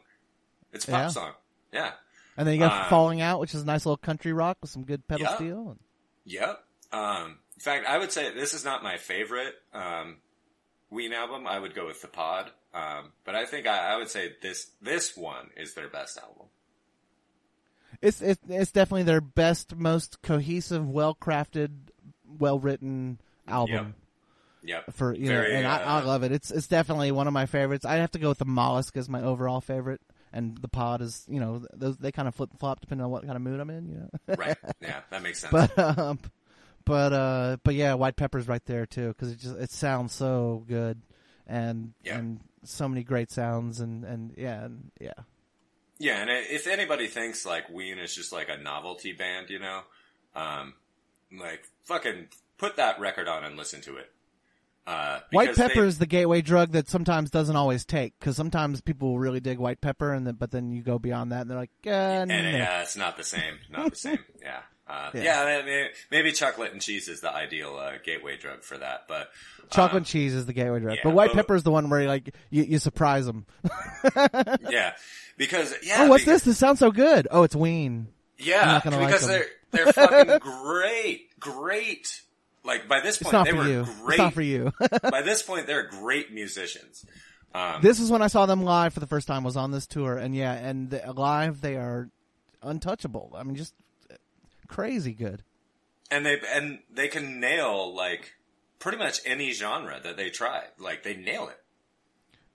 It's 0.72 0.86
pop 0.86 1.10
song. 1.10 1.32
Yeah. 1.74 1.92
And 2.36 2.46
then 2.48 2.54
you 2.54 2.60
got 2.60 2.86
Uh, 2.86 2.88
"Falling 2.88 3.20
Out," 3.20 3.40
which 3.40 3.54
is 3.54 3.62
a 3.62 3.66
nice 3.66 3.84
little 3.84 3.96
country 3.98 4.32
rock 4.32 4.58
with 4.60 4.70
some 4.70 4.84
good 4.84 5.06
pedal 5.06 5.24
Yeah. 5.26 5.34
steel. 5.36 5.76
Yep. 6.24 6.64
Um, 6.92 7.38
in 7.54 7.60
fact, 7.60 7.86
I 7.86 7.98
would 7.98 8.12
say 8.12 8.32
this 8.32 8.54
is 8.54 8.64
not 8.64 8.82
my 8.82 8.96
favorite 8.96 9.54
um, 9.72 10.18
Ween 10.90 11.12
album. 11.12 11.46
I 11.46 11.58
would 11.58 11.74
go 11.74 11.86
with 11.86 12.00
the 12.00 12.08
Pod, 12.08 12.50
um, 12.72 13.12
but 13.24 13.34
I 13.34 13.44
think 13.46 13.66
I, 13.66 13.94
I 13.94 13.96
would 13.96 14.08
say 14.08 14.32
this 14.40 14.70
this 14.80 15.16
one 15.16 15.50
is 15.56 15.74
their 15.74 15.88
best 15.88 16.16
album. 16.18 16.46
It's 18.00 18.20
it's 18.20 18.40
it's 18.48 18.72
definitely 18.72 19.04
their 19.04 19.20
best, 19.20 19.74
most 19.76 20.20
cohesive, 20.22 20.88
well 20.88 21.14
crafted, 21.14 21.70
well 22.38 22.58
written 22.58 23.20
album. 23.46 23.94
Yep. 24.62 24.92
For 24.94 25.14
you 25.14 25.26
Very, 25.26 25.52
know, 25.52 25.58
and 25.58 25.66
I, 25.66 25.78
I 25.82 26.00
uh, 26.00 26.06
love 26.06 26.22
it. 26.22 26.32
It's 26.32 26.50
it's 26.50 26.66
definitely 26.68 27.12
one 27.12 27.26
of 27.26 27.32
my 27.32 27.46
favorites. 27.46 27.84
I'd 27.84 27.96
have 28.00 28.12
to 28.12 28.18
go 28.18 28.30
with 28.30 28.38
the 28.38 28.44
mollusk 28.46 28.96
as 28.96 29.08
my 29.08 29.22
overall 29.22 29.60
favorite, 29.60 30.00
and 30.34 30.58
the 30.58 30.68
pod 30.68 31.00
is 31.00 31.24
you 31.28 31.40
know 31.40 31.64
those 31.72 31.96
they 31.96 32.12
kind 32.12 32.28
of 32.28 32.34
flip 32.34 32.50
flop 32.58 32.80
depending 32.80 33.04
on 33.04 33.10
what 33.10 33.22
kind 33.24 33.36
of 33.36 33.40
mood 33.42 33.58
I'm 33.60 33.70
in. 33.70 33.88
You 33.88 33.96
know, 33.96 34.34
right. 34.36 34.56
Yeah, 34.82 35.00
that 35.10 35.22
makes 35.22 35.38
sense. 35.40 35.50
but 35.52 35.78
um, 35.78 36.18
but 36.84 37.12
uh, 37.14 37.56
but 37.64 37.74
yeah, 37.74 37.94
white 37.94 38.16
pepper's 38.16 38.46
right 38.48 38.64
there 38.66 38.84
too 38.84 39.08
because 39.08 39.30
it 39.32 39.38
just 39.38 39.56
it 39.56 39.70
sounds 39.70 40.12
so 40.12 40.64
good, 40.68 41.00
and 41.46 41.94
Yeah. 42.02 42.18
and 42.18 42.40
so 42.64 42.88
many 42.88 43.04
great 43.04 43.30
sounds 43.30 43.80
and 43.80 44.04
and 44.04 44.34
yeah 44.36 44.64
and 44.64 44.90
yeah. 45.00 45.12
yeah, 45.98 46.20
and 46.20 46.30
if 46.30 46.66
anybody 46.66 47.06
thinks 47.06 47.46
like 47.46 47.68
Ween 47.70 47.98
is 47.98 48.14
just 48.14 48.32
like 48.32 48.48
a 48.48 48.56
novelty 48.56 49.12
band, 49.12 49.50
you 49.50 49.58
know, 49.58 49.82
um, 50.34 50.74
like 51.38 51.64
fucking 51.84 52.28
put 52.58 52.76
that 52.76 52.98
record 53.00 53.28
on 53.28 53.44
and 53.44 53.56
listen 53.56 53.80
to 53.82 53.96
it. 53.98 54.10
Uh, 54.86 55.20
White 55.30 55.44
because 55.50 55.56
they- 55.56 55.68
pepper 55.68 55.84
is 55.86 55.98
the 55.98 56.06
gateway 56.06 56.42
drug 56.42 56.72
that 56.72 56.88
sometimes 56.90 57.30
doesn't 57.30 57.56
always 57.56 57.86
take 57.86 58.12
because 58.18 58.36
sometimes 58.36 58.82
people 58.82 59.18
really 59.18 59.40
dig 59.40 59.58
white 59.58 59.80
pepper 59.80 60.12
and 60.12 60.26
then 60.26 60.34
but 60.34 60.50
then 60.50 60.72
you 60.72 60.82
go 60.82 60.98
beyond 60.98 61.32
that 61.32 61.42
and 61.42 61.50
they're 61.50 61.56
like, 61.56 61.70
uh, 61.86 61.90
And 61.90 62.28
no. 62.28 62.36
yeah, 62.36 62.82
it's 62.82 62.96
not 62.96 63.16
the 63.16 63.24
same. 63.24 63.54
Not 63.70 63.90
the 63.90 63.96
same. 63.96 64.18
Yeah. 64.42 64.60
Uh, 64.86 65.10
Yeah. 65.14 65.22
yeah. 65.22 65.62
maybe, 65.64 65.88
maybe 66.10 66.32
chocolate 66.32 66.72
and 66.72 66.82
cheese 66.82 67.08
is 67.08 67.22
the 67.22 67.32
ideal 67.34 67.76
uh, 67.80 67.92
gateway 68.04 68.36
drug 68.36 68.62
for 68.62 68.76
that. 68.76 69.04
But 69.08 69.30
chocolate 69.70 69.94
uh, 69.94 69.96
and 69.98 70.06
cheese 70.06 70.34
is 70.34 70.44
the 70.44 70.52
gateway 70.52 70.80
drug, 70.80 70.96
yeah, 70.96 71.00
but 71.02 71.14
white 71.14 71.30
but- 71.30 71.36
pepper 71.36 71.54
is 71.54 71.62
the 71.62 71.70
one 71.70 71.88
where 71.88 72.02
you, 72.02 72.08
like 72.08 72.34
you, 72.50 72.64
you 72.64 72.78
surprise 72.78 73.24
them. 73.24 73.46
yeah, 74.68 74.92
because 75.38 75.74
yeah. 75.82 76.02
oh, 76.02 76.08
what's 76.08 76.24
because, 76.24 76.42
this? 76.42 76.52
This 76.52 76.58
sounds 76.58 76.78
so 76.78 76.90
good. 76.90 77.26
Oh, 77.30 77.42
it's 77.44 77.56
Ween. 77.56 78.08
Yeah, 78.38 78.80
gonna 78.84 78.98
like 78.98 79.06
because 79.08 79.26
they're 79.26 79.46
they're 79.70 79.92
fucking 79.92 80.38
great, 80.40 81.28
great. 81.40 82.20
Like 82.64 82.88
by 82.88 83.00
this 83.00 83.18
point, 83.18 83.44
they 83.44 83.52
were 83.52 83.68
you. 83.68 83.86
great. 84.02 84.14
It's 84.14 84.18
not 84.18 84.32
for 84.32 84.42
you. 84.42 84.72
by 85.10 85.22
this 85.22 85.42
point, 85.42 85.66
they're 85.66 85.86
great 85.88 86.32
musicians. 86.32 87.04
Um, 87.54 87.82
this 87.82 88.00
is 88.00 88.10
when 88.10 88.22
I 88.22 88.26
saw 88.26 88.46
them 88.46 88.64
live 88.64 88.94
for 88.94 89.00
the 89.00 89.06
first 89.06 89.28
time. 89.28 89.44
Was 89.44 89.56
on 89.56 89.70
this 89.70 89.86
tour, 89.86 90.16
and 90.16 90.34
yeah, 90.34 90.52
and 90.52 90.90
the, 90.90 91.12
live 91.12 91.60
they 91.60 91.76
are 91.76 92.08
untouchable. 92.62 93.32
I 93.36 93.42
mean, 93.42 93.54
just 93.54 93.74
crazy 94.66 95.12
good. 95.12 95.42
and 96.10 96.24
they 96.24 96.40
and 96.52 96.80
they 96.90 97.08
can 97.08 97.38
nail 97.38 97.94
like 97.94 98.34
pretty 98.78 98.98
much 98.98 99.20
any 99.24 99.52
genre 99.52 100.00
that 100.02 100.16
they 100.16 100.30
try. 100.30 100.64
Like 100.78 101.02
they 101.02 101.16
nail 101.16 101.48
it. 101.48 101.60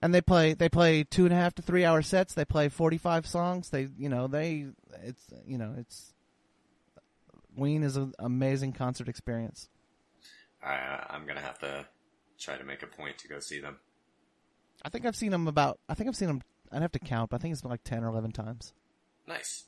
And 0.02 0.14
they 0.14 0.20
play 0.20 0.54
they 0.54 0.68
play 0.68 1.04
two 1.04 1.24
and 1.24 1.32
a 1.32 1.36
half 1.36 1.54
to 1.56 1.62
three 1.62 1.84
hour 1.84 2.02
sets. 2.02 2.34
They 2.34 2.44
play 2.44 2.68
forty 2.68 2.98
five 2.98 3.26
songs. 3.26 3.70
They 3.70 3.88
you 3.98 4.08
know 4.08 4.26
they 4.26 4.66
it's 5.04 5.26
you 5.46 5.58
know 5.58 5.74
it's 5.76 6.14
Ween 7.56 7.82
is 7.82 7.96
an 7.96 8.12
amazing 8.18 8.72
concert 8.72 9.08
experience. 9.08 9.68
I, 10.62 10.74
uh, 10.74 11.04
I'm 11.10 11.26
gonna 11.26 11.40
have 11.40 11.58
to 11.60 11.86
try 12.38 12.56
to 12.56 12.64
make 12.64 12.82
a 12.82 12.86
point 12.86 13.18
to 13.18 13.28
go 13.28 13.40
see 13.40 13.60
them. 13.60 13.78
I 14.82 14.88
think 14.88 15.06
I've 15.06 15.16
seen 15.16 15.30
them 15.30 15.46
about. 15.48 15.78
I 15.88 15.94
think 15.94 16.08
I've 16.08 16.16
seen 16.16 16.28
them. 16.28 16.42
I'd 16.72 16.82
have 16.82 16.92
to 16.92 16.98
count, 16.98 17.30
but 17.30 17.36
I 17.36 17.38
think 17.40 17.52
it's 17.52 17.62
been 17.62 17.70
like 17.70 17.84
ten 17.84 18.04
or 18.04 18.08
eleven 18.08 18.32
times. 18.32 18.72
Nice, 19.26 19.64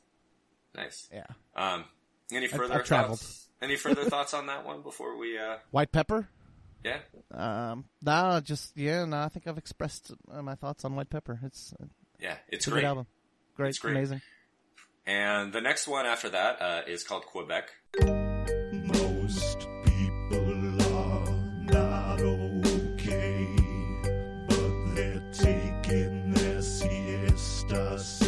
nice. 0.75 1.09
Yeah. 1.13 1.27
Um, 1.57 1.85
any 2.31 2.47
I've- 2.47 2.57
further 2.57 2.75
I've 2.75 2.85
traveled. 2.85 3.19
thoughts? 3.21 3.49
Any 3.61 3.77
further 3.77 4.05
thoughts 4.05 4.35
on 4.35 4.47
that 4.47 4.65
one 4.67 4.83
before 4.83 5.17
we? 5.17 5.39
uh 5.39 5.59
White 5.71 5.93
Pepper. 5.93 6.29
Yeah. 6.85 6.99
Um, 7.33 7.85
no, 8.03 8.41
just 8.43 8.77
yeah. 8.77 9.05
No, 9.05 9.19
I 9.23 9.29
think 9.29 9.47
I've 9.47 9.59
expressed 9.59 10.13
uh, 10.33 10.43
my 10.43 10.55
thoughts 10.57 10.85
on 10.85 10.97
White 10.97 11.11
Pepper. 11.11 11.39
It's, 11.45 11.73
Yeah, 12.19 12.33
it's 12.49 12.57
it's 12.59 12.67
a 12.67 12.71
great. 12.71 12.81
good 12.81 12.87
album. 12.89 13.07
Great, 13.55 13.69
It's 13.71 13.79
great. 13.79 13.97
amazing. 13.97 14.21
And 15.07 15.53
the 15.53 15.61
next 15.61 15.87
one 15.87 16.07
after 16.07 16.29
that 16.31 16.61
uh, 16.63 16.83
is 16.89 17.05
called 17.05 17.25
Quebec. 17.27 17.69
Most 18.01 19.59
people 19.85 20.39
are 20.39 20.55
not 20.55 20.82
okay, 22.23 23.49
but 24.49 24.95
they're 24.95 25.23
taking 25.33 26.33
their 26.33 26.63
siestas 26.63 28.22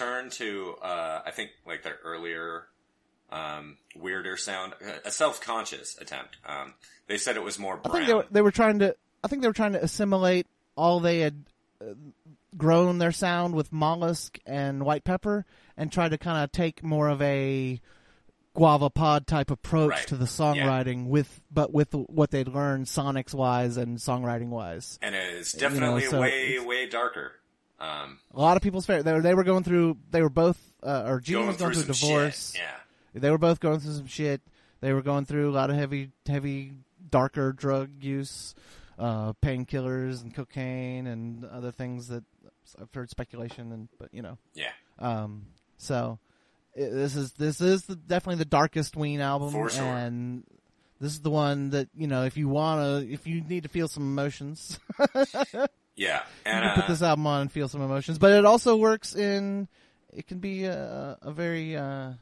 return 0.00 0.30
to 0.30 0.74
uh, 0.82 1.22
I 1.24 1.30
think 1.30 1.50
like 1.66 1.82
their 1.82 1.98
earlier 2.04 2.66
um, 3.30 3.76
weirder 3.96 4.36
sound, 4.36 4.74
a 5.04 5.10
self 5.10 5.40
conscious 5.40 5.96
attempt. 6.00 6.36
Um, 6.46 6.74
they 7.06 7.18
said 7.18 7.36
it 7.36 7.42
was 7.42 7.58
more 7.58 7.80
I 7.84 7.88
think 7.90 8.06
they 8.06 8.14
were, 8.14 8.26
they 8.30 8.42
were 8.42 8.50
trying 8.52 8.80
to. 8.80 8.96
I 9.24 9.28
think 9.28 9.42
they 9.42 9.48
were 9.48 9.54
trying 9.54 9.72
to 9.72 9.82
assimilate 9.82 10.46
all 10.76 11.00
they 11.00 11.20
had 11.20 11.44
uh, 11.80 11.94
grown 12.56 12.98
their 12.98 13.12
sound 13.12 13.54
with 13.54 13.72
mollusk 13.72 14.38
and 14.46 14.84
white 14.84 15.04
pepper, 15.04 15.44
and 15.76 15.90
try 15.90 16.08
to 16.08 16.18
kind 16.18 16.44
of 16.44 16.52
take 16.52 16.82
more 16.82 17.08
of 17.08 17.20
a 17.22 17.80
guava 18.54 18.88
pod 18.88 19.26
type 19.26 19.50
approach 19.50 19.90
Right. 19.90 20.06
to 20.08 20.16
the 20.16 20.24
songwriting 20.24 21.08
with, 21.08 21.42
but 21.50 21.74
with 21.74 21.92
what 21.92 22.30
they'd 22.30 22.48
learned 22.48 22.86
sonics 22.86 23.34
wise 23.34 23.76
and 23.76 23.98
songwriting 23.98 24.48
wise. 24.48 24.98
and 25.02 25.14
it's 25.14 25.54
you 25.54 25.60
know, 25.60 25.68
definitely 25.68 26.02
so 26.04 26.20
way 26.20 26.58
way 26.60 26.88
darker. 26.88 27.32
Um, 27.78 28.18
A 28.34 28.40
lot 28.40 28.56
of 28.56 28.62
people's 28.62 28.86
favorite. 28.86 29.04
They 29.04 29.12
were, 29.12 29.20
they 29.22 29.34
were 29.34 29.44
going 29.44 29.62
through. 29.64 29.98
They 30.10 30.22
were 30.22 30.30
both, 30.30 30.58
uh, 30.82 31.04
or 31.06 31.20
Gene 31.20 31.34
going 31.36 31.46
was 31.48 31.56
going 31.58 31.72
through 31.74 31.82
through 31.82 31.92
a 31.92 31.94
divorce. 31.94 32.52
shit. 32.52 32.62
Yeah. 32.62 33.20
They 33.20 33.30
were 33.30 33.38
both 33.38 33.60
going 33.60 33.80
through 33.80 33.92
some 33.94 34.06
shit. 34.06 34.40
They 34.80 34.92
were 34.92 35.02
going 35.02 35.24
through 35.26 35.50
a 35.50 35.52
lot 35.54 35.70
of 35.70 35.76
heavy, 35.76 36.10
heavy, 36.26 36.72
darker 37.10 37.52
drug 37.52 37.90
use, 38.02 38.54
uh, 38.98 39.32
painkillers 39.42 40.22
and 40.22 40.34
cocaine 40.34 41.06
and 41.06 41.44
other 41.44 41.70
things 41.70 42.08
that 42.08 42.24
I've 42.80 42.92
heard 42.94 43.10
speculation 43.10 43.72
and, 43.72 43.88
but 43.98 44.12
you 44.12 44.22
know, 44.22 44.38
Yeah. 44.54 44.72
um, 44.98 45.46
so 45.78 46.18
this 46.74 47.14
is 47.16 47.32
this 47.32 47.60
is 47.62 47.84
the, 47.84 47.96
definitely 47.96 48.36
the 48.38 48.44
darkest 48.50 48.96
Ween 48.96 49.20
album, 49.20 49.50
For 49.52 49.70
sure. 49.70 49.82
and 49.84 50.44
this 51.00 51.12
is 51.12 51.20
the 51.20 51.30
one 51.30 51.70
that 51.70 51.88
you 51.96 52.06
know 52.06 52.24
if 52.24 52.36
you 52.36 52.48
wanna, 52.48 52.98
if 53.08 53.26
you 53.26 53.40
need 53.40 53.62
to 53.62 53.68
feel 53.70 53.88
some 53.88 54.02
emotions, 54.02 54.78
Yeah. 55.96 56.22
you 56.44 56.52
And 56.52 56.62
can 56.62 56.74
put 56.74 56.84
uh, 56.84 56.88
this 56.88 57.02
album 57.02 57.26
on 57.26 57.42
and 57.42 57.52
feel 57.52 57.68
some 57.68 57.80
emotions. 57.82 58.18
But 58.18 58.32
it 58.32 58.44
also 58.44 58.76
works 58.76 59.14
in. 59.14 59.68
It 60.12 60.26
can 60.26 60.38
be 60.38 60.64
a, 60.64 61.18
a 61.22 61.32
very. 61.32 61.76
Uh, 61.76 62.12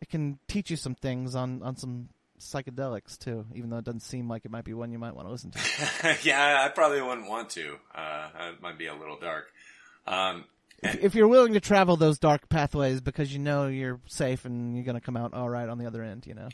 it 0.00 0.08
can 0.08 0.38
teach 0.48 0.70
you 0.70 0.76
some 0.76 0.94
things 0.94 1.34
on 1.34 1.62
on 1.62 1.76
some 1.76 2.08
psychedelics 2.40 3.16
too, 3.16 3.46
even 3.54 3.70
though 3.70 3.78
it 3.78 3.84
doesn't 3.84 4.00
seem 4.00 4.28
like 4.28 4.44
it 4.44 4.50
might 4.50 4.64
be 4.64 4.74
one 4.74 4.90
you 4.90 4.98
might 4.98 5.14
want 5.14 5.28
to 5.28 5.32
listen 5.32 5.52
to. 5.52 6.18
yeah, 6.22 6.62
I 6.64 6.68
probably 6.68 7.00
wouldn't 7.00 7.28
want 7.28 7.50
to. 7.50 7.76
Uh, 7.94 8.28
it 8.52 8.60
might 8.60 8.78
be 8.78 8.86
a 8.86 8.94
little 8.94 9.18
dark. 9.18 9.52
Um, 10.06 10.44
if, 10.82 10.96
if 10.96 11.14
you're 11.14 11.28
willing 11.28 11.52
to 11.52 11.60
travel 11.60 11.96
those 11.96 12.18
dark 12.18 12.48
pathways 12.48 13.00
because 13.00 13.32
you 13.32 13.38
know 13.38 13.68
you're 13.68 14.00
safe 14.06 14.44
and 14.44 14.74
you're 14.74 14.84
going 14.84 14.96
to 14.96 15.00
come 15.00 15.16
out 15.16 15.32
all 15.32 15.48
right 15.48 15.68
on 15.68 15.78
the 15.78 15.86
other 15.86 16.02
end, 16.02 16.26
you 16.26 16.34
know. 16.34 16.48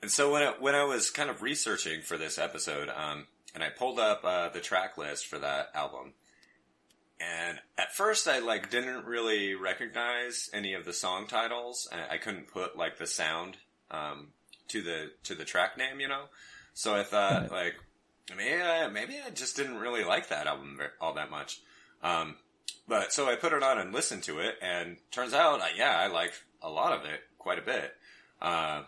And 0.00 0.10
so 0.10 0.32
when 0.32 0.42
I, 0.42 0.54
when 0.58 0.74
I 0.74 0.84
was 0.84 1.10
kind 1.10 1.30
of 1.30 1.42
researching 1.42 2.00
for 2.02 2.16
this 2.16 2.38
episode, 2.38 2.88
um, 2.88 3.26
and 3.54 3.62
I 3.62 3.70
pulled 3.70 3.98
up 3.98 4.24
uh, 4.24 4.48
the 4.48 4.60
track 4.60 4.98
list 4.98 5.26
for 5.26 5.38
that 5.38 5.70
album, 5.74 6.12
and 7.20 7.58
at 7.78 7.94
first 7.94 8.26
I 8.26 8.40
like 8.40 8.70
didn't 8.70 9.06
really 9.06 9.54
recognize 9.54 10.50
any 10.52 10.74
of 10.74 10.84
the 10.84 10.92
song 10.92 11.26
titles. 11.26 11.88
and 11.90 12.00
I 12.10 12.18
couldn't 12.18 12.48
put 12.48 12.76
like 12.76 12.98
the 12.98 13.06
sound 13.06 13.56
um, 13.90 14.28
to 14.68 14.82
the 14.82 15.12
to 15.24 15.34
the 15.34 15.44
track 15.44 15.78
name, 15.78 16.00
you 16.00 16.08
know. 16.08 16.24
So 16.74 16.94
I 16.94 17.04
thought 17.04 17.50
like 17.50 17.74
maybe 18.36 18.62
I, 18.62 18.88
maybe 18.88 19.18
I 19.24 19.30
just 19.30 19.56
didn't 19.56 19.78
really 19.78 20.04
like 20.04 20.28
that 20.28 20.46
album 20.46 20.80
all 21.00 21.14
that 21.14 21.30
much. 21.30 21.60
Um, 22.02 22.36
but 22.86 23.12
so 23.12 23.26
I 23.26 23.36
put 23.36 23.52
it 23.52 23.62
on 23.62 23.78
and 23.78 23.94
listened 23.94 24.24
to 24.24 24.40
it, 24.40 24.56
and 24.60 24.96
turns 25.10 25.32
out, 25.32 25.60
uh, 25.60 25.66
yeah, 25.76 25.96
I 25.98 26.08
like 26.08 26.32
a 26.60 26.68
lot 26.68 26.92
of 26.92 27.04
it 27.04 27.20
quite 27.38 27.58
a 27.58 27.62
bit. 27.62 27.94
Uh, 28.42 28.82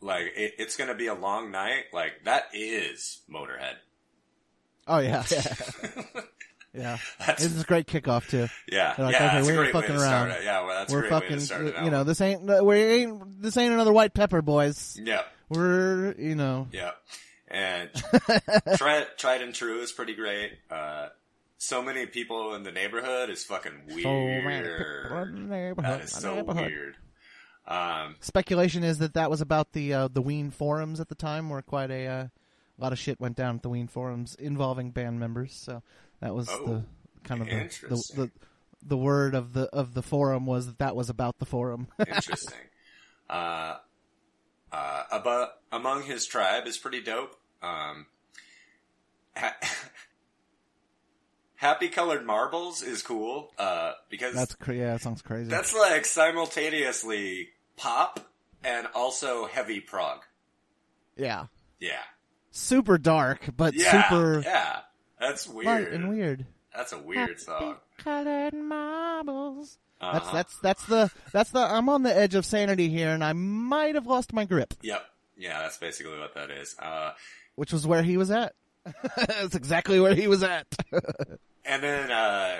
like 0.00 0.32
it, 0.36 0.54
it's 0.58 0.76
gonna 0.76 0.94
be 0.94 1.08
a 1.08 1.14
long 1.14 1.50
night. 1.50 1.84
Like 1.92 2.24
that 2.24 2.46
is 2.54 3.20
Motorhead. 3.30 3.76
Oh 4.86 4.98
yeah, 4.98 5.24
yeah. 6.74 6.98
That's 7.26 7.42
This 7.42 7.54
is 7.54 7.62
a 7.62 7.66
great 7.66 7.86
kickoff 7.86 8.28
too. 8.28 8.48
yeah, 8.70 8.94
They're 8.94 9.06
like, 9.06 9.14
yeah. 9.14 9.26
okay, 9.26 9.36
that's 9.36 9.46
we 9.46 9.52
a 9.54 9.60
ain't 9.62 9.72
great 9.72 9.74
way 9.74 9.80
fucking 9.88 9.96
around. 10.02 10.30
it. 10.30 10.44
Yeah, 10.44 10.60
well, 10.66 10.78
that's 10.78 10.92
We're 10.92 10.98
a 10.98 11.08
great 11.08 11.12
way 11.12 11.20
fucking, 11.20 11.36
to 11.38 11.44
start 11.44 11.66
it. 11.66 11.84
you 11.84 11.90
know, 11.90 12.04
this 12.04 12.20
ain't 12.20 12.42
we 12.64 12.76
ain't 12.76 13.42
this 13.42 13.56
ain't 13.56 13.72
another 13.72 13.92
white 13.92 14.14
pepper, 14.14 14.42
boys. 14.42 14.98
Yeah, 15.02 15.22
We're 15.48 16.14
you 16.18 16.34
know, 16.34 16.68
yeah. 16.72 16.92
And 17.48 17.90
tried 18.76 19.06
tried 19.18 19.42
and 19.42 19.54
true 19.54 19.80
is 19.80 19.92
pretty 19.92 20.14
great. 20.14 20.52
Uh, 20.70 21.08
so 21.58 21.82
many 21.82 22.06
people 22.06 22.54
in 22.54 22.62
the 22.62 22.72
neighborhood 22.72 23.28
is 23.30 23.44
fucking 23.44 23.72
so 23.88 23.94
weird. 23.94 23.98
people 23.98 24.12
in 25.22 25.48
the 25.48 25.54
neighborhood, 25.56 25.84
That 25.84 26.00
is 26.04 26.10
so 26.12 26.36
neighborhood. 26.36 26.66
weird. 26.66 26.96
Um, 27.68 28.16
Speculation 28.20 28.82
is 28.82 28.98
that 28.98 29.14
that 29.14 29.30
was 29.30 29.40
about 29.42 29.72
the 29.72 29.92
uh, 29.94 30.08
the 30.08 30.22
Ween 30.22 30.50
forums 30.50 30.98
at 30.98 31.08
the 31.08 31.14
time, 31.14 31.50
were 31.50 31.60
quite 31.62 31.90
a 31.90 32.06
uh, 32.06 32.26
lot 32.80 32.92
of 32.92 32.98
shit 32.98 33.20
went 33.20 33.36
down 33.36 33.56
at 33.56 33.62
the 33.62 33.68
Ween 33.68 33.88
forums 33.88 34.34
involving 34.36 34.90
band 34.90 35.20
members. 35.20 35.52
So 35.54 35.82
that 36.20 36.34
was 36.34 36.48
Oh, 36.50 36.64
the 36.66 36.84
kind 37.24 37.42
of 37.42 37.48
the, 37.48 37.86
the, 37.88 38.02
the 38.16 38.30
the 38.84 38.96
word 38.96 39.34
of 39.34 39.52
the 39.52 39.66
of 39.72 39.94
the 39.94 40.02
forum 40.02 40.46
was 40.46 40.66
that 40.66 40.78
that 40.78 40.96
was 40.96 41.08
about 41.10 41.38
the 41.38 41.46
forum. 41.46 41.88
interesting. 41.98 42.58
uh, 43.30 43.76
uh, 44.72 45.46
among 45.70 46.02
his 46.02 46.26
tribe 46.26 46.66
is 46.66 46.78
pretty 46.78 47.00
dope. 47.02 47.36
Um, 47.62 48.06
ha- 49.36 49.56
Happy 51.56 51.88
colored 51.88 52.26
marbles 52.26 52.82
is 52.82 53.02
cool 53.02 53.52
uh, 53.56 53.92
because 54.10 54.34
That's 54.34 54.54
cra- 54.56 54.74
yeah, 54.74 54.92
that 54.94 55.00
sounds 55.00 55.22
crazy. 55.22 55.48
that's 55.48 55.72
like 55.72 56.04
simultaneously 56.06 57.50
pop 57.76 58.18
and 58.64 58.88
also 58.96 59.46
heavy 59.46 59.78
prog. 59.80 60.22
yeah, 61.16 61.46
Yeah, 61.78 62.00
super 62.52 62.98
dark, 62.98 63.40
but 63.56 63.74
yeah, 63.74 64.08
super 64.08 64.42
yeah. 64.44 64.80
That's 65.18 65.48
light 65.48 65.64
weird. 65.64 65.92
and 65.92 66.08
weird. 66.08 66.46
That's 66.74 66.92
a 66.92 66.98
weird 66.98 67.40
song. 67.40 67.76
Colored 67.98 68.54
marbles. 68.54 69.78
That's 70.00 70.16
Uh-huh. 70.26 70.36
that's 70.36 70.56
that's 70.58 70.86
the 70.86 71.10
that's 71.32 71.50
the 71.50 71.60
I'm 71.60 71.88
on 71.88 72.02
the 72.02 72.16
edge 72.16 72.34
of 72.34 72.44
sanity 72.46 72.88
here, 72.88 73.10
and 73.10 73.22
I 73.22 73.32
might 73.32 73.94
have 73.94 74.06
lost 74.06 74.32
my 74.32 74.44
grip, 74.44 74.74
Yep. 74.82 75.04
Yeah, 75.36 75.62
that's 75.62 75.78
basically 75.78 76.18
what 76.18 76.34
that 76.34 76.50
is. 76.50 76.76
Uh, 76.78 77.12
which 77.56 77.72
was 77.72 77.86
where 77.86 78.02
he 78.02 78.16
was 78.16 78.30
at. 78.30 78.54
that's 79.16 79.54
exactly 79.54 79.98
where 80.00 80.14
he 80.14 80.26
was 80.28 80.42
at. 80.42 80.66
and 81.64 81.82
then, 81.82 82.10
uh, 82.10 82.58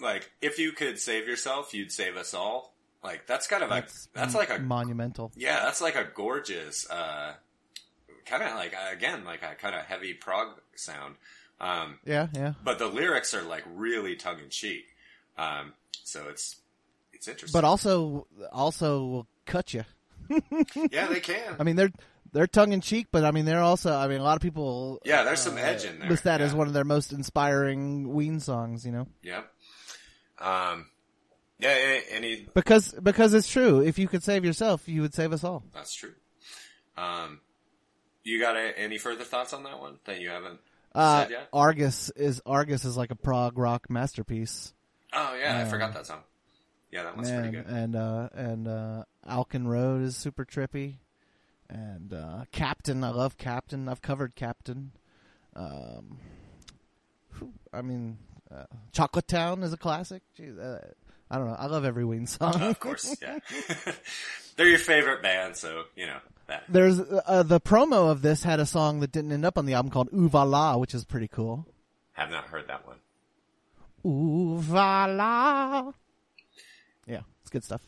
like, 0.00 0.30
if 0.40 0.58
you 0.58 0.72
could 0.72 0.98
save 0.98 1.26
yourself, 1.28 1.74
you'd 1.74 1.92
save 1.92 2.16
us 2.16 2.32
all. 2.34 2.74
Like, 3.02 3.26
that's 3.26 3.46
kind 3.46 3.62
of 3.62 3.68
that's 3.70 4.08
that's 4.14 4.34
like 4.34 4.50
a, 4.50 4.58
monumental. 4.58 5.32
yeah, 5.36 5.64
that's 5.64 5.80
like 5.80 5.96
a 5.96 6.04
gorgeous, 6.14 6.88
uh, 6.90 7.34
kind 8.26 8.42
of 8.42 8.54
like, 8.54 8.74
again, 8.92 9.24
like 9.24 9.42
a 9.42 9.54
kind 9.54 9.74
of 9.74 9.82
heavy 9.82 10.14
prog 10.14 10.48
sound. 10.74 11.16
Um, 11.60 11.98
Yeah, 12.04 12.28
yeah. 12.34 12.54
but 12.64 12.78
the 12.78 12.86
lyrics 12.86 13.32
are 13.34 13.42
like 13.42 13.64
really 13.74 14.16
tongue 14.16 14.40
in 14.40 14.50
cheek. 14.50 14.86
Um, 15.38 15.72
so 16.02 16.28
it's, 16.28 16.56
it's 17.12 17.28
interesting. 17.28 17.56
But 17.58 17.64
also, 17.64 18.26
also 18.52 19.04
will 19.04 19.26
cut 19.46 19.72
you. 19.74 19.84
yeah, 20.90 21.06
they 21.06 21.20
can. 21.20 21.56
I 21.58 21.64
mean, 21.64 21.76
they're 21.76 21.92
they're 22.32 22.46
tongue 22.48 22.72
in 22.72 22.80
cheek, 22.80 23.08
but 23.12 23.24
I 23.24 23.30
mean, 23.30 23.44
they're 23.44 23.60
also. 23.60 23.94
I 23.94 24.08
mean, 24.08 24.20
a 24.20 24.24
lot 24.24 24.36
of 24.36 24.42
people. 24.42 25.00
Yeah, 25.04 25.22
there's 25.22 25.40
uh, 25.46 25.50
some 25.50 25.58
edge 25.58 25.84
in 25.84 25.98
there. 26.00 26.08
List 26.10 26.24
that 26.24 26.40
as 26.40 26.54
one 26.54 26.66
of 26.66 26.72
their 26.72 26.84
most 26.84 27.12
inspiring 27.12 28.12
Ween 28.12 28.40
songs. 28.40 28.84
You 28.84 28.92
know, 28.92 29.06
Yep. 29.22 29.50
Um, 30.40 30.86
yeah, 31.60 32.00
any, 32.10 32.46
because 32.54 32.92
because 33.02 33.34
it's 33.34 33.48
true. 33.48 33.80
If 33.80 33.98
you 33.98 34.08
could 34.08 34.22
save 34.22 34.44
yourself, 34.44 34.88
you 34.88 35.02
would 35.02 35.14
save 35.14 35.32
us 35.32 35.44
all. 35.44 35.62
That's 35.72 35.94
true. 35.94 36.12
Um, 36.96 37.40
you 38.24 38.40
got 38.40 38.56
a, 38.56 38.76
any 38.78 38.98
further 38.98 39.24
thoughts 39.24 39.52
on 39.52 39.62
that 39.64 39.78
one 39.80 39.98
that 40.06 40.20
you 40.20 40.30
haven't 40.30 40.58
Uh, 40.94 41.22
said 41.22 41.30
yet? 41.30 41.48
Argus 41.52 42.10
is 42.10 42.40
Argus 42.44 42.84
is 42.84 42.96
like 42.96 43.10
a 43.10 43.16
prog 43.16 43.56
rock 43.58 43.88
masterpiece. 43.88 44.72
Oh 45.12 45.36
yeah, 45.40 45.58
I 45.64 45.64
forgot 45.70 45.94
that 45.94 46.06
song. 46.06 46.20
Yeah, 46.90 47.04
that 47.04 47.16
one's 47.16 47.30
Man, 47.30 47.40
pretty 47.42 47.56
good. 47.56 47.66
and 47.66 47.96
uh, 47.96 48.28
and 48.34 48.68
uh, 48.68 49.04
Alcan 49.26 49.66
Road 49.68 50.02
is 50.02 50.16
super 50.16 50.44
trippy, 50.44 50.94
and 51.68 52.12
uh, 52.12 52.44
Captain. 52.52 53.02
I 53.04 53.10
love 53.10 53.36
Captain. 53.38 53.88
I've 53.88 54.02
covered 54.02 54.34
Captain. 54.36 54.92
Um, 55.56 56.18
I 57.72 57.82
mean, 57.82 58.18
uh, 58.54 58.64
Chocolate 58.92 59.26
Town 59.28 59.62
is 59.62 59.72
a 59.72 59.76
classic. 59.76 60.22
Jeez, 60.38 60.58
uh, 60.58 60.78
I 61.30 61.38
don't 61.38 61.48
know. 61.48 61.56
I 61.58 61.66
love 61.66 61.84
every 61.84 62.04
Ween 62.04 62.26
song. 62.26 62.60
of 62.62 62.78
course, 62.80 63.16
yeah. 63.20 63.38
They're 64.56 64.68
your 64.68 64.78
favorite 64.78 65.22
band, 65.22 65.56
so 65.56 65.84
you 65.96 66.06
know. 66.06 66.18
There's 66.68 67.00
uh, 67.00 67.42
the 67.42 67.60
promo 67.60 68.10
of 68.10 68.22
this 68.22 68.42
had 68.42 68.60
a 68.60 68.66
song 68.66 69.00
that 69.00 69.12
didn't 69.12 69.32
end 69.32 69.44
up 69.44 69.58
on 69.58 69.66
the 69.66 69.74
album 69.74 69.90
called 69.90 70.10
Uvala, 70.10 70.78
which 70.78 70.94
is 70.94 71.04
pretty 71.04 71.28
cool. 71.28 71.66
Have 72.12 72.30
not 72.30 72.44
heard 72.44 72.68
that 72.68 72.86
one. 72.86 72.98
Uvala. 74.04 75.94
Yeah, 77.06 77.20
it's 77.42 77.50
good 77.50 77.64
stuff. 77.64 77.82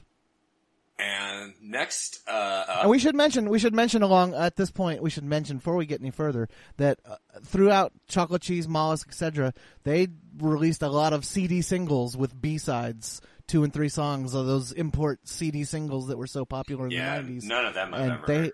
And 0.98 1.52
next, 1.60 2.22
uh, 2.26 2.30
up, 2.30 2.80
And 2.82 2.90
we 2.90 2.98
should 2.98 3.14
mention, 3.14 3.50
we 3.50 3.58
should 3.58 3.74
mention 3.74 4.02
along 4.02 4.34
at 4.34 4.56
this 4.56 4.70
point, 4.70 5.02
we 5.02 5.10
should 5.10 5.24
mention 5.24 5.58
before 5.58 5.76
we 5.76 5.84
get 5.84 6.00
any 6.00 6.10
further 6.10 6.48
that 6.78 6.98
uh, 7.04 7.16
throughout 7.44 7.92
Chocolate 8.08 8.40
Cheese, 8.40 8.66
Mollusk, 8.66 9.08
etc., 9.08 9.52
they 9.84 10.08
released 10.38 10.82
a 10.82 10.88
lot 10.88 11.12
of 11.12 11.26
CD 11.26 11.60
singles 11.60 12.16
with 12.16 12.40
B 12.40 12.56
sides, 12.56 13.20
two 13.46 13.64
and 13.64 13.72
three 13.72 13.88
songs 13.88 14.34
of 14.34 14.46
those 14.46 14.72
import 14.72 15.20
CD 15.24 15.64
singles 15.64 16.08
that 16.08 16.18
were 16.18 16.26
so 16.26 16.44
popular 16.44 16.86
in 16.86 16.92
yeah, 16.92 17.16
the 17.16 17.22
nineties. 17.22 17.44
none 17.44 17.64
of 17.66 17.74
them 17.74 17.94
I've 17.94 18.00
and 18.00 18.12
ever 18.12 18.26
they 18.26 18.38
heard. 18.38 18.52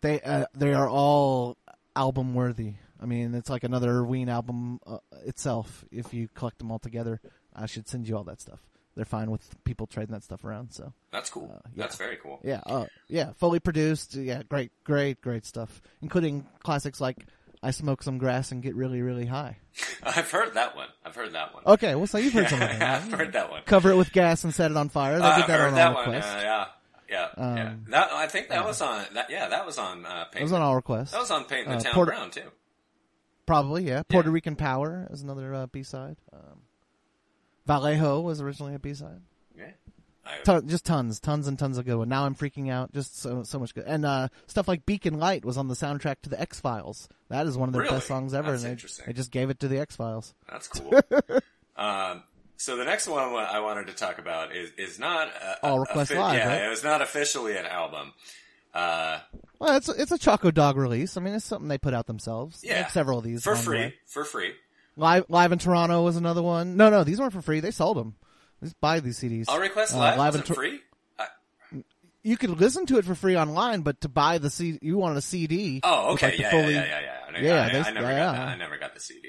they 0.00 0.20
uh, 0.20 0.46
they 0.54 0.74
are 0.74 0.88
all 0.88 1.56
album 1.94 2.34
worthy. 2.34 2.74
I 3.00 3.06
mean, 3.06 3.34
it's 3.34 3.50
like 3.50 3.64
another 3.64 4.04
Ween 4.04 4.28
album 4.28 4.78
uh, 4.86 4.98
itself. 5.24 5.84
If 5.90 6.14
you 6.14 6.28
collect 6.34 6.58
them 6.58 6.70
all 6.70 6.78
together, 6.78 7.20
I 7.54 7.66
should 7.66 7.88
send 7.88 8.08
you 8.08 8.16
all 8.16 8.24
that 8.24 8.40
stuff. 8.40 8.60
They're 8.94 9.04
fine 9.06 9.30
with 9.30 9.42
people 9.64 9.86
trading 9.86 10.12
that 10.12 10.22
stuff 10.22 10.44
around. 10.44 10.70
So 10.72 10.92
That's 11.10 11.30
cool. 11.30 11.50
uh, 11.52 11.60
yeah. 11.74 11.82
That's 11.82 11.96
very 11.96 12.16
cool. 12.22 12.40
yeah, 12.44 12.60
uh, 12.66 12.84
yeah, 13.08 13.32
fully 13.38 13.58
produced. 13.58 14.14
Yeah, 14.14 14.42
great, 14.48 14.70
great, 14.84 15.20
great 15.20 15.46
stuff, 15.46 15.80
including 16.02 16.46
classics 16.62 17.00
like 17.00 17.26
"I 17.62 17.70
Smoke 17.70 18.02
Some 18.02 18.18
Grass 18.18 18.52
and 18.52 18.62
Get 18.62 18.74
Really, 18.74 19.02
Really 19.02 19.26
High." 19.26 19.58
I've 20.02 20.30
heard 20.30 20.54
that 20.54 20.76
one. 20.76 20.88
I've 21.04 21.14
heard 21.14 21.32
that 21.32 21.54
one. 21.54 21.62
Okay, 21.66 21.94
well, 21.94 22.06
so 22.06 22.18
you've 22.18 22.32
heard 22.32 22.48
some 22.48 22.60
of 22.62 22.68
them. 22.78 22.82
I've 22.82 23.10
heard 23.12 23.32
that 23.32 23.50
one. 23.50 23.62
Cover 23.64 23.90
it 23.90 23.96
with 23.96 24.12
gas 24.12 24.44
and 24.44 24.52
set 24.54 24.70
it 24.70 24.76
on 24.76 24.88
fire. 24.88 25.18
They 25.18 25.24
Uh, 25.24 25.36
did 25.36 25.46
that 25.46 25.60
heard 25.60 25.68
on 25.68 25.74
that 25.74 25.94
one. 25.94 26.06
Request. 26.06 26.28
Uh, 26.36 26.40
yeah, 26.40 26.64
yeah, 27.08 27.28
yeah. 27.38 27.68
Um, 27.70 27.84
That 27.88 28.12
I 28.12 28.26
think 28.26 28.48
that 28.48 28.64
was 28.64 28.80
on. 28.82 29.04
That, 29.14 29.30
yeah, 29.30 29.48
that 29.48 29.64
was 29.66 29.78
on. 29.78 30.04
Uh, 30.04 30.24
it 30.30 30.32
Paint. 30.32 30.42
was 30.42 30.52
on 30.52 30.62
All 30.62 30.74
Request. 30.76 31.12
that 31.12 31.20
was 31.20 31.30
on 31.30 31.44
Painting 31.44 31.70
the 31.70 31.76
uh, 31.76 31.80
Town 31.80 32.04
Brown 32.04 32.30
too. 32.30 32.50
Probably, 33.46 33.84
yeah. 33.84 34.02
Puerto 34.08 34.30
Rican 34.30 34.54
Power 34.56 35.08
is 35.10 35.22
another 35.22 35.52
uh, 35.54 35.66
B 35.66 35.82
side. 35.82 36.16
Um, 36.32 36.60
Vallejo 37.66 38.20
was 38.20 38.40
originally 38.40 38.74
a 38.74 38.78
B 38.78 38.94
side. 38.94 39.20
Ton, 40.44 40.68
just 40.68 40.84
tons, 40.84 41.18
tons 41.20 41.48
and 41.48 41.58
tons 41.58 41.78
of 41.78 41.84
good 41.84 41.96
one. 41.96 42.08
Now 42.08 42.24
I'm 42.26 42.34
freaking 42.34 42.70
out. 42.70 42.92
Just 42.92 43.18
so 43.20 43.42
so 43.42 43.58
much 43.58 43.74
good. 43.74 43.84
And 43.86 44.04
uh, 44.06 44.28
stuff 44.46 44.68
like 44.68 44.86
Beacon 44.86 45.18
Light 45.18 45.44
was 45.44 45.56
on 45.56 45.68
the 45.68 45.74
soundtrack 45.74 46.22
to 46.22 46.30
the 46.30 46.40
X 46.40 46.60
Files. 46.60 47.08
That 47.28 47.46
is 47.46 47.56
one 47.58 47.68
of 47.68 47.72
their 47.72 47.82
Really? 47.82 47.96
best 47.96 48.06
songs 48.06 48.32
ever. 48.34 48.52
That's 48.52 48.62
and 48.62 48.68
they, 48.68 48.72
interesting. 48.72 49.04
they 49.06 49.12
just 49.12 49.30
gave 49.30 49.50
it 49.50 49.58
to 49.60 49.68
the 49.68 49.78
X 49.78 49.96
Files. 49.96 50.34
That's 50.50 50.68
cool. 50.68 50.92
um, 51.76 52.22
so 52.56 52.76
the 52.76 52.84
next 52.84 53.08
one 53.08 53.22
I 53.34 53.58
wanted 53.60 53.88
to 53.88 53.94
talk 53.94 54.18
about 54.18 54.54
is 54.54 54.70
is 54.78 54.98
not 54.98 55.28
a, 55.28 55.66
All 55.66 55.80
Request 55.80 56.14
Live, 56.14 56.38
Yeah, 56.38 56.48
right? 56.48 56.62
it 56.66 56.70
was 56.70 56.84
not 56.84 57.02
officially 57.02 57.56
an 57.56 57.66
album. 57.66 58.12
Uh, 58.72 59.18
Well, 59.58 59.76
it's 59.76 59.88
it's 59.88 60.12
a 60.12 60.18
Choco 60.18 60.50
Dog 60.50 60.76
release. 60.76 61.16
I 61.16 61.20
mean, 61.20 61.34
it's 61.34 61.44
something 61.44 61.68
they 61.68 61.78
put 61.78 61.94
out 61.94 62.06
themselves. 62.06 62.60
They 62.60 62.68
yeah, 62.68 62.86
several 62.86 63.18
of 63.18 63.24
these 63.24 63.42
for 63.42 63.50
along 63.52 63.64
the 63.64 63.70
free. 63.70 63.94
For 64.06 64.24
free. 64.24 64.52
Live 64.96 65.24
Live 65.28 65.52
in 65.52 65.58
Toronto 65.58 66.02
was 66.04 66.16
another 66.16 66.42
one. 66.42 66.76
No, 66.76 66.90
no, 66.90 67.02
these 67.04 67.18
weren't 67.18 67.32
for 67.32 67.42
free. 67.42 67.60
They 67.60 67.70
sold 67.72 67.96
them. 67.96 68.14
Just 68.62 68.80
buy 68.80 69.00
these 69.00 69.18
CDs. 69.18 69.46
All 69.48 69.58
request 69.58 69.94
Uh, 69.94 69.98
live, 69.98 70.18
Live 70.18 70.34
in 70.34 70.40
wasn't 70.40 70.56
free. 70.56 70.80
I, 71.18 71.26
You 72.22 72.36
could 72.36 72.50
listen 72.60 72.86
to 72.86 72.98
it 72.98 73.04
for 73.04 73.14
free 73.14 73.36
online, 73.36 73.80
but 73.82 74.00
to 74.02 74.08
buy 74.08 74.38
the 74.38 74.50
CD, 74.50 74.78
you 74.82 74.96
wanted 74.98 75.18
a 75.18 75.22
CD. 75.22 75.80
oh, 75.82 76.12
okay, 76.12 76.26
like, 76.30 76.38
yeah, 76.38 76.50
fully- 76.50 76.74
yeah, 76.74 76.84
yeah, 76.84 77.00
yeah, 77.00 77.00
yeah. 77.00 77.38
I, 77.38 77.40
Yeah, 77.40 77.64
I, 77.64 77.72
they- 77.72 77.88
I 77.88 77.92
never 77.92 78.08
yeah, 78.12 78.18
got 78.18 78.32
that. 78.36 78.48
I 78.48 78.56
never 78.56 78.78
got 78.78 78.94
the 78.94 79.00
CD. 79.00 79.28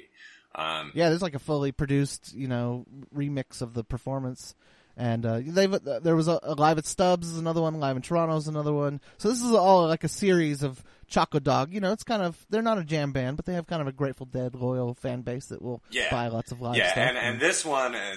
Um, 0.56 0.92
Yeah, 0.94 1.10
there's 1.10 1.22
like 1.24 1.34
a 1.36 1.40
fully 1.40 1.72
produced, 1.72 2.34
you 2.36 2.48
know, 2.48 2.86
remix 3.16 3.62
of 3.62 3.74
the 3.74 3.84
performance. 3.84 4.54
And 4.96 5.26
uh, 5.26 5.40
they've 5.44 5.74
uh, 5.74 6.00
there 6.02 6.16
was 6.16 6.28
a, 6.28 6.40
a 6.44 6.54
live 6.54 6.78
at 6.78 6.86
Stubbs 6.86 7.28
is 7.32 7.40
another 7.40 7.62
one, 7.64 7.80
live 7.80 7.96
in 7.96 8.04
Toronto 8.04 8.36
is 8.38 8.48
another 8.48 8.72
one. 8.72 9.02
So 9.18 9.30
this 9.30 9.42
is 9.42 9.52
all 9.52 9.88
like 9.88 10.04
a 10.04 10.08
series 10.08 10.62
of 10.62 10.84
Choco 11.08 11.40
Dog. 11.40 11.74
You 11.74 11.80
know, 11.80 11.92
it's 11.94 12.04
kind 12.04 12.22
of 12.22 12.46
they're 12.52 12.62
not 12.62 12.78
a 12.78 12.84
jam 12.84 13.12
band, 13.12 13.38
but 13.38 13.46
they 13.48 13.56
have 13.56 13.66
kind 13.66 13.82
of 13.82 13.88
a 13.88 13.92
Grateful 13.92 14.28
Dead 14.28 14.54
loyal 14.54 14.94
fan 14.94 15.22
base 15.22 15.48
that 15.48 15.64
will 15.64 15.82
Yeah. 15.90 16.12
buy 16.12 16.28
lots 16.28 16.52
of 16.52 16.62
live 16.62 16.76
yeah, 16.76 16.92
stuff. 16.92 16.98
and, 17.10 17.18
and 17.18 17.40
this 17.40 17.66
one, 17.66 17.96
uh, 17.96 18.16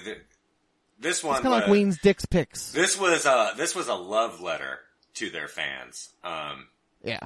this 0.99 1.23
one, 1.23 1.35
it's 1.35 1.43
kind 1.43 1.55
of 1.55 1.61
like 1.61 1.69
Ween's 1.71 1.97
Dick's 1.99 2.25
Picks. 2.25 2.71
This 2.71 2.99
was 2.99 3.25
a 3.25 3.53
this 3.55 3.75
was 3.75 3.87
a 3.87 3.95
love 3.95 4.41
letter 4.41 4.79
to 5.15 5.29
their 5.29 5.47
fans. 5.47 6.09
Um, 6.23 6.67
yeah, 7.03 7.19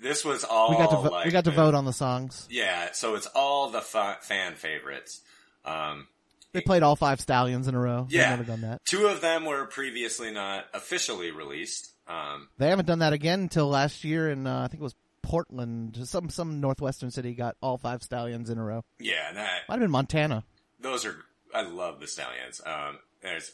this 0.00 0.24
was 0.24 0.44
all 0.44 0.70
we 0.70 0.76
got 0.76 0.90
to 0.90 0.96
vo- 0.96 1.10
like 1.10 1.26
we 1.26 1.30
got 1.32 1.44
to 1.44 1.50
the- 1.50 1.56
vote 1.56 1.74
on 1.74 1.84
the 1.84 1.92
songs. 1.92 2.46
Yeah, 2.50 2.90
so 2.92 3.14
it's 3.14 3.26
all 3.26 3.70
the 3.70 3.80
fa- 3.80 4.18
fan 4.20 4.54
favorites. 4.54 5.20
Um, 5.64 6.06
They 6.52 6.60
played 6.60 6.82
all 6.82 6.96
five 6.96 7.20
Stallions 7.20 7.66
in 7.68 7.74
a 7.74 7.80
row. 7.80 8.06
yeah, 8.08 8.30
They've 8.30 8.38
never 8.46 8.50
done 8.50 8.60
that. 8.70 8.84
Two 8.84 9.06
of 9.08 9.20
them 9.20 9.44
were 9.44 9.66
previously 9.66 10.30
not 10.30 10.66
officially 10.72 11.30
released. 11.30 11.90
Um, 12.08 12.48
They 12.58 12.68
haven't 12.68 12.86
done 12.86 13.00
that 13.00 13.12
again 13.12 13.40
until 13.40 13.68
last 13.68 14.04
year, 14.04 14.30
and 14.30 14.46
uh, 14.46 14.60
I 14.60 14.68
think 14.68 14.80
it 14.80 14.84
was 14.84 14.94
Portland, 15.22 15.98
some 16.08 16.30
some 16.30 16.60
northwestern 16.60 17.10
city 17.10 17.34
got 17.34 17.56
all 17.60 17.78
five 17.78 18.02
Stallions 18.02 18.48
in 18.48 18.58
a 18.58 18.64
row. 18.64 18.84
yeah, 19.00 19.32
that 19.32 19.62
Might 19.68 19.74
have 19.74 19.80
been 19.80 19.90
Montana. 19.90 20.44
those 20.78 21.04
are 21.04 21.16
I 21.52 21.62
love 21.62 21.98
the 22.00 22.06
Stallions. 22.06 22.60
Um, 22.64 22.98
there's 23.22 23.52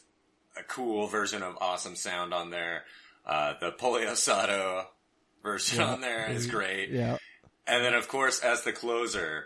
a 0.57 0.63
cool 0.63 1.07
version 1.07 1.41
of 1.43 1.57
Awesome 1.61 1.95
Sound 1.95 2.33
on 2.33 2.49
there. 2.49 2.83
Uh, 3.25 3.53
the 3.59 3.71
Pollo 3.71 3.99
Asado 3.99 4.85
version 5.41 5.81
on 5.81 6.01
there 6.01 6.29
is 6.29 6.47
great. 6.47 6.89
Yeah. 6.89 7.17
And 7.65 7.83
then 7.83 7.93
of 7.93 8.07
course 8.07 8.39
as 8.41 8.63
the 8.63 8.73
closer, 8.73 9.45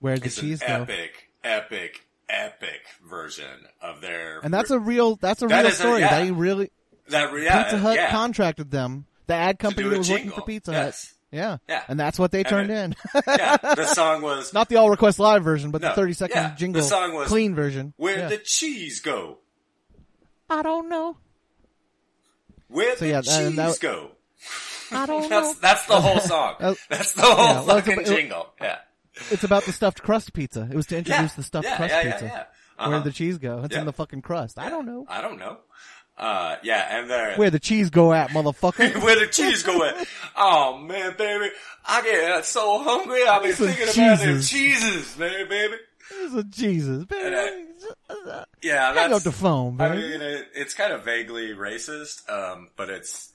Where'd 0.00 0.20
the 0.20 0.26
it's 0.26 0.38
an 0.38 0.42
cheese 0.44 0.60
go? 0.60 0.66
epic, 0.66 1.30
epic, 1.42 2.06
epic 2.28 2.82
version 3.08 3.66
of 3.80 4.00
their 4.00 4.40
And 4.42 4.52
that's 4.52 4.70
a 4.70 4.78
real 4.78 5.16
that's 5.16 5.42
a 5.42 5.46
That 5.48 5.60
real 5.62 5.66
is 5.68 5.74
a- 5.74 5.82
story. 5.82 6.00
yeah. 6.00 6.22
They 6.24 6.30
really 6.30 6.70
That 7.08 7.32
yeah, 7.36 7.62
Pizza 7.64 7.78
Hut 7.78 7.96
yeah. 7.96 8.10
contracted 8.10 8.70
them. 8.70 9.06
The 9.26 9.34
ad 9.34 9.58
company 9.58 9.88
that 9.88 9.98
was 9.98 10.08
working 10.10 10.24
jingle. 10.26 10.40
for 10.40 10.46
Pizza 10.46 10.72
Yes. 10.72 11.08
Hut. 11.08 11.14
Yeah. 11.30 11.58
Yeah. 11.68 11.82
And 11.88 12.00
that's 12.00 12.18
what 12.18 12.30
they 12.32 12.42
turned 12.42 12.70
it- 12.70 12.74
in. 12.78 12.94
yeah, 13.26 13.56
the 13.58 13.84
song 13.94 14.22
was 14.22 14.52
Not 14.54 14.68
the 14.68 14.76
all 14.76 14.88
request 14.90 15.18
live 15.18 15.44
version, 15.44 15.70
but 15.70 15.82
No, 15.82 15.88
the 15.90 15.94
30 15.94 16.12
second 16.14 16.36
yeah, 16.36 16.48
the 16.50 16.56
jingle 16.56 16.82
song 16.82 17.14
was, 17.14 17.28
clean 17.28 17.54
version. 17.54 17.92
Where 17.96 18.18
Yeah. 18.18 18.28
the 18.28 18.38
cheese 18.38 19.00
go? 19.00 19.38
I 20.48 20.62
don't 20.62 20.88
know. 20.88 21.16
Where 22.68 22.96
So, 22.96 23.04
the 23.04 23.10
yeah, 23.10 23.20
cheese 23.22 23.36
and 23.36 23.58
that- 23.58 23.78
go? 23.80 24.10
I 24.90 25.04
don't 25.06 25.22
know. 25.28 25.28
That's 25.28 25.58
that's 25.58 25.86
the 25.86 26.00
whole 26.00 26.20
song. 26.20 26.54
Uh, 26.60 26.74
That's 26.88 27.12
the 27.12 27.22
whole 27.22 27.36
yeah, 27.36 27.52
well, 27.62 27.64
fucking 27.76 27.92
about- 27.94 28.06
jingle. 28.06 28.52
Yeah. 28.60 28.78
It's 29.30 29.44
about 29.44 29.64
the 29.64 29.72
stuffed 29.72 30.02
crust 30.02 30.32
pizza. 30.32 30.68
It 30.70 30.76
was 30.76 30.86
to 30.86 30.96
introduce 30.96 31.34
the 31.34 31.42
stuffed 31.42 31.66
crust 31.68 31.94
pizza. 32.02 32.24
yeah. 32.24 32.44
Where 32.86 32.96
Uh-huh. 32.96 33.04
the 33.04 33.10
cheese 33.12 33.38
go? 33.38 33.62
It's 33.64 33.74
in 33.74 33.84
the 33.86 33.92
fucking 33.92 34.22
crust. 34.22 34.58
I 34.58 34.70
don't 34.70 34.86
know. 34.86 35.04
I 35.08 35.20
don't 35.20 35.38
know. 35.38 35.58
Uh, 36.18 36.56
yeah, 36.64 36.98
and 36.98 37.08
there. 37.08 37.36
Where 37.36 37.50
the 37.50 37.60
cheese 37.60 37.90
go 37.90 38.12
at, 38.12 38.30
motherfucker? 38.30 39.00
Where 39.02 39.18
the 39.18 39.28
cheese 39.28 39.62
go 39.62 39.84
at? 39.84 40.06
Oh 40.36 40.76
man, 40.78 41.14
baby, 41.16 41.50
I 41.86 42.02
get 42.02 42.44
so 42.44 42.82
hungry. 42.82 43.24
I've 43.24 43.42
been 43.42 43.52
thinking 43.52 43.84
about 43.84 44.18
them 44.18 44.40
cheeses. 44.40 45.16
man, 45.16 45.48
baby. 45.48 45.76
It's 46.10 46.34
a 46.34 46.42
Jesus, 46.42 47.04
baby. 47.04 47.36
Yeah, 48.62 48.94
Hang 48.94 49.12
up 49.12 49.22
the 49.22 49.30
phone, 49.30 49.76
baby. 49.76 49.92
I 49.92 49.96
mean, 49.96 50.20
it, 50.20 50.48
it's 50.54 50.74
kind 50.74 50.92
of 50.92 51.04
vaguely 51.04 51.54
racist, 51.54 52.28
um, 52.28 52.70
but 52.76 52.90
it's 52.90 53.32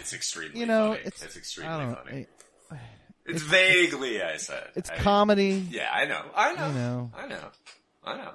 it's 0.00 0.12
extremely 0.12 0.60
you 0.60 0.66
know, 0.66 0.90
funny. 0.90 1.02
It's, 1.04 1.22
it's, 1.22 1.36
extremely 1.36 1.72
I 1.72 1.94
funny. 1.94 2.26
know. 2.70 2.78
It's, 3.26 3.42
vaguely, 3.42 4.22
I 4.22 4.36
said. 4.38 4.68
It's 4.74 4.90
I- 4.90 4.96
comedy. 4.96 5.66
Yeah, 5.70 5.88
I 5.92 6.04
know. 6.06 6.22
I 6.34 6.54
know. 6.54 6.66
You 6.68 6.72
know. 6.74 7.10
I 7.16 7.26
know. 7.26 7.48
I 8.04 8.16
know. 8.16 8.30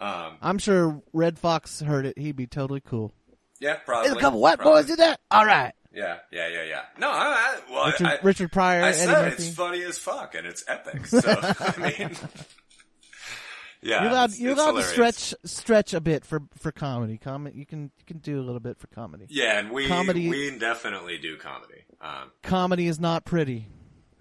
Um, 0.00 0.36
I'm 0.40 0.58
sure 0.58 1.02
Redd 1.12 1.38
Foxx 1.38 1.80
heard 1.80 2.06
it. 2.06 2.18
He'd 2.18 2.36
be 2.36 2.46
totally 2.46 2.80
cool. 2.80 3.12
yeah, 3.60 3.76
probably. 3.76 4.08
There's 4.08 4.18
a 4.18 4.20
couple 4.20 4.40
white 4.40 4.58
probably. 4.58 4.82
boys 4.82 4.86
did 4.86 4.98
that. 5.00 5.20
All 5.30 5.44
right. 5.44 5.72
Yeah, 5.92 6.18
yeah, 6.30 6.48
yeah, 6.48 6.64
yeah. 6.64 6.82
No, 6.98 7.10
I, 7.10 7.14
I 7.14 7.58
well, 7.72 7.86
Richard, 7.86 8.06
I, 8.06 8.18
Richard 8.22 8.52
Pryor, 8.52 8.82
I 8.84 8.88
Eddie 8.90 8.98
said 8.98 9.08
Murphy. 9.08 9.42
it's 9.42 9.54
funny 9.54 9.82
as 9.82 9.98
fuck 9.98 10.34
and 10.34 10.46
it's 10.46 10.62
epic. 10.68 11.06
So 11.06 11.20
I 11.26 11.74
mean, 11.98 12.10
yeah, 13.82 14.02
You're 14.02 14.10
allowed. 14.10 14.24
it's- 14.30 14.40
You're 14.40 14.52
it's 14.52 14.60
allowed 14.60 14.72
to 14.72 14.82
stretch 14.82 15.34
stretch 15.44 15.94
a 15.94 16.00
bit 16.00 16.24
for 16.24 16.42
for 16.58 16.72
comedy. 16.72 17.16
Comedy. 17.18 17.58
You 17.58 17.66
can 17.66 17.84
you 17.98 18.04
can 18.06 18.18
do 18.18 18.38
a 18.40 18.42
little 18.44 18.60
bit 18.60 18.78
for 18.78 18.86
comedy. 18.88 19.26
Yeah, 19.28 19.58
and 19.58 19.70
we 19.70 19.88
Comedy- 19.88 20.28
we 20.28 20.56
definitely 20.58 21.18
do 21.18 21.36
comedy. 21.36 21.84
Um, 22.00 22.30
Comedy 22.42 22.86
is 22.86 23.00
not 23.00 23.24
pretty. 23.24 23.66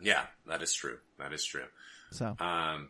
yeah, 0.02 0.24
that 0.48 0.62
is 0.62 0.74
true. 0.74 0.98
That 1.20 1.34
is 1.34 1.44
true. 1.44 1.66
So 2.12 2.36
Um, 2.40 2.90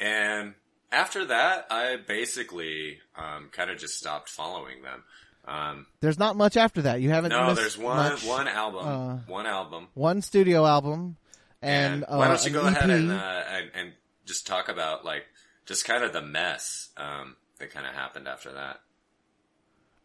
and 0.00 0.54
after 0.92 1.24
that, 1.26 1.66
I 1.70 1.96
basically 1.96 2.98
um, 3.16 3.48
kind 3.50 3.70
of 3.70 3.78
just 3.78 3.98
stopped 3.98 4.28
following 4.28 4.82
them. 4.82 5.02
Um, 5.44 5.86
there's 6.00 6.18
not 6.18 6.36
much 6.36 6.56
after 6.56 6.82
that. 6.82 7.00
You 7.00 7.10
haven't. 7.10 7.30
no, 7.30 7.54
there's 7.54 7.76
one 7.76 7.96
much. 7.96 8.24
one 8.24 8.46
album, 8.46 8.86
uh, 8.86 9.16
one 9.26 9.46
album. 9.46 9.88
one 9.94 10.22
studio 10.22 10.64
album, 10.64 11.16
and, 11.60 12.04
why 12.08 12.26
uh, 12.26 12.28
don't 12.28 12.44
you 12.44 12.48
an 12.48 12.52
go 12.52 12.68
ahead 12.68 12.90
and, 12.90 13.10
uh, 13.10 13.14
and 13.50 13.70
and 13.74 13.92
just 14.24 14.46
talk 14.46 14.68
about 14.68 15.04
like 15.04 15.24
just 15.66 15.84
kind 15.84 16.04
of 16.04 16.12
the 16.12 16.22
mess 16.22 16.90
um, 16.96 17.36
that 17.58 17.72
kind 17.72 17.86
of 17.86 17.94
happened 17.94 18.28
after 18.28 18.52
that. 18.52 18.80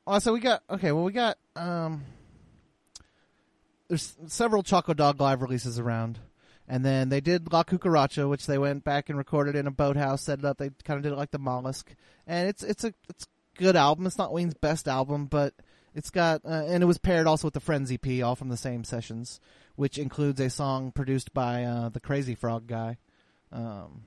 Oh, 0.08 0.18
so 0.18 0.34
we 0.34 0.40
got 0.40 0.64
okay. 0.72 0.92
Well, 0.92 1.04
we 1.04 1.12
got 1.12 1.38
um. 1.56 2.04
There's 3.90 4.18
several 4.26 4.64
Choco 4.64 4.94
Dog 4.94 5.22
live 5.22 5.42
releases 5.42 5.80
around, 5.80 6.20
and 6.68 6.84
then 6.84 7.10
they 7.10 7.22
did 7.22 7.52
La 7.52 7.64
Cucaracha, 7.64 8.30
which 8.30 8.46
they 8.46 8.58
went 8.58 8.84
back 8.84 9.10
and 9.10 9.18
recorded 9.18 9.56
in 9.56 9.68
a 9.68 9.72
boathouse, 9.72 10.24
set 10.24 10.40
it 10.40 10.46
up. 10.46 10.58
They 10.58 10.70
kind 10.84 10.98
of 10.98 11.04
did 11.04 11.14
it 11.14 11.18
like 11.18 11.32
the 11.32 11.40
Mollusk, 11.40 11.94
and 12.26 12.50
it's 12.50 12.64
it's 12.64 12.84
a 12.84 12.94
it's 13.10 13.28
good 13.58 13.76
album. 13.76 14.06
It's 14.06 14.18
not 14.18 14.34
Ween's 14.34 14.54
best 14.54 14.88
album, 14.88 15.28
but 15.28 15.54
it's 15.96 16.10
got 16.10 16.42
uh, 16.46 16.66
and 16.68 16.84
it 16.84 16.88
was 16.88 16.98
paired 16.98 17.28
also 17.28 17.48
with 17.48 17.54
the 17.54 17.60
Friends 17.60 17.92
EP, 17.92 18.24
all 18.24 18.36
from 18.36 18.50
the 18.50 18.58
same 18.58 18.84
sessions, 18.84 19.40
which 19.76 19.98
includes 19.98 20.40
a 20.40 20.50
song 20.50 20.92
produced 20.92 21.34
by 21.34 21.64
uh, 21.64 21.90
the 21.90 22.00
Crazy 22.00 22.36
Frog 22.36 22.68
guy. 22.68 22.98
Um, 23.52 24.04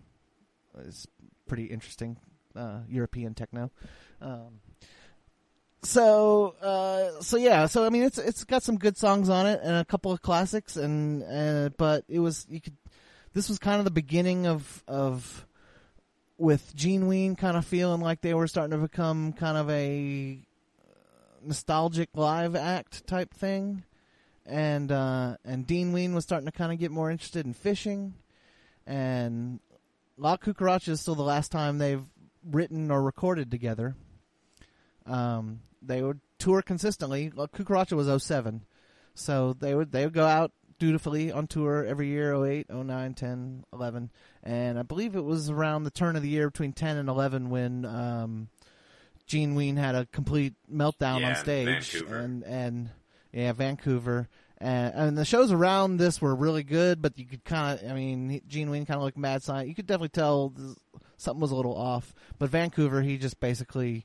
it's 0.86 1.06
pretty 1.48 1.64
interesting 1.64 2.18
uh, 2.54 2.80
European 2.88 3.34
techno. 3.34 3.70
Um, 4.20 4.60
so 5.82 6.54
uh 6.60 7.22
so 7.22 7.36
yeah 7.36 7.66
so 7.66 7.86
i 7.86 7.88
mean 7.88 8.02
it's 8.02 8.18
it's 8.18 8.44
got 8.44 8.62
some 8.62 8.76
good 8.76 8.96
songs 8.96 9.30
on 9.30 9.46
it 9.46 9.60
and 9.62 9.76
a 9.76 9.84
couple 9.84 10.12
of 10.12 10.20
classics 10.20 10.76
and 10.76 11.22
uh 11.22 11.70
but 11.78 12.04
it 12.06 12.18
was 12.18 12.46
you 12.50 12.60
could 12.60 12.76
this 13.32 13.48
was 13.48 13.58
kind 13.58 13.78
of 13.78 13.84
the 13.84 13.90
beginning 13.90 14.46
of 14.46 14.84
of 14.86 15.46
with 16.36 16.74
gene 16.74 17.06
ween 17.06 17.36
kind 17.36 17.56
of 17.56 17.64
feeling 17.64 18.00
like 18.00 18.20
they 18.20 18.34
were 18.34 18.46
starting 18.46 18.72
to 18.72 18.78
become 18.78 19.32
kind 19.32 19.56
of 19.56 19.70
a 19.70 20.42
nostalgic 21.42 22.08
live 22.14 22.56
act 22.56 23.06
type 23.06 23.32
thing. 23.34 23.84
And 24.46 24.90
uh 24.90 25.36
and 25.44 25.66
dean 25.66 25.92
ween 25.92 26.14
was 26.14 26.24
starting 26.24 26.46
to 26.46 26.52
kind 26.52 26.72
of 26.72 26.78
get 26.78 26.90
more 26.90 27.10
interested 27.10 27.46
in 27.46 27.52
fishing. 27.52 28.14
And 28.86 29.60
la 30.16 30.36
cucaracha 30.36 30.88
is 30.88 31.00
still 31.00 31.14
the 31.14 31.22
last 31.22 31.52
time 31.52 31.78
they've 31.78 32.04
written 32.44 32.90
or 32.90 33.02
recorded 33.02 33.50
together. 33.50 33.94
Um, 35.06 35.60
they 35.82 36.02
would 36.02 36.20
tour 36.38 36.62
consistently. 36.62 37.32
Well, 37.34 37.48
Cucaracha 37.48 37.92
was 37.92 38.22
07. 38.22 38.64
So 39.14 39.52
they 39.54 39.74
would 39.74 39.92
they 39.92 40.04
would 40.04 40.14
go 40.14 40.26
out 40.26 40.52
dutifully 40.78 41.30
on 41.30 41.46
tour 41.46 41.84
every 41.84 42.08
year 42.08 42.32
08, 42.34 42.70
09, 42.70 43.14
10, 43.14 43.64
11. 43.72 44.10
And 44.42 44.78
I 44.78 44.82
believe 44.82 45.14
it 45.14 45.24
was 45.24 45.50
around 45.50 45.84
the 45.84 45.90
turn 45.90 46.16
of 46.16 46.22
the 46.22 46.28
year 46.28 46.48
between 46.48 46.72
10 46.72 46.96
and 46.96 47.08
11 47.08 47.50
when 47.50 47.84
um, 47.84 48.48
Gene 49.26 49.54
Ween 49.54 49.76
had 49.76 49.94
a 49.94 50.06
complete 50.06 50.54
meltdown 50.72 51.20
Yeah, 51.20 51.30
on 51.30 51.36
stage 51.36 51.92
Vancouver. 51.92 52.18
and 52.18 52.42
and 52.44 52.90
yeah, 53.32 53.52
Vancouver. 53.52 54.28
And, 54.62 54.94
and 54.94 55.18
the 55.18 55.24
shows 55.24 55.52
around 55.52 55.96
this 55.96 56.20
were 56.20 56.34
really 56.34 56.62
good, 56.62 57.00
but 57.00 57.18
you 57.18 57.24
could 57.24 57.44
kind 57.44 57.78
of, 57.80 57.90
I 57.90 57.94
mean, 57.94 58.42
Gene 58.46 58.68
Ween 58.70 58.84
kind 58.84 58.98
of 58.98 59.04
looked 59.04 59.16
mad 59.16 59.42
science. 59.42 59.68
You 59.68 59.74
could 59.74 59.86
definitely 59.86 60.10
tell 60.10 60.52
something 61.16 61.40
was 61.40 61.50
a 61.50 61.54
little 61.56 61.74
off. 61.76 62.12
But 62.38 62.50
Vancouver, 62.50 63.00
he 63.00 63.16
just 63.16 63.40
basically, 63.40 64.04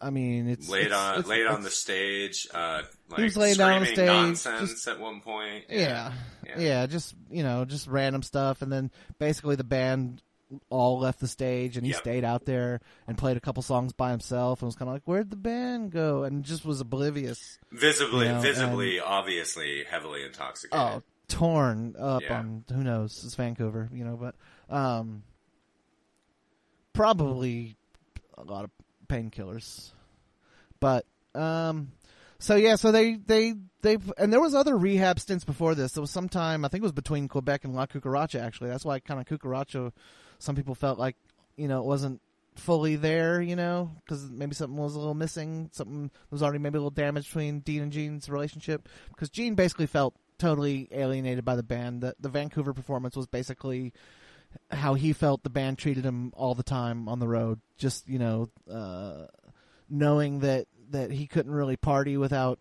I 0.00 0.10
mean, 0.10 0.48
it's 0.48 0.68
laid 0.68 0.86
it's- 0.86 0.98
on 1.00 1.12
it's- 1.14 1.26
laid 1.26 1.46
on 1.46 1.62
the 1.62 1.70
stage, 1.70 2.46
uh, 2.54 2.82
like 3.08 3.18
He 3.18 3.24
was 3.24 3.36
laying 3.36 3.56
down 3.56 3.72
on 3.72 3.80
the 3.80 3.86
stage, 3.86 4.06
nonsense 4.06 4.70
just- 4.70 4.88
at 4.88 5.00
one 5.00 5.20
point. 5.20 5.64
Yeah. 5.68 6.12
yeah, 6.56 6.86
just 6.86 7.14
you 7.30 7.42
know, 7.42 7.64
just 7.64 7.86
random 7.88 8.22
stuff, 8.22 8.62
and 8.62 8.70
then 8.72 8.90
basically 9.18 9.56
the 9.56 9.64
band 9.64 10.22
all 10.70 10.98
left 11.00 11.20
the 11.20 11.28
stage, 11.28 11.76
and 11.76 11.84
he 11.84 11.92
Yep. 11.92 12.00
stayed 12.00 12.24
out 12.24 12.44
there 12.46 12.80
and 13.06 13.18
played 13.18 13.36
a 13.36 13.40
couple 13.40 13.62
songs 13.62 13.92
by 13.92 14.10
himself, 14.12 14.62
and 14.62 14.66
was 14.66 14.76
kind 14.76 14.88
of 14.88 14.94
like, 14.94 15.02
"Where'd 15.04 15.30
the 15.30 15.36
band 15.36 15.90
go?" 15.90 16.22
and 16.22 16.42
just 16.44 16.64
was 16.64 16.80
oblivious. 16.80 17.58
visibly, 17.72 18.26
You 18.26 18.32
know, 18.34 18.40
visibly, 18.40 18.98
obviously, 19.00 19.84
heavily 19.84 20.24
intoxicated. 20.24 20.78
Oh, 20.80 21.02
torn 21.26 21.96
up 21.98 22.22
Yeah. 22.22 22.38
on 22.38 22.64
who 22.72 22.82
knows? 22.82 23.22
It's 23.24 23.34
Vancouver, 23.34 23.90
you 23.92 24.04
know, 24.04 24.16
but 24.16 24.36
um, 24.74 25.22
probably 26.92 27.76
a 28.36 28.44
lot 28.44 28.64
of 28.64 28.70
painkillers. 29.08 29.92
But 30.80 31.04
um, 31.34 31.92
so 32.38 32.56
yeah, 32.56 32.76
so 32.76 32.92
they 32.92 33.14
they 33.14 33.54
they 33.82 33.98
and 34.16 34.32
there 34.32 34.40
was 34.40 34.54
other 34.54 34.76
rehab 34.76 35.18
stints 35.18 35.44
before 35.44 35.74
this. 35.74 35.92
There 35.92 36.00
was 36.00 36.10
some 36.10 36.28
time 36.28 36.64
I 36.64 36.68
think 36.68 36.82
it 36.82 36.84
was 36.84 36.92
between 36.92 37.28
Quebec 37.28 37.64
and 37.64 37.74
La 37.74 37.86
Cucaracha. 37.86 38.40
Actually, 38.40 38.70
that's 38.70 38.84
why 38.84 39.00
kind 39.00 39.20
of 39.20 39.26
Cucaracha. 39.26 39.92
Some 40.38 40.54
people 40.54 40.74
felt 40.74 40.98
like 40.98 41.16
you 41.56 41.68
know 41.68 41.80
it 41.80 41.86
wasn't 41.86 42.20
fully 42.58 42.96
there, 42.96 43.40
you 43.40 43.56
know, 43.56 43.90
because 44.04 44.30
maybe 44.30 44.54
something 44.54 44.76
was 44.76 44.94
a 44.94 44.98
little 44.98 45.14
missing. 45.14 45.70
Something 45.72 46.10
was 46.30 46.42
already 46.42 46.58
maybe 46.58 46.76
a 46.76 46.80
little 46.80 46.90
damage 46.90 47.26
between 47.26 47.60
Dean 47.60 47.82
and 47.82 47.92
Gene's 47.92 48.28
relationship. 48.28 48.88
Because 49.10 49.30
Gene 49.30 49.54
basically 49.54 49.86
felt 49.86 50.14
totally 50.38 50.88
alienated 50.92 51.44
by 51.44 51.56
the 51.56 51.62
band. 51.62 52.02
The, 52.02 52.14
the 52.20 52.28
Vancouver 52.28 52.72
performance 52.72 53.16
was 53.16 53.26
basically 53.26 53.92
how 54.70 54.94
he 54.94 55.12
felt 55.12 55.42
the 55.42 55.50
band 55.50 55.78
treated 55.78 56.04
him 56.04 56.32
all 56.36 56.54
the 56.54 56.62
time 56.62 57.08
on 57.08 57.18
the 57.18 57.28
road. 57.28 57.60
Just 57.76 58.08
you 58.08 58.18
know, 58.18 58.48
uh, 58.70 59.26
knowing 59.88 60.40
that 60.40 60.66
that 60.90 61.10
he 61.10 61.26
couldn't 61.26 61.52
really 61.52 61.76
party 61.76 62.16
without 62.16 62.58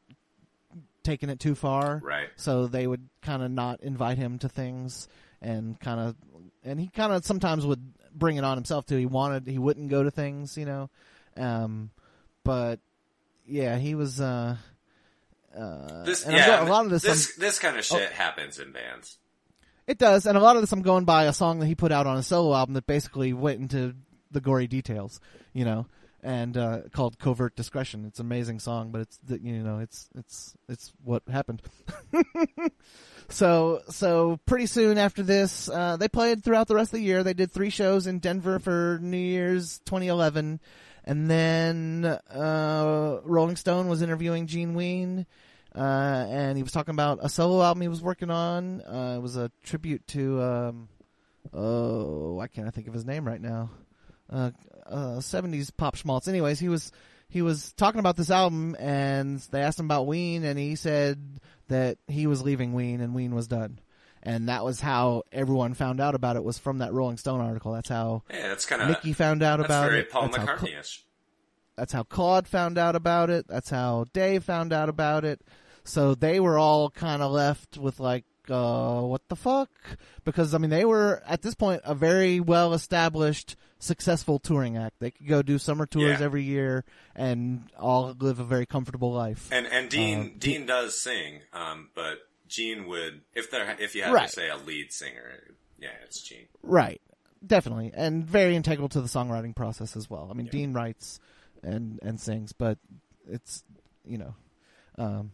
taking 1.04 1.30
it 1.30 1.40
too 1.40 1.56
far. 1.56 2.02
Right. 2.04 2.28
So 2.36 2.68
they 2.68 2.86
would 2.86 3.08
kind 3.22 3.42
of 3.42 3.50
not 3.50 3.82
invite 3.82 4.18
him 4.18 4.40
to 4.40 4.50
things 4.50 5.08
and 5.42 5.80
kind 5.80 6.00
of 6.00 6.16
and 6.64 6.80
he 6.80 6.88
kind 6.88 7.14
of 7.14 7.26
sometimes 7.26 7.66
would 7.66 7.94
bring 8.14 8.36
it 8.36 8.44
on 8.44 8.58
himself 8.58 8.86
too. 8.86 8.98
He 8.98 9.06
wanted 9.06 9.48
he 9.48 9.58
wouldn't 9.58 9.90
go 9.90 10.04
to 10.04 10.12
things, 10.12 10.58
you 10.58 10.66
know. 10.66 10.90
Um 11.38 11.92
but 12.44 12.80
yeah, 13.46 13.78
he 13.78 13.96
was 13.96 14.20
uh 14.20 14.58
uh 15.58 16.04
This, 16.04 16.26
yeah, 16.28 16.64
a 16.64 16.70
lot 16.70 16.84
of 16.86 16.92
this, 16.92 17.06
I'm- 17.06 17.14
this, 17.14 17.36
this 17.36 17.60
kind 17.60 17.78
of 17.78 17.86
shit 17.86 18.12
happens 18.12 18.60
in 18.60 18.74
bands. 18.74 19.18
It 19.88 19.98
does, 19.98 20.26
and 20.26 20.38
a 20.38 20.42
lot 20.42 20.56
of 20.56 20.62
this 20.62 20.72
I'm 20.72 20.82
going 20.82 21.06
by 21.06 21.26
a 21.26 21.34
song 21.34 21.60
that 21.60 21.68
he 21.68 21.76
put 21.76 21.92
out 21.92 22.08
on 22.08 22.18
a 22.18 22.24
solo 22.24 22.56
album 22.56 22.74
that 22.76 22.86
basically 22.86 23.34
went 23.34 23.62
into 23.62 23.96
the 24.32 24.42
gory 24.42 24.68
details, 24.68 25.20
you 25.54 25.64
know, 25.66 25.88
and 26.22 26.58
uh, 26.58 26.82
called 26.92 27.18
"Covert 27.18 27.56
Discretion." 27.56 28.06
It's 28.06 28.20
an 28.20 28.26
amazing 28.26 28.60
song, 28.60 28.92
but 28.92 29.02
it's 29.02 29.20
you 29.42 29.64
know 29.64 29.80
it's 29.80 30.10
it's 30.16 30.56
it's 30.68 30.94
what 31.04 31.24
happened. 31.32 31.62
so 33.30 33.82
so 33.90 34.40
pretty 34.46 34.66
soon 34.66 34.98
after 34.98 35.24
this, 35.24 35.70
uh, 35.70 35.96
they 35.98 36.10
played 36.10 36.44
throughout 36.44 36.68
the 36.68 36.76
rest 36.76 36.94
of 36.94 37.00
the 37.00 37.06
year. 37.06 37.24
They 37.24 37.34
did 37.34 37.52
three 37.52 37.70
shows 37.70 38.08
in 38.08 38.20
Denver 38.20 38.60
for 38.60 39.00
New 39.02 39.18
Year's 39.18 39.80
2011. 39.86 40.60
And 41.08 41.32
then 41.32 42.04
uh, 42.04 43.22
Rolling 43.24 43.56
Stone 43.56 43.88
was 43.88 44.02
interviewing 44.02 44.46
Gene 44.46 44.74
Ween, 44.74 45.26
uh, 45.78 46.28
and 46.30 46.58
he 46.58 46.64
was 46.64 46.72
talking 46.72 46.94
about 46.94 47.20
a 47.22 47.30
solo 47.30 47.62
album 47.62 47.82
he 47.82 47.88
was 47.88 48.02
working 48.02 48.32
on. 48.32 48.82
Uh, 48.82 49.16
it 49.18 49.22
was 49.22 49.38
a 49.38 49.52
tribute 49.64 50.06
to 50.08 50.41
um, 50.41 50.90
oh, 51.54 52.34
why 52.34 52.48
can't 52.48 52.68
I 52.68 52.72
think 52.72 52.88
of 52.88 52.94
his 52.94 53.06
name 53.06 53.26
right 53.26 53.41
now? 53.41 53.70
Uh, 54.30 54.52
uh, 54.86 55.18
70s 55.18 55.72
pop 55.76 55.95
schmaltz. 55.95 56.28
Anyways, 56.28 56.60
he 56.60 56.70
was 56.70 56.91
he 57.30 57.41
was 57.41 57.74
talking 57.74 57.99
about 57.99 58.16
this 58.16 58.32
album, 58.32 58.76
and 58.80 59.40
they 59.52 59.62
asked 59.62 59.80
him 59.80 59.86
about 59.86 60.08
Ween, 60.08 60.44
and 60.44 60.58
he 60.58 60.76
said 60.76 61.22
that 61.68 61.98
he 62.08 62.26
was 62.28 62.41
leaving 62.41 62.74
Ween, 62.74 63.02
and 63.02 63.14
Ween 63.14 63.36
was 63.36 63.48
done. 63.48 63.80
And 64.24 64.49
that 64.49 64.66
was 64.66 64.82
how 64.82 65.24
everyone 65.32 65.74
found 65.74 66.02
out 66.02 66.16
about 66.16 66.36
it 66.36 66.44
was 66.44 66.58
from 66.58 66.80
that 66.80 66.91
Rolling 66.91 67.18
Stone 67.18 67.40
article. 67.40 67.74
That's 67.74 67.88
how 67.88 68.24
Yeah, 68.30 68.49
that's 68.49 68.66
kind 68.66 68.82
of 68.82 68.90
Mickey 68.90 69.14
found 69.14 69.44
out 69.44 69.60
about 69.60 69.94
it. 69.94 70.10
Paul 70.10 70.30
That's 70.30 70.38
how 70.38 70.45
McCartney-ish. 70.45 71.06
that's 71.78 71.94
how 71.94 72.04
Claude 72.04 72.48
found 72.48 72.78
out 72.78 72.95
about 72.95 73.30
it. 73.30 73.48
That's 73.48 73.70
how 73.70 74.06
Dave 74.12 74.44
found 74.44 74.74
out 74.74 74.90
about 74.90 75.24
it. 75.24 75.40
So 75.88 76.16
they 76.16 76.40
were 76.40 76.58
all 76.58 76.90
kind 76.90 77.22
of 77.22 77.32
left 77.32 77.78
with 77.78 78.00
like, 78.00 78.26
uh, 78.50 79.02
what 79.02 79.22
the 79.30 79.36
fuck? 79.36 79.70
Because 80.24 80.54
I 80.54 80.58
mean, 80.58 80.70
they 80.70 80.86
were 80.86 81.22
at 81.28 81.42
this 81.42 81.56
point 81.56 81.82
a 81.86 81.96
very 81.96 82.40
well 82.40 82.74
established, 82.74 83.56
successful 83.80 84.40
touring 84.40 84.78
act. 84.78 84.96
They 85.00 85.12
could 85.12 85.28
go 85.28 85.42
do 85.42 85.58
summer 85.58 85.86
tours 85.86 86.20
Yeah. 86.20 86.26
every 86.26 86.44
year 86.44 86.84
and 87.16 87.64
all 87.78 88.16
live 88.20 88.40
a 88.40 88.44
very 88.44 88.66
comfortable 88.66 89.12
life. 89.14 89.50
And 89.52 89.66
and 89.68 89.90
Dean 89.90 90.20
Uh, 90.20 90.30
Dean 90.38 90.66
does 90.66 91.02
sing, 91.02 91.42
um, 91.54 91.90
but 91.96 92.20
Gene 92.48 92.88
would 92.88 93.22
if 93.34 93.52
there 93.52 93.76
if 93.80 93.96
you 93.96 94.04
had 94.04 94.14
Right. 94.14 94.28
to 94.30 94.34
say 94.34 94.50
a 94.50 94.58
lead 94.58 94.92
singer, 94.94 95.56
yeah, 95.78 95.90
it's 96.04 96.22
Gene. 96.22 96.48
Right. 96.64 97.02
Definitely. 97.46 97.92
And 97.94 98.26
very 98.26 98.56
integral 98.56 98.90
to 98.90 99.02
the 99.02 99.08
songwriting 99.08 99.56
process 99.56 99.96
as 99.96 100.10
well. 100.10 100.28
I 100.32 100.34
mean, 100.34 100.48
Dean 100.48 100.74
writes 100.74 101.20
and, 101.62 102.00
and 102.02 102.20
sings, 102.20 102.52
but 102.52 102.80
it's, 103.30 103.64
you 104.06 104.18
know, 104.18 104.34
um, 104.98 105.32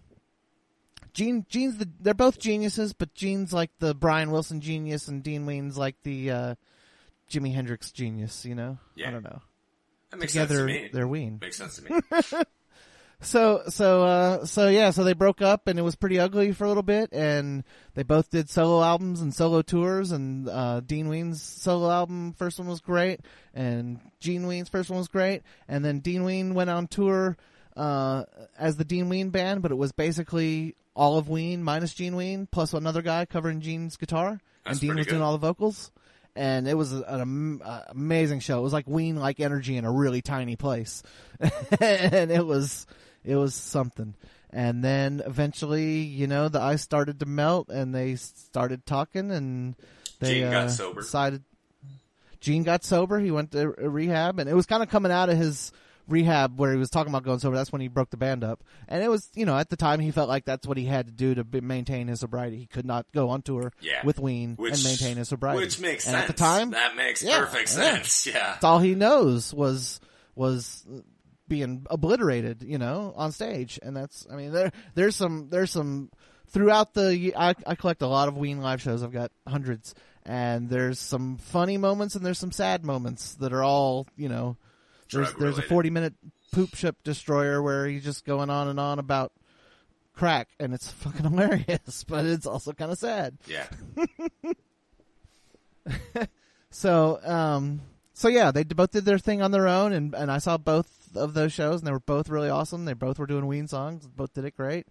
Gene, 1.14 1.45
Gene's 1.49 1.77
the, 1.77 1.90
they're 1.99 2.14
both 2.14 2.40
geniuses, 2.40 2.94
but 2.94 3.14
Gene's 3.14 3.53
like 3.53 3.72
the 3.80 3.94
Brian 3.94 4.31
Wilson 4.31 4.61
genius 4.61 5.07
and 5.07 5.22
Dean 5.23 5.45
Ween's 5.45 5.77
like 5.77 5.95
the, 6.03 6.31
uh, 6.31 6.56
Jimi 7.30 7.53
Hendrix 7.53 7.91
genius, 7.91 8.45
you 8.45 8.56
know? 8.56 8.77
Yeah. 8.95 9.10
I 9.10 9.11
don't 9.11 9.23
know. 9.23 9.41
That 10.11 10.19
makes 10.19 10.34
Together, 10.34 10.68
sense 10.68 10.77
to 10.77 10.84
me. 10.84 10.90
they're 10.94 11.07
Ween. 11.07 11.40
Makes 11.41 11.57
sense 11.57 11.77
to 11.77 11.84
me. 11.91 12.44
So 13.22 13.61
so 13.69 14.03
uh 14.03 14.45
so 14.45 14.68
yeah, 14.68 14.90
so 14.90 15.06
they 15.06 15.14
broke 15.14 15.41
up 15.41 15.68
and 15.68 15.80
it 15.80 15.81
was 15.81 15.95
pretty 15.95 16.19
ugly 16.19 16.52
for 16.52 16.65
a 16.65 16.68
little 16.68 16.84
bit 16.84 17.10
and 17.14 17.64
they 17.94 18.03
both 18.03 18.30
did 18.30 18.49
solo 18.49 18.84
albums 18.84 19.22
and 19.22 19.34
solo 19.34 19.61
tours 19.61 20.11
and 20.11 20.49
uh 20.49 20.81
Dean 20.81 21.07
Ween's 21.07 21.41
solo 21.41 21.90
album 21.90 22.34
first 22.34 22.60
one 22.60 22.68
was 22.68 22.81
great 22.81 23.22
and 23.53 24.02
Gene 24.19 24.45
Ween's 24.45 24.68
first 24.68 24.90
one 24.90 24.98
was 24.99 25.07
great 25.07 25.44
and 25.69 25.85
then 25.85 25.99
Dean 25.99 26.26
Ween 26.26 26.53
went 26.53 26.69
on 26.69 26.88
tour 26.88 27.38
uh 27.76 28.24
as 28.58 28.78
the 28.78 28.86
Dean 28.86 29.10
Ween 29.10 29.30
band 29.30 29.62
but 29.62 29.72
it 29.72 29.76
was 29.76 29.91
basically 29.91 30.76
all 30.95 31.18
of 31.18 31.30
Ween 31.30 31.64
minus 31.64 31.94
Gene 31.94 32.16
Ween 32.16 32.48
plus 32.52 32.74
another 32.74 33.02
guy 33.02 33.26
covering 33.26 33.62
Gene's 33.62 33.98
guitar 33.98 34.40
That's 34.66 34.80
and 34.80 34.82
Dean 34.82 34.95
was 34.95 35.08
doing 35.08 35.22
all 35.22 35.32
the 35.32 35.38
vocals 35.38 35.91
and 36.36 36.68
it 36.68 36.76
was 36.76 36.91
an 36.91 37.04
am- 37.08 37.62
uh, 37.64 37.82
amazing 37.90 38.40
show. 38.40 38.60
It 38.60 38.64
was 38.64 38.74
like 38.74 38.88
Ween 38.88 39.18
like 39.18 39.40
energy 39.40 39.78
in 39.78 39.86
a 39.86 39.91
really 39.91 40.22
tiny 40.22 40.56
place, 40.56 41.04
and 41.80 42.32
it 42.32 42.45
was 42.45 42.88
it 43.24 43.36
was 43.36 43.54
something. 43.56 44.16
And 44.50 44.84
then 44.84 45.22
eventually, 45.26 46.02
you 46.02 46.28
know, 46.28 46.48
the 46.48 46.62
ice 46.62 46.82
started 46.82 47.20
to 47.20 47.26
melt, 47.26 47.70
and 47.70 47.94
they 47.94 48.16
started 48.16 48.86
talking, 48.86 49.32
and 49.32 49.76
they 50.20 50.36
Gene 50.36 50.52
got 50.52 50.66
uh, 50.66 50.70
sober. 50.70 51.02
Decided 51.02 51.44
Gene 52.40 52.64
got 52.64 52.84
sober. 52.84 53.20
He 53.20 53.32
went 53.32 53.52
to 53.52 53.70
rehab, 53.70 54.40
and 54.40 54.50
it 54.50 54.56
was 54.56 54.66
kind 54.66 54.84
of 54.84 54.90
coming 54.90 55.12
out 55.12 55.30
of 55.30 55.38
his 55.38 55.72
rehab 56.08 56.60
where 56.60 56.72
he 56.72 56.78
was 56.78 56.90
talking 56.90 57.12
about 57.12 57.24
going 57.24 57.40
sober. 57.40 57.56
That's 57.56 57.72
when 57.72 57.82
he 57.82 57.88
broke 57.88 58.10
the 58.10 58.18
band 58.18 58.44
up, 58.44 58.64
and 58.88 59.04
it 59.04 59.10
was, 59.10 59.30
you 59.36 59.46
know, 59.46 59.58
at 59.58 59.70
the 59.70 59.78
time 59.78 60.00
he 60.00 60.12
felt 60.12 60.30
like 60.30 60.46
that's 60.46 60.68
what 60.68 60.78
he 60.78 60.86
had 60.86 61.06
to 61.08 61.12
do 61.12 61.36
to 61.36 61.44
be, 61.44 61.62
maintain 61.62 62.08
his 62.08 62.20
sobriety. 62.20 62.58
He 62.58 62.66
could 62.66 62.86
not 62.86 63.06
go 63.14 63.30
on 63.30 63.42
tour 63.42 63.72
Yeah. 63.82 64.06
with 64.06 64.20
Ween 64.20 64.56
Which 64.56 64.74
and 64.76 64.84
maintain 64.84 65.18
his 65.18 65.30
sobriety, 65.30 65.62
Which 65.64 65.80
makes 65.80 66.06
and 66.06 66.14
sense. 66.16 66.30
At 66.30 66.36
the 66.36 66.42
time, 66.42 66.72
that 66.72 66.96
makes 66.96 67.24
Yeah, 67.24 67.40
perfect 67.40 67.70
yeah. 67.76 67.94
sense. 67.96 68.28
Yeah. 68.34 68.34
that's 68.54 68.64
all 68.64 68.80
he 68.80 68.96
knows 68.96 69.54
was 69.54 70.00
was 70.36 70.86
being 71.48 71.86
obliterated, 71.90 72.64
you 72.64 72.78
know, 72.78 73.14
on 73.16 73.32
stage. 73.32 73.80
And 73.84 73.96
that's, 73.96 74.26
I 74.32 74.36
mean, 74.36 74.52
there 74.52 74.72
there's 74.96 75.16
some 75.16 75.50
there's 75.50 75.72
some 75.72 76.10
throughout 76.48 76.94
the. 76.94 77.34
I, 77.38 77.54
I 77.66 77.76
collect 77.76 78.02
a 78.02 78.08
lot 78.08 78.28
of 78.28 78.38
Ween 78.38 78.62
live 78.62 78.82
shows. 78.82 79.04
I've 79.04 79.12
got 79.12 79.32
hundreds, 79.48 79.94
and 80.26 80.70
there's 80.70 81.00
some 81.00 81.38
funny 81.38 81.78
moments 81.78 82.16
and 82.16 82.26
there's 82.26 82.40
some 82.40 82.52
sad 82.52 82.84
moments 82.86 83.36
that 83.36 83.54
are 83.54 83.64
all, 83.64 84.08
you 84.16 84.30
know. 84.30 84.58
There's 85.12 85.34
there's 85.36 85.58
a 85.58 85.64
40 85.64 85.90
minute 85.90 86.14
poop 86.52 86.76
ship 86.76 86.98
destroyer 87.04 87.62
where 87.62 87.88
he's 87.88 88.04
just 88.04 88.26
going 88.26 88.50
on 88.50 88.68
and 88.68 88.80
on 88.80 89.00
about 89.00 89.32
crack, 90.14 90.50
and 90.60 90.74
it's 90.74 90.92
fucking 90.92 91.24
hilarious, 91.30 92.04
but 92.04 92.26
it's 92.26 92.46
also 92.46 92.74
kind 92.74 92.92
of 92.92 92.98
sad. 92.98 93.38
Yeah. 93.48 93.68
So, 96.74 97.20
um, 97.24 97.82
so 98.14 98.28
yeah, 98.28 98.52
they 98.52 98.64
both 98.64 98.92
did 98.92 99.06
their 99.06 99.20
thing 99.20 99.42
on 99.44 99.52
their 99.52 99.68
own, 99.68 99.94
and 99.94 100.14
and 100.16 100.32
I 100.32 100.40
saw 100.40 100.58
both 100.58 101.16
of 101.16 101.36
those 101.36 101.54
shows, 101.54 101.80
and 101.80 101.88
they 101.88 101.92
were 101.92 102.00
both 102.00 102.30
really 102.30 102.50
awesome. 102.50 102.86
They 102.86 102.94
both 102.94 103.20
were 103.20 103.28
doing 103.28 103.46
Ween 103.46 103.68
songs, 103.68 104.08
both 104.08 104.34
did 104.34 104.44
it 104.44 104.58
great. 104.58 104.88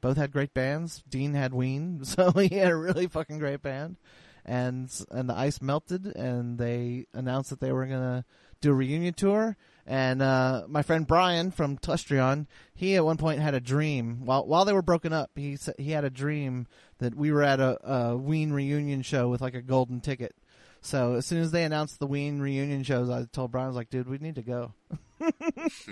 Both 0.00 0.18
had 0.18 0.30
great 0.30 0.54
bands. 0.54 1.02
Dean 1.08 1.34
had 1.34 1.52
Ween, 1.52 2.04
so 2.04 2.30
he 2.30 2.54
had 2.54 2.70
a 2.70 2.76
really 2.76 3.08
fucking 3.08 3.38
great 3.38 3.60
band. 3.60 3.96
And 4.44 4.88
and 5.10 5.28
the 5.28 5.34
ice 5.34 5.60
melted, 5.60 6.06
and 6.06 6.58
they 6.58 7.06
announced 7.12 7.50
that 7.50 7.58
they 7.58 7.72
were 7.72 7.86
gonna 7.86 8.24
do 8.60 8.70
a 8.70 8.74
reunion 8.74 9.14
tour. 9.14 9.56
And 9.88 10.20
uh, 10.20 10.64
my 10.66 10.82
friend 10.82 11.06
Brian 11.06 11.52
from 11.52 11.78
Tustrion, 11.78 12.46
he 12.74 12.96
at 12.96 13.04
one 13.04 13.16
point 13.18 13.40
had 13.40 13.54
a 13.54 13.60
dream 13.60 14.24
while 14.26 14.44
while 14.44 14.64
they 14.64 14.72
were 14.72 14.82
broken 14.82 15.12
up. 15.12 15.30
He 15.36 15.56
he 15.78 15.92
had 15.92 16.04
a 16.04 16.10
dream 16.10 16.66
that 16.98 17.14
we 17.14 17.30
were 17.30 17.44
at 17.44 17.60
a, 17.60 17.78
a 17.88 18.16
Ween 18.16 18.52
reunion 18.52 19.02
show 19.02 19.28
with 19.28 19.40
like 19.40 19.54
a 19.54 19.62
golden 19.62 20.00
ticket. 20.00 20.34
So 20.80 21.14
as 21.14 21.26
soon 21.26 21.40
as 21.40 21.52
they 21.52 21.62
announced 21.62 22.00
the 22.00 22.06
Ween 22.06 22.40
reunion 22.40 22.82
shows, 22.82 23.10
I 23.10 23.26
told 23.32 23.52
Brian, 23.52 23.66
I 23.66 23.68
was 23.68 23.76
like, 23.76 23.90
dude, 23.90 24.08
we 24.08 24.18
need 24.18 24.34
to 24.36 24.42
go. 24.42 24.72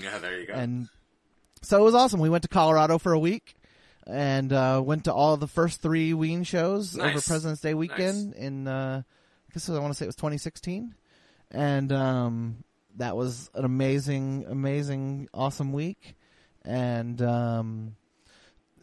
Yeah, 0.00 0.18
there 0.18 0.40
you 0.40 0.46
go. 0.46 0.52
And 0.54 0.88
so 1.62 1.80
it 1.80 1.84
was 1.84 1.94
awesome. 1.94 2.20
We 2.20 2.28
went 2.28 2.42
to 2.42 2.48
Colorado 2.48 2.98
for 2.98 3.12
a 3.12 3.18
week 3.18 3.56
and 4.06 4.52
uh, 4.52 4.82
went 4.84 5.04
to 5.04 5.14
all 5.14 5.36
the 5.36 5.48
first 5.48 5.80
three 5.80 6.12
Ween 6.12 6.44
shows 6.44 6.98
over 6.98 7.20
President's 7.22 7.62
Day 7.62 7.72
weekend 7.74 8.34
in, 8.34 8.68
uh, 8.68 9.02
I 9.48 9.52
guess 9.52 9.68
I 9.68 9.78
want 9.78 9.92
to 9.92 9.96
say 9.96 10.04
it 10.04 10.08
was 10.08 10.16
2016. 10.16 10.94
And 11.54 11.92
um, 11.92 12.64
that 12.96 13.16
was 13.16 13.50
an 13.54 13.64
amazing, 13.64 14.46
amazing, 14.48 15.28
awesome 15.32 15.72
week. 15.72 16.16
And 16.64 17.20
um, 17.22 17.96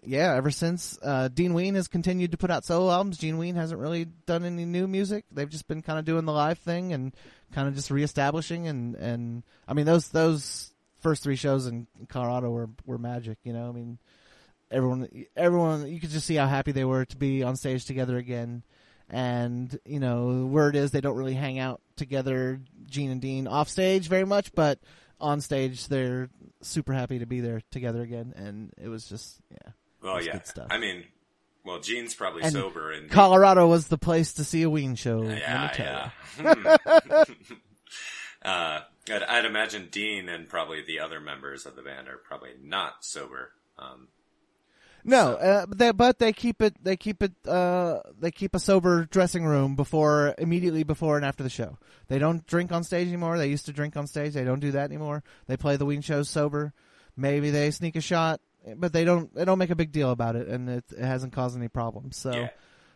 yeah, 0.03 0.35
ever 0.35 0.51
since 0.51 0.97
uh, 1.01 1.27
Dean 1.27 1.53
Ween 1.53 1.75
has 1.75 1.87
continued 1.87 2.31
to 2.31 2.37
put 2.37 2.49
out 2.49 2.65
solo 2.65 2.91
albums, 2.91 3.17
Gene 3.17 3.37
Ween 3.37 3.55
hasn't 3.55 3.79
really 3.79 4.05
done 4.25 4.45
any 4.45 4.65
new 4.65 4.87
music. 4.87 5.25
They've 5.31 5.49
just 5.49 5.67
been 5.67 5.81
kind 5.81 5.99
of 5.99 6.05
doing 6.05 6.25
the 6.25 6.31
live 6.31 6.59
thing 6.59 6.93
and 6.93 7.13
kind 7.51 7.67
of 7.67 7.75
just 7.75 7.91
reestablishing 7.91 8.67
and 8.67 8.95
and 8.95 9.43
I 9.67 9.73
mean 9.73 9.85
those 9.85 10.07
those 10.09 10.73
first 11.01 11.21
three 11.23 11.35
shows 11.35 11.67
in 11.67 11.87
Colorado 12.07 12.49
were 12.49 12.69
were 12.85 12.97
magic. 12.97 13.37
You 13.43 13.53
know, 13.53 13.69
I 13.69 13.71
mean 13.71 13.99
everyone 14.71 15.09
everyone 15.35 15.87
you 15.87 15.99
could 15.99 16.09
just 16.09 16.25
see 16.25 16.35
how 16.35 16.47
happy 16.47 16.71
they 16.71 16.85
were 16.85 17.05
to 17.05 17.17
be 17.17 17.43
on 17.43 17.55
stage 17.55 17.85
together 17.85 18.17
again. 18.17 18.63
And 19.11 19.77
you 19.85 19.99
know, 19.99 20.45
word 20.45 20.75
is 20.75 20.91
they 20.91 21.01
don't 21.01 21.17
really 21.17 21.33
hang 21.33 21.59
out 21.59 21.81
together, 21.97 22.61
Gene 22.85 23.11
and 23.11 23.21
Dean, 23.21 23.45
off 23.45 23.67
stage 23.67 24.07
very 24.07 24.25
much, 24.25 24.53
but 24.55 24.79
on 25.19 25.41
stage 25.41 25.87
they're 25.87 26.29
super 26.61 26.93
happy 26.93 27.19
to 27.19 27.25
be 27.25 27.41
there 27.41 27.61
together 27.71 28.01
again. 28.01 28.33
And 28.35 28.71
it 28.81 28.87
was 28.87 29.05
just 29.05 29.39
yeah. 29.51 29.73
well, 30.01 30.23
yeah. 30.23 30.31
good 30.31 30.47
stuff. 30.47 30.67
I 30.71 30.77
mean, 30.77 31.03
well, 31.65 31.81
Gene's 31.81 32.15
probably 32.15 32.43
And 32.43 32.53
sober 32.53 32.91
and 32.91 33.11
Colorado 33.11 33.67
was 33.67 33.87
the 33.87 33.97
place 33.97 34.33
to 34.33 34.45
see 34.45 34.63
a 34.63 34.69
Ween 34.69 34.95
show. 34.95 35.23
Yeah, 35.23 35.71
yeah. 35.77 36.09
Hmm. 36.37 36.67
uh, 38.41 38.79
I'd, 39.09 39.23
I'd 39.23 39.45
imagine 39.45 39.89
Dean 39.91 40.29
and 40.29 40.47
probably 40.47 40.83
the 40.85 41.01
other 41.01 41.19
members 41.19 41.65
of 41.65 41.75
the 41.75 41.81
band 41.81 42.07
are 42.07 42.17
probably 42.17 42.51
not 42.63 43.03
sober. 43.03 43.51
Um, 43.77 44.07
No, 45.03 45.33
uh, 45.33 45.65
but 45.65 45.77
they, 45.77 45.91
but 45.91 46.19
they 46.19 46.33
keep 46.33 46.61
it. 46.61 46.75
They 46.83 46.95
keep 46.95 47.23
it. 47.23 47.33
Uh, 47.47 47.99
they 48.19 48.31
keep 48.31 48.55
a 48.55 48.59
sober 48.59 49.05
dressing 49.05 49.45
room 49.45 49.75
before, 49.75 50.35
immediately 50.37 50.83
before 50.83 51.17
and 51.17 51.25
after 51.25 51.43
the 51.43 51.49
show. 51.49 51.77
They 52.07 52.19
don't 52.19 52.45
drink 52.45 52.71
on 52.71 52.83
stage 52.83 53.07
anymore. 53.07 53.37
They 53.37 53.47
used 53.47 53.65
to 53.65 53.73
drink 53.73 53.97
on 53.97 54.07
stage. 54.07 54.33
They 54.33 54.43
don't 54.43 54.59
do 54.59 54.71
that 54.71 54.85
anymore. 54.85 55.23
They 55.47 55.57
play 55.57 55.77
the 55.77 55.85
Ween 55.85 56.01
shows 56.01 56.29
sober. 56.29 56.73
Maybe 57.15 57.49
they 57.49 57.71
sneak 57.71 57.95
a 57.95 58.01
shot, 58.01 58.41
but 58.75 58.93
they 58.93 59.05
don't. 59.05 59.33
They 59.33 59.45
don't 59.45 59.57
make 59.57 59.69
a 59.71 59.75
big 59.75 59.91
deal 59.91 60.11
about 60.11 60.35
it, 60.35 60.47
and 60.47 60.69
it, 60.69 60.85
it 60.91 61.03
hasn't 61.03 61.33
caused 61.33 61.57
any 61.57 61.67
problems. 61.67 62.17
So. 62.17 62.33
yeah. 62.33 62.49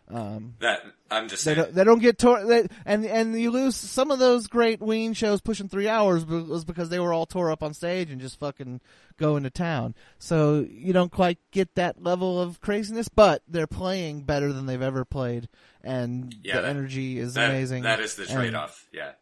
Um, 0.08 0.54
That 0.60 0.84
I'm 1.10 1.28
just 1.28 1.44
they 1.46 1.56
saying. 1.56 1.66
don't, 1.66 1.76
they 1.76 1.84
don't 1.84 2.00
get 2.00 2.20
tore, 2.20 2.46
they, 2.46 2.68
and 2.86 3.06
and 3.06 3.40
you 3.40 3.50
lose 3.50 3.76
some 3.76 4.12
of 4.12 4.20
those 4.20 4.46
great 4.48 4.80
Ween 4.82 5.14
shows 5.14 5.42
pushing 5.42 5.68
three 5.68 5.88
hours 5.88 6.24
was 6.26 6.64
because 6.64 6.90
they 6.90 7.00
were 7.00 7.12
all 7.12 7.26
tore 7.26 7.52
up 7.52 7.64
on 7.64 7.74
stage 7.74 8.12
and 8.12 8.22
just 8.22 8.40
fucking 8.40 8.82
going 9.18 9.44
to 9.44 9.50
town. 9.50 9.96
So 10.20 10.66
you 10.70 10.94
don't 10.94 11.12
quite 11.12 11.40
get 11.52 11.74
that 11.76 12.04
level 12.04 12.40
of 12.40 12.62
craziness, 12.62 13.10
but 13.10 13.42
they're 13.48 13.66
playing 13.66 14.24
better 14.26 14.54
than 14.54 14.68
they've 14.68 14.82
ever 14.82 15.06
played, 15.06 15.50
and 15.84 16.36
Yeah, 16.44 16.58
the 16.58 16.62
that- 16.62 16.70
energy 16.70 17.18
is 17.18 17.34
that, 17.34 17.50
amazing. 17.50 17.82
That 17.84 18.00
is 18.00 18.16
the 18.16 18.26
trade 18.28 18.54
off. 18.54 18.88
Yeah. 18.94 19.14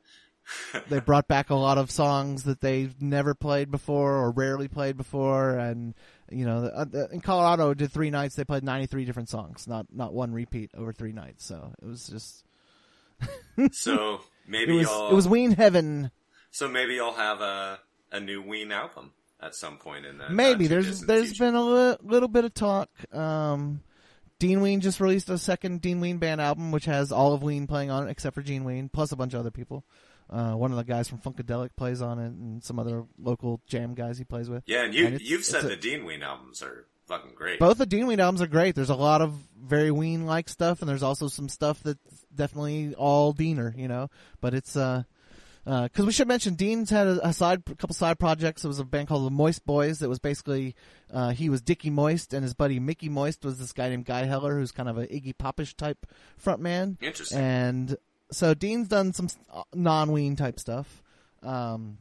they 0.90 1.00
brought 1.00 1.30
back 1.30 1.50
a 1.50 1.56
lot 1.56 1.78
of 1.78 1.90
songs 1.90 2.44
that 2.44 2.60
they've 2.60 3.02
never 3.02 3.34
played 3.34 3.72
before 3.72 4.16
or 4.18 4.30
rarely 4.32 4.68
played 4.68 4.98
before, 4.98 5.58
and 5.58 5.94
you 6.34 6.46
know, 6.46 6.66
uh, 6.66 6.86
the- 6.86 7.10
in 7.12 7.22
Colorado, 7.22 7.74
did 7.74 7.92
three 7.92 8.10
nights. 8.10 8.36
They 8.36 8.44
played 8.44 8.64
ninety 8.64 8.88
three 8.88 9.06
different 9.06 9.30
songs, 9.30 9.68
not 9.68 9.88
not 9.92 10.14
one 10.14 10.32
repeat 10.34 10.72
over 10.76 10.92
three 10.94 11.12
nights. 11.14 11.46
So 11.46 11.74
it 11.82 11.86
was 11.86 12.08
just 12.08 12.44
So 13.72 14.16
it 14.16 14.22
maybe 14.48 14.74
was 14.74 14.88
you'll 14.88 15.10
it 15.10 15.14
was 15.16 15.28
Ween 15.28 15.52
heaven. 15.52 16.12
so 16.52 16.68
maybe 16.68 16.94
you'll 16.96 17.14
have 17.14 17.42
a 17.42 17.80
a 18.12 18.20
new 18.20 18.42
Ween 18.42 18.72
album 18.72 19.12
at 19.42 19.56
some 19.56 19.78
point 19.78 20.06
in 20.06 20.18
the 20.18 20.30
Maybe 20.30 20.66
not 20.66 20.70
too 20.70 20.82
there's 20.82 21.02
there's 21.02 21.26
future. 21.28 21.46
been 21.46 21.56
a 21.56 21.62
li- 21.64 21.98
little 22.04 22.30
bit 22.30 22.46
of 22.46 22.54
talk. 22.54 22.90
Um, 23.14 23.82
Dean 24.40 24.62
Ween 24.62 24.82
just 24.82 25.00
released 25.00 25.30
a 25.30 25.38
second 25.38 25.82
Dean 25.82 26.00
Ween 26.02 26.18
band 26.18 26.42
album, 26.42 26.72
which 26.72 26.86
has 26.86 27.12
all 27.12 27.34
of 27.34 27.44
Ween 27.44 27.66
playing 27.68 27.92
on 27.92 28.08
it 28.08 28.12
except 28.12 28.34
for 28.36 28.42
Gene 28.42 28.64
Ween, 28.66 28.90
plus 28.90 29.12
a 29.12 29.16
bunch 29.16 29.34
of 29.34 29.40
other 29.40 29.52
people. 29.52 29.86
Uh, 30.30 30.54
one 30.54 30.72
of 30.72 30.78
the 30.78 30.84
guys 30.84 31.08
from 31.08 31.20
Funkadelic 31.20 31.70
plays 31.76 32.02
on 32.02 32.18
it, 32.20 32.28
and 32.28 32.64
some 32.64 32.80
other 32.80 33.04
local 33.20 33.62
jam 33.68 33.94
guys 33.94 34.18
he 34.18 34.24
plays 34.24 34.50
with. 34.50 34.64
yeah, 34.66 34.84
and 34.84 34.94
you 34.94 35.06
and 35.06 35.16
it's- 35.16 35.30
you've 35.30 35.46
said 35.46 35.64
a- 35.66 35.68
the 35.70 35.76
Dean 35.76 36.06
Ween 36.06 36.24
albums 36.24 36.62
are 36.64 36.86
fucking 37.08 37.34
great. 37.36 37.60
Both 37.60 37.78
the 37.78 37.86
Dean 37.86 38.08
Ween 38.08 38.20
albums 38.20 38.42
are 38.42 38.48
great. 38.48 38.74
There's 38.76 38.90
a 38.90 38.96
lot 38.96 39.22
of 39.22 39.34
very 39.62 39.92
Ween 39.92 40.26
like 40.26 40.50
stuff, 40.50 40.82
and 40.82 40.90
there's 40.90 41.04
also 41.04 41.28
some 41.28 41.50
stuff 41.50 41.82
that's 41.84 42.00
definitely 42.34 42.96
all 42.96 43.34
Deaner, 43.34 43.78
you 43.78 43.88
know. 43.88 44.10
But 44.42 44.54
it's 44.54 44.76
uh, 44.76 45.04
because 45.66 46.06
we 46.06 46.12
should 46.12 46.28
mention 46.28 46.56
Dean's 46.56 46.90
had 46.90 47.08
a, 47.08 47.28
a 47.30 47.34
side, 47.34 47.64
a 47.70 47.76
couple 47.76 47.94
side 47.94 48.20
projects. 48.20 48.66
It 48.66 48.68
was 48.68 48.80
a 48.80 48.84
band 48.84 49.08
called 49.08 49.26
the 49.26 49.32
Moist 49.32 49.66
Boys. 49.66 50.00
That 50.00 50.10
was 50.10 50.20
basically 50.20 50.76
uh, 51.14 51.30
he 51.32 51.50
was 51.50 51.62
Dickie 51.62 51.90
Moist, 51.90 52.34
and 52.34 52.44
his 52.44 52.54
buddy 52.54 52.80
Mickey 52.80 53.08
Moist 53.10 53.46
was 53.46 53.60
this 53.60 53.72
guy 53.72 53.90
named 53.90 54.06
Guy 54.06 54.24
Heller, 54.26 54.58
who's 54.58 54.72
kind 54.72 54.90
of 54.90 54.98
a 54.98 55.06
Iggy 55.08 55.38
Popish 55.38 55.76
type 55.76 56.06
frontman. 56.44 56.98
Interesting. 57.02 57.38
And 57.40 57.98
so 58.32 58.54
Dean's 58.54 58.88
done 58.88 59.14
some 59.14 59.28
non 59.74 60.12
Ween 60.12 60.36
type 60.36 60.60
stuff. 60.60 61.04
Um, 61.42 61.98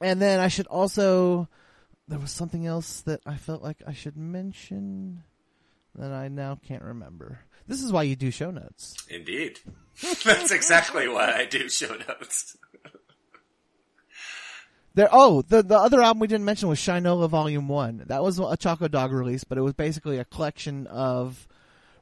and 0.00 0.20
then 0.20 0.40
I 0.40 0.48
should 0.48 0.66
also 0.66 1.48
there 2.08 2.18
was 2.18 2.32
something 2.32 2.66
else 2.66 3.02
that 3.02 3.20
I 3.24 3.36
felt 3.36 3.62
like 3.62 3.82
I 3.86 3.92
should 3.92 4.16
mention 4.16 5.22
that 5.94 6.10
I 6.12 6.28
now 6.28 6.58
can't 6.66 6.82
remember. 6.82 7.40
This 7.68 7.82
is 7.82 7.92
why 7.92 8.02
you 8.02 8.16
do 8.16 8.30
show 8.30 8.50
notes. 8.50 8.96
Indeed. 9.08 9.60
That's 10.24 10.50
exactly 10.50 11.08
why 11.08 11.32
I 11.32 11.44
do 11.44 11.68
show 11.68 11.94
notes. 12.08 12.56
There. 14.94 15.08
Oh, 15.12 15.42
the 15.42 15.62
the 15.62 15.78
other 15.78 16.02
album 16.02 16.18
we 16.18 16.26
didn't 16.26 16.44
mention 16.44 16.68
was 16.68 16.80
Shinola 16.80 17.28
Volume 17.28 17.68
One. 17.68 18.02
That 18.06 18.24
was 18.24 18.40
a 18.40 18.56
Choco 18.56 18.88
Dog 18.88 19.12
release, 19.12 19.44
but 19.44 19.56
it 19.56 19.62
was 19.62 19.74
basically 19.74 20.18
a 20.18 20.24
collection 20.24 20.88
of 20.88 21.46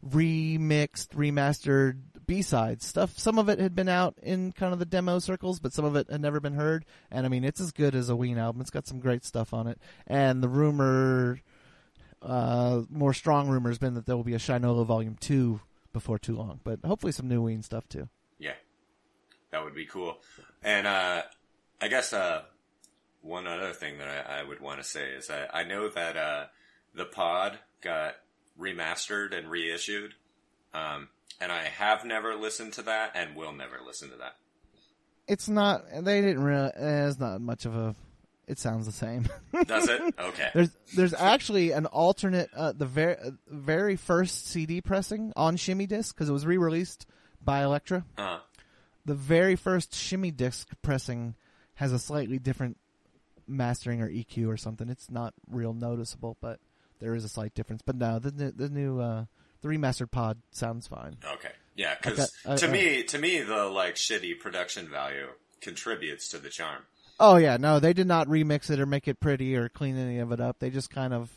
remixed, 0.03 1.09
remastered 1.09 2.01
B 2.29 2.43
sides 2.43 2.87
stuff. 2.87 3.19
Some 3.19 3.39
of 3.41 3.49
it 3.49 3.59
had 3.59 3.75
been 3.75 3.89
out 3.89 4.15
in 4.23 4.53
kind 4.53 4.73
of 4.73 4.79
the 4.79 4.85
demo 4.85 5.19
circles, 5.19 5.59
but 5.59 5.73
some 5.73 5.85
of 5.85 5.97
it 5.97 6.09
had 6.09 6.21
never 6.21 6.39
been 6.39 6.55
heard. 6.55 6.85
And 7.11 7.27
I 7.27 7.29
mean, 7.29 7.43
it's 7.43 7.61
as 7.61 7.73
good 7.73 7.97
as 7.97 8.09
a 8.09 8.15
Ween 8.15 8.39
album. 8.39 8.61
It's 8.61 8.71
got 8.71 8.87
some 8.87 9.01
great 9.01 9.25
stuff 9.25 9.53
on 9.53 9.67
it. 9.67 9.81
And 10.07 10.41
the 10.43 10.49
rumor, 10.49 11.41
uh, 12.23 12.83
more 12.89 13.13
strong 13.13 13.49
rumor 13.49 13.71
has 13.71 13.79
been 13.79 13.95
that 13.95 14.07
there 14.07 14.17
will 14.17 14.23
be 14.23 14.35
a 14.35 14.39
Shinola 14.39 14.87
Volume 14.87 15.17
Two 15.19 15.61
before 15.93 16.19
too 16.19 16.37
long. 16.37 16.61
But 16.63 16.81
hopefully, 16.85 17.13
some 17.13 17.27
new 17.27 17.43
Ween 17.43 17.63
stuff 17.63 17.89
too. 17.89 18.09
Yeah. 18.39 18.55
That 19.51 19.65
would 19.65 19.75
be 19.75 19.87
cool. 19.87 20.19
And 20.63 20.87
uh 20.87 21.23
I 21.81 21.89
guess 21.89 22.13
uh 22.13 22.43
one 23.23 23.47
other 23.47 23.73
thing 23.73 23.99
that 23.99 24.29
I, 24.29 24.41
I 24.41 24.43
would 24.43 24.61
want 24.61 24.83
to 24.83 24.85
say 24.85 25.11
is 25.13 25.31
I, 25.31 25.61
I 25.61 25.65
know 25.65 25.89
that 25.89 26.17
uh 26.17 26.45
the 26.95 27.07
pod 27.07 27.59
got 27.81 28.17
remastered 28.61 29.35
and 29.37 29.51
reissued. 29.51 30.15
Um 30.75 31.09
and 31.41 31.53
I 31.53 31.65
have 31.65 32.05
never 32.05 32.35
listened 32.35 32.73
to 32.75 32.83
that 32.83 33.13
and 33.15 33.37
will 33.37 33.53
never 33.53 33.79
listen 33.85 34.11
to 34.11 34.17
that. 34.17 34.37
It's 35.27 35.49
not. 35.49 35.85
They 36.03 36.21
didn't. 36.23 36.43
Re- 36.43 36.73
eh, 36.75 37.09
it's 37.09 37.19
not 37.19 37.41
much 37.41 37.65
of 37.67 37.77
a. 37.77 37.95
It 38.47 38.59
sounds 38.59 38.87
the 38.87 38.93
same. 38.93 39.29
Does 39.67 39.89
it? 39.89 40.01
Okay. 40.19 40.49
There's 40.55 40.71
there's 40.97 41.13
actually 41.15 41.73
an 41.73 41.85
alternate 41.87 42.49
uh, 42.57 42.73
the 42.73 42.87
very 42.87 43.17
very 43.47 43.97
first 43.97 44.47
CD 44.47 44.81
pressing 44.81 45.33
on 45.37 45.57
Shimmy 45.57 45.87
Disc 45.87 46.15
because 46.15 46.31
it 46.31 46.33
was 46.33 46.47
re-released 46.47 47.07
by 47.45 47.63
Elektra. 47.63 48.05
Uh, 48.17 48.39
The 49.05 49.15
very 49.15 49.55
first 49.55 49.95
Shimmy 49.95 50.31
Disc 50.31 50.71
pressing 50.83 51.35
has 51.75 51.93
a 51.93 51.99
slightly 51.99 52.39
different 52.39 52.79
mastering 53.47 54.01
or 54.01 54.09
EQ 54.09 54.49
or 54.49 54.57
something. 54.57 54.89
It's 54.89 55.11
not 55.11 55.35
real 55.51 55.75
noticeable, 55.75 56.39
but 56.41 56.59
there 57.01 57.15
is 57.15 57.25
a 57.25 57.29
slight 57.29 57.55
difference. 57.55 57.83
But 57.85 57.97
no, 57.97 58.19
the 58.19 58.31
the, 58.31 58.51
the 58.53 58.69
new 58.71 58.99
uh, 58.99 59.25
the 59.63 59.69
remastered 59.69 60.11
pod 60.11 60.39
sounds 60.51 60.87
fine. 60.87 61.17
okay. 61.35 61.51
Yeah, 61.77 61.95
because 62.03 62.33
I- 62.47 62.57
to 62.57 62.69
I- 62.69 62.73
me, 62.73 63.03
to 63.05 63.19
me, 63.19 63.41
the 63.41 63.65
like 63.67 63.95
shitty 63.95 64.41
production 64.41 64.89
value 64.89 65.29
contributes 65.61 66.29
to 66.31 66.39
the 66.39 66.49
charm. 66.49 66.83
Oh 67.21 67.37
yeah, 67.37 67.57
no, 67.57 67.79
they 67.81 67.93
did 67.93 68.07
not 68.07 68.27
remix 68.29 68.71
it 68.71 68.81
or 68.81 68.87
make 68.87 69.07
it 69.09 69.21
pretty 69.21 69.55
or 69.57 69.69
clean 69.69 69.97
any 69.97 70.19
of 70.19 70.31
it 70.33 70.41
up. 70.41 70.59
They 70.59 70.71
just 70.71 70.91
kind 70.91 71.13
of. 71.15 71.31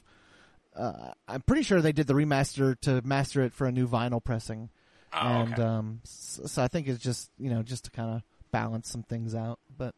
Uh, 0.75 1.11
I'm 1.27 1.41
pretty 1.41 1.63
sure 1.63 1.81
they 1.81 1.91
did 1.91 2.07
the 2.07 2.13
remaster 2.13 2.79
to 2.81 3.01
master 3.03 3.41
it 3.43 3.53
for 3.53 3.67
a 3.67 3.71
new 3.71 3.87
vinyl 3.87 4.23
pressing, 4.23 4.69
Oh, 5.13 5.17
and 5.19 5.53
okay. 5.53 5.61
um, 5.61 5.99
so, 6.05 6.45
so 6.45 6.63
I 6.63 6.67
think 6.67 6.87
it's 6.87 7.03
just 7.03 7.29
you 7.37 7.49
know 7.49 7.61
just 7.61 7.85
to 7.85 7.91
kind 7.91 8.15
of 8.15 8.21
balance 8.51 8.89
some 8.89 9.03
things 9.03 9.35
out. 9.35 9.59
But 9.77 9.93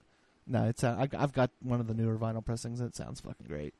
no, 0.47 0.63
it's 0.65 0.83
uh, 0.83 0.95
I, 0.99 1.07
I've 1.21 1.31
got 1.33 1.51
one 1.61 1.79
of 1.79 1.87
the 1.87 1.93
newer 1.93 2.17
vinyl 2.17 2.43
pressings. 2.43 2.79
and 2.79 2.89
It 2.89 2.95
sounds 2.95 3.21
fucking 3.21 3.45
great. 3.47 3.73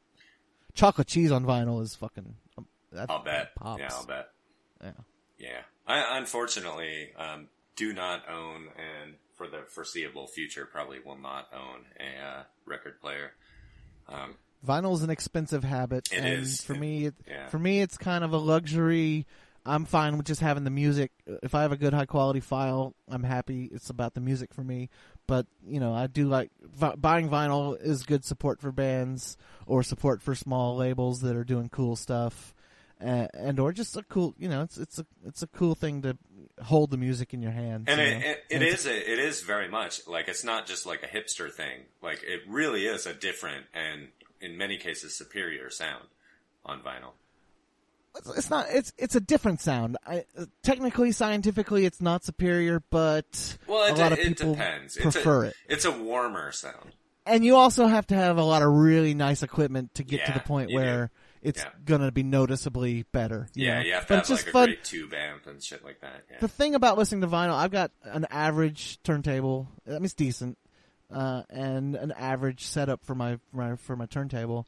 Chocolate 0.75 1.07
cheese 1.07 1.31
on 1.31 1.45
vinyl 1.45 1.81
is 1.81 1.95
fucking. 1.95 2.35
Um, 2.93 2.97
that 3.07 3.09
I'll 3.11 3.23
bet. 3.23 3.55
Pops. 3.55 3.79
Yeah, 3.79 3.89
I'll 3.91 4.05
bet. 4.05 4.29
Yeah. 4.83 4.91
Yeah. 5.37 5.61
I 5.87 6.17
unfortunately 6.17 7.09
um, 7.17 7.47
do 7.75 7.93
not 7.93 8.23
own, 8.29 8.67
and 8.77 9.15
for 9.35 9.47
the 9.47 9.63
foreseeable 9.69 10.27
future, 10.27 10.65
probably 10.65 10.99
will 11.05 11.17
not 11.17 11.47
own 11.53 11.85
a 11.99 12.25
uh, 12.25 12.43
record 12.65 12.99
player. 13.01 13.31
Um, 14.07 14.35
Vinyl 14.65 14.93
is 14.93 15.03
an 15.03 15.09
expensive 15.09 15.63
habit, 15.63 16.07
It 16.11 16.19
and 16.19 16.27
is. 16.43 16.61
for 16.61 16.73
me, 16.73 17.07
it, 17.07 17.15
Yeah. 17.27 17.47
for 17.49 17.59
me, 17.59 17.81
it's 17.81 17.97
kind 17.97 18.23
of 18.23 18.31
a 18.31 18.37
luxury. 18.37 19.25
I'm 19.65 19.85
fine 19.85 20.17
with 20.17 20.25
just 20.25 20.41
having 20.41 20.63
the 20.65 20.69
music. 20.69 21.11
If 21.25 21.55
I 21.55 21.61
have 21.61 21.71
a 21.71 21.77
good 21.77 21.93
high 21.93 22.05
quality 22.05 22.39
file, 22.41 22.93
I'm 23.09 23.23
happy. 23.23 23.69
It's 23.73 23.89
about 23.89 24.13
the 24.13 24.19
music 24.21 24.53
for 24.53 24.63
me. 24.63 24.89
But 25.27 25.47
you 25.65 25.79
know, 25.79 25.93
I 25.93 26.07
do 26.07 26.27
like 26.27 26.51
vi- 26.61 26.95
buying 26.95 27.29
vinyl 27.29 27.77
is 27.81 28.03
good 28.03 28.23
support 28.25 28.59
for 28.61 28.71
bands 28.73 29.37
or 29.65 29.81
support 29.83 30.21
for 30.21 30.35
small 30.35 30.75
labels 30.75 31.21
that 31.21 31.35
are 31.35 31.45
doing 31.45 31.69
cool 31.69 31.95
stuff, 31.95 32.53
and, 32.99 33.29
and 33.33 33.59
or 33.59 33.71
just 33.71 33.95
a 33.97 34.03
cool. 34.03 34.33
You 34.37 34.49
know, 34.49 34.61
it's 34.63 34.77
it's 34.77 34.99
a 34.99 35.05
it's 35.25 35.41
a 35.43 35.47
cool 35.47 35.75
thing 35.75 36.01
to 36.03 36.17
hold 36.61 36.91
the 36.91 36.97
music 36.97 37.33
in 37.33 37.41
your 37.41 37.51
hands. 37.51 37.85
and 37.87 37.99
you 37.99 38.05
it, 38.07 38.21
it, 38.21 38.43
it 38.49 38.55
And 38.55 38.63
is 38.63 38.85
a, 38.85 39.11
it 39.13 39.19
is 39.19 39.41
very 39.41 39.67
much 39.69 40.07
like 40.07 40.27
it's 40.27 40.43
not 40.43 40.65
just 40.67 40.85
like 40.85 41.03
a 41.03 41.07
hipster 41.07 41.51
thing. 41.51 41.81
Like 42.01 42.23
it 42.23 42.41
really 42.47 42.85
is 42.85 43.05
a 43.05 43.13
different 43.13 43.65
and 43.73 44.09
in 44.41 44.57
many 44.57 44.77
cases 44.77 45.15
superior 45.15 45.69
sound 45.69 46.05
on 46.65 46.79
vinyl. 46.81 47.11
it's, 48.17 48.37
it's 48.37 48.49
not 48.49 48.67
it's 48.69 48.93
it's 48.97 49.15
a 49.15 49.21
different 49.21 49.61
sound. 49.61 49.97
I, 50.05 50.25
uh, 50.37 50.45
technically, 50.61 51.11
scientifically, 51.11 51.85
it's 51.85 52.01
not 52.01 52.23
superior, 52.23 52.81
but 52.89 53.57
Well, 53.67 53.85
it, 53.87 53.97
a 53.97 54.01
lot 54.01 54.11
of 54.13 54.19
it 54.19 54.27
people 54.37 54.53
depends. 54.53 54.97
prefer 54.97 55.45
it's 55.45 55.55
a, 55.55 55.71
it. 55.71 55.73
It's 55.73 55.85
a 55.85 55.91
warmer 55.91 56.51
sound. 56.51 56.91
And 57.25 57.45
you 57.45 57.55
also 57.55 57.87
have 57.87 58.05
to 58.07 58.15
have 58.15 58.37
a 58.37 58.43
lot 58.43 58.61
of 58.61 58.71
really 58.73 59.13
nice 59.13 59.43
equipment 59.43 59.95
to 59.95 60.03
get 60.03 60.25
to 60.25 60.33
the 60.33 60.41
point 60.41 60.71
where. 60.73 61.07
do. 61.07 61.13
It's 61.43 61.61
Yeah. 61.61 61.69
gonna 61.85 62.11
be 62.11 62.23
noticeably 62.23 63.03
better. 63.11 63.47
Yeah, 63.53 63.79
know? 63.79 63.85
you 63.85 63.93
have 63.93 64.03
to 64.03 64.07
but 64.07 64.13
have 64.15 64.21
it's 64.21 64.29
like 64.29 64.37
just 64.39 64.47
a 64.47 64.51
fun. 64.51 64.65
great 64.69 64.83
tube 64.83 65.13
amp 65.13 65.47
and 65.47 65.61
shit 65.61 65.83
like 65.83 66.01
that. 66.01 66.23
Yeah. 66.31 66.37
The 66.39 66.47
thing 66.47 66.75
about 66.75 66.97
listening 66.97 67.21
to 67.21 67.27
vinyl, 67.27 67.53
I've 67.53 67.71
got 67.71 67.91
an 68.03 68.25
average 68.31 69.01
turntable. 69.03 69.67
I 69.87 69.91
mean, 69.91 70.05
it's 70.05 70.13
decent, 70.13 70.57
uh, 71.11 71.43
and 71.49 71.95
an 71.95 72.11
average 72.13 72.65
setup 72.65 73.05
for 73.05 73.13
my, 73.15 73.37
for 73.51 73.57
my 73.57 73.75
for 73.75 73.95
my 73.95 74.05
turntable. 74.05 74.67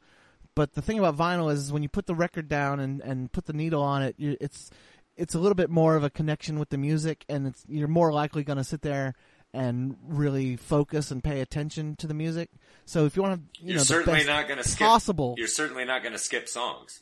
But 0.54 0.72
the 0.74 0.82
thing 0.82 0.98
about 0.98 1.16
vinyl 1.16 1.52
is 1.52 1.72
when 1.72 1.82
you 1.82 1.88
put 1.88 2.06
the 2.06 2.14
record 2.14 2.48
down 2.48 2.80
and, 2.80 3.00
and 3.02 3.30
put 3.30 3.44
the 3.46 3.52
needle 3.52 3.82
on 3.82 4.02
it, 4.02 4.14
you, 4.18 4.36
it's 4.40 4.70
it's 5.16 5.34
a 5.34 5.38
little 5.38 5.54
bit 5.54 5.70
more 5.70 5.96
of 5.96 6.04
a 6.04 6.10
connection 6.10 6.58
with 6.58 6.68
the 6.70 6.78
music, 6.78 7.24
and 7.28 7.46
it's 7.46 7.64
you're 7.68 7.88
more 7.88 8.12
likely 8.12 8.42
going 8.44 8.58
to 8.58 8.64
sit 8.64 8.82
there 8.82 9.14
and 9.54 9.96
really 10.06 10.56
focus 10.56 11.10
and 11.10 11.22
pay 11.24 11.40
attention 11.40 11.96
to 11.96 12.06
the 12.06 12.14
music. 12.14 12.50
So 12.84 13.04
if 13.06 13.16
you 13.16 13.22
want 13.22 13.34
to, 13.54 13.60
you 13.62 13.68
You're 13.70 13.76
know, 13.78 13.82
certainly 13.84 14.24
not 14.24 14.46
going 14.48 14.58
to 14.62 14.68
skip. 14.68 14.86
possible. 14.86 15.34
You're 15.38 15.48
certainly 15.48 15.84
not 15.84 16.02
going 16.02 16.12
to 16.12 16.18
skip 16.18 16.48
songs. 16.48 17.00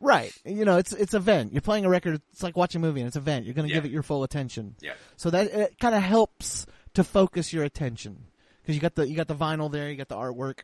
Right. 0.00 0.32
You 0.44 0.64
know, 0.66 0.76
it's 0.76 0.92
it's 0.92 1.14
event. 1.14 1.52
You're 1.52 1.62
playing 1.62 1.84
a 1.86 1.88
record. 1.88 2.20
It's 2.32 2.42
like 2.42 2.56
watching 2.56 2.82
a 2.82 2.86
movie, 2.86 3.00
and 3.00 3.06
it's 3.06 3.16
an 3.16 3.22
event. 3.22 3.46
You're 3.46 3.54
going 3.54 3.66
to 3.66 3.70
Yeah. 3.74 3.78
give 3.80 3.86
it 3.86 3.90
your 3.92 4.02
full 4.02 4.24
attention. 4.24 4.74
Yeah. 4.80 4.92
So 5.16 5.30
that 5.30 5.46
it 5.50 5.78
kind 5.78 5.94
of 5.94 6.02
helps 6.02 6.66
to 6.94 7.02
focus 7.02 7.52
your 7.52 7.64
attention 7.64 8.24
because 8.62 8.74
you 8.74 8.80
got 8.80 8.94
the 8.94 9.08
you 9.08 9.16
got 9.16 9.28
the 9.28 9.34
vinyl 9.34 9.72
there, 9.72 9.88
you 9.90 9.96
got 9.96 10.08
the 10.08 10.16
artwork. 10.16 10.60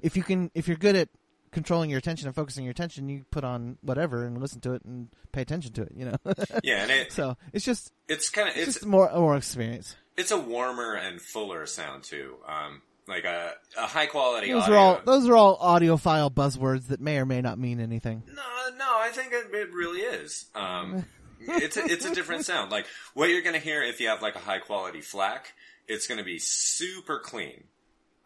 If 0.00 0.16
you 0.16 0.22
can, 0.22 0.50
if 0.54 0.66
you're 0.68 0.78
good 0.78 0.96
at 0.96 1.08
controlling 1.52 1.90
your 1.90 1.98
attention 1.98 2.28
and 2.28 2.34
focusing 2.34 2.64
your 2.64 2.70
attention, 2.70 3.08
you 3.10 3.24
put 3.30 3.44
on 3.44 3.76
whatever 3.82 4.24
and 4.24 4.40
listen 4.40 4.60
to 4.62 4.72
it 4.72 4.84
and 4.86 5.08
pay 5.32 5.42
attention 5.42 5.72
to 5.74 5.82
it. 5.82 5.92
You 5.94 6.06
know. 6.06 6.16
Yeah, 6.64 6.82
and 6.82 6.90
it, 6.90 7.12
so 7.12 7.36
it's 7.52 7.64
just 7.66 7.92
it's 8.08 8.30
kind 8.30 8.48
of 8.48 8.56
it's, 8.56 8.68
it's 8.68 8.76
just 8.78 8.86
more 8.86 9.10
more 9.14 9.36
experience. 9.36 9.96
It's 10.20 10.30
a 10.30 10.38
warmer 10.38 10.94
and 10.94 11.20
fuller 11.20 11.66
sound 11.66 12.04
too. 12.04 12.36
Um, 12.46 12.82
like 13.08 13.24
a 13.24 13.54
a 13.76 13.86
high 13.86 14.06
quality 14.06 14.52
Those 14.52 14.64
audio. 14.64 14.74
are 14.74 14.78
all 14.78 15.00
those 15.04 15.28
are 15.28 15.36
all 15.36 15.58
audiophile 15.58 16.32
buzzwords 16.32 16.88
that 16.88 17.00
may 17.00 17.18
or 17.18 17.26
may 17.26 17.40
not 17.40 17.58
mean 17.58 17.80
anything. 17.80 18.22
No, 18.26 18.76
no, 18.78 18.98
I 18.98 19.10
think 19.12 19.32
it, 19.32 19.52
it 19.52 19.72
really 19.72 20.00
is. 20.00 20.46
Um, 20.54 21.04
it's 21.40 21.76
a, 21.76 21.84
it's 21.84 22.04
a 22.04 22.14
different 22.14 22.44
sound. 22.44 22.70
Like 22.70 22.86
what 23.14 23.30
you're 23.30 23.42
going 23.42 23.54
to 23.54 23.60
hear 23.60 23.82
if 23.82 24.00
you 24.00 24.08
have 24.08 24.22
like 24.22 24.36
a 24.36 24.40
high 24.40 24.58
quality 24.58 25.00
FLAC 25.00 25.46
it's 25.90 26.06
going 26.06 26.18
to 26.18 26.24
be 26.24 26.38
super 26.38 27.18
clean. 27.18 27.64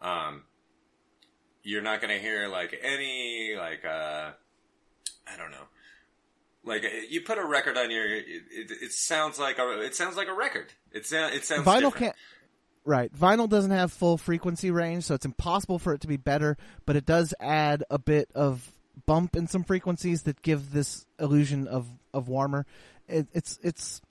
Um, 0.01 0.43
you're 1.63 1.81
not 1.81 1.99
going 1.99 2.13
to 2.13 2.19
hear 2.21 2.47
like 2.47 2.79
any 2.81 3.55
like 3.57 3.83
uh, 3.83 4.31
I 5.27 5.37
don't 5.37 5.51
know. 5.51 5.65
Like 6.65 6.83
you 7.09 7.21
put 7.21 7.37
a 7.37 7.45
record 7.45 7.77
on 7.77 7.91
your, 7.91 8.05
it, 8.05 8.25
it, 8.27 8.71
it 8.81 8.91
sounds 8.91 9.37
like 9.39 9.59
a, 9.59 9.81
it 9.81 9.95
sounds 9.95 10.17
like 10.17 10.27
a 10.27 10.33
record. 10.33 10.73
It 10.91 11.05
sounds, 11.05 11.35
it 11.35 11.45
sounds 11.45 11.65
Vinyl 11.65 11.75
different. 11.91 11.97
can't. 11.97 12.15
Right, 12.87 13.11
vinyl 13.15 13.49
doesn't 13.49 13.71
have 13.71 13.91
full 13.91 14.15
frequency 14.17 14.69
range, 14.69 15.05
so 15.05 15.15
it's 15.15 15.25
impossible 15.25 15.79
for 15.79 15.93
it 15.93 16.01
to 16.01 16.07
be 16.07 16.17
better. 16.17 16.55
But 16.85 16.95
it 16.95 17.05
does 17.05 17.33
add 17.39 17.83
a 17.89 17.97
bit 17.97 18.29
of 18.35 18.71
bump 19.07 19.35
in 19.35 19.47
some 19.47 19.63
frequencies 19.63 20.23
that 20.23 20.41
give 20.43 20.71
this 20.71 21.05
illusion 21.19 21.67
of 21.67 21.87
of 22.13 22.27
warmer. 22.27 22.65
It, 23.07 23.27
it's 23.33 23.59
it's. 23.63 24.01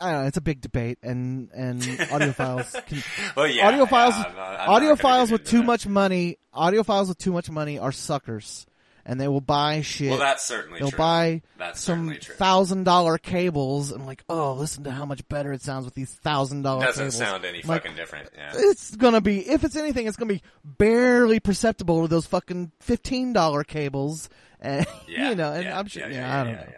I 0.00 0.10
don't 0.12 0.22
know. 0.22 0.26
It's 0.28 0.36
a 0.38 0.42
big 0.42 0.60
debate, 0.62 0.98
and 1.02 1.50
and 1.54 1.80
audiophiles 1.82 2.84
can 2.86 3.02
Well, 3.36 3.46
yeah, 3.46 3.70
audiophiles 3.70 4.10
yeah, 4.10 4.24
I'm 4.28 4.36
not- 4.36 4.60
I'm 4.60 4.68
audiophiles 4.82 5.30
with 5.32 5.44
too 5.44 5.58
that. 5.58 5.64
much 5.66 5.86
money 5.86 6.38
audiophiles 6.54 7.08
with 7.08 7.18
too 7.18 7.32
much 7.32 7.50
money 7.50 7.78
are 7.78 7.92
suckers 7.92 8.66
and 9.08 9.20
they 9.20 9.28
will 9.28 9.40
buy 9.40 9.80
shit 9.82 10.10
Well, 10.10 10.18
that's 10.18 10.44
certainly 10.44 10.80
they'll 10.80 10.90
true. 10.90 10.98
buy 10.98 11.42
That's 11.58 11.80
some 11.80 12.08
certainly 12.10 12.18
thousand 12.38 12.84
dollar 12.84 13.16
cables 13.18 13.92
and 13.92 14.04
like 14.04 14.24
oh 14.28 14.54
listen 14.54 14.84
to 14.84 14.90
how 14.90 15.04
much 15.06 15.26
better 15.28 15.52
it 15.52 15.62
sounds 15.62 15.84
with 15.84 15.94
these 15.94 16.12
thousand 16.12 16.62
dollar 16.62 16.84
Doesn't 16.84 17.04
cables 17.04 17.16
sound 17.16 17.44
any 17.44 17.62
like, 17.62 17.82
fucking 17.84 17.96
different. 17.96 18.28
Yeah. 18.36 18.52
it's 18.54 18.94
gonna 18.96 19.20
be 19.20 19.48
if 19.48 19.62
it's 19.64 19.76
anything 19.76 20.06
it's 20.08 20.16
gonna 20.16 20.32
be 20.34 20.42
barely 20.64 21.40
perceptible 21.40 22.02
to 22.02 22.08
those 22.08 22.26
fucking 22.26 22.72
fifteen 22.80 23.32
dollar 23.32 23.64
cables 23.64 24.28
and 24.60 24.86
Yeah, 25.08 25.30
you 25.30 25.36
know 25.36 25.52
and 25.52 25.64
yeah, 25.64 25.78
i'm 25.78 25.86
sure 25.86 26.02
yeah, 26.08 26.08
yeah, 26.08 26.18
yeah, 26.20 26.40
i 26.40 26.44
don't 26.44 26.52
know 26.54 26.72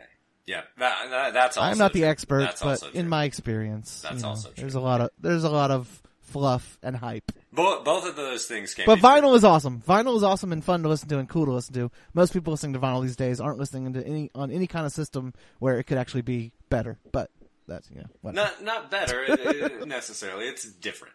yeah. 0.46 0.62
That, 0.78 1.10
that, 1.10 1.32
that's 1.34 1.56
also 1.56 1.70
i'm 1.70 1.78
not 1.78 1.92
the 1.92 2.00
true. 2.00 2.08
expert 2.08 2.40
That's 2.40 2.62
but 2.62 2.94
in 2.94 3.08
my 3.08 3.24
experience 3.24 4.00
That's 4.02 4.16
you 4.16 4.22
know, 4.22 4.28
also 4.28 4.48
true. 4.50 4.62
there's 4.62 4.74
a 4.74 4.80
lot 4.80 5.00
of 5.00 5.10
there's 5.18 5.44
a 5.44 5.50
lot 5.50 5.70
of 5.70 6.02
fluff 6.20 6.78
and 6.82 6.96
hype 6.96 7.32
both 7.52 7.84
both 7.84 8.06
of 8.08 8.16
those 8.16 8.46
things 8.46 8.74
can. 8.74 8.84
But 8.86 8.96
be 8.96 9.00
true. 9.00 9.10
vinyl 9.10 9.34
is 9.36 9.44
awesome. 9.44 9.82
Vinyl 9.86 10.16
is 10.16 10.22
awesome 10.22 10.52
and 10.52 10.64
fun 10.64 10.82
to 10.82 10.88
listen 10.88 11.08
to 11.08 11.18
and 11.18 11.28
cool 11.28 11.44
to 11.46 11.52
listen 11.52 11.74
to. 11.74 11.90
Most 12.14 12.32
people 12.32 12.52
listening 12.52 12.74
to 12.74 12.78
vinyl 12.78 13.02
these 13.02 13.16
days 13.16 13.40
aren't 13.40 13.58
listening 13.58 13.92
to 13.94 14.06
any 14.06 14.30
on 14.34 14.50
any 14.50 14.66
kind 14.66 14.86
of 14.86 14.92
system 14.92 15.32
where 15.58 15.78
it 15.78 15.84
could 15.84 15.98
actually 15.98 16.22
be 16.22 16.52
better. 16.70 16.98
But 17.12 17.30
that's 17.66 17.90
you 17.90 17.98
know 18.00 18.06
whatever. 18.22 18.50
not 18.62 18.64
not 18.64 18.90
better 18.90 19.84
necessarily. 19.86 20.46
It's 20.46 20.64
different. 20.64 21.14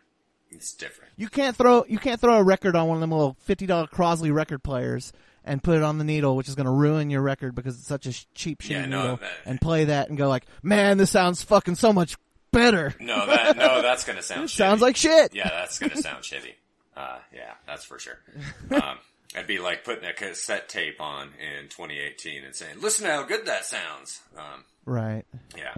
It's 0.51 0.73
different. 0.73 1.11
you 1.17 1.29
can't 1.29 1.55
throw 1.55 1.83
you 1.87 1.97
can't 1.97 2.21
throw 2.21 2.37
a 2.37 2.43
record 2.43 2.75
on 2.75 2.87
one 2.87 2.97
of 2.97 3.01
them 3.01 3.11
little 3.11 3.35
fifty 3.39 3.65
dollar 3.65 3.87
Crosley 3.87 4.31
record 4.33 4.61
players 4.63 5.11
and 5.43 5.61
put 5.63 5.75
it 5.77 5.83
on 5.83 5.97
the 5.97 6.03
needle, 6.03 6.35
which 6.37 6.47
is 6.47 6.55
going 6.55 6.67
to 6.67 6.71
ruin 6.71 7.09
your 7.09 7.21
record 7.21 7.53
because 7.55 7.75
it's 7.77 7.87
such 7.87 8.05
a 8.05 8.13
cheap 8.33 8.61
shitty 8.61 8.69
Yeah, 8.69 8.85
no, 8.85 9.01
needle, 9.01 9.17
that- 9.17 9.31
and 9.45 9.59
play 9.59 9.85
that 9.85 10.09
and 10.09 10.17
go 10.17 10.29
like, 10.29 10.45
man, 10.61 10.97
this 10.97 11.09
sounds 11.11 11.41
fucking 11.43 11.75
so 11.75 11.91
much 11.91 12.15
better. 12.53 12.95
No, 13.01 13.25
that 13.27 13.57
no, 13.57 13.81
that's 13.81 14.05
gonna 14.05 14.21
sound. 14.21 14.49
Sounds 14.49 14.81
like 14.81 14.95
shit. 14.95 15.35
Yeah, 15.35 15.49
that's 15.49 15.77
gonna 15.79 15.97
sound 15.97 16.23
shitty. 16.23 16.53
Uh, 16.95 17.17
yeah, 17.33 17.53
that's 17.67 17.83
for 17.83 17.99
sure. 17.99 18.19
Um, 18.71 18.97
it'd 19.35 19.47
be 19.47 19.59
like 19.59 19.83
putting 19.83 20.05
a 20.05 20.13
cassette 20.13 20.69
tape 20.69 21.01
on 21.01 21.29
in 21.39 21.67
2018 21.69 22.43
and 22.45 22.55
saying, 22.55 22.77
"Listen 22.79 23.05
how 23.07 23.23
good 23.23 23.45
that 23.47 23.65
sounds." 23.65 24.21
Um, 24.37 24.63
Right. 24.85 25.25
yeah. 25.57 25.73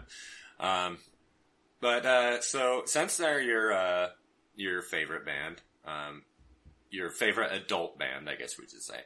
Um, 0.59 0.97
but 1.81 2.05
uh, 2.05 2.41
so 2.41 2.83
since 2.85 3.17
they're 3.17 3.41
your 3.41 3.73
uh, 3.73 4.07
your 4.55 4.81
favorite 4.81 5.25
band, 5.25 5.61
um, 5.85 6.23
your 6.91 7.09
favorite 7.09 7.51
adult 7.53 7.97
band, 7.99 8.29
I 8.29 8.35
guess 8.35 8.57
we 8.57 8.67
should 8.67 8.81
say. 8.81 8.99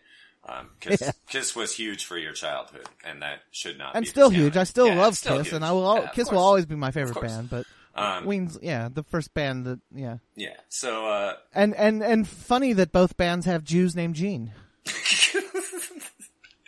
Um, 0.48 0.70
Kiss. 0.80 1.12
Kiss 1.28 1.56
was 1.56 1.76
huge 1.76 2.06
for 2.06 2.18
your 2.18 2.34
childhood, 2.34 2.86
and 3.04 3.22
that 3.22 3.42
should 3.52 3.78
not. 3.78 3.96
And 3.96 4.08
still 4.08 4.30
huge. 4.30 4.58
I 4.58 4.64
still 4.64 4.88
Yeah, 4.88 4.96
love 5.00 5.16
still 5.18 5.38
Kiss, 5.40 5.48
huge. 5.48 5.54
and 5.56 5.66
I 5.66 5.72
will. 5.72 5.96
Yeah, 5.96 6.10
Kiss 6.10 6.32
will 6.32 6.40
always 6.40 6.66
be 6.66 6.76
my 6.76 6.92
favorite 6.92 7.22
band. 7.22 7.50
But 7.50 7.66
Um, 7.96 8.26
Ween's, 8.26 8.58
yeah, 8.62 8.88
the 8.92 9.04
first 9.04 9.34
band 9.34 9.66
that, 9.66 9.80
yeah. 9.94 10.18
Yeah. 10.36 10.56
So 10.70 11.06
uh, 11.08 11.34
And 11.54 11.76
and 11.76 12.02
and 12.02 12.28
funny 12.28 12.74
that 12.74 12.92
both 12.92 13.18
bands 13.18 13.46
have 13.46 13.64
Jews 13.64 13.96
named 13.96 14.16
Gene. 14.16 14.54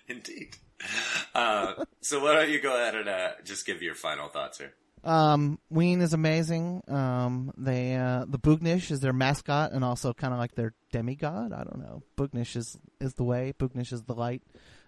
Indeed. 0.07 0.57
Uh, 1.33 1.85
so 2.01 2.21
why 2.23 2.33
don't 2.33 2.49
you 2.49 2.59
go 2.59 2.75
ahead 2.75 2.95
and 2.95 3.07
uh, 3.07 3.29
just 3.45 3.65
give 3.65 3.81
your 3.81 3.95
final 3.95 4.27
thoughts 4.27 4.57
here? 4.57 4.73
Um, 5.03 5.57
Ween 5.69 6.01
is 6.01 6.13
amazing. 6.13 6.83
Um, 6.87 7.51
they 7.57 7.95
uh, 7.95 8.25
the 8.27 8.37
Boognish 8.37 8.91
is 8.91 8.99
their 8.99 9.13
mascot 9.13 9.71
and 9.71 9.83
also 9.83 10.13
kind 10.13 10.31
of 10.33 10.39
like 10.39 10.53
their 10.55 10.73
demigod. 10.91 11.53
I 11.53 11.63
don't 11.63 11.79
know. 11.79 12.03
Boognish 12.17 12.55
is 12.55 12.77
is 12.99 13.15
the 13.15 13.23
way. 13.23 13.53
Boognish 13.57 13.91
is 13.91 14.03
the 14.03 14.13
light. 14.13 14.43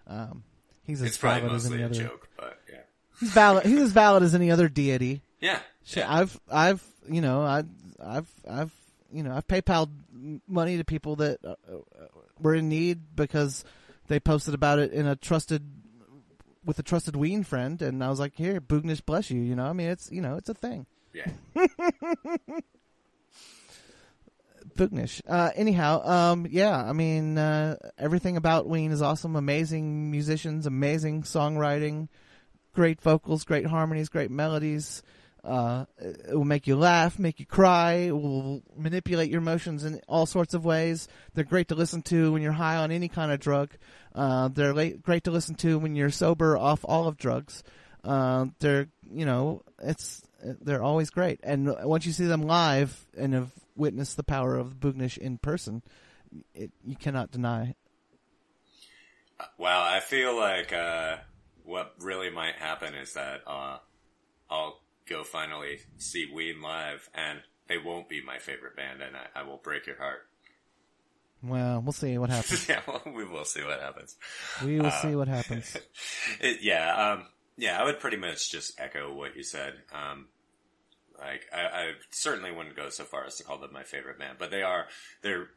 Um, 0.06 0.44
he's 0.84 1.02
as 1.02 1.08
It's 1.08 1.18
probably 1.18 1.40
valid 1.40 1.56
as 1.56 1.72
any 1.72 1.82
a 1.82 1.86
other. 1.86 1.94
joke, 1.94 2.28
but 2.36 2.60
yeah. 2.72 2.80
He's 3.18 3.30
valid. 3.32 3.66
He's 3.66 3.80
as 3.80 3.92
valid 3.92 4.22
as 4.22 4.34
any 4.34 4.50
other 4.50 4.68
deity. 4.68 5.22
Yeah. 5.40 5.58
Shit, 5.84 6.04
yeah. 6.04 6.14
I've 6.14 6.40
I've 6.50 6.82
you 7.08 7.20
know 7.20 7.42
I 7.42 7.64
I've 8.00 8.30
I've 8.48 8.72
you 9.12 9.22
know 9.24 9.32
I've 9.34 9.48
PayPal 9.48 9.90
money 10.46 10.76
to 10.76 10.84
people 10.84 11.16
that 11.16 11.38
uh, 11.44 11.50
uh, 11.70 11.76
were 12.40 12.54
in 12.54 12.68
need 12.68 13.16
because 13.16 13.64
they 14.06 14.20
posted 14.20 14.54
about 14.54 14.78
it 14.78 14.92
in 14.92 15.06
a 15.06 15.16
trusted 15.16 15.62
with 16.64 16.78
a 16.78 16.82
trusted 16.82 17.16
Ween 17.16 17.42
friend, 17.44 17.80
and 17.82 18.02
I 18.02 18.08
was 18.10 18.20
like, 18.20 18.34
"Here, 18.36 18.60
Boognish, 18.60 19.04
bless 19.04 19.30
you." 19.30 19.40
You 19.40 19.54
know, 19.56 19.66
I 19.66 19.72
mean, 19.72 19.88
it's 19.88 20.10
you 20.10 20.20
know, 20.20 20.36
it's 20.36 20.48
a 20.48 20.54
thing. 20.54 20.86
yeah. 21.12 21.30
Boognish. 24.76 25.20
Uh, 25.28 25.50
anyhow, 25.54 26.04
um, 26.04 26.46
yeah, 26.50 26.76
I 26.76 26.92
mean, 26.92 27.38
uh, 27.38 27.76
everything 27.96 28.36
about 28.36 28.66
Ween 28.68 28.90
is 28.90 29.02
awesome. 29.02 29.36
Amazing 29.36 30.10
musicians, 30.10 30.66
amazing 30.66 31.22
songwriting, 31.22 32.08
great 32.72 33.00
vocals, 33.00 33.44
great 33.44 33.66
harmonies, 33.66 34.08
great 34.08 34.30
melodies. 34.32 35.02
Uh, 35.44 35.84
it 35.98 36.34
will 36.34 36.44
make 36.44 36.66
you 36.66 36.74
laugh, 36.76 37.18
make 37.18 37.38
you 37.38 37.46
cry. 37.46 38.10
Will 38.10 38.62
manipulate 38.76 39.30
your 39.30 39.40
emotions 39.40 39.84
in 39.84 40.00
all 40.08 40.26
sorts 40.26 40.54
of 40.54 40.64
ways. 40.64 41.06
They're 41.34 41.44
great 41.44 41.68
to 41.68 41.74
listen 41.74 42.02
to 42.02 42.32
when 42.32 42.42
you're 42.42 42.52
high 42.52 42.76
on 42.76 42.90
any 42.90 43.08
kind 43.08 43.30
of 43.30 43.40
drug. 43.40 43.70
Uh, 44.14 44.48
they're 44.48 44.72
la- 44.72 44.96
great 45.02 45.24
to 45.24 45.30
listen 45.30 45.54
to 45.56 45.78
when 45.78 45.96
you're 45.96 46.10
sober 46.10 46.56
off 46.56 46.84
all 46.84 47.06
of 47.08 47.16
drugs. 47.18 47.62
Uh, 48.02 48.46
they're, 48.60 48.88
you 49.10 49.26
know, 49.26 49.62
it's 49.82 50.22
they're 50.42 50.82
always 50.82 51.10
great. 51.10 51.40
And 51.42 51.74
once 51.84 52.06
you 52.06 52.12
see 52.12 52.26
them 52.26 52.42
live 52.42 53.06
and 53.16 53.34
have 53.34 53.50
witnessed 53.76 54.16
the 54.16 54.22
power 54.22 54.56
of 54.56 54.80
the 54.80 54.92
Boognish 54.92 55.18
in 55.18 55.38
person, 55.38 55.82
it, 56.54 56.70
you 56.84 56.96
cannot 56.96 57.30
deny. 57.30 57.74
Well, 59.58 59.80
I 59.80 60.00
feel 60.00 60.36
like 60.36 60.72
uh, 60.72 61.16
what 61.64 61.94
really 62.00 62.30
might 62.30 62.54
happen 62.54 62.94
is 62.94 63.14
that 63.14 63.42
uh, 63.46 63.78
I'll 64.50 64.78
go 65.08 65.24
finally 65.24 65.80
see 65.98 66.26
Ween 66.32 66.60
live, 66.60 67.08
and 67.14 67.40
they 67.68 67.78
won't 67.78 68.08
be 68.08 68.22
my 68.22 68.38
favorite 68.38 68.76
band, 68.76 69.02
and 69.02 69.16
I, 69.16 69.40
I 69.40 69.42
will 69.42 69.58
break 69.58 69.86
your 69.86 69.96
heart. 69.96 70.26
Well, 71.42 71.82
we'll 71.82 71.92
see 71.92 72.16
what 72.16 72.30
happens. 72.30 72.68
yeah, 72.68 72.80
well, 72.86 73.02
we 73.06 73.24
will 73.24 73.44
see 73.44 73.62
what 73.62 73.80
happens. 73.80 74.16
We 74.64 74.80
will 74.80 74.90
see 74.90 75.14
what 75.14 75.28
happens. 75.28 75.76
It, 76.40 76.62
yeah, 76.62 77.12
um, 77.12 77.26
yeah, 77.56 77.80
I 77.80 77.84
would 77.84 78.00
pretty 78.00 78.16
much 78.16 78.50
just 78.50 78.80
echo 78.80 79.12
what 79.12 79.36
you 79.36 79.42
said. 79.42 79.74
Um, 79.92 80.28
like, 81.18 81.42
I, 81.54 81.60
I 81.60 81.90
certainly 82.10 82.50
wouldn't 82.50 82.76
go 82.76 82.88
so 82.88 83.04
far 83.04 83.24
as 83.24 83.36
to 83.36 83.44
call 83.44 83.58
them 83.58 83.72
my 83.72 83.82
favorite 83.82 84.18
band, 84.18 84.38
but 84.38 84.50
they 84.50 84.62
are. 84.62 84.86
They're. 85.22 85.48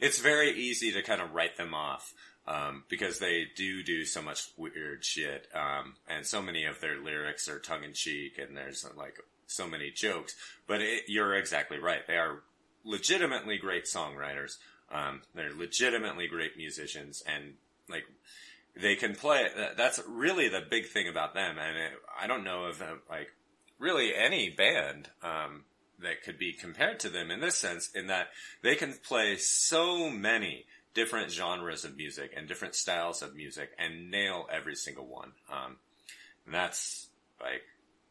It's 0.00 0.18
very 0.18 0.52
easy 0.52 0.92
to 0.92 1.02
kind 1.02 1.20
of 1.20 1.32
write 1.32 1.56
them 1.56 1.74
off 1.74 2.12
um, 2.46 2.84
because 2.88 3.18
they 3.18 3.46
do 3.56 3.82
do 3.82 4.04
so 4.04 4.20
much 4.20 4.50
weird 4.56 5.04
shit, 5.04 5.48
um, 5.54 5.94
and 6.08 6.26
so 6.26 6.42
many 6.42 6.64
of 6.64 6.80
their 6.80 7.00
lyrics 7.00 7.48
are 7.48 7.58
tongue 7.58 7.84
in 7.84 7.94
cheek, 7.94 8.38
and 8.38 8.56
there's 8.56 8.86
like 8.96 9.18
so 9.46 9.66
many 9.66 9.90
jokes. 9.90 10.34
But 10.66 10.80
it, 10.82 11.04
you're 11.08 11.34
exactly 11.34 11.78
right; 11.78 12.06
they 12.06 12.16
are 12.16 12.42
legitimately 12.84 13.58
great 13.58 13.84
songwriters. 13.84 14.58
Um, 14.92 15.22
they're 15.34 15.54
legitimately 15.54 16.28
great 16.28 16.56
musicians, 16.56 17.22
and 17.26 17.54
like 17.88 18.04
they 18.76 18.96
can 18.96 19.14
play. 19.14 19.48
That's 19.76 20.00
really 20.06 20.48
the 20.48 20.62
big 20.68 20.88
thing 20.88 21.08
about 21.08 21.34
them, 21.34 21.56
and 21.58 21.76
it, 21.76 21.92
I 22.20 22.26
don't 22.26 22.44
know 22.44 22.66
if 22.66 22.82
uh, 22.82 22.96
like 23.08 23.28
really 23.78 24.14
any 24.14 24.50
band 24.50 25.08
um, 25.22 25.64
that 26.00 26.22
could 26.22 26.38
be 26.38 26.52
compared 26.52 27.00
to 27.00 27.08
them 27.08 27.30
in 27.30 27.40
this 27.40 27.56
sense, 27.56 27.90
in 27.94 28.08
that 28.08 28.28
they 28.62 28.74
can 28.74 28.92
play 28.92 29.36
so 29.36 30.10
many 30.10 30.66
different 30.94 31.30
genres 31.30 31.84
of 31.84 31.96
music 31.96 32.32
and 32.36 32.46
different 32.48 32.74
styles 32.74 33.22
of 33.22 33.34
music 33.34 33.70
and 33.78 34.10
nail 34.10 34.46
every 34.50 34.74
single 34.76 35.06
one. 35.06 35.32
Um, 35.52 35.76
and 36.46 36.54
that's 36.54 37.08
like 37.40 37.62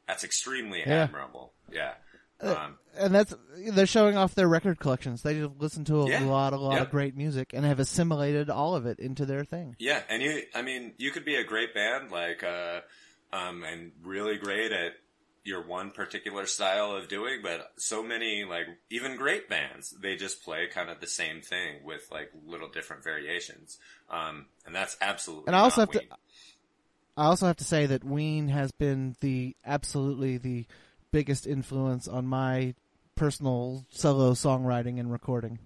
that's 0.07 0.23
extremely 0.23 0.79
Yeah. 0.79 1.03
admirable. 1.03 1.53
Yeah. 1.71 1.93
Um, 2.41 2.77
and 2.97 3.15
that's 3.15 3.33
they're 3.55 3.85
showing 3.87 4.17
off 4.17 4.35
their 4.35 4.49
record 4.49 4.77
collections. 4.79 5.21
They 5.21 5.35
just 5.39 5.51
listen 5.59 5.85
to 5.85 6.01
a 6.01 6.09
Yeah. 6.09 6.25
lot, 6.25 6.51
a 6.51 6.57
lot 6.57 6.73
Yep. 6.73 6.81
of 6.81 6.91
great 6.91 7.15
music 7.15 7.53
and 7.53 7.65
have 7.65 7.79
assimilated 7.79 8.49
all 8.49 8.75
of 8.75 8.85
it 8.85 8.99
into 8.99 9.25
their 9.25 9.45
thing. 9.45 9.77
Yeah, 9.79 10.03
and 10.09 10.21
you, 10.21 10.43
I 10.53 10.61
mean, 10.61 10.93
you 10.97 11.11
could 11.11 11.23
be 11.23 11.35
a 11.35 11.43
great 11.45 11.73
band, 11.73 12.11
like, 12.11 12.43
uh, 12.43 12.81
um, 13.31 13.63
and 13.63 13.93
really 14.03 14.37
great 14.37 14.73
at 14.73 14.93
your 15.43 15.61
one 15.61 15.91
particular 15.91 16.45
style 16.45 16.95
of 16.95 17.07
doing, 17.07 17.41
but 17.43 17.73
so 17.77 18.01
many, 18.01 18.45
like, 18.45 18.67
even 18.89 19.17
great 19.17 19.49
bands, 19.49 19.91
they 20.01 20.15
just 20.15 20.43
play 20.43 20.67
kind 20.67 20.89
of 20.89 21.01
the 21.01 21.07
same 21.07 21.41
thing 21.41 21.83
with, 21.83 22.07
like, 22.11 22.31
little 22.45 22.69
different 22.69 23.03
variations. 23.03 23.77
Um, 24.09 24.45
and 24.65 24.73
that's 24.73 24.95
absolutely 25.01 25.47
And 25.47 25.55
I 25.55 25.59
also 25.59 25.81
have 25.81 25.91
to- 25.91 26.07
I 27.15 27.25
also 27.25 27.45
have 27.45 27.57
to 27.57 27.63
say 27.63 27.85
that 27.85 28.03
Ween 28.03 28.47
has 28.47 28.71
been 28.71 29.15
the 29.19 29.55
absolutely 29.65 30.37
the 30.37 30.65
biggest 31.11 31.45
influence 31.45 32.07
on 32.07 32.25
my 32.25 32.73
personal 33.15 33.85
solo 33.89 34.31
songwriting 34.31 34.99
and 34.99 35.11
recording. 35.11 35.59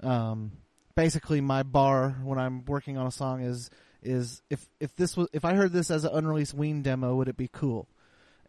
Um, 0.00 0.52
basically, 0.94 1.42
my 1.42 1.62
bar 1.62 2.16
when 2.22 2.38
I'm 2.38 2.64
working 2.64 2.96
on 2.96 3.06
a 3.06 3.10
song 3.10 3.42
is 3.42 3.68
is 4.00 4.40
if 4.48 4.66
if 4.80 4.96
this 4.96 5.16
was 5.16 5.28
if 5.34 5.44
I 5.44 5.54
heard 5.54 5.72
this 5.72 5.90
as 5.90 6.04
an 6.04 6.14
unreleased 6.14 6.54
Ween 6.54 6.82
demo, 6.82 7.16
would 7.16 7.28
it 7.28 7.36
be 7.36 7.48
cool? 7.52 7.88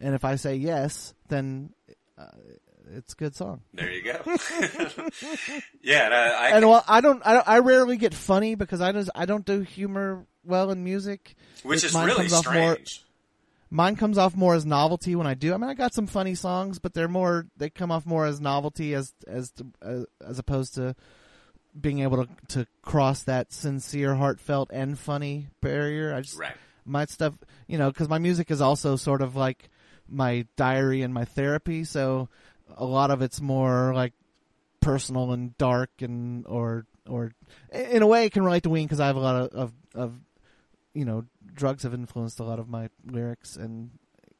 And 0.00 0.14
if 0.14 0.24
I 0.24 0.36
say 0.36 0.56
yes, 0.56 1.14
then 1.28 1.72
uh, 2.18 2.24
it's 2.96 3.12
a 3.12 3.16
good 3.16 3.34
song. 3.36 3.60
There 3.74 3.90
you 3.90 4.02
go. 4.02 4.18
yeah, 5.82 6.06
and 6.06 6.14
I, 6.14 6.28
I 6.28 6.48
and 6.56 6.68
well, 6.68 6.84
I 6.88 7.00
don't, 7.00 7.22
I 7.24 7.32
don't, 7.34 7.48
I 7.48 7.58
rarely 7.58 7.96
get 7.96 8.14
funny 8.14 8.54
because 8.54 8.80
I 8.80 8.92
just, 8.92 9.10
I 9.14 9.26
don't 9.26 9.44
do 9.44 9.60
humor 9.60 10.26
well 10.44 10.70
in 10.70 10.82
music. 10.84 11.34
which 11.62 11.84
is 11.84 11.94
really 11.94 12.14
comes 12.14 12.32
off 12.32 12.46
more- 12.46 12.72
strange. 12.74 13.04
Mine 13.72 13.94
comes 13.94 14.18
off 14.18 14.34
more 14.34 14.56
as 14.56 14.66
novelty 14.66 15.14
when 15.14 15.28
I 15.28 15.34
do. 15.34 15.54
I 15.54 15.56
mean, 15.56 15.70
I 15.70 15.74
got 15.74 15.94
some 15.94 16.08
funny 16.08 16.34
songs, 16.34 16.80
but 16.80 16.92
they're 16.92 17.06
more, 17.06 17.46
they 17.56 17.70
come 17.70 17.92
off 17.92 18.04
more 18.04 18.26
as 18.26 18.40
novelty 18.40 18.94
as 18.94 19.14
as 19.28 19.52
to, 19.52 19.66
uh, 19.80 20.00
as 20.26 20.40
opposed 20.40 20.74
to 20.74 20.96
being 21.80 22.00
able 22.00 22.26
to 22.26 22.28
to 22.48 22.66
cross 22.82 23.22
that 23.22 23.52
sincere, 23.52 24.16
heartfelt, 24.16 24.70
and 24.72 24.98
funny 24.98 25.46
barrier. 25.60 26.12
I 26.12 26.22
just 26.22 26.36
Right. 26.36 26.56
my 26.84 27.04
stuff, 27.04 27.34
you 27.68 27.78
know, 27.78 27.90
because 27.92 28.08
my 28.08 28.18
music 28.18 28.50
is 28.50 28.60
also 28.60 28.96
sort 28.96 29.22
of 29.22 29.36
like 29.36 29.70
my 30.10 30.46
diary 30.56 31.02
and 31.02 31.14
my 31.14 31.24
therapy. 31.24 31.84
So 31.84 32.28
a 32.76 32.84
lot 32.84 33.10
of 33.10 33.22
it's 33.22 33.40
more 33.40 33.94
like 33.94 34.12
personal 34.80 35.32
and 35.32 35.56
dark 35.58 35.90
and 36.00 36.46
or 36.46 36.86
or 37.08 37.32
in 37.72 38.02
a 38.02 38.06
way 38.06 38.24
it 38.24 38.32
can 38.32 38.44
relate 38.44 38.62
to 38.62 38.70
Ween 38.70 38.86
because 38.86 39.00
I 39.00 39.06
have 39.06 39.16
a 39.16 39.20
lot 39.20 39.36
of, 39.36 39.52
of 39.52 39.72
of 39.94 40.20
you 40.94 41.04
know 41.04 41.24
drugs 41.54 41.82
have 41.82 41.94
influenced 41.94 42.40
a 42.40 42.44
lot 42.44 42.58
of 42.58 42.68
my 42.68 42.88
lyrics 43.04 43.56
and 43.56 43.90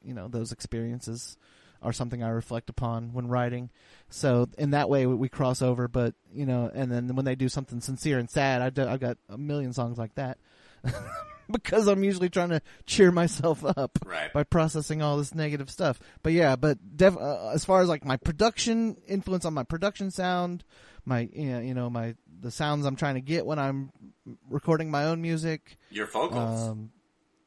you 0.02 0.14
know 0.14 0.28
those 0.28 0.52
experiences 0.52 1.36
are 1.82 1.92
something 1.92 2.22
I 2.22 2.28
reflect 2.28 2.68
upon 2.68 3.12
when 3.12 3.28
writing. 3.28 3.70
So 4.10 4.48
in 4.58 4.70
that 4.70 4.88
way 4.88 5.06
we, 5.06 5.14
we 5.14 5.28
cross 5.28 5.62
over. 5.62 5.88
But 5.88 6.14
you 6.32 6.46
know, 6.46 6.70
and 6.72 6.90
then 6.90 7.14
when 7.16 7.24
they 7.24 7.34
do 7.34 7.48
something 7.48 7.80
sincere 7.80 8.18
and 8.18 8.30
sad, 8.30 8.60
I've, 8.60 8.78
I've 8.88 9.00
got 9.00 9.18
a 9.28 9.38
million 9.38 9.72
songs 9.72 9.98
like 9.98 10.14
that. 10.16 10.38
because 11.52 11.86
I'm 11.88 12.02
usually 12.04 12.28
trying 12.28 12.50
to 12.50 12.60
cheer 12.86 13.10
myself 13.12 13.64
up 13.64 13.98
Right. 14.04 14.32
by 14.32 14.42
processing 14.44 15.02
all 15.02 15.16
this 15.16 15.34
negative 15.34 15.70
stuff. 15.70 15.98
But 16.22 16.32
yeah, 16.32 16.56
but 16.56 16.78
def- 16.96 17.16
uh, 17.16 17.50
as 17.50 17.64
far 17.64 17.80
as 17.82 17.88
like 17.88 18.04
my 18.04 18.16
production 18.16 18.96
influence 19.06 19.44
on 19.44 19.54
my 19.54 19.62
production 19.64 20.10
sound, 20.10 20.64
my 21.04 21.28
you 21.32 21.74
know, 21.74 21.88
my 21.90 22.14
the 22.40 22.50
sounds 22.50 22.86
I'm 22.86 22.96
trying 22.96 23.14
to 23.16 23.20
get 23.20 23.44
when 23.46 23.58
I'm 23.58 23.90
recording 24.48 24.90
my 24.90 25.04
own 25.06 25.20
music, 25.22 25.76
Your 25.90 26.06
vocals. 26.06 26.68
um, 26.68 26.90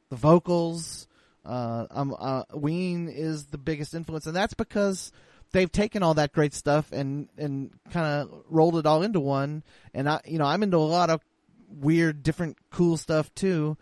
the 0.09 0.15
vocals. 0.15 1.07
Uh, 1.45 1.87
um, 1.91 2.15
uh, 2.17 2.43
Ween 2.53 3.09
is 3.09 3.47
the 3.47 3.57
biggest 3.57 3.93
influence, 3.93 4.25
and 4.27 4.35
that's 4.35 4.53
because 4.53 5.11
they've 5.51 5.71
taken 5.71 6.01
all 6.01 6.13
that 6.13 6.31
great 6.31 6.53
stuff 6.53 6.89
and 6.93 7.27
and 7.37 7.69
kind 7.91 8.05
of 8.05 8.43
rolled 8.49 8.77
it 8.77 8.85
all 8.85 9.03
into 9.03 9.19
one. 9.19 9.61
And 9.93 10.07
I, 10.07 10.21
you 10.25 10.37
know, 10.39 10.45
I'm 10.45 10.63
into 10.63 10.77
a 10.77 10.79
lot 10.79 11.09
of 11.09 11.19
weird, 11.67 12.23
different, 12.23 12.57
cool 12.69 12.95
stuff 12.95 13.33
too, 13.35 13.75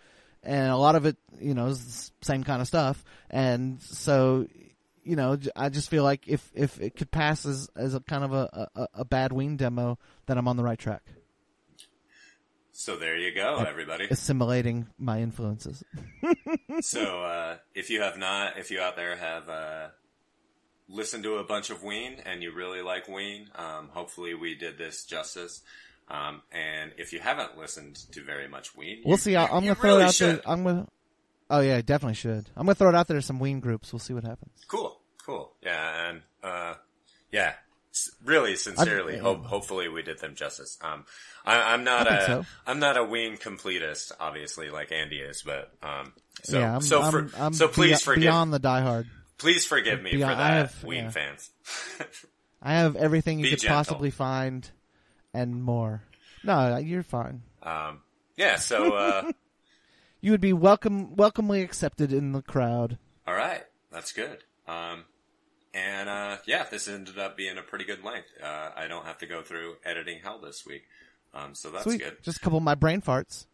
and 0.43 0.71
a 0.71 0.77
lot 0.77 0.95
of 0.95 1.05
it, 1.05 1.17
you 1.39 1.53
know, 1.53 1.67
is 1.67 2.11
the 2.19 2.25
same 2.25 2.43
kind 2.43 2.61
of 2.61 2.67
stuff. 2.67 3.03
And 3.29 3.81
so, 3.81 4.47
you 5.03 5.15
know, 5.15 5.37
I 5.55 5.69
just 5.69 5.89
feel 5.89 6.03
like 6.03 6.27
if 6.27 6.51
if 6.53 6.79
it 6.79 6.95
could 6.95 7.11
pass 7.11 7.45
as 7.45 7.69
as 7.75 7.93
a 7.95 7.99
kind 7.99 8.23
of 8.23 8.33
a 8.33 8.69
a, 8.75 8.87
a 8.95 9.05
bad 9.05 9.31
Ween 9.31 9.57
demo, 9.57 9.97
then 10.25 10.37
I'm 10.37 10.47
on 10.47 10.57
the 10.57 10.63
right 10.63 10.79
track, 10.79 11.03
so 12.81 12.95
there 12.95 13.15
you 13.15 13.31
go, 13.31 13.57
everybody. 13.57 14.07
assimilating 14.09 14.87
my 14.97 15.21
influences. 15.21 15.83
so 16.81 17.21
uh, 17.21 17.57
if 17.75 17.91
you 17.91 18.01
have 18.01 18.17
not, 18.17 18.57
if 18.57 18.71
you 18.71 18.79
out 18.79 18.95
there 18.95 19.15
have 19.15 19.49
uh, 19.49 19.87
listened 20.87 21.23
to 21.25 21.35
a 21.35 21.43
bunch 21.43 21.69
of 21.69 21.83
Ween 21.83 22.17
and 22.25 22.41
you 22.41 22.51
really 22.51 22.81
like 22.81 23.07
Ween, 23.07 23.49
um, 23.53 23.89
hopefully 23.91 24.33
we 24.33 24.55
did 24.55 24.79
this 24.79 25.05
justice. 25.05 25.61
Um, 26.11 26.41
and 26.51 26.91
if 26.97 27.13
you 27.13 27.19
haven't 27.19 27.57
listened 27.57 27.95
to 28.11 28.21
very 28.21 28.47
much 28.49 28.75
Ween, 28.75 29.01
We'll 29.05 29.13
you- 29.13 29.17
see. 29.21 29.35
I- 29.37 29.45
I'm 29.45 29.61
gonna 29.63 29.75
throw 29.75 29.91
really 29.91 30.03
it 30.03 30.07
out 30.07 30.13
should. 30.15 30.35
there. 30.37 30.41
I'm 30.51 30.63
gonna. 30.63 30.87
Oh 31.49 31.61
yeah, 31.61 31.81
definitely 31.81 32.15
should. 32.15 32.49
I'm 32.55 32.65
gonna 32.65 32.75
throw 32.75 32.89
it 32.89 32.95
out 32.95 33.07
there 33.07 33.17
to 33.17 33.21
some 33.21 33.39
Ween 33.39 33.59
groups. 33.61 33.93
We'll 33.93 33.99
see 33.99 34.13
what 34.13 34.23
happens. 34.25 34.51
Cool, 34.67 34.99
cool, 35.25 35.53
yeah, 35.63 36.09
and 36.09 36.21
uh, 36.43 36.73
yeah, 37.31 37.53
s- 37.93 38.11
really 38.25 38.55
sincerely. 38.57 39.17
hope 39.17 39.45
hopefully 39.45 39.87
we 39.87 40.01
did 40.01 40.19
them 40.19 40.35
justice. 40.35 40.77
Um, 40.81 41.05
I, 41.45 41.73
I'm 41.73 41.83
not 41.85 42.11
I 42.11 42.17
a 42.17 42.25
so. 42.25 42.45
am 42.67 42.79
not 42.79 42.97
a 42.97 43.03
Ween 43.05 43.37
completist, 43.37 44.11
obviously, 44.19 44.69
like 44.69 44.91
Andy 44.91 45.19
is, 45.19 45.43
but 45.45 45.71
um, 45.81 46.11
so 46.43 46.59
yeah, 46.59 46.75
I'm, 46.75 46.81
so 46.81 47.09
for, 47.09 47.19
I'm, 47.19 47.31
I'm 47.39 47.53
so 47.53 47.67
please 47.69 47.99
be- 47.99 48.03
forgive 48.05 48.21
beyond 48.23 48.51
the 48.53 48.59
diehard. 48.59 49.05
please 49.37 49.65
forgive 49.65 50.01
me 50.01 50.11
beyond- 50.11 50.35
for 50.35 50.41
I 50.41 50.47
that, 50.49 50.57
have- 50.71 50.83
Ween 50.83 51.05
yeah. 51.05 51.09
fans. 51.11 51.49
I 52.61 52.73
have 52.73 52.95
everything 52.97 53.39
you 53.39 53.45
Be 53.45 53.49
could 53.51 53.59
gentle. 53.59 53.77
possibly 53.77 54.11
find, 54.11 54.69
and 55.33 55.63
more. 55.63 56.03
No, 56.43 56.77
you're 56.77 57.03
fine. 57.03 57.43
um, 57.63 58.01
yeah, 58.37 58.55
so 58.57 58.93
uh, 58.93 59.31
You 60.21 60.31
would 60.31 60.41
be 60.41 60.53
welcome, 60.53 61.15
welcomely 61.15 61.61
accepted 61.61 62.13
in 62.13 62.31
the 62.31 62.41
crowd. 62.41 62.97
all 63.27 63.33
right, 63.33 63.63
that's 63.91 64.11
good. 64.13 64.43
Um, 64.67 65.05
and 65.73 66.07
uh, 66.09 66.37
yeah, 66.45 66.65
this 66.69 66.87
ended 66.87 67.17
up 67.17 67.35
being 67.37 67.57
a 67.57 67.61
pretty 67.63 67.85
good 67.85 68.03
length. 68.03 68.27
Uh, 68.41 68.69
I 68.75 68.87
don't 68.87 69.05
have 69.05 69.17
to 69.19 69.25
go 69.25 69.41
through 69.41 69.75
editing 69.85 70.19
hell 70.23 70.39
this 70.39 70.65
week, 70.65 70.83
um, 71.33 71.55
so 71.55 71.71
that's 71.71 71.83
Sweet. 71.85 71.99
good. 72.01 72.17
Just 72.23 72.37
a 72.37 72.39
couple 72.41 72.57
of 72.57 72.63
my 72.63 72.75
brain 72.75 73.01
farts. 73.01 73.45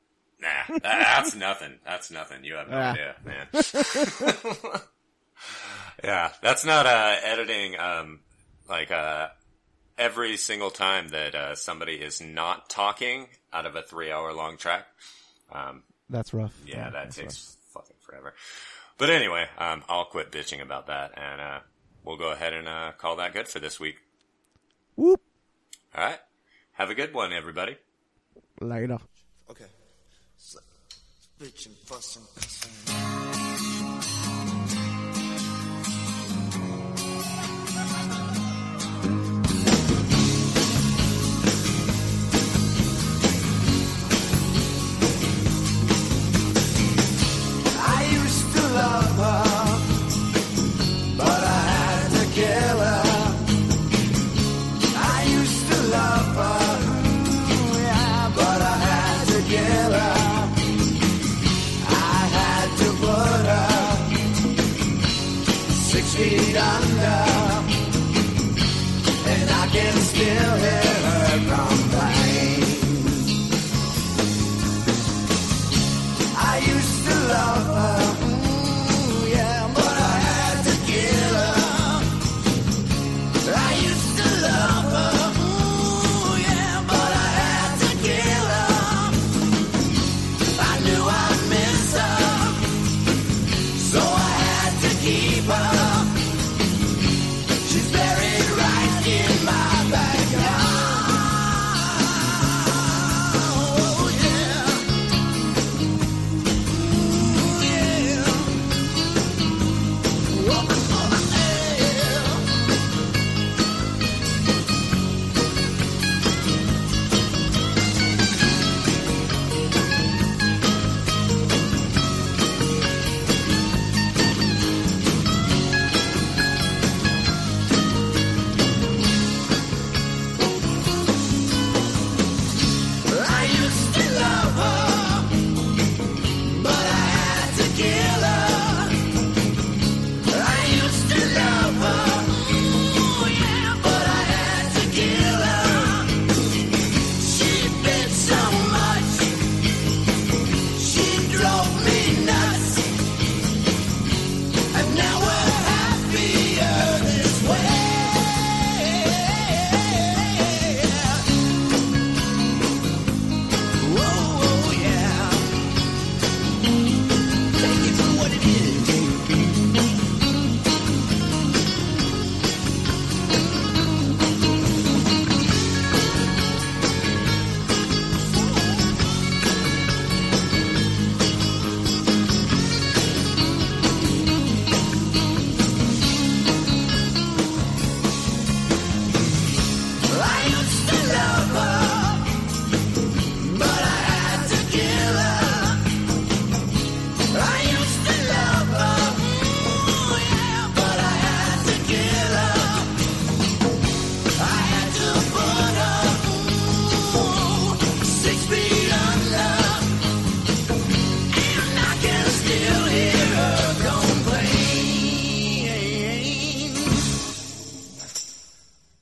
Nah, 0.41 0.47
that- 0.67 0.81
that's 0.83 1.35
nothing. 1.35 1.79
That's 1.85 2.11
nothing. 2.11 2.43
You 2.43 2.55
have 2.55 2.69
no 2.69 2.77
Ah. 2.77 2.91
idea, 2.91 3.15
man. 3.25 3.47
yeah, 6.03 6.31
that's 6.41 6.65
not 6.65 6.85
uh, 6.85 7.15
editing. 7.23 7.77
Um, 7.79 8.19
like 8.69 8.91
uh, 8.91 9.27
every 9.97 10.37
single 10.37 10.69
time 10.71 11.09
that 11.09 11.35
uh, 11.35 11.55
somebody 11.55 11.95
is 11.95 12.21
not 12.21 12.69
talking 12.69 13.27
out 13.51 13.65
of 13.65 13.75
a 13.75 13.81
three-hour-long 13.81 14.57
track. 14.57 14.85
Um, 15.51 15.83
That's 16.09 16.33
rough. 16.33 16.53
yeah, 16.65 16.89
that 16.89 16.93
that's 16.93 17.15
takes 17.15 17.57
fucking 17.73 17.95
forever. 18.01 18.33
But 18.97 19.09
anyway, 19.09 19.47
um, 19.57 19.83
I'll 19.87 20.05
quit 20.05 20.31
bitching 20.31 20.61
about 20.61 20.87
that, 20.87 21.11
and 21.17 21.39
uh, 21.41 21.59
we'll 22.03 22.17
go 22.17 22.31
ahead 22.31 22.53
and 22.53 22.67
uh, 22.67 22.91
call 22.97 23.15
that 23.17 23.33
good 23.33 23.47
for 23.47 23.59
this 23.59 23.79
week. 23.79 23.97
Whoop. 24.95 25.21
All 25.95 26.03
right, 26.03 26.19
have 26.73 26.89
a 26.89 26.95
good 26.95 27.13
one, 27.13 27.31
everybody. 27.33 27.77
Later. 28.59 28.97
Okay. 29.49 29.65
So, 30.37 30.59
bitchin', 31.39 31.75
fussin', 31.85 32.23
cussin'. 32.35 34.16